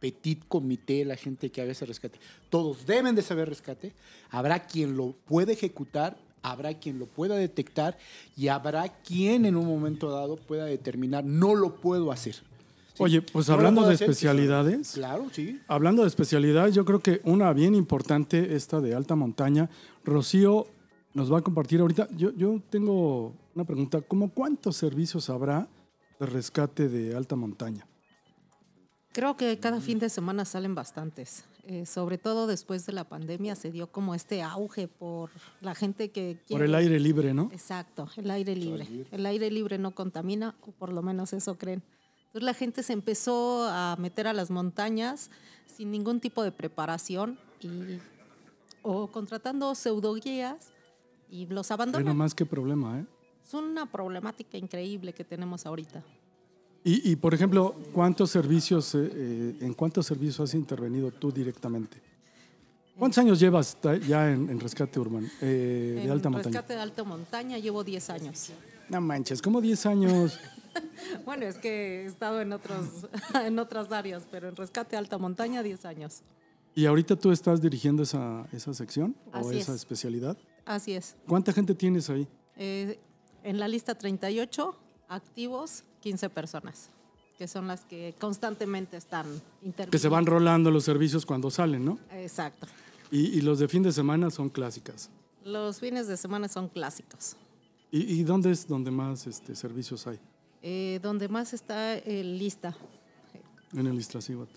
petit 0.00 0.40
comité, 0.48 1.04
la 1.04 1.16
gente 1.16 1.50
que 1.50 1.62
haga 1.62 1.72
ese 1.72 1.86
rescate. 1.86 2.18
Todos 2.50 2.86
deben 2.86 3.14
de 3.14 3.22
saber 3.22 3.48
rescate. 3.48 3.92
Habrá 4.30 4.66
quien 4.66 4.96
lo 4.96 5.12
pueda 5.12 5.52
ejecutar, 5.52 6.16
habrá 6.42 6.74
quien 6.74 6.98
lo 6.98 7.06
pueda 7.06 7.36
detectar 7.36 7.96
y 8.36 8.48
habrá 8.48 8.88
quien 8.88 9.44
en 9.46 9.54
un 9.56 9.66
momento 9.66 10.10
dado 10.10 10.36
pueda 10.36 10.64
determinar, 10.64 11.24
no 11.24 11.54
lo 11.54 11.76
puedo 11.76 12.10
hacer. 12.10 12.34
¿Sí? 12.34 13.02
Oye, 13.02 13.22
pues 13.22 13.48
No 13.48 13.54
hablando 13.54 13.86
de 13.86 13.94
hacer, 13.94 14.10
especialidades, 14.10 14.92
Claro, 14.92 15.28
sí. 15.32 15.60
hablando 15.68 16.02
de 16.02 16.08
especialidades, 16.08 16.74
yo 16.74 16.84
creo 16.84 16.98
que 16.98 17.20
una 17.24 17.52
bien 17.52 17.74
importante, 17.74 18.54
esta 18.56 18.80
de 18.80 18.94
alta 18.94 19.14
montaña, 19.14 19.70
Rocío 20.04 20.66
nos 21.14 21.32
va 21.32 21.38
a 21.38 21.42
compartir 21.42 21.80
ahorita. 21.80 22.08
Yo, 22.16 22.32
yo 22.34 22.60
tengo 22.70 23.34
una 23.54 23.64
pregunta, 23.64 24.00
¿cómo 24.02 24.30
cuántos 24.30 24.76
servicios 24.76 25.30
habrá 25.30 25.68
de 26.18 26.26
rescate 26.26 26.88
de 26.88 27.14
alta 27.16 27.36
montaña? 27.36 27.86
Creo 29.12 29.36
que 29.36 29.58
cada 29.58 29.80
fin 29.80 29.98
de 29.98 30.08
semana 30.08 30.44
salen 30.44 30.74
bastantes. 30.74 31.44
Eh, 31.64 31.86
sobre 31.86 32.18
todo 32.18 32.48
después 32.48 32.86
de 32.86 32.92
la 32.92 33.04
pandemia 33.04 33.54
se 33.54 33.70
dio 33.70 33.86
como 33.86 34.16
este 34.16 34.42
auge 34.42 34.88
por 34.88 35.30
la 35.60 35.74
gente 35.74 36.10
que 36.10 36.38
quiere. 36.46 36.58
Por 36.58 36.62
el 36.62 36.74
aire 36.74 36.98
libre, 36.98 37.34
¿no? 37.34 37.50
Exacto, 37.52 38.08
el 38.16 38.30
aire 38.30 38.56
libre. 38.56 38.88
El 39.12 39.26
aire 39.26 39.50
libre 39.50 39.78
no 39.78 39.92
contamina, 39.92 40.56
o 40.62 40.72
por 40.72 40.92
lo 40.92 41.02
menos 41.02 41.32
eso 41.32 41.56
creen. 41.56 41.82
Entonces 42.26 42.42
la 42.42 42.54
gente 42.54 42.82
se 42.82 42.94
empezó 42.94 43.68
a 43.68 43.96
meter 43.96 44.26
a 44.26 44.32
las 44.32 44.50
montañas 44.50 45.30
sin 45.66 45.90
ningún 45.90 46.18
tipo 46.18 46.42
de 46.42 46.50
preparación 46.50 47.38
y, 47.60 47.98
o 48.82 49.06
contratando 49.06 49.74
pseudoguías 49.74 50.72
y 51.30 51.46
los 51.46 51.70
abandonan. 51.70 52.06
nomás 52.06 52.34
qué 52.34 52.44
problema, 52.44 53.00
¿eh? 53.00 53.06
Es 53.46 53.54
una 53.54 53.86
problemática 53.86 54.56
increíble 54.56 55.12
que 55.12 55.24
tenemos 55.24 55.66
ahorita. 55.66 56.02
Y, 56.84 57.12
y, 57.12 57.16
por 57.16 57.32
ejemplo, 57.32 57.76
¿cuántos 57.92 58.30
servicios, 58.30 58.94
eh, 58.94 59.10
eh, 59.12 59.56
en 59.60 59.72
cuántos 59.74 60.06
servicios 60.06 60.40
has 60.40 60.54
intervenido 60.54 61.12
tú 61.12 61.30
directamente? 61.30 61.98
¿Cuántos 62.98 63.18
años 63.18 63.38
llevas 63.38 63.78
ya 64.06 64.30
en, 64.30 64.50
en 64.50 64.60
rescate 64.60 64.98
urbano 64.98 65.28
eh, 65.40 65.94
de 65.96 66.04
en 66.04 66.10
alta 66.10 66.28
montaña? 66.28 66.52
rescate 66.52 66.74
de 66.74 66.80
alta 66.80 67.04
montaña 67.04 67.58
llevo 67.58 67.84
10 67.84 68.10
años. 68.10 68.50
No 68.88 69.00
manches, 69.00 69.40
como 69.40 69.60
10 69.60 69.86
años. 69.86 70.38
Bueno, 71.26 71.44
es 71.44 71.58
que 71.58 72.04
he 72.04 72.06
estado 72.06 72.40
en, 72.40 72.50
otros, 72.50 72.86
en 73.44 73.58
otras 73.58 73.92
áreas, 73.92 74.22
pero 74.30 74.48
en 74.48 74.56
rescate 74.56 74.92
de 74.92 74.96
alta 74.96 75.18
montaña 75.18 75.62
10 75.62 75.84
años. 75.84 76.22
¿Y 76.74 76.86
ahorita 76.86 77.14
tú 77.14 77.30
estás 77.30 77.60
dirigiendo 77.60 78.04
esa, 78.04 78.46
esa 78.52 78.72
sección 78.72 79.14
o 79.34 79.36
Así 79.36 79.58
esa 79.58 79.72
es. 79.72 79.80
especialidad? 79.80 80.38
Así 80.64 80.94
es. 80.94 81.14
¿Cuánta 81.28 81.52
gente 81.52 81.74
tienes 81.74 82.08
ahí? 82.08 82.26
Eh, 82.56 82.98
en 83.42 83.60
la 83.60 83.68
lista 83.68 83.94
38, 83.94 84.74
activos 85.08 85.84
15 86.02 86.28
personas, 86.28 86.90
que 87.38 87.48
son 87.48 87.68
las 87.68 87.84
que 87.84 88.14
constantemente 88.20 88.96
están 88.96 89.26
interviniendo. 89.62 89.90
Que 89.90 89.98
se 89.98 90.08
van 90.08 90.26
rolando 90.26 90.70
los 90.70 90.84
servicios 90.84 91.24
cuando 91.24 91.50
salen, 91.50 91.84
¿no? 91.84 91.98
Exacto. 92.12 92.66
Y, 93.10 93.38
y 93.38 93.40
los 93.40 93.58
de 93.58 93.68
fin 93.68 93.82
de 93.82 93.92
semana 93.92 94.30
son 94.30 94.50
clásicas. 94.50 95.08
Los 95.44 95.80
fines 95.80 96.06
de 96.08 96.16
semana 96.16 96.48
son 96.48 96.68
clásicos. 96.68 97.36
¿Y, 97.90 98.20
y 98.20 98.24
dónde 98.24 98.50
es 98.50 98.66
donde 98.66 98.90
más 98.90 99.26
este, 99.26 99.54
servicios 99.54 100.06
hay? 100.06 100.18
Eh, 100.62 101.00
donde 101.02 101.28
más 101.28 101.52
está 101.52 101.94
el 101.94 102.38
lista. 102.38 102.76
En 103.74 103.86
el 103.86 103.98
Iztaccíhuatl. 103.98 104.52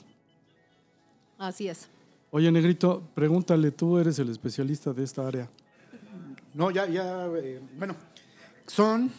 Así 1.37 1.67
es. 1.67 1.87
Oye, 2.31 2.51
Negrito, 2.51 3.01
pregúntale, 3.13 3.71
tú 3.71 3.97
eres 3.97 4.19
el 4.19 4.29
especialista 4.29 4.93
de 4.93 5.03
esta 5.03 5.27
área. 5.27 5.49
No, 6.53 6.71
ya, 6.71 6.85
ya, 6.87 7.27
eh, 7.37 7.61
bueno, 7.77 7.95
son 8.67 9.11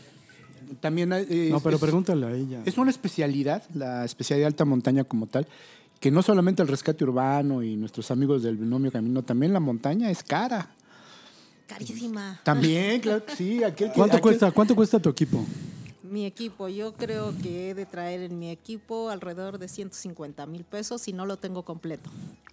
también... 0.81 1.13
eh, 1.13 1.49
No, 1.51 1.61
pero 1.61 1.77
es- 1.77 1.83
pregúntale 1.83 2.27
a 2.27 2.33
ella. 2.33 2.63
Es 2.65 2.79
una 2.79 2.91
especialidad, 2.91 3.63
la 3.75 4.05
especialidad 4.05 4.45
de 4.45 4.49
alta 4.49 4.65
montaña 4.65 5.05
como 5.05 5.27
tal, 5.27 5.47
que 6.01 6.11
no 6.11 6.23
solamente 6.23 6.63
el 6.63 6.69
rescate 6.69 7.05
urbano 7.05 7.63
y 7.63 7.77
nuestros 7.77 8.11
amigos 8.11 8.43
del 8.43 8.57
binomio 8.57 8.91
camino, 8.93 9.23
también 9.23 9.53
la 9.53 9.61
montaña 9.61 10.11
es 10.11 10.23
cara. 10.23 10.71
Carísima. 11.67 12.41
También, 12.45 13.01
claro 13.01 13.25
que 13.27 13.35
sí. 13.37 13.65
aquel 13.65 13.89
que- 13.89 13.95
¿Cuánto 13.95 14.17
aquel- 14.17 14.23
cuesta, 14.23 14.51
¿Cuánto 14.53 14.75
cuesta 14.77 15.01
tu 15.01 15.09
equipo? 15.09 15.45
Mi 16.03 16.25
equipo, 16.25 16.69
yo 16.69 16.93
creo 16.95 17.35
que 17.43 17.71
he 17.71 17.75
de 17.75 17.85
traer 17.85 18.21
en 18.21 18.39
mi 18.39 18.51
equipo 18.51 19.11
alrededor 19.11 19.59
de 19.59 19.67
150 19.69 20.47
mil 20.47 20.63
pesos 20.65 21.03
si 21.03 21.13
no 21.13 21.27
lo 21.27 21.37
tengo 21.37 21.65
completo. 21.65 22.09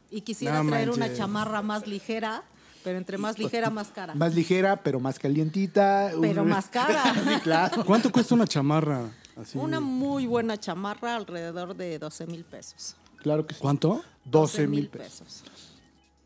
Y 0.09 0.21
quisiera 0.21 0.63
No 0.63 0.69
traer 0.69 0.89
una 0.89 1.13
chamarra 1.13 1.61
más 1.61 1.85
ligera, 1.87 2.43
pero 2.83 2.97
entre 2.97 3.17
más 3.17 3.37
ligera, 3.39 3.69
más 3.69 3.89
cara. 3.89 4.13
Más 4.15 4.35
ligera, 4.35 4.75
pero 4.75 4.99
más 4.99 5.19
calientita. 5.19 6.11
Pero 6.19 6.43
más 6.43 6.67
cara. 6.67 7.03
sí, 7.27 7.39
claro. 7.41 7.83
¿Cuánto 7.85 8.11
cuesta 8.11 8.35
una 8.35 8.47
chamarra? 8.47 9.09
Así? 9.35 9.57
Una 9.57 9.79
muy 9.79 10.27
buena 10.27 10.59
chamarra 10.59 11.15
alrededor 11.15 11.75
de 11.75 11.97
12 11.99 12.27
mil 12.27 12.43
pesos. 12.43 12.95
Claro 13.17 13.47
que 13.47 13.55
sí. 13.55 13.61
¿Cuánto? 13.61 14.03
12 14.25 14.67
mil 14.67 14.89
pesos. 14.89 15.43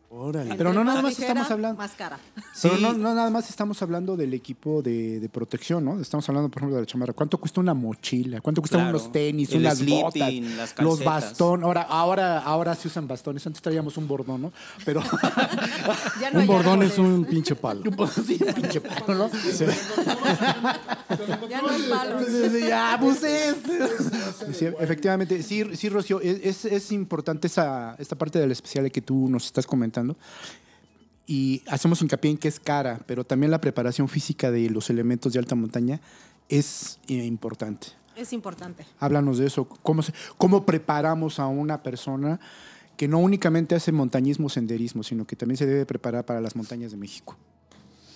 Órale. 0.10 0.56
Pero 0.56 0.72
no 0.72 0.86
nada 0.86 1.02
más 1.02 1.20
estamos 1.20 1.52
hablando. 1.52 1.78
Más 1.78 1.92
cara. 1.92 2.18
Pero 2.62 2.78
no, 2.78 2.94
no 2.94 3.14
nada 3.14 3.30
más 3.30 3.50
estamos 3.50 3.82
hablando 3.82 4.16
del 4.16 4.34
equipo 4.34 4.82
de, 4.82 5.20
de 5.20 5.28
protección, 5.30 5.84
¿no? 5.84 6.00
Estamos 6.00 6.28
hablando, 6.30 6.50
por 6.50 6.60
ejemplo, 6.62 6.76
de 6.78 6.84
la 6.84 6.86
chamarra. 6.88 7.12
¿Cuánto 7.14 7.38
cuesta 7.38 7.60
una 7.60 7.74
mochila? 7.74 8.40
¿Cuánto 8.40 8.62
cuestan 8.62 8.82
Claro. 8.82 8.98
unos 9.00 9.12
tenis, 9.12 9.52
El 9.52 9.60
unas 9.60 9.78
sleeping, 9.80 10.44
botas, 10.44 10.58
las 10.58 10.80
los 10.80 11.04
bastones? 11.04 11.66
Ahora, 11.66 11.82
ahora, 11.82 12.40
ahora 12.40 12.76
sí 12.76 12.88
usan 12.88 13.06
bastones. 13.06 13.46
Antes 13.46 13.62
traíamos 13.62 13.98
un 13.98 14.08
bordón, 14.08 14.44
¿no? 14.44 14.54
Pero 14.86 15.02
Ya 16.22 16.32
no 16.34 16.40
Un 16.40 16.48
bordón 16.48 16.84
es 16.84 16.98
un 16.98 17.26
pinche 17.26 17.56
palo. 17.56 17.84
sí, 18.26 18.40
pinche 18.56 18.80
palo, 18.80 19.14
¿no? 19.14 19.30
Ya 21.50 21.62
no 21.62 21.70
hay 21.70 21.82
palos. 21.90 22.24
Ya 22.68 22.94
abusé. 22.94 23.54
Sí, 24.54 24.66
efectivamente, 24.80 25.44
sí, 25.44 25.64
sí, 25.76 25.90
Rocío, 25.90 26.22
es, 26.22 26.40
es- 26.44 26.66
es 26.66 26.92
importante 26.92 27.48
esa, 27.48 27.96
esta 28.00 28.16
parte 28.16 28.40
del 28.40 28.52
especial 28.52 28.90
que 28.90 29.02
tú 29.02 29.28
nos 29.30 29.46
estás 29.46 29.66
comentando. 29.68 29.97
Y 31.26 31.62
hacemos 31.68 32.02
hincapié 32.02 32.32
en 32.32 32.38
que 32.38 32.48
es 32.48 32.60
cara, 32.60 33.02
pero 33.06 33.26
también 33.26 33.52
la 33.52 33.60
preparación 33.60 34.08
física 34.08 34.50
de 34.52 34.70
los 34.70 34.90
elementos 34.90 35.34
de 35.34 35.40
alta 35.40 35.56
montaña 35.56 36.00
es 36.48 37.00
eh, 37.08 37.26
importante. 37.26 37.88
Es 38.16 38.32
importante. 38.34 38.86
Háblanos 39.00 39.38
de 39.38 39.48
eso. 39.48 39.66
¿Cómo, 39.68 40.02
se- 40.02 40.14
¿Cómo 40.38 40.66
preparamos 40.66 41.40
a 41.40 41.48
una 41.48 41.84
persona 41.84 42.40
que 42.96 43.08
no 43.08 43.20
únicamente 43.20 43.76
hace 43.76 43.92
montañismo, 43.92 44.50
senderismo, 44.50 45.04
sino 45.04 45.28
que 45.28 45.36
también 45.36 45.58
se 45.58 45.66
debe 45.66 45.86
preparar 45.86 46.26
para 46.26 46.40
las 46.42 46.56
montañas 46.56 46.92
de 46.92 46.98
México? 46.98 47.36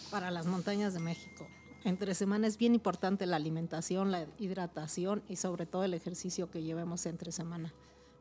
Para 0.10 0.32
las 0.32 0.46
montañas 0.46 0.94
de 0.94 1.00
México. 1.02 1.46
Entre 1.84 2.16
semana 2.16 2.48
es 2.48 2.58
bien 2.58 2.74
importante 2.76 3.26
la 3.26 3.36
alimentación, 3.36 4.12
la 4.12 4.26
hidratación 4.40 5.22
y 5.28 5.36
sobre 5.36 5.66
todo 5.66 5.84
el 5.84 5.94
ejercicio 5.94 6.50
que 6.50 6.64
llevemos 6.64 7.06
entre 7.06 7.32
semana. 7.32 7.74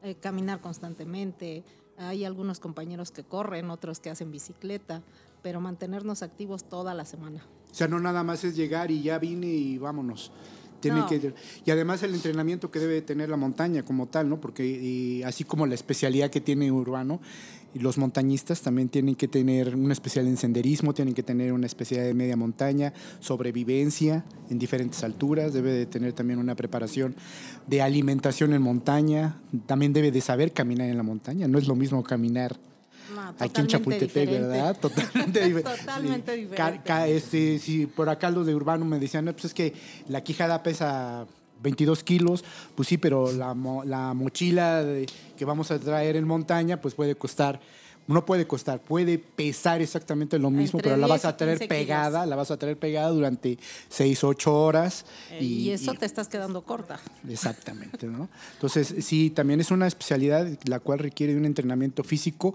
Eh, 0.02 0.16
caminar 0.16 0.60
constantemente. 0.60 1.62
Hay 2.00 2.24
algunos 2.24 2.60
compañeros 2.60 3.10
que 3.10 3.22
corren, 3.24 3.70
otros 3.70 4.00
que 4.00 4.08
hacen 4.08 4.30
bicicleta, 4.30 5.02
pero 5.42 5.60
mantenernos 5.60 6.22
activos 6.22 6.64
toda 6.64 6.94
la 6.94 7.04
semana. 7.04 7.44
O 7.70 7.74
sea, 7.74 7.88
no 7.88 8.00
nada 8.00 8.24
más 8.24 8.42
es 8.42 8.56
llegar 8.56 8.90
y 8.90 9.02
ya 9.02 9.18
vine 9.18 9.46
y 9.46 9.76
vámonos. 9.78 10.32
Tiene 10.80 11.00
No. 11.00 11.06
que, 11.06 11.34
y 11.66 11.70
además 11.70 12.02
el 12.02 12.14
entrenamiento 12.14 12.70
que 12.70 12.78
debe 12.78 13.02
tener 13.02 13.28
la 13.28 13.36
montaña 13.36 13.82
como 13.82 14.06
tal, 14.06 14.30
¿no? 14.30 14.40
Porque 14.40 14.66
y 14.66 15.22
así 15.24 15.44
como 15.44 15.66
la 15.66 15.74
especialidad 15.74 16.30
que 16.30 16.40
tiene 16.40 16.72
Urbano, 16.72 17.20
y 17.74 17.78
los 17.78 17.98
montañistas 17.98 18.62
también 18.62 18.88
tienen 18.88 19.14
que 19.14 19.28
tener 19.28 19.74
una 19.76 19.92
especial 19.92 20.26
en 20.26 20.36
senderismo, 20.36 20.92
tienen 20.94 21.14
que 21.14 21.22
tener 21.22 21.52
una 21.52 21.66
especialidad 21.66 22.06
de 22.08 22.14
media 22.14 22.36
montaña, 22.36 22.92
sobrevivencia 23.20 24.24
en 24.50 24.58
diferentes 24.58 25.02
alturas, 25.04 25.52
debe 25.52 25.72
de 25.72 25.86
tener 25.86 26.12
también 26.12 26.38
una 26.38 26.54
preparación 26.54 27.14
de 27.66 27.80
alimentación 27.82 28.52
en 28.54 28.62
montaña, 28.62 29.40
también 29.66 29.92
debe 29.92 30.10
de 30.10 30.20
saber 30.20 30.52
caminar 30.52 30.88
en 30.88 30.96
la 30.96 31.02
montaña, 31.02 31.48
no 31.48 31.58
es 31.58 31.66
lo 31.68 31.74
mismo 31.76 32.02
caminar 32.02 32.56
No, 33.14 33.34
Aquí 33.40 33.60
en 33.60 33.66
Chapultepec, 33.66 34.08
diferente. 34.08 34.48
¿verdad? 34.48 34.76
Totalmente 34.80 35.44
diferente. 35.44 35.78
Totalmente 35.80 36.34
Sí. 36.34 36.40
diferente. 36.42 36.80
Ca- 36.84 37.08
este, 37.08 37.58
si 37.58 37.86
por 37.86 38.08
acá 38.08 38.30
los 38.30 38.46
de 38.46 38.54
Urbano 38.54 38.84
me 38.84 38.98
decían, 39.00 39.24
no, 39.24 39.32
pues 39.32 39.46
es 39.46 39.54
que 39.54 39.72
la 40.08 40.22
quijada 40.22 40.62
pesa 40.62 41.26
22 41.62 42.02
kilos, 42.04 42.44
pues 42.74 42.88
sí, 42.88 42.98
pero 42.98 43.32
la, 43.32 43.54
la 43.84 44.14
mochila 44.14 44.82
de- 44.84 45.06
que 45.36 45.44
vamos 45.44 45.70
a 45.70 45.78
traer 45.78 46.16
en 46.16 46.26
montaña, 46.26 46.80
pues 46.80 46.94
puede 46.94 47.14
costar, 47.14 47.60
no 48.06 48.24
puede 48.26 48.46
costar, 48.46 48.80
puede 48.80 49.18
pesar 49.18 49.80
exactamente 49.80 50.38
lo 50.38 50.50
mismo, 50.50 50.78
Entre 50.78 50.90
pero 50.90 50.96
la 50.96 51.06
10 51.06 51.10
vas 51.10 51.24
a 51.24 51.36
traer 51.36 51.58
15 51.58 51.68
pegada, 51.68 52.26
la 52.26 52.36
vas 52.36 52.50
a 52.50 52.56
traer 52.56 52.76
pegada 52.76 53.08
durante 53.10 53.58
6, 53.88 54.24
8 54.24 54.52
horas. 54.52 55.04
Eh, 55.30 55.44
y, 55.44 55.70
eso 55.70 55.94
te 55.94 56.06
estás 56.06 56.28
quedando 56.28 56.62
corta. 56.62 56.98
Exactamente, 57.28 58.06
¿no? 58.06 58.28
Entonces, 58.54 58.94
sí, 59.04 59.30
también 59.30 59.60
es 59.60 59.70
una 59.70 59.86
especialidad 59.86 60.48
la 60.64 60.80
cual 60.80 60.98
requiere 60.98 61.34
de 61.34 61.38
un 61.38 61.46
entrenamiento 61.46 62.02
físico 62.02 62.54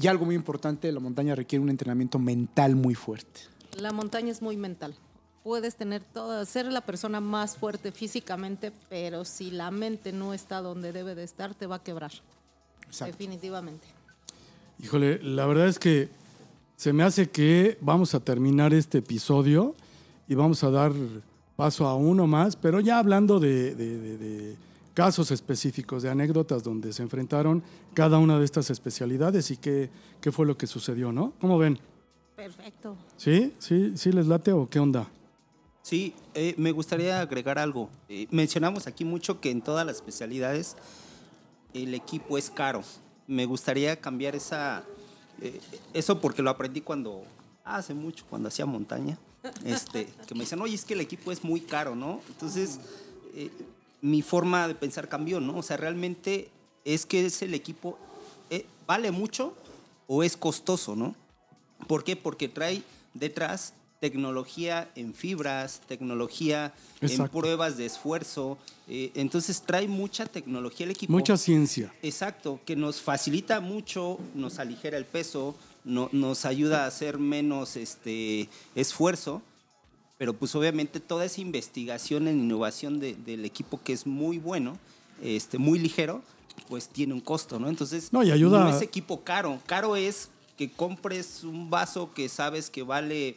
y 0.00 0.06
algo 0.06 0.24
muy 0.24 0.34
importante, 0.34 0.90
la 0.90 1.00
montaña 1.00 1.34
requiere 1.34 1.62
un 1.62 1.68
entrenamiento 1.68 2.18
mental 2.18 2.76
muy 2.76 2.94
fuerte. 2.94 3.40
La 3.76 3.92
montaña 3.92 4.30
es 4.30 4.42
muy 4.42 4.56
mental. 4.56 4.94
Puedes 5.42 5.74
tener 5.76 6.02
todo, 6.04 6.44
ser 6.44 6.66
la 6.66 6.80
persona 6.82 7.20
más 7.20 7.56
fuerte 7.56 7.90
físicamente, 7.90 8.72
pero 8.88 9.24
si 9.24 9.50
la 9.50 9.70
mente 9.72 10.12
no 10.12 10.34
está 10.34 10.60
donde 10.60 10.92
debe 10.92 11.14
de 11.16 11.24
estar, 11.24 11.54
te 11.54 11.66
va 11.66 11.76
a 11.76 11.82
quebrar. 11.82 12.12
Exacto. 12.86 13.16
Definitivamente. 13.16 13.86
Híjole, 14.78 15.20
la 15.22 15.46
verdad 15.46 15.66
es 15.68 15.78
que 15.78 16.08
se 16.76 16.92
me 16.92 17.02
hace 17.02 17.28
que 17.30 17.76
vamos 17.80 18.14
a 18.14 18.20
terminar 18.20 18.72
este 18.72 18.98
episodio 18.98 19.74
y 20.28 20.34
vamos 20.34 20.62
a 20.62 20.70
dar 20.70 20.92
paso 21.56 21.86
a 21.86 21.96
uno 21.96 22.26
más, 22.26 22.54
pero 22.56 22.80
ya 22.80 22.98
hablando 22.98 23.40
de, 23.40 23.74
de- 23.74 23.98
de- 23.98 24.18
de 24.18 24.56
casos 24.94 25.30
específicos, 25.30 26.02
de 26.02 26.10
anécdotas 26.10 26.62
donde 26.62 26.92
se 26.92 27.02
enfrentaron 27.02 27.62
cada 27.94 28.18
una 28.18 28.38
de 28.38 28.44
estas 28.44 28.70
especialidades 28.70 29.50
y 29.50 29.56
qué, 29.56 29.90
qué 30.20 30.30
fue 30.30 30.46
lo 30.46 30.56
que 30.56 30.66
sucedió, 30.66 31.12
¿no? 31.12 31.32
¿Cómo 31.40 31.58
ven? 31.58 31.78
Perfecto. 32.36 32.96
¿Sí? 33.16 33.54
¿Sí? 33.58 33.92
¿Sí 33.96 34.12
les 34.12 34.26
late 34.26 34.52
o 34.52 34.68
qué 34.68 34.78
onda? 34.78 35.08
Sí, 35.82 36.14
eh, 36.34 36.54
me 36.58 36.70
gustaría 36.70 37.20
agregar 37.20 37.58
algo. 37.58 37.90
Eh, 38.08 38.28
mencionamos 38.30 38.86
aquí 38.86 39.04
mucho 39.04 39.40
que 39.40 39.50
en 39.50 39.60
todas 39.60 39.84
las 39.84 39.96
especialidades 39.96 40.76
el 41.74 41.92
equipo 41.94 42.38
es 42.38 42.50
caro. 42.50 42.84
Me 43.26 43.46
gustaría 43.46 44.00
cambiar 44.00 44.36
esa, 44.36 44.84
eh, 45.40 45.60
eso 45.92 46.20
porque 46.20 46.40
lo 46.40 46.50
aprendí 46.50 46.80
cuando, 46.82 47.24
hace 47.64 47.94
mucho, 47.94 48.24
cuando 48.30 48.48
hacía 48.48 48.64
montaña, 48.64 49.18
este, 49.64 50.08
que 50.26 50.34
me 50.34 50.40
decían, 50.40 50.60
oye, 50.62 50.74
es 50.74 50.84
que 50.84 50.94
el 50.94 51.00
equipo 51.00 51.32
es 51.32 51.42
muy 51.42 51.60
caro, 51.60 51.96
¿no? 51.96 52.20
Entonces, 52.28 52.78
mi 54.00 54.22
forma 54.22 54.68
de 54.68 54.76
pensar 54.76 55.08
cambió, 55.08 55.40
¿no? 55.40 55.58
O 55.58 55.62
sea, 55.64 55.76
realmente 55.76 56.48
es 56.84 57.06
que 57.06 57.26
es 57.26 57.42
el 57.42 57.54
equipo, 57.54 57.98
¿vale 58.86 59.10
mucho 59.10 59.54
o 60.06 60.22
es 60.22 60.36
costoso, 60.36 60.94
¿no? 60.94 61.16
¿Por 61.88 62.04
qué? 62.04 62.14
Porque 62.14 62.48
trae 62.48 62.82
detrás 63.14 63.74
tecnología 64.12 64.90
en 64.96 65.14
fibras, 65.14 65.80
tecnología 65.86 66.74
en 67.00 67.28
pruebas 67.28 67.76
de 67.76 67.86
esfuerzo. 67.86 68.58
eh, 68.88 69.12
entonces 69.14 69.62
trae 69.62 69.86
mucha 69.86 70.26
tecnología 70.26 70.84
el 70.84 70.90
equipo. 70.90 71.12
Mucha 71.12 71.36
ciencia. 71.36 71.94
Exacto, 72.02 72.58
que 72.66 72.74
nos 72.74 73.00
facilita 73.00 73.60
mucho, 73.60 74.18
nos 74.34 74.58
aligera 74.58 74.98
el 74.98 75.04
peso, 75.04 75.54
no- 75.84 76.08
nos 76.10 76.44
ayuda 76.44 76.82
a 76.82 76.88
hacer 76.88 77.16
menos 77.18 77.76
este, 77.76 78.48
esfuerzo, 78.74 79.40
pero 80.18 80.34
pues 80.34 80.52
obviamente 80.56 80.98
toda 80.98 81.24
esa 81.24 81.40
investigación 81.40 82.26
en 82.26 82.40
innovación 82.40 82.98
de- 82.98 83.14
del 83.14 83.44
equipo 83.44 83.80
que 83.84 83.92
es 83.92 84.04
muy 84.04 84.38
bueno, 84.38 84.76
este, 85.22 85.58
muy 85.58 85.78
ligero, 85.78 86.20
pues 86.68 86.88
tiene 86.88 87.14
un 87.14 87.20
costo, 87.20 87.60
¿no? 87.60 87.68
Entonces, 87.68 88.12
No, 88.12 88.24
y 88.24 88.32
ayuda- 88.32 88.64
no 88.64 88.76
es 88.76 88.82
equipo 88.82 89.20
caro, 89.22 89.60
caro 89.66 89.94
es 89.94 90.28
que 90.58 90.68
compres 90.70 91.44
un 91.44 91.70
vaso 91.70 92.12
que 92.12 92.28
sabes 92.28 92.68
que 92.68 92.82
vale 92.82 93.36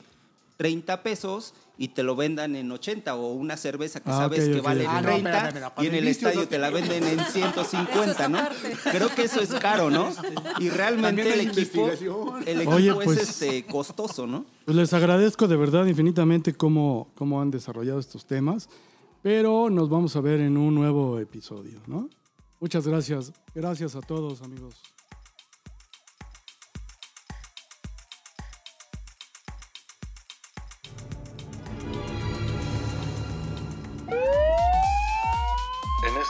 30 0.58 1.04
pesos 1.04 1.54
y 1.78 1.90
te 1.90 2.04
lo 2.04 2.16
vendan 2.16 2.56
en 2.56 2.72
80 2.72 3.16
o 3.16 3.34
una 3.34 3.58
cerveza 3.58 4.00
que 4.00 4.10
Ah, 4.10 4.18
sabes 4.20 4.48
que 4.48 4.62
vale 4.62 4.86
ok. 4.86 4.90
Ah, 4.94 5.02
no, 5.02 5.08
30 5.10 5.30
espérame, 5.30 5.48
espérame, 5.66 5.84
y 5.84 5.88
en 5.88 5.96
el 5.96 6.08
estadio 6.08 6.40
no 6.42 6.48
te 6.48 6.58
la 6.58 6.70
venden 6.70 7.04
en 7.04 7.20
150, 7.20 8.12
Eso 8.12 8.30
¿no? 8.30 8.40
Creo 8.92 9.10
que 9.14 9.24
eso 9.24 9.42
es 9.42 9.50
caro, 9.56 9.90
¿no? 9.90 10.14
Y 10.60 10.70
realmente 10.70 11.34
el 11.34 11.50
equipo, 11.50 11.90
el 12.46 12.62
equipo 12.62 12.76
Oye, 12.76 12.90
es 12.90 12.96
pues- 13.04 13.30
este, 13.30 13.66
costoso, 13.66 14.26
¿no? 14.26 14.46
Pues 14.64 14.78
les 14.78 14.94
agradezco 14.94 15.48
de 15.48 15.58
verdad 15.58 15.86
infinitamente 15.86 16.54
cómo, 16.54 17.12
cómo 17.16 17.42
han 17.42 17.52
desarrollado 17.52 18.00
estos 18.00 18.26
temas, 18.26 18.70
pero 19.22 19.70
nos 19.70 19.90
vamos 19.90 20.16
a 20.16 20.22
ver 20.22 20.40
en 20.40 20.56
un 20.56 20.74
nuevo 20.76 21.20
episodio, 21.20 21.82
¿no? 21.88 22.10
Muchas 22.62 22.88
gracias. 22.88 23.34
Gracias 23.54 23.96
a 23.96 24.02
todos, 24.02 24.42
amigos. 24.42 24.76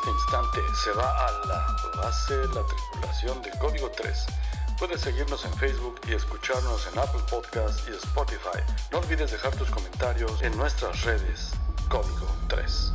Este 0.06 0.11
instante 0.11 0.60
se 0.76 0.91
va 0.91 1.10
a 1.26 1.32
la 1.48 1.76
base 1.98 2.36
la 2.53 2.64
tripulación 2.64 3.41
de 3.41 3.49
Código 3.57 3.90
3. 3.90 4.26
Puedes 4.77 5.02
seguirnos 5.02 5.44
en 5.45 5.53
Facebook 5.56 5.99
y 6.07 6.14
escucharnos 6.14 6.88
en 6.94 6.99
Apple 6.99 7.23
Podcasts 7.27 7.84
y 7.88 7.95
Spotify. 7.95 8.60
No 8.91 8.99
olvides 8.99 9.32
dejar 9.32 9.56
tus 9.56 9.72
comentarios 9.72 10.44
en 10.44 10.56
nuestras 10.57 11.02
redes. 11.02 11.53
Código 11.90 12.27
3. 12.49 12.91